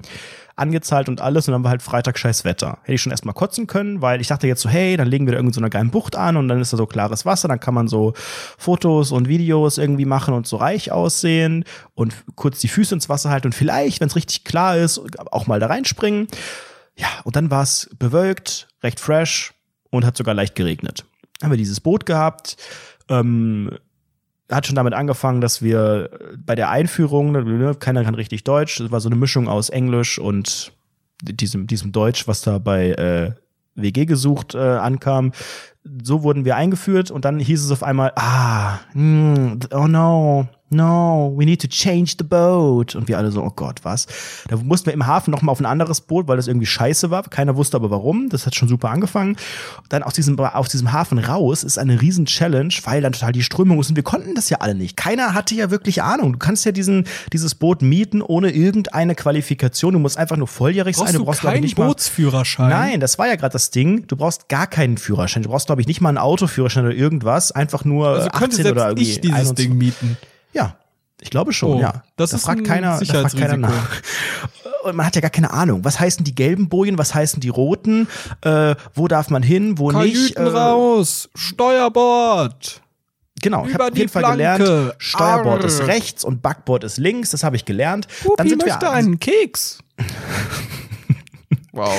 angezahlt 0.62 1.08
und 1.08 1.20
alles 1.20 1.48
und 1.48 1.52
dann 1.52 1.64
war 1.64 1.70
halt 1.70 1.82
Freitag 1.82 2.18
scheiß 2.18 2.44
Wetter. 2.44 2.78
Hätte 2.82 2.94
ich 2.94 3.02
schon 3.02 3.10
erstmal 3.10 3.34
kotzen 3.34 3.66
können, 3.66 4.00
weil 4.00 4.20
ich 4.20 4.28
dachte 4.28 4.46
jetzt 4.46 4.62
so, 4.62 4.68
hey, 4.68 4.96
dann 4.96 5.08
legen 5.08 5.26
wir 5.26 5.32
da 5.32 5.38
irgendeine 5.38 5.66
so 5.66 5.70
geilen 5.70 5.90
Bucht 5.90 6.16
an 6.16 6.36
und 6.36 6.48
dann 6.48 6.60
ist 6.60 6.72
da 6.72 6.76
so 6.76 6.86
klares 6.86 7.26
Wasser, 7.26 7.48
dann 7.48 7.60
kann 7.60 7.74
man 7.74 7.88
so 7.88 8.14
Fotos 8.56 9.12
und 9.12 9.28
Videos 9.28 9.78
irgendwie 9.78 10.04
machen 10.04 10.32
und 10.32 10.46
so 10.46 10.56
reich 10.56 10.92
aussehen 10.92 11.64
und 11.94 12.14
kurz 12.36 12.60
die 12.60 12.68
Füße 12.68 12.94
ins 12.94 13.08
Wasser 13.08 13.30
halten 13.30 13.48
und 13.48 13.54
vielleicht, 13.54 14.00
wenn 14.00 14.08
es 14.08 14.16
richtig 14.16 14.44
klar 14.44 14.76
ist, 14.78 15.00
auch 15.30 15.46
mal 15.46 15.60
da 15.60 15.66
reinspringen. 15.66 16.28
Ja, 16.96 17.08
und 17.24 17.36
dann 17.36 17.50
war 17.50 17.62
es 17.62 17.90
bewölkt, 17.98 18.68
recht 18.82 19.00
fresh 19.00 19.52
und 19.90 20.06
hat 20.06 20.16
sogar 20.16 20.34
leicht 20.34 20.54
geregnet. 20.54 21.04
Haben 21.42 21.50
wir 21.50 21.58
dieses 21.58 21.80
Boot 21.80 22.06
gehabt, 22.06 22.56
ähm, 23.08 23.70
hat 24.52 24.66
schon 24.66 24.76
damit 24.76 24.94
angefangen, 24.94 25.40
dass 25.40 25.62
wir 25.62 26.10
bei 26.44 26.54
der 26.54 26.70
Einführung, 26.70 27.32
ne, 27.32 27.74
keiner 27.78 28.04
kann 28.04 28.14
richtig 28.14 28.44
Deutsch, 28.44 28.78
das 28.78 28.90
war 28.90 29.00
so 29.00 29.08
eine 29.08 29.16
Mischung 29.16 29.48
aus 29.48 29.70
Englisch 29.70 30.18
und 30.18 30.72
diesem, 31.22 31.66
diesem 31.66 31.92
Deutsch, 31.92 32.26
was 32.26 32.42
da 32.42 32.58
bei 32.58 32.90
äh, 32.90 33.32
WG 33.74 34.04
gesucht 34.04 34.54
äh, 34.54 34.58
ankam. 34.58 35.32
So 36.02 36.22
wurden 36.22 36.44
wir 36.44 36.56
eingeführt 36.56 37.10
und 37.10 37.24
dann 37.24 37.38
hieß 37.38 37.64
es 37.64 37.70
auf 37.70 37.82
einmal, 37.82 38.12
ah, 38.16 38.78
mm, 38.94 39.58
oh 39.72 39.86
no, 39.88 40.48
no, 40.72 41.32
we 41.36 41.44
need 41.44 41.60
to 41.60 41.68
change 41.68 42.14
the 42.18 42.24
boat. 42.24 42.94
Und 42.94 43.08
wir 43.08 43.18
alle 43.18 43.30
so, 43.30 43.42
oh 43.42 43.52
Gott, 43.54 43.80
was? 43.82 44.06
Da 44.48 44.56
mussten 44.56 44.86
wir 44.86 44.94
im 44.94 45.06
Hafen 45.06 45.30
noch 45.30 45.42
mal 45.42 45.52
auf 45.52 45.60
ein 45.60 45.66
anderes 45.66 46.00
Boot, 46.00 46.28
weil 46.28 46.36
das 46.36 46.48
irgendwie 46.48 46.66
scheiße 46.66 47.10
war. 47.10 47.22
Keiner 47.24 47.56
wusste 47.56 47.76
aber 47.76 47.90
warum. 47.90 48.28
Das 48.28 48.46
hat 48.46 48.54
schon 48.54 48.68
super 48.68 48.90
angefangen. 48.90 49.36
Dann 49.88 50.02
aus 50.02 50.14
diesem, 50.14 50.38
aus 50.38 50.68
diesem 50.68 50.92
Hafen 50.92 51.18
raus 51.18 51.62
ist 51.62 51.78
eine 51.78 52.00
riesen 52.00 52.26
Challenge, 52.26 52.72
weil 52.84 53.02
dann 53.02 53.12
total 53.12 53.32
die 53.32 53.42
Strömung 53.42 53.78
ist. 53.80 53.90
Und 53.90 53.96
wir 53.96 54.02
konnten 54.02 54.34
das 54.34 54.50
ja 54.50 54.58
alle 54.58 54.74
nicht. 54.74 54.96
Keiner 54.96 55.34
hatte 55.34 55.54
ja 55.54 55.70
wirklich 55.70 56.02
Ahnung. 56.02 56.32
Du 56.32 56.38
kannst 56.38 56.64
ja 56.64 56.72
diesen, 56.72 57.04
dieses 57.32 57.54
Boot 57.54 57.82
mieten 57.82 58.22
ohne 58.22 58.50
irgendeine 58.50 59.14
Qualifikation. 59.14 59.92
Du 59.92 59.98
musst 59.98 60.18
einfach 60.18 60.36
nur 60.36 60.48
volljährig 60.48 60.96
brauchst 60.96 61.12
sein. 61.12 61.18
Du, 61.18 61.24
brauchst, 61.24 61.40
glaube 61.40 61.56
ich, 61.56 61.62
nicht 61.62 61.76
Bootsführerschein. 61.76 62.68
Mal, 62.68 62.90
nein, 62.90 63.00
das 63.00 63.18
war 63.18 63.28
ja 63.28 63.36
gerade 63.36 63.52
das 63.52 63.70
Ding. 63.70 64.06
Du 64.06 64.16
brauchst 64.16 64.48
gar 64.48 64.66
keinen 64.66 64.98
Führerschein. 64.98 65.42
Du 65.42 65.48
brauchst, 65.48 65.66
glaube 65.66 65.80
ich, 65.80 65.86
nicht 65.86 66.00
mal 66.00 66.08
einen 66.08 66.18
Autoführerschein 66.18 66.84
oder 66.84 66.94
irgendwas. 66.94 67.52
Einfach 67.52 67.84
nur 67.84 68.08
also 68.08 68.28
18 68.28 68.66
oder 68.66 68.88
irgendwie. 68.88 69.10
Ich 69.10 69.20
dieses 69.20 69.36
21. 69.36 69.66
Ding 69.66 69.78
mieten. 69.78 70.16
Ja, 70.52 70.76
ich 71.20 71.30
glaube 71.30 71.52
schon, 71.52 71.78
oh, 71.78 71.80
ja. 71.80 72.02
Das 72.16 72.30
da 72.30 72.36
ist 72.36 72.44
fragt 72.44 72.64
keiner, 72.64 72.98
da 72.98 73.04
fragt 73.04 73.38
keiner 73.38 73.56
nach. 73.56 73.88
Und 74.82 74.96
man 74.96 75.06
hat 75.06 75.14
ja 75.14 75.20
gar 75.20 75.30
keine 75.30 75.52
Ahnung. 75.52 75.84
Was 75.84 76.00
heißen 76.00 76.24
die 76.24 76.34
gelben 76.34 76.68
Bojen? 76.68 76.98
Was 76.98 77.14
heißen 77.14 77.40
die 77.40 77.50
roten? 77.50 78.08
Äh, 78.40 78.74
wo 78.94 79.06
darf 79.06 79.30
man 79.30 79.42
hin? 79.42 79.78
Wo 79.78 79.88
Kajüten 79.88 80.22
nicht? 80.22 80.36
Äh, 80.36 80.42
raus! 80.42 81.30
Steuerbord! 81.36 82.82
Genau, 83.40 83.66
ich 83.66 83.74
habe 83.74 83.84
auf 83.84 83.96
jeden 83.96 84.08
Fall 84.08 84.22
gelernt, 84.22 84.94
Steuerbord 84.98 85.62
Arr. 85.62 85.64
ist 85.64 85.86
rechts 85.86 86.22
und 86.24 86.42
Backbord 86.42 86.84
ist 86.84 86.98
links. 86.98 87.30
Das 87.30 87.42
habe 87.42 87.56
ich 87.56 87.64
gelernt. 87.64 88.06
Pupi 88.22 88.36
Dann 88.36 88.48
sind 88.48 88.64
möchte 88.64 88.82
wir 88.82 88.92
einen 88.92 89.18
Keks. 89.18 89.78
wow. 91.72 91.92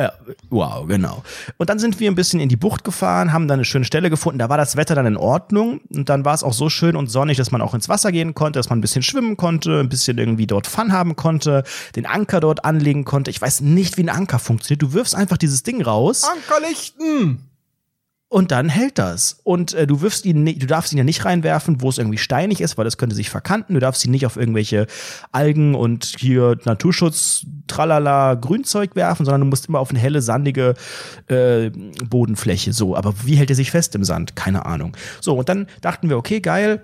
Ja, 0.00 0.12
wow, 0.48 0.86
genau. 0.86 1.22
Und 1.58 1.68
dann 1.68 1.78
sind 1.78 2.00
wir 2.00 2.10
ein 2.10 2.14
bisschen 2.14 2.40
in 2.40 2.48
die 2.48 2.56
Bucht 2.56 2.84
gefahren, 2.84 3.34
haben 3.34 3.48
dann 3.48 3.58
eine 3.58 3.66
schöne 3.66 3.84
Stelle 3.84 4.08
gefunden. 4.08 4.38
Da 4.38 4.48
war 4.48 4.56
das 4.56 4.76
Wetter 4.76 4.94
dann 4.94 5.04
in 5.04 5.18
Ordnung 5.18 5.82
und 5.90 6.08
dann 6.08 6.24
war 6.24 6.32
es 6.32 6.42
auch 6.42 6.54
so 6.54 6.70
schön 6.70 6.96
und 6.96 7.10
sonnig, 7.10 7.36
dass 7.36 7.50
man 7.50 7.60
auch 7.60 7.74
ins 7.74 7.90
Wasser 7.90 8.10
gehen 8.12 8.32
konnte, 8.34 8.58
dass 8.58 8.70
man 8.70 8.78
ein 8.78 8.80
bisschen 8.80 9.02
schwimmen 9.02 9.36
konnte, 9.36 9.78
ein 9.78 9.90
bisschen 9.90 10.16
irgendwie 10.16 10.46
dort 10.46 10.66
Fun 10.66 10.94
haben 10.94 11.16
konnte, 11.16 11.64
den 11.96 12.06
Anker 12.06 12.40
dort 12.40 12.64
anlegen 12.64 13.04
konnte. 13.04 13.30
Ich 13.30 13.42
weiß 13.42 13.60
nicht, 13.60 13.98
wie 13.98 14.04
ein 14.04 14.08
Anker 14.08 14.38
funktioniert. 14.38 14.80
Du 14.80 14.94
wirfst 14.94 15.14
einfach 15.14 15.36
dieses 15.36 15.62
Ding 15.62 15.82
raus. 15.82 16.24
Ankerlichten! 16.24 17.49
Und 18.30 18.52
dann 18.52 18.68
hält 18.68 18.96
das. 18.96 19.40
Und 19.42 19.74
äh, 19.74 19.88
du 19.88 20.02
wirfst 20.02 20.24
ihn 20.24 20.46
du 20.46 20.66
darfst 20.66 20.92
ihn 20.92 20.98
ja 20.98 21.02
nicht 21.02 21.24
reinwerfen, 21.24 21.82
wo 21.82 21.88
es 21.88 21.98
irgendwie 21.98 22.16
steinig 22.16 22.60
ist, 22.60 22.78
weil 22.78 22.84
das 22.84 22.96
könnte 22.96 23.16
sich 23.16 23.28
verkanten. 23.28 23.74
Du 23.74 23.80
darfst 23.80 24.04
ihn 24.04 24.12
nicht 24.12 24.24
auf 24.24 24.36
irgendwelche 24.36 24.86
Algen 25.32 25.74
und 25.74 26.14
hier 26.16 26.56
Naturschutz, 26.64 27.44
tralala, 27.66 28.34
Grünzeug 28.34 28.94
werfen, 28.94 29.26
sondern 29.26 29.40
du 29.40 29.46
musst 29.48 29.66
immer 29.66 29.80
auf 29.80 29.90
eine 29.90 29.98
helle, 29.98 30.22
sandige 30.22 30.74
äh, 31.26 31.70
Bodenfläche. 32.08 32.72
So, 32.72 32.94
aber 32.94 33.14
wie 33.24 33.34
hält 33.34 33.50
er 33.50 33.56
sich 33.56 33.72
fest 33.72 33.96
im 33.96 34.04
Sand? 34.04 34.36
Keine 34.36 34.64
Ahnung. 34.64 34.96
So, 35.20 35.36
und 35.36 35.48
dann 35.48 35.66
dachten 35.80 36.08
wir, 36.08 36.16
okay, 36.16 36.38
geil, 36.38 36.82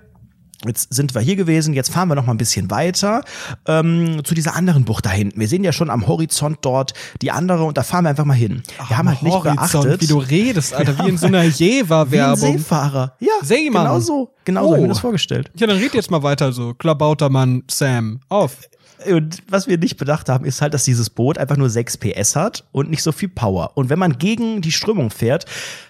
Jetzt 0.65 0.93
sind 0.95 1.15
wir 1.15 1.21
hier 1.21 1.37
gewesen, 1.37 1.75
jetzt 1.75 1.93
fahren 1.93 2.09
wir 2.09 2.15
noch 2.15 2.25
mal 2.25 2.33
ein 2.33 2.39
bisschen 2.39 2.71
weiter 2.71 3.23
ähm, 3.67 4.23
zu 4.25 4.35
dieser 4.35 4.55
anderen 4.55 4.85
Bucht 4.85 5.05
da 5.05 5.11
hinten. 5.11 5.39
Wir 5.39 5.49
sehen 5.49 5.65
ja 5.65 5.73
schon 5.73 5.91
am 5.91 6.07
Horizont 6.07 6.59
dort 6.63 6.95
die 7.21 7.31
andere 7.31 7.65
und 7.65 7.77
da 7.77 7.83
fahren 7.83 8.05
wir 8.05 8.11
einfach 8.11 8.25
mal 8.25 8.35
hin. 8.35 8.63
Wir 8.67 8.75
Ach, 8.79 8.91
haben 8.91 9.09
halt 9.09 9.23
nicht 9.23 9.35
Horizont, 9.35 9.85
beachtet, 9.85 10.01
wie 10.01 10.07
du 10.07 10.19
redest, 10.19 10.73
Alter, 10.73 10.99
wie 11.05 11.11
in 11.11 11.19
so 11.19 11.27
einer 11.27 11.43
Jever-Werbung. 11.45 12.59
Seefahrer. 12.59 13.17
Ja, 13.21 13.33
Seemann. 13.43 13.85
genau 13.85 14.01
so. 14.01 14.31
Genau 14.45 14.63
oh. 14.63 14.65
so 14.65 14.71
habe 14.71 14.79
ich 14.79 14.83
mir 14.83 14.89
das 14.89 15.01
vorgestellt. 15.01 15.51
Ja, 15.57 15.67
dann 15.67 15.79
red 15.79 15.93
jetzt 15.95 16.11
mal 16.11 16.23
weiter 16.23 16.53
so. 16.53 16.73
Klabautermann 16.75 17.65
Sam, 17.69 18.21
auf. 18.29 18.57
Und 19.05 19.43
was 19.49 19.67
wir 19.67 19.77
nicht 19.79 19.99
bedacht 19.99 20.29
haben, 20.29 20.45
ist 20.45 20.63
halt, 20.63 20.73
dass 20.73 20.85
dieses 20.85 21.11
Boot 21.11 21.37
einfach 21.37 21.57
nur 21.57 21.69
6 21.69 21.99
PS 21.99 22.35
hat 22.35 22.65
und 22.73 22.89
nicht 22.91 23.03
so 23.03 23.13
viel 23.13 23.29
Power. 23.29 23.73
Und 23.75 23.91
wenn 23.91 23.99
man 23.99 24.19
gegen 24.19 24.63
die 24.63 24.73
Strömung 24.73 25.11
fährt, 25.11 25.45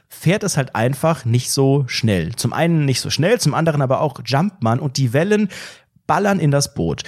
fährt 0.08 0.42
es 0.44 0.56
halt 0.56 0.74
einfach 0.74 1.24
nicht 1.24 1.50
so 1.50 1.84
schnell. 1.88 2.34
Zum 2.36 2.52
einen 2.52 2.84
nicht 2.84 3.00
so 3.00 3.10
schnell, 3.10 3.40
zum 3.40 3.54
anderen 3.54 3.82
aber 3.82 4.00
auch 4.00 4.20
jumpt 4.24 4.62
man 4.62 4.78
und 4.78 4.96
die 4.96 5.12
Wellen 5.12 5.48
ballern 6.06 6.38
in 6.40 6.50
das 6.50 6.74
Boot. 6.74 7.02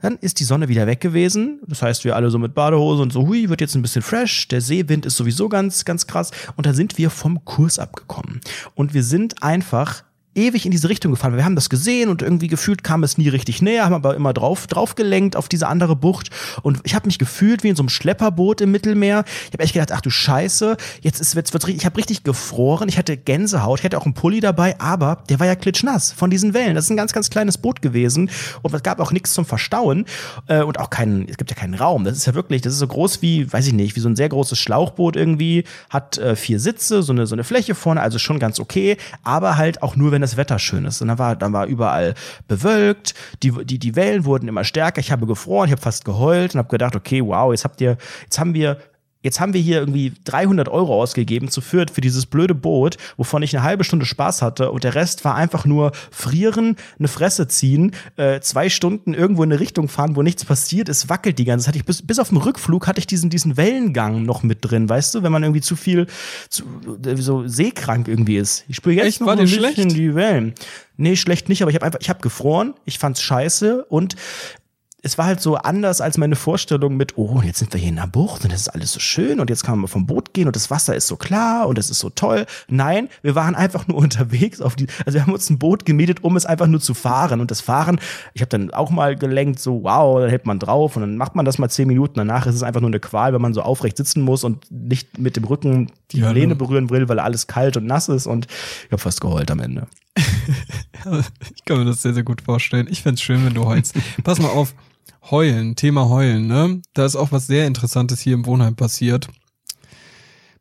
Dann 0.00 0.16
ist 0.16 0.38
die 0.38 0.44
Sonne 0.44 0.68
wieder 0.68 0.86
weg 0.86 1.00
gewesen. 1.00 1.60
Das 1.66 1.82
heißt, 1.82 2.04
wir 2.04 2.14
alle 2.14 2.30
so 2.30 2.38
mit 2.38 2.54
Badehose 2.54 3.02
und 3.02 3.12
so, 3.12 3.26
hui, 3.26 3.48
wird 3.48 3.60
jetzt 3.60 3.74
ein 3.74 3.82
bisschen 3.82 4.02
fresh. 4.02 4.46
Der 4.48 4.60
Seewind 4.60 5.06
ist 5.06 5.16
sowieso 5.16 5.48
ganz, 5.48 5.84
ganz 5.84 6.06
krass. 6.06 6.30
Und 6.56 6.66
da 6.66 6.72
sind 6.72 6.98
wir 6.98 7.10
vom 7.10 7.44
Kurs 7.44 7.78
abgekommen. 7.78 8.40
Und 8.74 8.94
wir 8.94 9.02
sind 9.02 9.42
einfach 9.42 10.04
ewig 10.38 10.64
in 10.64 10.70
diese 10.70 10.88
Richtung 10.88 11.12
gefahren. 11.12 11.36
Wir 11.36 11.44
haben 11.44 11.56
das 11.56 11.68
gesehen 11.68 12.08
und 12.08 12.22
irgendwie 12.22 12.46
gefühlt 12.46 12.84
kam 12.84 13.02
es 13.02 13.18
nie 13.18 13.28
richtig 13.28 13.60
näher, 13.60 13.84
haben 13.84 13.94
aber 13.94 14.14
immer 14.14 14.32
drauf, 14.32 14.66
drauf 14.66 14.94
gelenkt 14.94 15.36
auf 15.36 15.48
diese 15.48 15.66
andere 15.66 15.96
Bucht. 15.96 16.30
Und 16.62 16.80
ich 16.84 16.94
habe 16.94 17.06
mich 17.06 17.18
gefühlt 17.18 17.64
wie 17.64 17.68
in 17.68 17.76
so 17.76 17.82
einem 17.82 17.88
Schlepperboot 17.88 18.60
im 18.60 18.70
Mittelmeer. 18.70 19.24
Ich 19.46 19.52
habe 19.52 19.62
echt 19.62 19.74
gedacht, 19.74 19.92
ach 19.92 20.00
du 20.00 20.10
Scheiße, 20.10 20.76
jetzt 21.02 21.20
ist 21.20 21.34
jetzt 21.34 21.52
wird's 21.52 21.66
richtig. 21.66 21.82
Ich 21.82 21.86
habe 21.86 21.96
richtig 21.96 22.22
gefroren. 22.22 22.88
Ich 22.88 22.98
hatte 22.98 23.16
Gänsehaut. 23.16 23.80
Ich 23.80 23.84
hatte 23.84 23.98
auch 23.98 24.04
einen 24.04 24.14
Pulli 24.14 24.40
dabei, 24.40 24.78
aber 24.80 25.22
der 25.28 25.40
war 25.40 25.46
ja 25.46 25.54
klitschnass 25.54 26.12
von 26.12 26.30
diesen 26.30 26.54
Wellen. 26.54 26.74
Das 26.74 26.84
ist 26.84 26.90
ein 26.90 26.96
ganz, 26.96 27.12
ganz 27.12 27.30
kleines 27.30 27.58
Boot 27.58 27.82
gewesen 27.82 28.30
und 28.62 28.74
es 28.74 28.82
gab 28.82 29.00
auch 29.00 29.12
nichts 29.12 29.32
zum 29.32 29.44
Verstauen 29.44 30.04
äh, 30.46 30.62
und 30.62 30.78
auch 30.78 30.90
keinen. 30.90 31.28
Es 31.28 31.36
gibt 31.36 31.50
ja 31.50 31.56
keinen 31.56 31.74
Raum. 31.74 32.04
Das 32.04 32.16
ist 32.16 32.26
ja 32.26 32.34
wirklich, 32.34 32.62
das 32.62 32.74
ist 32.74 32.78
so 32.78 32.86
groß 32.86 33.22
wie, 33.22 33.52
weiß 33.52 33.66
ich 33.66 33.72
nicht, 33.72 33.96
wie 33.96 34.00
so 34.00 34.08
ein 34.08 34.16
sehr 34.16 34.28
großes 34.28 34.58
Schlauchboot 34.58 35.16
irgendwie. 35.16 35.64
Hat 35.90 36.18
äh, 36.18 36.36
vier 36.36 36.60
Sitze, 36.60 37.02
so 37.02 37.12
eine 37.12 37.26
so 37.26 37.34
eine 37.34 37.44
Fläche 37.44 37.74
vorne, 37.74 38.00
also 38.00 38.18
schon 38.18 38.38
ganz 38.38 38.60
okay, 38.60 38.96
aber 39.22 39.56
halt 39.56 39.82
auch 39.82 39.96
nur, 39.96 40.12
wenn 40.12 40.20
das 40.20 40.27
Wetter 40.36 40.58
schön 40.58 40.84
ist. 40.84 41.00
Und 41.00 41.08
dann 41.08 41.18
war, 41.18 41.36
dann 41.36 41.52
war 41.52 41.66
überall 41.66 42.14
bewölkt, 42.46 43.14
die, 43.42 43.52
die, 43.64 43.78
die 43.78 43.96
Wellen 43.96 44.24
wurden 44.24 44.48
immer 44.48 44.64
stärker, 44.64 45.00
ich 45.00 45.12
habe 45.12 45.26
gefroren, 45.26 45.66
ich 45.66 45.72
habe 45.72 45.82
fast 45.82 46.04
geheult 46.04 46.54
und 46.54 46.58
habe 46.58 46.68
gedacht, 46.68 46.96
okay, 46.96 47.24
wow, 47.24 47.52
jetzt 47.52 47.64
habt 47.64 47.80
ihr, 47.80 47.96
jetzt 48.24 48.38
haben 48.38 48.54
wir 48.54 48.78
Jetzt 49.20 49.40
haben 49.40 49.52
wir 49.52 49.60
hier 49.60 49.78
irgendwie 49.78 50.12
300 50.24 50.68
Euro 50.68 51.02
ausgegeben 51.02 51.48
zu 51.48 51.60
Fürth 51.60 51.90
für 51.92 52.00
dieses 52.00 52.26
blöde 52.26 52.54
Boot, 52.54 52.96
wovon 53.16 53.42
ich 53.42 53.56
eine 53.56 53.64
halbe 53.64 53.82
Stunde 53.82 54.06
Spaß 54.06 54.42
hatte 54.42 54.70
und 54.70 54.84
der 54.84 54.94
Rest 54.94 55.24
war 55.24 55.34
einfach 55.34 55.64
nur 55.64 55.90
frieren, 56.10 56.76
eine 56.98 57.08
Fresse 57.08 57.48
ziehen, 57.48 57.92
äh, 58.16 58.40
zwei 58.40 58.68
Stunden 58.68 59.14
irgendwo 59.14 59.42
in 59.42 59.50
eine 59.50 59.60
Richtung 59.60 59.88
fahren, 59.88 60.14
wo 60.14 60.22
nichts 60.22 60.44
passiert, 60.44 60.88
es 60.88 61.08
wackelt 61.08 61.38
die 61.38 61.44
ganze 61.44 61.66
Zeit. 61.66 61.76
Ich 61.76 61.84
bis, 61.84 62.02
bis 62.02 62.20
auf 62.20 62.28
dem 62.28 62.38
Rückflug 62.38 62.86
hatte 62.86 63.00
ich 63.00 63.08
diesen, 63.08 63.28
diesen 63.28 63.56
Wellengang 63.56 64.22
noch 64.22 64.44
mit 64.44 64.58
drin, 64.60 64.88
weißt 64.88 65.16
du, 65.16 65.22
wenn 65.24 65.32
man 65.32 65.42
irgendwie 65.42 65.62
zu 65.62 65.74
viel, 65.74 66.06
zu, 66.48 66.64
äh, 67.04 67.16
so 67.16 67.46
seekrank 67.48 68.06
irgendwie 68.06 68.36
ist. 68.36 68.64
Ich 68.68 68.76
spüre 68.76 68.94
jetzt 68.94 69.06
Echt? 69.06 69.20
noch 69.20 69.28
ein 69.28 69.38
bisschen 69.38 69.58
schlecht? 69.58 69.96
die 69.96 70.14
Wellen. 70.14 70.54
Nee, 70.96 71.16
schlecht 71.16 71.48
nicht, 71.48 71.62
aber 71.62 71.70
ich 71.70 71.76
habe 71.76 71.86
einfach, 71.86 72.00
ich 72.00 72.08
habe 72.08 72.20
gefroren, 72.20 72.74
ich 72.84 72.98
fand's 72.98 73.22
scheiße 73.22 73.84
und 73.84 74.16
es 75.00 75.16
war 75.16 75.26
halt 75.26 75.40
so 75.40 75.54
anders 75.54 76.00
als 76.00 76.18
meine 76.18 76.34
Vorstellung 76.34 76.96
mit, 76.96 77.16
oh, 77.16 77.40
jetzt 77.44 77.60
sind 77.60 77.72
wir 77.72 77.78
hier 77.78 77.90
in 77.90 77.96
der 77.96 78.08
Bucht 78.08 78.44
und 78.44 78.52
es 78.52 78.62
ist 78.62 78.68
alles 78.68 78.92
so 78.92 78.98
schön 78.98 79.38
und 79.38 79.48
jetzt 79.48 79.62
kann 79.62 79.78
man 79.78 79.86
vom 79.86 80.06
Boot 80.06 80.34
gehen 80.34 80.48
und 80.48 80.56
das 80.56 80.70
Wasser 80.70 80.96
ist 80.96 81.06
so 81.06 81.16
klar 81.16 81.68
und 81.68 81.78
es 81.78 81.88
ist 81.88 82.00
so 82.00 82.10
toll. 82.10 82.46
Nein, 82.68 83.08
wir 83.22 83.36
waren 83.36 83.54
einfach 83.54 83.86
nur 83.86 83.96
unterwegs 84.08 84.60
auf 84.60 84.74
die, 84.74 84.88
also 85.06 85.14
wir 85.14 85.22
haben 85.22 85.32
uns 85.32 85.50
ein 85.50 85.58
Boot 85.58 85.84
gemietet, 85.84 86.24
um 86.24 86.36
es 86.36 86.46
einfach 86.46 86.66
nur 86.66 86.80
zu 86.80 86.94
fahren 86.94 87.40
und 87.40 87.52
das 87.52 87.60
Fahren, 87.60 88.00
ich 88.34 88.42
habe 88.42 88.48
dann 88.48 88.72
auch 88.72 88.90
mal 88.90 89.14
gelenkt, 89.14 89.60
so 89.60 89.84
wow, 89.84 90.18
dann 90.18 90.30
hält 90.30 90.46
man 90.46 90.58
drauf 90.58 90.96
und 90.96 91.02
dann 91.02 91.16
macht 91.16 91.36
man 91.36 91.44
das 91.44 91.58
mal 91.58 91.68
zehn 91.68 91.86
Minuten, 91.86 92.14
danach 92.16 92.46
ist 92.46 92.56
es 92.56 92.64
einfach 92.64 92.80
nur 92.80 92.90
eine 92.90 93.00
Qual, 93.00 93.32
wenn 93.32 93.42
man 93.42 93.54
so 93.54 93.62
aufrecht 93.62 93.96
sitzen 93.96 94.22
muss 94.22 94.42
und 94.42 94.68
nicht 94.70 95.18
mit 95.18 95.36
dem 95.36 95.44
Rücken 95.44 95.92
die 96.10 96.20
ja, 96.20 96.30
Lehne 96.32 96.56
berühren 96.56 96.90
will, 96.90 97.08
weil 97.08 97.20
alles 97.20 97.46
kalt 97.46 97.76
und 97.76 97.86
nass 97.86 98.08
ist 98.08 98.26
und 98.26 98.46
ich 98.86 98.92
habe 98.92 98.98
fast 98.98 99.20
geheult 99.20 99.50
am 99.50 99.60
Ende. 99.60 99.86
ich 101.54 101.64
kann 101.64 101.78
mir 101.78 101.84
das 101.84 102.02
sehr, 102.02 102.14
sehr 102.14 102.24
gut 102.24 102.42
vorstellen. 102.42 102.88
Ich 102.90 103.02
fände 103.02 103.20
schön, 103.20 103.44
wenn 103.44 103.54
du 103.54 103.64
heulst. 103.64 103.94
Pass 104.24 104.40
mal 104.40 104.48
auf, 104.48 104.74
Heulen, 105.30 105.76
Thema 105.76 106.08
Heulen, 106.08 106.46
ne? 106.46 106.80
Da 106.94 107.04
ist 107.04 107.16
auch 107.16 107.32
was 107.32 107.46
sehr 107.46 107.66
Interessantes 107.66 108.20
hier 108.20 108.34
im 108.34 108.46
Wohnheim 108.46 108.76
passiert. 108.76 109.28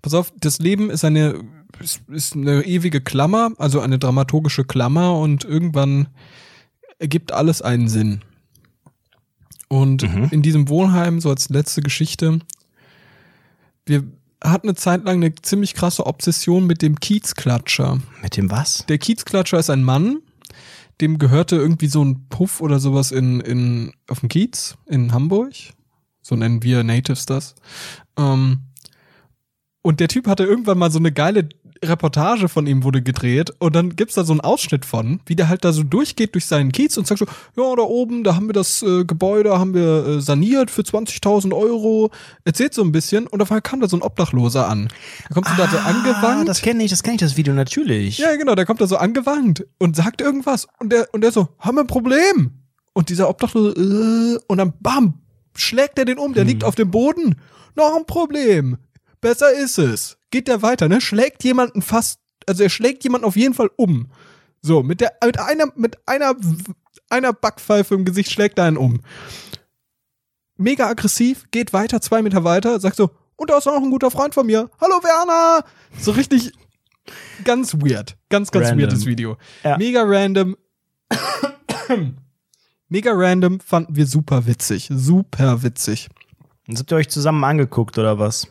Pass 0.01 0.13
auf, 0.13 0.31
das 0.39 0.59
Leben 0.59 0.89
ist 0.89 1.03
eine, 1.05 1.41
ist, 2.09 2.35
eine 2.35 2.63
ewige 2.65 3.01
Klammer, 3.01 3.51
also 3.57 3.79
eine 3.81 3.99
dramaturgische 3.99 4.63
Klammer 4.63 5.17
und 5.19 5.43
irgendwann 5.43 6.07
ergibt 6.99 7.31
alles 7.31 7.61
einen 7.61 7.87
Sinn. 7.87 8.21
Und 9.69 10.03
Mhm. 10.03 10.29
in 10.31 10.41
diesem 10.41 10.69
Wohnheim, 10.69 11.19
so 11.19 11.29
als 11.29 11.49
letzte 11.49 11.81
Geschichte, 11.81 12.39
wir 13.85 14.03
hatten 14.43 14.67
eine 14.67 14.75
Zeit 14.75 15.03
lang 15.03 15.17
eine 15.17 15.33
ziemlich 15.35 15.73
krasse 15.73 16.05
Obsession 16.05 16.65
mit 16.65 16.81
dem 16.81 16.99
Kiezklatscher. 16.99 17.99
Mit 18.21 18.37
dem 18.37 18.49
was? 18.51 18.85
Der 18.87 18.97
Kiezklatscher 18.97 19.59
ist 19.59 19.69
ein 19.69 19.83
Mann, 19.83 20.19
dem 21.01 21.19
gehörte 21.19 21.55
irgendwie 21.55 21.87
so 21.87 22.03
ein 22.03 22.27
Puff 22.29 22.61
oder 22.61 22.79
sowas 22.79 23.11
in, 23.11 23.39
in, 23.39 23.93
auf 24.07 24.21
dem 24.21 24.29
Kiez 24.29 24.77
in 24.85 25.11
Hamburg. 25.11 25.53
So 26.21 26.35
nennen 26.35 26.63
wir 26.63 26.83
Natives 26.83 27.25
das. 27.25 27.55
Ähm, 28.17 28.61
und 29.81 29.99
der 29.99 30.07
Typ 30.09 30.27
hatte 30.27 30.43
irgendwann 30.43 30.77
mal 30.77 30.91
so 30.91 30.99
eine 30.99 31.11
geile 31.11 31.47
Reportage 31.83 32.49
von 32.49 32.67
ihm 32.67 32.83
wurde 32.83 33.01
gedreht 33.01 33.51
und 33.59 33.75
dann 33.75 33.95
gibt's 33.95 34.15
da 34.15 34.23
so 34.23 34.33
einen 34.33 34.41
Ausschnitt 34.41 34.85
von, 34.85 35.19
wie 35.25 35.35
der 35.35 35.49
halt 35.49 35.63
da 35.65 35.71
so 35.73 35.83
durchgeht 35.83 36.33
durch 36.35 36.45
seinen 36.45 36.71
Kiez 36.71 36.97
und 36.97 37.07
sagt 37.07 37.19
so, 37.19 37.25
ja, 37.25 37.75
da 37.75 37.83
oben, 37.83 38.23
da 38.23 38.35
haben 38.35 38.47
wir 38.47 38.53
das 38.53 38.81
äh, 38.83 39.05
Gebäude, 39.05 39.57
haben 39.59 39.73
wir 39.73 40.05
äh, 40.07 40.21
saniert 40.21 40.71
für 40.71 40.81
20.000 40.81 41.53
Euro, 41.55 42.11
erzählt 42.45 42.73
so 42.73 42.81
ein 42.83 42.91
bisschen 42.91 43.27
und 43.27 43.41
auf 43.41 43.51
einmal 43.51 43.61
kam 43.61 43.79
da 43.79 43.87
so 43.87 43.97
ein 43.97 44.01
Obdachloser 44.01 44.67
an. 44.67 44.87
Da 45.27 45.33
kommt 45.33 45.47
so 45.47 45.53
da 45.55 45.67
so 45.69 45.77
angewandt. 45.77 46.41
Ah, 46.41 46.45
Das 46.45 46.61
kenne 46.61 46.83
ich, 46.83 46.91
das 46.91 47.03
kenne 47.03 47.15
ich, 47.15 47.21
das 47.21 47.37
Video 47.37 47.53
natürlich. 47.53 48.17
Ja, 48.17 48.35
genau, 48.35 48.55
der 48.55 48.65
kommt 48.65 48.81
da 48.81 48.87
so 48.87 48.97
angewandt 48.97 49.65
und 49.77 49.95
sagt 49.95 50.21
irgendwas 50.21 50.67
und 50.79 50.91
der, 50.91 51.07
und 51.13 51.21
der 51.21 51.31
so, 51.31 51.49
haben 51.59 51.77
wir 51.77 51.81
ein 51.81 51.87
Problem? 51.87 52.51
Und 52.93 53.09
dieser 53.09 53.29
Obdachlose, 53.29 54.39
äh, 54.39 54.39
und 54.47 54.57
dann 54.57 54.73
bam, 54.79 55.15
schlägt 55.55 55.99
er 55.99 56.05
den 56.05 56.17
um, 56.17 56.33
der 56.33 56.45
liegt 56.45 56.63
auf 56.63 56.75
dem 56.75 56.89
Boden. 56.91 57.35
Noch 57.75 57.95
ein 57.95 58.05
Problem. 58.05 58.77
Besser 59.21 59.51
ist 59.51 59.77
es. 59.77 60.16
Geht 60.31 60.47
der 60.47 60.61
weiter, 60.61 60.89
ne? 60.89 61.01
Schlägt 61.01 61.43
jemanden 61.43 61.81
fast, 61.81 62.19
also 62.45 62.63
er 62.63 62.69
schlägt 62.69 63.03
jemanden 63.03 63.25
auf 63.25 63.35
jeden 63.35 63.53
Fall 63.53 63.69
um. 63.75 64.11
So, 64.61 64.83
mit 64.83 65.01
der, 65.01 65.13
mit 65.23 65.39
einer, 65.39 65.65
mit 65.75 65.97
einer, 66.07 66.35
einer 67.09 67.33
Backpfeife 67.33 67.95
im 67.95 68.05
Gesicht 68.05 68.31
schlägt 68.31 68.57
er 68.57 68.65
einen 68.65 68.77
um. 68.77 69.01
Mega 70.57 70.87
aggressiv, 70.87 71.45
geht 71.51 71.71
weiter, 71.71 72.01
zwei 72.01 72.21
Meter 72.21 72.43
weiter, 72.43 72.79
sagt 72.79 72.97
so, 72.97 73.11
und 73.35 73.51
da 73.51 73.59
ist 73.59 73.65
noch 73.65 73.75
ein 73.75 73.91
guter 73.91 74.11
Freund 74.11 74.33
von 74.33 74.45
mir. 74.47 74.69
Hallo 74.81 74.95
Werner! 75.03 75.63
So 75.99 76.11
richtig, 76.11 76.51
ganz 77.43 77.75
weird. 77.75 78.17
Ganz, 78.29 78.51
ganz 78.51 78.67
Random. 78.67 78.79
weirdes 78.79 79.05
Video. 79.05 79.37
Ja. 79.63 79.77
Mega 79.77 80.01
random. 80.03 80.57
Mega 82.89 83.11
random 83.13 83.59
fanden 83.59 83.95
wir 83.95 84.07
super 84.07 84.47
witzig. 84.47 84.89
Super 84.91 85.63
witzig. 85.63 86.09
Jetzt 86.67 86.79
habt 86.79 86.91
ihr 86.91 86.97
euch 86.97 87.09
zusammen 87.09 87.43
angeguckt 87.43 87.97
oder 87.97 88.19
was? 88.19 88.47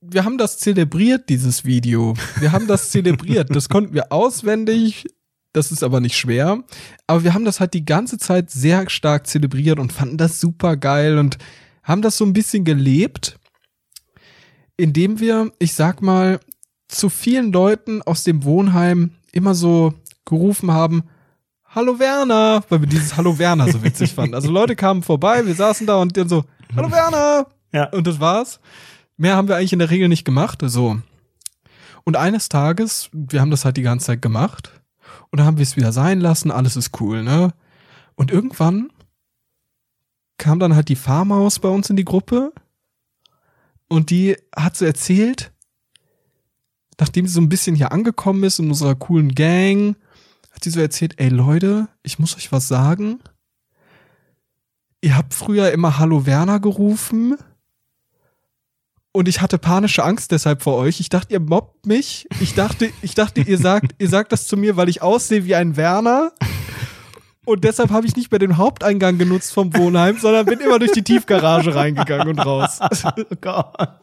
Wir 0.00 0.24
haben 0.24 0.38
das 0.38 0.58
zelebriert, 0.58 1.28
dieses 1.28 1.64
Video. 1.64 2.14
Wir 2.38 2.52
haben 2.52 2.66
das 2.66 2.90
zelebriert. 2.90 3.54
Das 3.54 3.68
konnten 3.68 3.94
wir 3.94 4.12
auswendig. 4.12 5.06
Das 5.52 5.72
ist 5.72 5.82
aber 5.82 6.00
nicht 6.00 6.16
schwer. 6.16 6.62
Aber 7.06 7.24
wir 7.24 7.34
haben 7.34 7.44
das 7.44 7.60
halt 7.60 7.74
die 7.74 7.84
ganze 7.84 8.18
Zeit 8.18 8.50
sehr 8.50 8.88
stark 8.90 9.26
zelebriert 9.26 9.78
und 9.78 9.92
fanden 9.92 10.18
das 10.18 10.40
super 10.40 10.76
geil 10.76 11.18
und 11.18 11.38
haben 11.82 12.02
das 12.02 12.18
so 12.18 12.24
ein 12.24 12.32
bisschen 12.32 12.64
gelebt, 12.64 13.38
indem 14.76 15.18
wir, 15.18 15.50
ich 15.58 15.72
sag 15.74 16.02
mal, 16.02 16.40
zu 16.88 17.08
vielen 17.08 17.52
Leuten 17.52 18.02
aus 18.02 18.24
dem 18.24 18.44
Wohnheim 18.44 19.12
immer 19.32 19.54
so 19.54 19.94
gerufen 20.24 20.72
haben, 20.72 21.04
Hallo 21.64 21.98
Werner, 21.98 22.64
weil 22.68 22.80
wir 22.80 22.88
dieses 22.88 23.16
Hallo 23.16 23.38
Werner 23.38 23.70
so 23.70 23.82
witzig 23.82 24.14
fanden. 24.14 24.34
Also 24.34 24.50
Leute 24.50 24.76
kamen 24.76 25.02
vorbei, 25.02 25.44
wir 25.46 25.54
saßen 25.54 25.86
da 25.86 25.96
und 25.96 26.16
dann 26.16 26.28
so, 26.28 26.44
Hallo 26.74 26.90
Werner! 26.90 27.46
Ja. 27.72 27.90
Und 27.90 28.06
das 28.06 28.18
war's. 28.18 28.60
Mehr 29.16 29.36
haben 29.36 29.48
wir 29.48 29.56
eigentlich 29.56 29.72
in 29.72 29.78
der 29.78 29.90
Regel 29.90 30.08
nicht 30.08 30.24
gemacht. 30.24 30.62
So. 30.64 31.00
Und 32.04 32.16
eines 32.16 32.48
Tages, 32.48 33.08
wir 33.12 33.40
haben 33.40 33.50
das 33.50 33.64
halt 33.64 33.76
die 33.76 33.82
ganze 33.82 34.06
Zeit 34.06 34.22
gemacht. 34.22 34.72
Und 35.30 35.38
dann 35.38 35.46
haben 35.46 35.58
wir 35.58 35.62
es 35.62 35.76
wieder 35.76 35.92
sein 35.92 36.20
lassen, 36.20 36.50
alles 36.50 36.76
ist 36.76 37.00
cool, 37.00 37.22
ne? 37.22 37.52
Und 38.14 38.30
irgendwann 38.30 38.90
kam 40.38 40.58
dann 40.58 40.74
halt 40.74 40.88
die 40.88 40.96
Farmaus 40.96 41.58
bei 41.58 41.68
uns 41.68 41.90
in 41.90 41.96
die 41.96 42.04
Gruppe. 42.04 42.52
Und 43.88 44.10
die 44.10 44.36
hat 44.54 44.76
so 44.76 44.84
erzählt, 44.84 45.52
nachdem 46.98 47.26
sie 47.26 47.34
so 47.34 47.40
ein 47.40 47.48
bisschen 47.48 47.76
hier 47.76 47.92
angekommen 47.92 48.44
ist 48.44 48.58
in 48.58 48.68
unserer 48.68 48.94
coolen 48.94 49.34
Gang, 49.34 49.96
hat 50.52 50.64
sie 50.64 50.70
so 50.70 50.80
erzählt, 50.80 51.14
ey 51.18 51.28
Leute, 51.28 51.88
ich 52.02 52.18
muss 52.18 52.36
euch 52.36 52.52
was 52.52 52.68
sagen. 52.68 53.20
Ihr 55.00 55.16
habt 55.16 55.34
früher 55.34 55.70
immer 55.72 55.98
Hallo 55.98 56.26
Werner 56.26 56.58
gerufen. 56.58 57.36
Und 59.16 59.28
ich 59.28 59.40
hatte 59.40 59.56
panische 59.56 60.04
Angst 60.04 60.30
deshalb 60.30 60.62
vor 60.62 60.76
euch. 60.76 61.00
Ich 61.00 61.08
dachte, 61.08 61.32
ihr 61.32 61.40
mobbt 61.40 61.86
mich. 61.86 62.28
Ich 62.38 62.52
dachte, 62.52 62.90
ich 63.00 63.14
dachte, 63.14 63.40
ihr 63.40 63.56
sagt, 63.56 63.94
ihr 63.98 64.10
sagt 64.10 64.30
das 64.30 64.46
zu 64.46 64.58
mir, 64.58 64.76
weil 64.76 64.90
ich 64.90 65.00
aussehe 65.00 65.46
wie 65.46 65.54
ein 65.54 65.78
Werner. 65.78 66.32
Und 67.46 67.62
deshalb 67.62 67.90
habe 67.90 68.04
ich 68.08 68.16
nicht 68.16 68.32
mehr 68.32 68.40
den 68.40 68.56
Haupteingang 68.56 69.18
genutzt 69.18 69.54
vom 69.54 69.74
Wohnheim, 69.76 70.18
sondern 70.18 70.46
bin 70.46 70.58
immer 70.58 70.80
durch 70.80 70.90
die 70.90 71.02
Tiefgarage 71.02 71.76
reingegangen 71.76 72.28
und 72.28 72.40
raus. 72.40 72.80
Oh 73.16 73.34
Gott. 73.40 74.00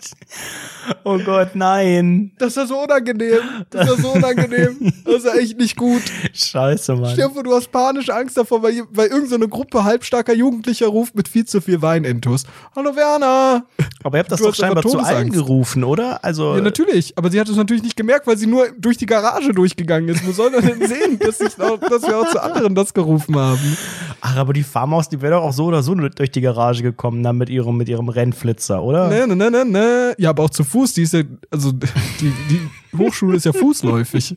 Oh 1.03 1.17
Gott, 1.17 1.49
nein. 1.55 2.31
Das 2.37 2.55
war 2.55 2.65
so 2.67 2.81
unangenehm. 2.81 3.39
Das 3.69 3.89
war 3.89 3.97
so 3.97 4.13
unangenehm. 4.13 4.93
Das 5.05 5.25
war 5.25 5.35
echt 5.35 5.57
nicht 5.57 5.75
gut. 5.75 6.01
Scheiße, 6.33 6.95
Mann. 6.95 7.11
Stell 7.13 7.27
dir 7.27 7.33
vor, 7.33 7.43
du 7.43 7.53
hast 7.53 7.71
panische 7.71 8.13
Angst 8.15 8.37
davor, 8.37 8.63
weil, 8.63 8.83
weil 8.91 9.07
irgendeine 9.07 9.27
so 9.29 9.35
eine 9.35 9.47
Gruppe 9.47 9.83
halbstarker 9.83 10.33
Jugendlicher 10.33 10.87
ruft 10.87 11.15
mit 11.15 11.27
viel 11.27 11.45
zu 11.45 11.59
viel 11.61 11.81
Wein 11.81 12.03
intus. 12.05 12.45
Hallo 12.75 12.95
Werner! 12.95 13.65
Aber 14.03 14.17
ihr 14.17 14.19
habt 14.19 14.31
das 14.31 14.39
Du 14.39 14.47
doch 14.47 14.55
scheinbar 14.55 14.83
zu 14.83 14.99
allen 14.99 15.31
gerufen, 15.31 15.83
oder? 15.83 16.23
Also, 16.23 16.55
Ja, 16.55 16.61
natürlich. 16.61 17.17
Aber 17.17 17.29
sie 17.29 17.39
hat 17.39 17.49
es 17.49 17.55
natürlich 17.55 17.83
nicht 17.83 17.95
gemerkt, 17.97 18.27
weil 18.27 18.37
sie 18.37 18.47
nur 18.47 18.67
durch 18.77 18.97
die 18.97 19.05
Garage 19.05 19.53
durchgegangen 19.53 20.09
ist. 20.09 20.25
Wo 20.25 20.31
soll 20.31 20.51
man 20.51 20.65
denn 20.65 20.87
sehen, 20.87 21.19
dass, 21.19 21.41
ich 21.41 21.59
auch, 21.59 21.77
dass 21.77 22.03
wir 22.03 22.17
auch 22.17 22.29
zu 22.29 22.41
anderen 22.41 22.75
das 22.75 22.93
gerufen 22.93 23.32
haben? 23.37 23.77
ach, 24.23 24.37
aber 24.37 24.53
die 24.53 24.63
Farmaus, 24.63 25.09
die 25.09 25.21
wäre 25.21 25.35
doch 25.35 25.43
auch 25.43 25.53
so 25.53 25.65
oder 25.65 25.83
so 25.83 25.93
durch 25.95 26.31
die 26.31 26.41
Garage 26.41 26.81
gekommen, 26.81 27.23
dann 27.23 27.37
mit 27.37 27.49
ihrem, 27.49 27.75
mit 27.75 27.89
ihrem 27.89 28.07
Rennflitzer, 28.09 28.81
oder? 28.81 29.09
Ne, 29.09 29.27
ne, 29.27 29.35
ne, 29.35 29.51
ne, 29.51 29.65
ne. 29.65 30.15
Ja, 30.17 30.29
aber 30.29 30.43
auch 30.43 30.49
zu 30.49 30.63
Fuß. 30.63 30.93
Die 30.93 31.01
ist 31.01 31.13
ja, 31.13 31.23
also 31.51 31.71
die, 31.73 32.31
die 32.49 32.97
Hochschule 32.97 33.35
ist 33.35 33.45
ja 33.45 33.53
fußläufig. 33.53 34.35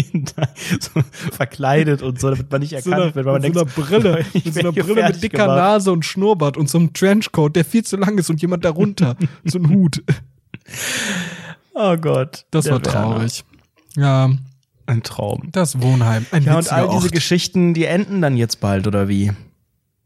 so 0.80 1.02
verkleidet 1.32 2.04
und 2.04 2.20
so, 2.20 2.30
damit 2.30 2.52
man 2.52 2.62
nicht 2.62 2.72
So 2.72 2.76
erkannt 2.76 2.94
einer, 2.94 3.16
wird, 3.16 3.26
weil 3.26 3.34
man 3.34 3.42
mit 3.42 3.54
so 3.56 3.64
denkt, 3.64 3.78
einer 3.78 3.88
Brille, 3.88 4.26
mit 4.34 4.54
so 4.54 4.60
einer 4.60 4.72
Brille 4.72 5.08
mit 5.08 5.24
dicker 5.24 5.38
gemacht. 5.44 5.58
Nase 5.58 5.92
und 5.92 6.06
Schnurrbart 6.06 6.56
und 6.56 6.70
so 6.70 6.78
einem 6.78 6.94
Trenchcoat, 6.94 7.56
der 7.56 7.66
viel 7.66 7.84
zu 7.84 7.98
lang 7.98 8.18
ist 8.18 8.30
und 8.30 8.42
jemand 8.42 8.66
darunter. 8.66 9.16
so 9.44 9.58
ein 9.58 9.70
Hut. 9.70 10.04
Oh 11.74 11.98
Gott. 11.98 12.46
Das 12.52 12.66
war 12.66 12.74
Werner. 12.74 12.84
traurig. 12.84 13.44
Ja, 13.96 14.30
Ein 14.88 15.04
Traum. 15.04 15.50
das 15.52 15.82
Wohnheim. 15.82 16.26
Ein 16.32 16.44
Ja, 16.44 16.58
und 16.58 16.72
all 16.72 16.88
diese 16.90 17.06
Ort. 17.06 17.12
Geschichten, 17.12 17.74
die 17.74 17.86
enden 17.86 18.22
dann 18.22 18.38
jetzt 18.38 18.60
bald, 18.60 18.86
oder 18.88 19.08
wie? 19.08 19.32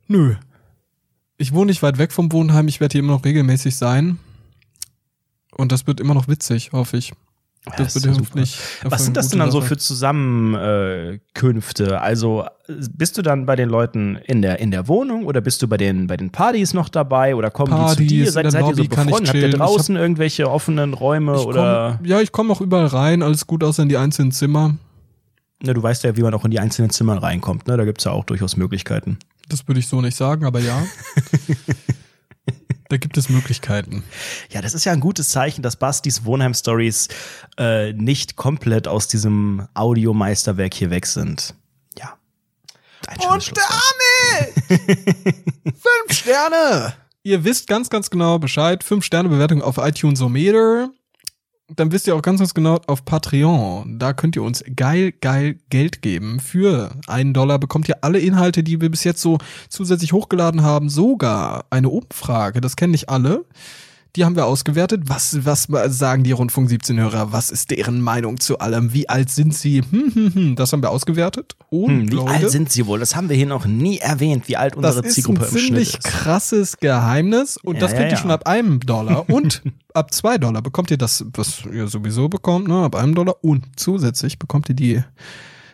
Nö. 0.08 0.36
Ich 1.38 1.54
wohne 1.54 1.68
nicht 1.68 1.82
weit 1.84 1.98
weg 1.98 2.12
vom 2.12 2.32
Wohnheim. 2.32 2.68
Ich 2.68 2.80
werde 2.80 2.94
hier 2.94 3.00
immer 3.00 3.14
noch 3.14 3.26
regelmäßig 3.26 3.76
sein. 3.76 4.20
Und 5.56 5.72
das 5.72 5.88
wird 5.88 6.00
immer 6.00 6.14
noch 6.14 6.28
witzig, 6.28 6.72
hoffe 6.72 6.98
ich. 6.98 7.14
Das 7.78 7.96
wird 7.96 8.06
ja 8.06 8.12
hoffentlich. 8.12 8.56
Was 8.84 9.06
sind 9.06 9.18
das 9.18 9.30
denn 9.30 9.40
dann 9.40 9.50
so 9.52 9.62
für 9.62 9.78
Zusammenkünfte? 9.78 12.02
Also 12.02 12.46
bist 12.68 13.18
du 13.18 13.22
dann 13.22 13.46
bei 13.46 13.56
den 13.56 13.70
Leuten 13.70 14.18
in 14.26 14.42
der, 14.42 14.60
in 14.60 14.72
der 14.72 14.88
Wohnung 14.88 15.26
oder 15.26 15.42
bist 15.42 15.62
du 15.62 15.68
bei 15.68 15.78
den, 15.78 16.08
bei 16.08 16.18
den 16.18 16.32
Partys 16.32 16.74
noch 16.74 16.90
dabei 16.90 17.36
oder 17.36 17.52
kommen 17.52 17.72
die 17.72 17.78
zu 17.78 17.84
Partys, 17.86 18.08
dir? 18.08 18.32
Seid, 18.32 18.52
seid 18.52 18.68
ihr 18.68 18.76
so 18.76 18.84
befreundet? 18.84 19.28
Habt 19.28 19.38
ihr 19.38 19.50
draußen 19.50 19.96
irgendwelche 19.96 20.50
offenen 20.50 20.94
Räume 20.94 21.40
oder? 21.42 21.96
komm, 21.98 22.06
ja, 22.06 22.22
ich 22.22 22.32
komme 22.32 22.54
auch 22.54 22.62
überall 22.62 22.88
rein. 22.88 23.24
Alles 23.24 23.48
gut 23.48 23.64
außer 23.64 23.84
in 23.84 23.90
die 23.90 23.98
einzelnen 23.98 24.32
Zimmer. 24.32 24.76
Na, 25.62 25.74
du 25.74 25.84
weißt 25.84 26.06
ja, 26.06 26.16
wie 26.16 26.22
man 26.22 26.34
auch 26.34 26.46
in 26.46 26.52
die 26.52 26.60
einzelnen 26.60 26.90
Zimmer 26.90 27.22
reinkommt. 27.22 27.68
Ne? 27.68 27.76
Da 27.76 27.84
gibt's 27.86 28.06
ja 28.06 28.12
auch 28.12 28.24
durchaus 28.24 28.56
Möglichkeiten. 28.56 29.18
Das 29.50 29.68
würde 29.68 29.80
ich 29.80 29.88
so 29.88 30.00
nicht 30.00 30.16
sagen, 30.16 30.46
aber 30.46 30.60
ja. 30.60 30.84
da 32.90 32.98
gibt 32.98 33.18
es 33.18 33.30
Möglichkeiten. 33.30 34.04
Ja, 34.50 34.62
das 34.62 34.74
ist 34.74 34.84
ja 34.84 34.92
ein 34.92 35.00
gutes 35.00 35.30
Zeichen, 35.30 35.62
dass 35.62 35.76
Bastis 35.76 36.26
Wohnheim 36.26 36.54
Stories 36.54 37.08
äh, 37.58 37.94
nicht 37.94 38.36
komplett 38.36 38.88
aus 38.88 39.08
diesem 39.08 39.68
Audiomeisterwerk 39.76 40.74
hier 40.74 40.90
weg 40.90 41.06
sind. 41.06 41.54
Ja. 41.98 42.18
Ein 43.08 43.22
schönes 43.22 43.46
Schlusswort. 43.46 43.70
Fünf 45.64 46.12
Sterne! 46.12 46.94
Ihr 47.22 47.44
wisst 47.44 47.68
ganz, 47.68 47.90
ganz 47.90 48.10
genau 48.10 48.40
Bescheid. 48.40 48.84
Fünf 48.84 49.06
Sterne 49.06 49.30
Bewertung 49.30 49.62
auf 49.62 49.78
iTunes 49.78 50.22
o 50.22 50.30
Meter. 50.30 50.90
Dann 51.76 51.92
wisst 51.92 52.08
ihr 52.08 52.16
auch 52.16 52.22
ganz, 52.22 52.40
ganz 52.40 52.54
genau 52.54 52.82
auf 52.88 53.06
Patreon. 53.06 54.00
Da 54.00 54.14
könnt 54.14 54.36
ihr 54.36 54.44
uns 54.44 54.64
geil, 54.76 55.14
geil 55.22 55.58
Geld 55.70 56.02
geben. 56.02 56.40
Für 56.40 56.92
einen 57.08 57.34
Dollar 57.34 57.60
bekommt 57.60 57.88
ihr 57.88 58.04
alle 58.04 58.20
Inhalte, 58.20 58.64
die 58.64 58.82
wir 58.82 58.90
bis 58.90 59.04
jetzt 59.04 59.22
so 59.22 59.38
zusätzlich 59.70 60.12
hochgeladen 60.12 60.64
haben. 60.64 60.90
Sogar 60.90 61.66
eine 61.70 61.90
Umfrage. 61.90 62.60
Das 62.60 62.76
kennen 62.76 62.92
nicht 62.92 63.10
alle. 63.10 63.46
Die 64.16 64.26
haben 64.26 64.36
wir 64.36 64.46
ausgewertet. 64.46 65.04
Was, 65.06 65.44
was 65.44 65.68
sagen 65.68 66.24
die 66.24 66.32
Rundfunk 66.32 66.68
17 66.68 67.00
Hörer? 67.00 67.32
Was 67.32 67.52
ist 67.52 67.70
deren 67.70 68.02
Meinung 68.02 68.40
zu 68.40 68.58
allem? 68.58 68.92
Wie 68.92 69.08
alt 69.08 69.30
sind 69.30 69.54
sie? 69.54 69.84
Hm, 69.90 70.12
hm, 70.14 70.34
hm. 70.34 70.56
Das 70.56 70.74
haben 70.74 70.82
wir 70.82 70.90
ausgewertet. 70.90 71.56
Und 71.70 71.90
hm, 71.90 72.12
wie 72.12 72.16
Leute, 72.16 72.32
alt 72.32 72.50
sind 72.50 72.72
sie 72.72 72.88
wohl? 72.88 73.00
Das 73.00 73.16
haben 73.16 73.30
wir 73.30 73.36
hier 73.36 73.46
noch 73.46 73.66
nie 73.66 74.00
erwähnt, 74.00 74.48
wie 74.48 74.58
alt 74.58 74.76
unsere 74.76 75.04
Zielgruppe 75.04 75.46
im 75.46 75.58
Schnitt 75.58 75.82
ist. 75.82 75.96
Das 75.96 76.00
ist 76.00 76.06
ein 76.06 76.12
ziemlich 76.12 76.24
krasses 76.24 76.78
Geheimnis 76.78 77.58
und 77.58 77.76
ja, 77.76 77.82
das 77.82 77.92
kriegt 77.92 78.04
ja, 78.04 78.08
ja. 78.08 78.14
ihr 78.14 78.18
schon 78.18 78.32
ab 78.32 78.48
einem 78.48 78.80
Dollar 78.80 79.30
und 79.30 79.62
ab 79.94 80.14
zwei 80.14 80.38
Dollar 80.38 80.62
bekommt 80.62 80.90
ihr 80.90 80.98
das, 80.98 81.26
was 81.34 81.64
ihr 81.72 81.88
sowieso 81.88 82.30
bekommt, 82.30 82.68
ne, 82.68 82.84
ab 82.84 82.96
einem 82.96 83.14
Dollar 83.14 83.36
und 83.42 83.66
zusätzlich 83.76 84.40
bekommt 84.40 84.70
ihr 84.70 84.76
die 84.76 85.04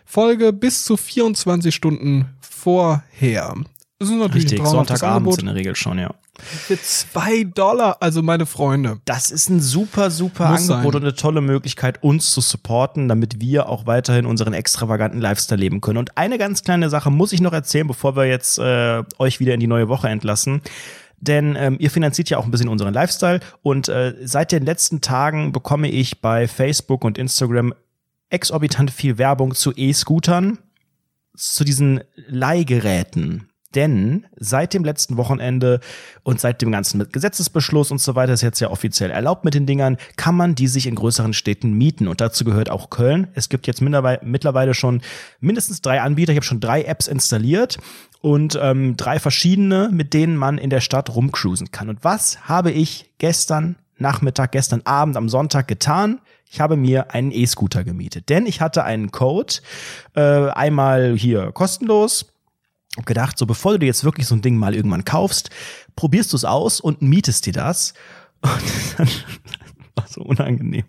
Folge 0.03 0.51
bis 0.51 0.83
zu 0.83 0.97
24 0.97 1.73
Stunden 1.73 2.25
vorher. 2.41 3.55
Das 3.99 4.09
ist 4.09 4.15
natürlich 4.15 4.51
Richtig, 4.51 4.67
Sonntagabends 4.67 5.37
in 5.37 5.45
der 5.45 5.55
Regel 5.55 5.75
schon, 5.75 5.99
ja. 5.99 6.13
Für 6.39 6.81
zwei 6.81 7.43
Dollar, 7.43 7.97
also 8.01 8.21
meine 8.21 8.45
Freunde. 8.45 8.99
Das 9.05 9.31
ist 9.31 9.49
ein 9.49 9.61
super, 9.61 10.11
super 10.11 10.49
Muss 10.49 10.69
Angebot 10.69 10.93
sein. 10.93 11.01
und 11.01 11.07
eine 11.07 11.15
tolle 11.15 11.41
Möglichkeit, 11.41 12.03
uns 12.03 12.31
zu 12.31 12.41
supporten, 12.41 13.07
damit 13.07 13.39
wir 13.39 13.69
auch 13.69 13.85
weiterhin 13.85 14.25
unseren 14.25 14.53
extravaganten 14.53 15.21
Lifestyle 15.21 15.59
leben 15.59 15.81
können. 15.81 15.97
Und 15.97 16.17
eine 16.17 16.37
ganz 16.37 16.63
kleine 16.63 16.89
Sache 16.89 17.09
muss 17.09 17.33
ich 17.33 17.41
noch 17.41 17.53
erzählen, 17.53 17.87
bevor 17.87 18.15
wir 18.15 18.25
jetzt 18.25 18.59
äh, 18.59 19.03
euch 19.17 19.39
wieder 19.39 19.53
in 19.53 19.59
die 19.59 19.67
neue 19.67 19.87
Woche 19.87 20.09
entlassen 20.09 20.61
denn 21.17 21.55
ähm, 21.57 21.77
ihr 21.79 21.89
finanziert 21.89 22.29
ja 22.29 22.37
auch 22.37 22.45
ein 22.45 22.51
bisschen 22.51 22.67
unseren 22.67 22.93
Lifestyle 22.93 23.39
und 23.63 23.89
äh, 23.89 24.13
seit 24.23 24.51
den 24.51 24.65
letzten 24.65 25.01
Tagen 25.01 25.51
bekomme 25.51 25.89
ich 25.89 26.21
bei 26.21 26.47
Facebook 26.47 27.03
und 27.03 27.17
Instagram 27.17 27.73
exorbitant 28.29 28.91
viel 28.91 29.17
Werbung 29.17 29.53
zu 29.53 29.71
E-Scootern, 29.75 30.57
zu 31.35 31.63
diesen 31.63 32.01
Leihgeräten. 32.27 33.49
Denn 33.75 34.25
seit 34.37 34.73
dem 34.73 34.83
letzten 34.83 35.17
Wochenende 35.17 35.81
und 36.23 36.39
seit 36.39 36.61
dem 36.61 36.71
ganzen 36.71 37.11
Gesetzesbeschluss 37.11 37.91
und 37.91 37.99
so 37.99 38.15
weiter 38.15 38.33
ist 38.33 38.41
jetzt 38.41 38.61
ja 38.61 38.69
offiziell 38.69 39.11
erlaubt 39.11 39.43
mit 39.43 39.53
den 39.53 39.65
Dingern, 39.65 39.97
kann 40.15 40.35
man 40.35 40.55
die 40.55 40.67
sich 40.67 40.87
in 40.87 40.95
größeren 40.95 41.33
Städten 41.33 41.73
mieten. 41.73 42.07
Und 42.07 42.21
dazu 42.21 42.45
gehört 42.45 42.69
auch 42.69 42.89
Köln. 42.89 43.27
Es 43.33 43.49
gibt 43.49 43.67
jetzt 43.67 43.81
mittlerweile 43.81 44.73
schon 44.73 45.01
mindestens 45.41 45.81
drei 45.81 46.01
Anbieter. 46.01 46.31
Ich 46.31 46.37
habe 46.37 46.45
schon 46.45 46.61
drei 46.61 46.83
Apps 46.83 47.07
installiert 47.07 47.77
und 48.21 48.57
ähm, 48.61 48.95
drei 48.97 49.19
verschiedene, 49.19 49.89
mit 49.91 50.13
denen 50.13 50.37
man 50.37 50.57
in 50.57 50.69
der 50.69 50.81
Stadt 50.81 51.13
rumcruisen 51.13 51.71
kann. 51.71 51.89
Und 51.89 52.03
was 52.03 52.47
habe 52.47 52.71
ich 52.71 53.11
gestern 53.17 53.75
Nachmittag, 53.97 54.51
gestern 54.51 54.81
Abend, 54.85 55.17
am 55.17 55.29
Sonntag 55.29 55.67
getan? 55.67 56.21
Ich 56.49 56.61
habe 56.61 56.77
mir 56.77 57.13
einen 57.13 57.31
E-Scooter 57.31 57.83
gemietet, 57.83 58.29
denn 58.29 58.45
ich 58.45 58.61
hatte 58.61 58.83
einen 58.83 59.11
Code, 59.11 59.55
äh, 60.15 60.21
einmal 60.21 61.15
hier 61.17 61.51
kostenlos, 61.51 62.34
gedacht, 63.05 63.37
so 63.37 63.45
bevor 63.45 63.73
du 63.73 63.79
dir 63.79 63.87
jetzt 63.87 64.03
wirklich 64.03 64.27
so 64.27 64.35
ein 64.35 64.41
Ding 64.41 64.57
mal 64.57 64.75
irgendwann 64.75 65.05
kaufst, 65.05 65.49
probierst 65.95 66.31
du 66.33 66.37
es 66.37 66.45
aus 66.45 66.79
und 66.79 67.01
mietest 67.01 67.45
dir 67.45 67.53
das. 67.53 67.93
Und 68.41 68.63
dann 68.97 69.09
war 69.95 70.05
so 70.09 70.21
unangenehm. 70.21 70.83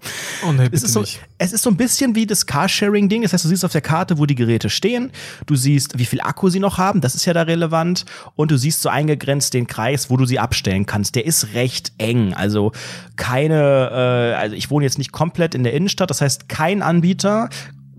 Oh 0.47 0.53
nee, 0.53 0.69
es, 0.73 0.83
ist 0.83 0.93
so, 0.93 1.01
nicht. 1.01 1.20
es 1.39 1.53
ist 1.53 1.62
so 1.62 1.70
ein 1.70 1.77
bisschen 1.77 2.15
wie 2.15 2.27
das 2.27 2.47
Carsharing-Ding. 2.47 3.23
Das 3.23 3.33
heißt, 3.33 3.45
du 3.45 3.49
siehst 3.49 3.65
auf 3.65 3.73
der 3.73 3.81
Karte, 3.81 4.19
wo 4.19 4.27
die 4.27 4.35
Geräte 4.35 4.69
stehen. 4.69 5.11
Du 5.47 5.55
siehst, 5.55 5.99
wie 5.99 6.05
viel 6.05 6.20
Akku 6.20 6.49
sie 6.51 6.59
noch 6.59 6.78
haben. 6.78 7.01
Das 7.01 7.15
ist 7.15 7.24
ja 7.24 7.33
da 7.33 7.43
relevant. 7.43 8.05
Und 8.35 8.51
du 8.51 8.59
siehst 8.59 8.83
so 8.83 8.89
eingegrenzt 8.89 9.55
den 9.55 9.66
Kreis, 9.66 10.11
wo 10.11 10.16
du 10.16 10.27
sie 10.27 10.39
abstellen 10.39 10.87
kannst. 10.87 11.15
Der 11.15 11.24
ist 11.24 11.55
recht 11.55 11.93
eng. 11.99 12.35
Also 12.35 12.73
keine, 13.16 13.91
äh, 13.93 14.35
also 14.35 14.57
ich 14.57 14.70
wohne 14.70 14.85
jetzt 14.85 14.99
nicht 14.99 15.12
komplett 15.12 15.55
in 15.55 15.62
der 15.62 15.73
Innenstadt. 15.73 16.11
Das 16.11 16.20
heißt, 16.20 16.49
kein 16.49 16.83
Anbieter 16.83 17.49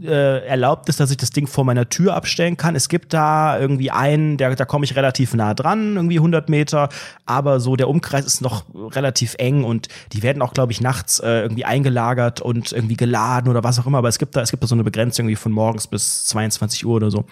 äh, 0.04 0.46
erlaubt 0.46 0.90
ist, 0.90 1.00
dass 1.00 1.12
ich 1.12 1.18
das 1.18 1.32
Ding 1.32 1.48
vor 1.48 1.64
meiner 1.64 1.90
Tür 1.90 2.16
abstellen 2.16 2.58
kann. 2.58 2.76
Es 2.76 2.90
gibt 2.90 3.14
da 3.14 3.60
irgendwie 3.60 3.92
einen, 3.92 4.38
der, 4.38 4.56
da 4.56 4.66
komme 4.66 4.86
ich 4.86 4.96
relativ 4.96 5.34
nah 5.34 5.54
dran, 5.54 5.96
irgendwie 5.96 6.18
100 6.18 6.50
Meter, 6.50 6.90
aber 7.26 7.60
so 7.60 7.76
der 7.76 7.90
Umkreis 7.90 8.26
ist 8.26 8.42
noch 8.42 8.66
relativ 8.76 9.36
eng 9.40 9.64
und 9.64 9.88
die 10.14 10.24
werden 10.24 10.42
auch, 10.42 10.54
glaube 10.54 10.72
ich, 10.72 10.82
nachts 10.82 11.20
äh, 11.20 11.42
irgendwie 11.42 11.66
eingelagert 11.66 12.42
und 12.42 12.72
irgendwie 12.72 12.96
geladen 12.96 13.50
oder 13.50 13.64
was 13.64 13.80
auch 13.80 13.88
immer. 13.88 14.00
Aber 14.00 14.10
es 14.10 14.20
gibt 14.20 14.36
da, 14.36 14.42
es 14.42 14.52
gibt 14.52 14.64
da 14.64 14.68
so 14.68 14.76
eine 14.76 14.84
Begrenzung 14.84 15.26
irgendwie 15.26 15.36
von 15.36 15.52
morgens 15.52 15.88
bis 15.88 16.26
22 16.26 16.86
Uhr 16.86 16.96
oder 16.96 17.12
so. 17.12 17.26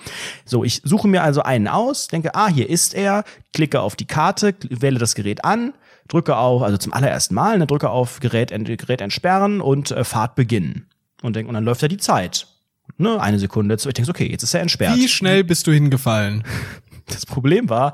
So, 0.45 0.63
ich 0.63 0.81
suche 0.83 1.07
mir 1.07 1.23
also 1.23 1.43
einen 1.43 1.67
aus, 1.67 2.07
denke, 2.07 2.35
ah, 2.35 2.47
hier 2.47 2.69
ist 2.69 2.93
er, 2.93 3.23
klicke 3.53 3.81
auf 3.81 3.95
die 3.95 4.05
Karte, 4.05 4.55
wähle 4.69 4.99
das 4.99 5.15
Gerät 5.15 5.45
an, 5.45 5.73
drücke 6.07 6.35
auf, 6.37 6.61
also 6.61 6.77
zum 6.77 6.93
allerersten 6.93 7.35
Mal, 7.35 7.57
ne, 7.57 7.67
drücke 7.67 7.89
auf 7.89 8.19
Gerät, 8.19 8.49
Gerät 8.49 9.01
entsperren 9.01 9.61
und 9.61 9.91
äh, 9.91 10.03
Fahrt 10.03 10.35
beginnen. 10.35 10.87
Und, 11.21 11.35
denk, 11.35 11.47
und 11.47 11.53
dann 11.53 11.63
läuft 11.63 11.81
ja 11.81 11.87
die 11.87 11.97
Zeit 11.97 12.47
ne, 12.97 13.19
eine 13.19 13.39
Sekunde. 13.39 13.75
Ich 13.75 13.83
denke, 13.83 14.09
okay, 14.09 14.29
jetzt 14.29 14.43
ist 14.43 14.53
er 14.53 14.61
entsperrt. 14.61 14.95
Wie 14.95 15.07
schnell 15.07 15.43
bist 15.43 15.67
du 15.67 15.71
hingefallen? 15.71 16.43
Das 17.07 17.27
Problem 17.27 17.69
war, 17.69 17.93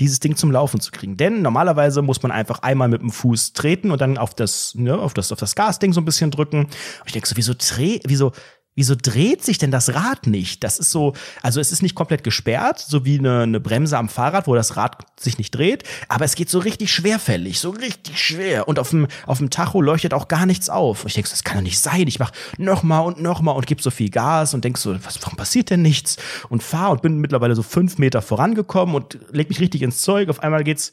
dieses 0.00 0.18
Ding 0.18 0.34
zum 0.34 0.50
Laufen 0.50 0.80
zu 0.80 0.90
kriegen. 0.90 1.16
Denn 1.16 1.42
normalerweise 1.42 2.02
muss 2.02 2.22
man 2.22 2.32
einfach 2.32 2.60
einmal 2.62 2.88
mit 2.88 3.02
dem 3.02 3.10
Fuß 3.10 3.52
treten 3.52 3.92
und 3.92 4.00
dann 4.00 4.18
auf 4.18 4.34
das, 4.34 4.74
ne, 4.74 4.98
auf 4.98 5.14
das, 5.14 5.30
auf 5.30 5.38
das 5.38 5.54
Gasding 5.54 5.92
so 5.92 6.00
ein 6.00 6.04
bisschen 6.04 6.32
drücken. 6.32 6.64
Und 6.64 7.06
ich 7.06 7.12
denke 7.12 7.28
so, 7.28 7.36
wieso, 7.36 7.54
dreh, 7.56 8.00
wieso, 8.04 8.32
Wieso 8.78 8.94
dreht 8.94 9.44
sich 9.44 9.58
denn 9.58 9.72
das 9.72 9.92
Rad 9.92 10.28
nicht? 10.28 10.62
Das 10.62 10.78
ist 10.78 10.92
so, 10.92 11.12
also 11.42 11.58
es 11.58 11.72
ist 11.72 11.82
nicht 11.82 11.96
komplett 11.96 12.22
gesperrt, 12.22 12.78
so 12.78 13.04
wie 13.04 13.18
eine, 13.18 13.40
eine 13.40 13.58
Bremse 13.58 13.98
am 13.98 14.08
Fahrrad, 14.08 14.46
wo 14.46 14.54
das 14.54 14.76
Rad 14.76 15.04
sich 15.18 15.36
nicht 15.36 15.50
dreht, 15.50 15.82
aber 16.06 16.24
es 16.24 16.36
geht 16.36 16.48
so 16.48 16.60
richtig 16.60 16.92
schwerfällig, 16.92 17.58
so 17.58 17.70
richtig 17.70 18.22
schwer. 18.22 18.68
Und 18.68 18.78
auf 18.78 18.90
dem, 18.90 19.08
auf 19.26 19.38
dem 19.38 19.50
Tacho 19.50 19.80
leuchtet 19.80 20.14
auch 20.14 20.28
gar 20.28 20.46
nichts 20.46 20.70
auf. 20.70 21.02
Und 21.02 21.08
ich 21.08 21.14
denke, 21.14 21.28
das 21.28 21.42
kann 21.42 21.56
doch 21.56 21.64
nicht 21.64 21.80
sein. 21.80 22.06
Ich 22.06 22.20
mach 22.20 22.30
noch 22.56 22.84
mal 22.84 23.00
und 23.00 23.20
noch 23.20 23.40
mal 23.40 23.50
und 23.50 23.66
gib 23.66 23.82
so 23.82 23.90
viel 23.90 24.10
Gas 24.10 24.54
und 24.54 24.62
denk 24.62 24.78
so, 24.78 24.94
was, 25.04 25.20
warum 25.22 25.36
passiert 25.36 25.70
denn 25.70 25.82
nichts? 25.82 26.16
Und 26.48 26.62
fahr 26.62 26.92
und 26.92 27.02
bin 27.02 27.18
mittlerweile 27.18 27.56
so 27.56 27.64
fünf 27.64 27.98
Meter 27.98 28.22
vorangekommen 28.22 28.94
und 28.94 29.18
leg 29.32 29.48
mich 29.48 29.58
richtig 29.58 29.82
ins 29.82 30.02
Zeug. 30.02 30.28
Auf 30.28 30.38
einmal 30.38 30.62
geht's. 30.62 30.92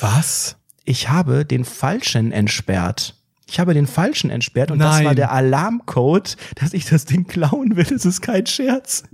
Was? 0.00 0.58
Ich 0.84 1.08
habe 1.08 1.44
den 1.44 1.64
Falschen 1.64 2.30
entsperrt 2.30 3.16
ich 3.48 3.60
habe 3.60 3.74
den 3.74 3.86
falschen 3.86 4.28
entsperrt 4.28 4.72
und 4.72 4.78
Nein. 4.78 4.90
das 4.90 5.04
war 5.04 5.14
der 5.14 5.30
Alarmcode, 5.30 6.36
dass 6.56 6.72
ich 6.72 6.86
das 6.86 7.04
Ding 7.04 7.28
klauen 7.28 7.76
will. 7.76 7.84
Das 7.84 8.04
ist 8.04 8.20
kein 8.20 8.44
Scherz. 8.44 9.04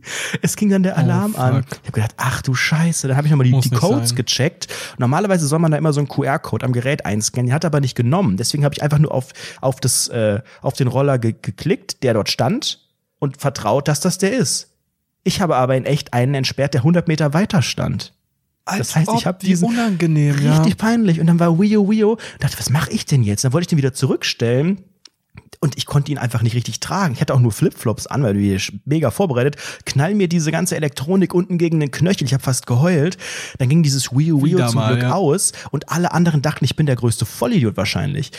Es 0.41 0.57
ging 0.57 0.71
dann 0.71 0.83
der 0.83 0.95
oh, 0.95 1.01
Alarm 1.01 1.35
oh, 1.37 1.41
an. 1.41 1.65
Ich 1.71 1.79
habe 1.81 1.93
gedacht, 1.93 2.15
ach 2.17 2.41
du 2.41 2.55
Scheiße. 2.55 3.09
Dann 3.09 3.17
habe 3.19 3.27
ich 3.27 3.31
nochmal 3.31 3.47
die, 3.47 3.61
die 3.61 3.71
Codes 3.71 4.11
sein. 4.11 4.17
gecheckt. 4.17 4.69
Normalerweise 4.97 5.47
soll 5.47 5.59
man 5.59 5.71
da 5.71 5.77
immer 5.77 5.93
so 5.93 6.01
einen 6.01 6.09
QR-Code 6.09 6.65
am 6.65 6.73
Gerät 6.73 7.05
einscannen. 7.05 7.49
Die 7.49 7.53
hat 7.53 7.67
aber 7.67 7.81
nicht 7.81 7.95
genommen. 7.95 8.39
Deswegen 8.39 8.65
habe 8.65 8.75
ich 8.75 8.83
einfach 8.83 8.99
nur 8.99 9.13
auf, 9.13 9.33
auf, 9.61 9.81
das, 9.81 10.09
äh, 10.09 10.41
auf 10.63 10.75
den 10.75 10.89
Roller 10.89 11.19
ge 11.19 11.35
geklickt, 11.41 12.03
der 12.03 12.15
dort 12.15 12.31
stand 12.31 12.81
und 13.19 13.37
vertraut, 13.37 13.87
dass 13.87 14.01
das 14.01 14.17
der 14.17 14.33
ist. 14.33 14.71
Ich 15.25 15.41
habe 15.41 15.57
aber 15.57 15.77
in 15.77 15.85
echt 15.85 16.15
einen 16.15 16.35
entsperrt, 16.35 16.73
der 16.75 16.81
100 16.81 17.07
Meter 17.07 17.35
weiter 17.35 17.61
stand. 17.61 18.12
Als 18.65 18.89
das 18.89 18.97
heißt, 18.97 19.11
ich 19.17 19.27
habe 19.27 19.39
diesen 19.45 19.69
unangenehm, 19.69 20.35
richtig 20.35 20.69
ja. 20.69 20.75
peinlich 20.77 21.21
und 21.21 21.27
dann 21.27 21.41
war 21.41 21.59
Wio 21.59 21.91
Wio 21.91 22.17
dachte, 22.39 22.59
was 22.59 22.71
mache 22.71 22.91
ich 22.93 23.07
denn 23.07 23.23
jetzt? 23.23 23.45
Dann 23.45 23.53
wollte 23.53 23.65
ich 23.65 23.69
den 23.69 23.79
wieder 23.79 23.93
zurückstellen 23.93 24.85
und 25.61 25.77
ich 25.79 25.87
konnte 25.87 26.11
ihn 26.11 26.19
einfach 26.19 26.43
nicht 26.43 26.55
richtig 26.55 26.81
tragen. 26.81 27.15
Ich 27.15 27.21
hatte 27.21 27.35
auch 27.35 27.41
nur 27.41 27.53
Flipflops 27.53 28.07
an, 28.09 28.23
weil 28.23 28.35
du 28.35 28.59
mega 28.85 29.11
vorbereitet. 29.11 29.57
Knall 29.85 30.15
mir 30.15 30.29
diese 30.29 30.51
ganze 30.51 30.77
Elektronik 30.77 31.35
unten 31.35 31.57
gegen 31.57 31.79
den 31.79 31.91
Knöchel. 31.91 32.27
Ich 32.27 32.35
habe 32.35 32.43
fast 32.43 32.67
geheult. 32.67 33.17
Dann 33.59 33.69
ging 33.69 33.83
dieses 33.83 34.11
Wio 34.11 34.43
Wio 34.43 34.67
zum 34.67 34.77
mal, 34.77 34.93
Glück 34.93 35.03
ja. 35.03 35.13
aus 35.13 35.53
und 35.71 35.89
alle 35.89 36.13
anderen 36.13 36.43
dachten, 36.43 36.65
ich 36.65 36.75
bin 36.75 36.87
der 36.87 36.97
größte 36.97 37.27
Vollidiot 37.27 37.77
wahrscheinlich. 37.77 38.33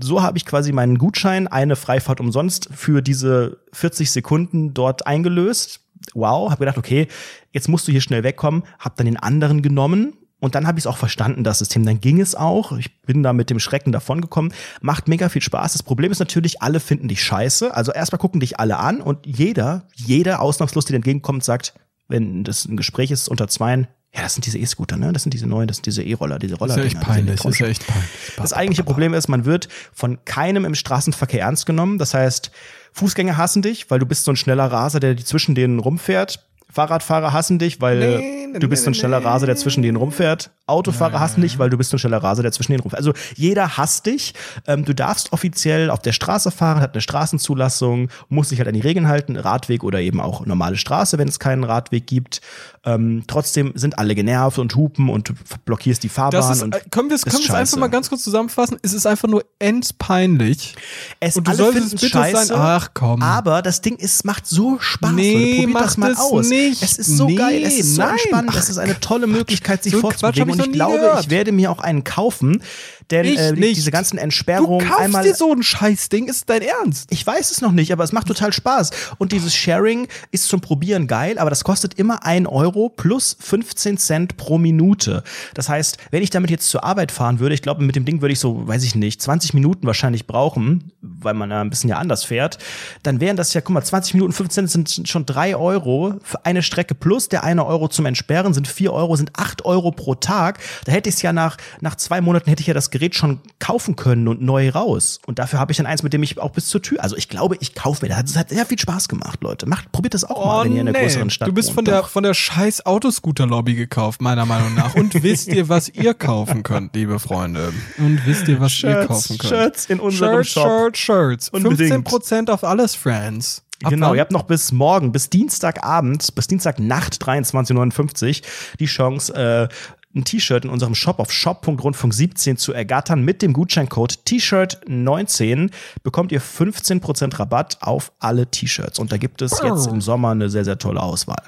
So 0.00 0.22
habe 0.22 0.36
ich 0.36 0.44
quasi 0.44 0.72
meinen 0.72 0.98
Gutschein, 0.98 1.46
eine 1.48 1.74
Freifahrt 1.74 2.20
umsonst 2.20 2.68
für 2.74 3.00
diese 3.00 3.58
40 3.72 4.10
Sekunden 4.10 4.74
dort 4.74 5.06
eingelöst 5.06 5.80
wow, 6.14 6.50
habe 6.50 6.60
gedacht, 6.60 6.78
okay, 6.78 7.08
jetzt 7.52 7.68
musst 7.68 7.88
du 7.88 7.92
hier 7.92 8.00
schnell 8.00 8.22
wegkommen, 8.22 8.64
habe 8.78 8.94
dann 8.96 9.06
den 9.06 9.16
anderen 9.16 9.62
genommen 9.62 10.14
und 10.40 10.54
dann 10.54 10.66
habe 10.66 10.78
ich 10.78 10.82
es 10.82 10.86
auch 10.86 10.96
verstanden, 10.96 11.42
das 11.42 11.58
System. 11.58 11.84
Dann 11.84 12.00
ging 12.00 12.20
es 12.20 12.34
auch. 12.34 12.72
Ich 12.72 13.02
bin 13.02 13.22
da 13.22 13.32
mit 13.32 13.50
dem 13.50 13.58
Schrecken 13.58 13.90
davongekommen. 13.90 14.52
Macht 14.80 15.08
mega 15.08 15.28
viel 15.28 15.42
Spaß. 15.42 15.72
Das 15.72 15.82
Problem 15.82 16.12
ist 16.12 16.20
natürlich, 16.20 16.62
alle 16.62 16.78
finden 16.78 17.08
dich 17.08 17.22
scheiße. 17.22 17.74
Also 17.74 17.92
erstmal 17.92 18.20
gucken 18.20 18.40
dich 18.40 18.60
alle 18.60 18.78
an 18.78 19.00
und 19.00 19.26
jeder, 19.26 19.88
jeder 19.94 20.40
ausnahmslos, 20.40 20.84
der 20.84 20.96
entgegenkommt, 20.96 21.42
sagt, 21.42 21.74
wenn 22.06 22.44
das 22.44 22.66
ein 22.66 22.76
Gespräch 22.76 23.10
ist 23.10 23.28
unter 23.28 23.48
zweien, 23.48 23.88
ja, 24.14 24.22
das 24.22 24.34
sind 24.34 24.46
diese 24.46 24.58
E-Scooter, 24.58 24.96
ne? 24.96 25.12
Das 25.12 25.22
sind 25.22 25.34
diese 25.34 25.46
neuen, 25.46 25.68
das 25.68 25.78
sind 25.78 25.86
diese 25.86 26.02
E-Roller, 26.02 26.38
diese 26.38 26.54
Roller. 26.54 26.76
Das 26.76 26.84
ist 26.86 26.92
ja 26.94 26.98
echt 26.98 27.06
peinlich. 27.06 27.42
Das 27.42 27.52
ist 27.52 27.58
ja 27.58 27.66
echt 27.66 27.86
peinlich. 27.86 28.08
Das 28.36 28.52
eigentliche 28.54 28.84
Problem 28.84 29.12
ist, 29.12 29.28
man 29.28 29.44
wird 29.44 29.68
von 29.92 30.24
keinem 30.24 30.64
im 30.64 30.74
Straßenverkehr 30.74 31.42
ernst 31.42 31.66
genommen. 31.66 31.98
Das 31.98 32.14
heißt, 32.14 32.50
Fußgänger 32.98 33.36
hassen 33.36 33.62
dich, 33.62 33.90
weil 33.90 34.00
du 34.00 34.06
bist 34.06 34.24
so 34.24 34.32
ein 34.32 34.36
schneller 34.36 34.66
Raser, 34.66 34.98
der 34.98 35.16
zwischen 35.16 35.54
denen 35.54 35.78
rumfährt. 35.78 36.47
Fahrradfahrer 36.70 37.32
hassen 37.32 37.58
dich, 37.58 37.80
weil 37.80 37.98
nee, 37.98 38.46
nee, 38.52 38.58
du 38.58 38.68
bist 38.68 38.84
so 38.84 38.90
ein 38.90 38.94
schneller 38.94 39.24
Raser, 39.24 39.46
der 39.46 39.56
zwischen 39.56 39.82
denen 39.82 39.96
rumfährt. 39.96 40.50
Autofahrer 40.66 41.14
ja, 41.14 41.20
hassen 41.20 41.40
dich, 41.40 41.58
weil 41.58 41.70
du 41.70 41.78
bist 41.78 41.88
so 41.88 41.96
ein 41.96 41.98
schneller 41.98 42.22
Raser, 42.22 42.42
der 42.42 42.52
zwischen 42.52 42.72
denen 42.72 42.82
rumfährt. 42.82 42.98
Also 42.98 43.14
jeder 43.36 43.78
hasst 43.78 44.04
dich. 44.04 44.34
Ähm, 44.66 44.84
du 44.84 44.94
darfst 44.94 45.32
offiziell 45.32 45.88
auf 45.88 46.00
der 46.00 46.12
Straße 46.12 46.50
fahren, 46.50 46.80
hat 46.80 46.92
eine 46.92 47.00
Straßenzulassung, 47.00 48.10
musst 48.28 48.50
dich 48.50 48.58
halt 48.58 48.68
an 48.68 48.74
die 48.74 48.80
Regeln 48.80 49.08
halten, 49.08 49.36
Radweg 49.36 49.82
oder 49.82 50.00
eben 50.00 50.20
auch 50.20 50.44
normale 50.44 50.76
Straße, 50.76 51.16
wenn 51.16 51.28
es 51.28 51.38
keinen 51.38 51.64
Radweg 51.64 52.06
gibt. 52.06 52.42
Ähm, 52.84 53.24
trotzdem 53.26 53.72
sind 53.74 53.98
alle 53.98 54.14
genervt 54.14 54.58
und 54.58 54.76
hupen 54.76 55.08
und 55.08 55.30
du 55.30 55.34
blockierst 55.64 56.02
die 56.02 56.10
Fahrbahn. 56.10 56.52
Ist, 56.52 56.62
und 56.62 56.74
äh, 56.74 56.80
können 56.90 57.08
wir 57.08 57.16
es 57.16 57.24
einfach 57.50 57.78
mal 57.78 57.88
ganz 57.88 58.10
kurz 58.10 58.22
zusammenfassen? 58.22 58.78
Es 58.82 58.92
ist 58.92 59.06
einfach 59.06 59.28
nur 59.28 59.42
endpeinlich. 59.58 60.76
Es 61.18 61.36
und 61.36 61.48
du 61.48 61.54
solltest 61.54 61.92
bitte 61.92 62.08
scheiße, 62.08 62.46
sein, 62.46 62.58
ach 62.60 62.90
komm. 62.92 63.22
Aber 63.22 63.62
das 63.62 63.80
Ding 63.80 63.96
ist, 63.96 64.26
macht 64.26 64.46
so 64.46 64.78
Spaß. 64.78 65.12
Nee, 65.12 65.66
macht 65.66 65.84
das 65.84 65.96
mal 65.96 66.14
aus. 66.14 66.48
Nicht 66.48 66.57
nicht. 66.58 66.82
Es 66.82 66.98
ist 66.98 67.16
so 67.16 67.26
Nee, 67.26 67.34
geil, 67.36 67.62
es 67.64 67.78
ist 67.78 67.94
so 67.94 68.02
nein. 68.02 68.12
entspannend, 68.12 68.50
Ach, 68.54 68.58
es 68.58 68.68
ist 68.70 68.78
eine 68.78 68.98
tolle 69.00 69.26
Möglichkeit, 69.26 69.82
sich 69.82 69.92
So 69.92 70.00
fortzubewegen. 70.00 70.50
Und 70.52 70.66
ich 70.66 70.72
glaube, 70.72 70.98
gehört. 70.98 71.24
ich 71.24 71.30
werde 71.30 71.52
mir 71.52 71.70
auch 71.70 71.80
einen 71.80 72.04
kaufen, 72.04 72.62
denn 73.10 73.26
äh, 73.26 73.54
diese 73.54 73.90
ganzen 73.90 74.16
Du 74.16 74.22
Entsperrungen 74.22 74.86
kaufst 74.86 75.04
einmal. 75.04 75.22
dir 75.24 75.34
so 75.34 75.52
ein 75.52 75.62
Scheißding, 75.62 76.28
ist 76.28 76.48
dein 76.48 76.62
Ernst? 76.62 77.08
Ich 77.10 77.26
weiß 77.26 77.50
es 77.50 77.60
noch 77.60 77.72
nicht, 77.72 77.92
aber 77.92 78.04
es 78.04 78.12
macht 78.12 78.26
total 78.26 78.52
Spaß. 78.52 78.90
Und 79.18 79.32
dieses 79.32 79.54
Sharing 79.54 80.08
ist 80.30 80.48
zum 80.48 80.60
Probieren 80.60 81.06
geil, 81.06 81.38
aber 81.38 81.50
das 81.50 81.64
kostet 81.64 81.94
immer 81.94 82.24
ein 82.24 82.46
Euro 82.46 82.88
plus 82.88 83.36
15 83.40 83.98
Cent 83.98 84.36
pro 84.36 84.58
Minute. 84.58 85.22
Das 85.54 85.68
heißt, 85.68 85.98
wenn 86.10 86.22
ich 86.22 86.30
damit 86.30 86.50
jetzt 86.50 86.68
zur 86.68 86.84
Arbeit 86.84 87.12
fahren 87.12 87.38
würde, 87.38 87.54
ich 87.54 87.62
glaube, 87.62 87.82
mit 87.82 87.96
dem 87.96 88.04
Ding 88.04 88.20
würde 88.20 88.32
ich 88.32 88.40
so, 88.40 88.66
weiß 88.66 88.82
ich 88.84 88.94
nicht, 88.94 89.22
20 89.22 89.54
Minuten 89.54 89.86
wahrscheinlich 89.86 90.26
brauchen, 90.26 90.92
weil 91.00 91.34
man 91.34 91.50
ja 91.50 91.60
ein 91.60 91.70
bisschen 91.70 91.90
ja 91.90 91.98
anders 91.98 92.24
fährt, 92.24 92.58
dann 93.02 93.20
wären 93.20 93.36
das 93.36 93.54
ja, 93.54 93.60
guck 93.60 93.74
mal, 93.74 93.82
20 93.82 94.14
Minuten 94.14 94.32
15 94.32 94.68
Cent 94.68 94.88
sind 94.88 95.08
schon 95.08 95.26
drei 95.26 95.56
Euro 95.56 96.14
für 96.22 96.44
eine 96.44 96.62
Strecke 96.62 96.94
plus 96.94 97.28
der 97.28 97.44
eine 97.44 97.66
Euro 97.66 97.88
zum 97.88 98.06
Entsperren 98.06 98.54
sind 98.54 98.68
vier 98.68 98.92
Euro, 98.92 99.16
sind 99.16 99.32
acht 99.36 99.64
Euro 99.64 99.90
pro 99.90 100.14
Tag. 100.14 100.58
Da 100.84 100.92
hätte 100.92 101.08
ich 101.08 101.16
es 101.16 101.22
ja 101.22 101.32
nach, 101.32 101.56
nach 101.80 101.96
zwei 101.96 102.20
Monaten 102.20 102.48
hätte 102.48 102.60
ich 102.60 102.66
ja 102.66 102.74
das 102.74 102.90
Gerät 102.98 103.14
schon 103.14 103.40
kaufen 103.58 103.96
können 103.96 104.28
und 104.28 104.42
neu 104.42 104.70
raus. 104.70 105.20
Und 105.26 105.38
dafür 105.38 105.58
habe 105.58 105.70
ich 105.72 105.78
dann 105.78 105.86
eins, 105.86 106.02
mit 106.02 106.12
dem 106.12 106.22
ich 106.22 106.38
auch 106.38 106.50
bis 106.50 106.66
zur 106.68 106.82
Tür, 106.82 107.02
also 107.02 107.16
ich 107.16 107.28
glaube, 107.28 107.56
ich 107.60 107.74
kaufe 107.74 108.04
mir 108.04 108.08
das. 108.14 108.36
Hat 108.36 108.48
sehr 108.50 108.66
viel 108.66 108.78
Spaß 108.78 109.08
gemacht, 109.08 109.42
Leute. 109.42 109.66
Macht, 109.66 109.92
probiert 109.92 110.14
das 110.14 110.24
auch 110.24 110.44
mal, 110.44 110.64
wenn 110.64 110.72
ihr 110.74 110.80
in 110.82 110.88
einer 110.88 110.98
größeren 110.98 111.30
Stadt 111.30 111.48
Oh, 111.48 111.50
Du 111.50 111.54
bist 111.54 111.68
wohnt. 111.68 111.74
von 111.76 111.84
der, 111.84 112.02
von 112.04 112.22
der 112.22 112.34
scheiß 112.34 112.84
Autoscooter-Lobby 112.86 113.74
gekauft, 113.74 114.20
meiner 114.20 114.46
Meinung 114.46 114.74
nach. 114.74 114.94
Und 114.94 115.14
wisst 115.22 115.48
ihr, 115.48 115.68
was 115.68 115.88
ihr 115.88 116.14
kaufen 116.14 116.62
könnt, 116.62 116.94
liebe 116.94 117.18
Freunde? 117.18 117.72
Und 117.98 118.26
wisst 118.26 118.48
ihr, 118.48 118.60
was 118.60 118.72
ihr 118.82 118.90
Shirts, 118.90 119.06
kaufen 119.08 119.38
könnt? 119.38 119.50
Shirts 119.52 119.86
in 119.86 120.00
unserem 120.00 120.44
Shirts, 120.44 120.50
Shop. 120.50 120.96
Shirts, 120.96 120.98
Shirts. 120.98 121.48
Unbedingt. 121.50 122.08
15% 122.08 122.50
auf 122.50 122.64
alles, 122.64 122.94
Friends. 122.94 123.62
Ab 123.84 123.90
Genau, 123.90 124.08
wann? 124.08 124.16
ihr 124.16 124.20
habt 124.22 124.32
noch 124.32 124.42
bis 124.42 124.72
morgen, 124.72 125.12
bis 125.12 125.30
Dienstagabend, 125.30 126.34
bis 126.34 126.48
Dienstagnacht 126.48 127.22
23.59 127.22 128.42
die 128.80 128.86
Chance, 128.86 129.32
äh, 129.34 129.68
ein 130.14 130.24
T-Shirt 130.24 130.64
in 130.64 130.70
unserem 130.70 130.94
Shop 130.94 131.18
auf 131.18 131.30
shop.rundfunk17 131.30 132.56
zu 132.56 132.72
ergattern. 132.72 133.22
Mit 133.22 133.42
dem 133.42 133.52
Gutscheincode 133.52 134.20
T-Shirt19 134.26 135.70
bekommt 136.02 136.32
ihr 136.32 136.40
15% 136.40 137.38
Rabatt 137.38 137.78
auf 137.80 138.12
alle 138.18 138.50
T-Shirts. 138.50 138.98
Und 138.98 139.12
da 139.12 139.16
gibt 139.16 139.42
es 139.42 139.60
jetzt 139.62 139.86
im 139.86 140.00
Sommer 140.00 140.30
eine 140.30 140.48
sehr, 140.48 140.64
sehr 140.64 140.78
tolle 140.78 141.02
Auswahl. 141.02 141.42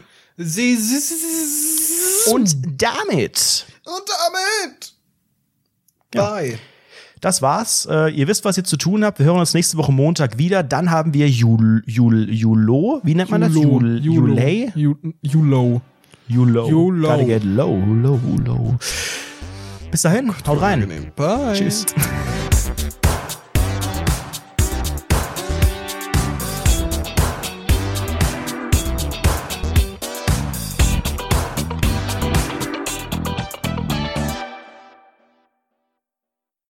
Und 2.33 2.57
damit 2.81 3.67
und 3.85 4.03
damit. 4.09 4.95
Ja. 6.15 6.31
Bye. 6.31 6.59
Das 7.21 7.43
war's. 7.43 7.87
Äh, 7.91 8.11
ihr 8.15 8.27
wisst, 8.29 8.45
was 8.45 8.57
ihr 8.57 8.65
zu 8.65 8.79
tun 8.79 9.05
habt. 9.05 9.19
Wir 9.19 9.27
hören 9.27 9.39
uns 9.39 9.53
nächste 9.53 9.77
Woche 9.77 9.93
Montag 9.93 10.39
wieder. 10.39 10.63
Dann 10.63 10.91
haben 10.91 11.13
wir 11.13 11.29
Jul, 11.29 11.83
Jul, 11.87 12.31
Julo. 12.33 13.01
Wie 13.05 13.15
nennt 13.15 13.31
man 13.31 13.43
das? 13.43 13.53
Jul, 13.53 13.99
Julay? 14.03 14.73
Ju- 16.31 16.45
Julo. 16.45 16.69
Julo. 16.69 16.69
Julo. 16.71 17.09
Gotta 17.09 17.25
get 17.25 17.45
low, 17.45 17.75
low, 18.03 18.21
low. 18.47 18.75
Bis 19.91 20.03
dahin, 20.03 20.31
haut 20.47 20.61
rein. 20.61 20.87
Bye. 21.17 21.55
Tschüss. 21.55 21.87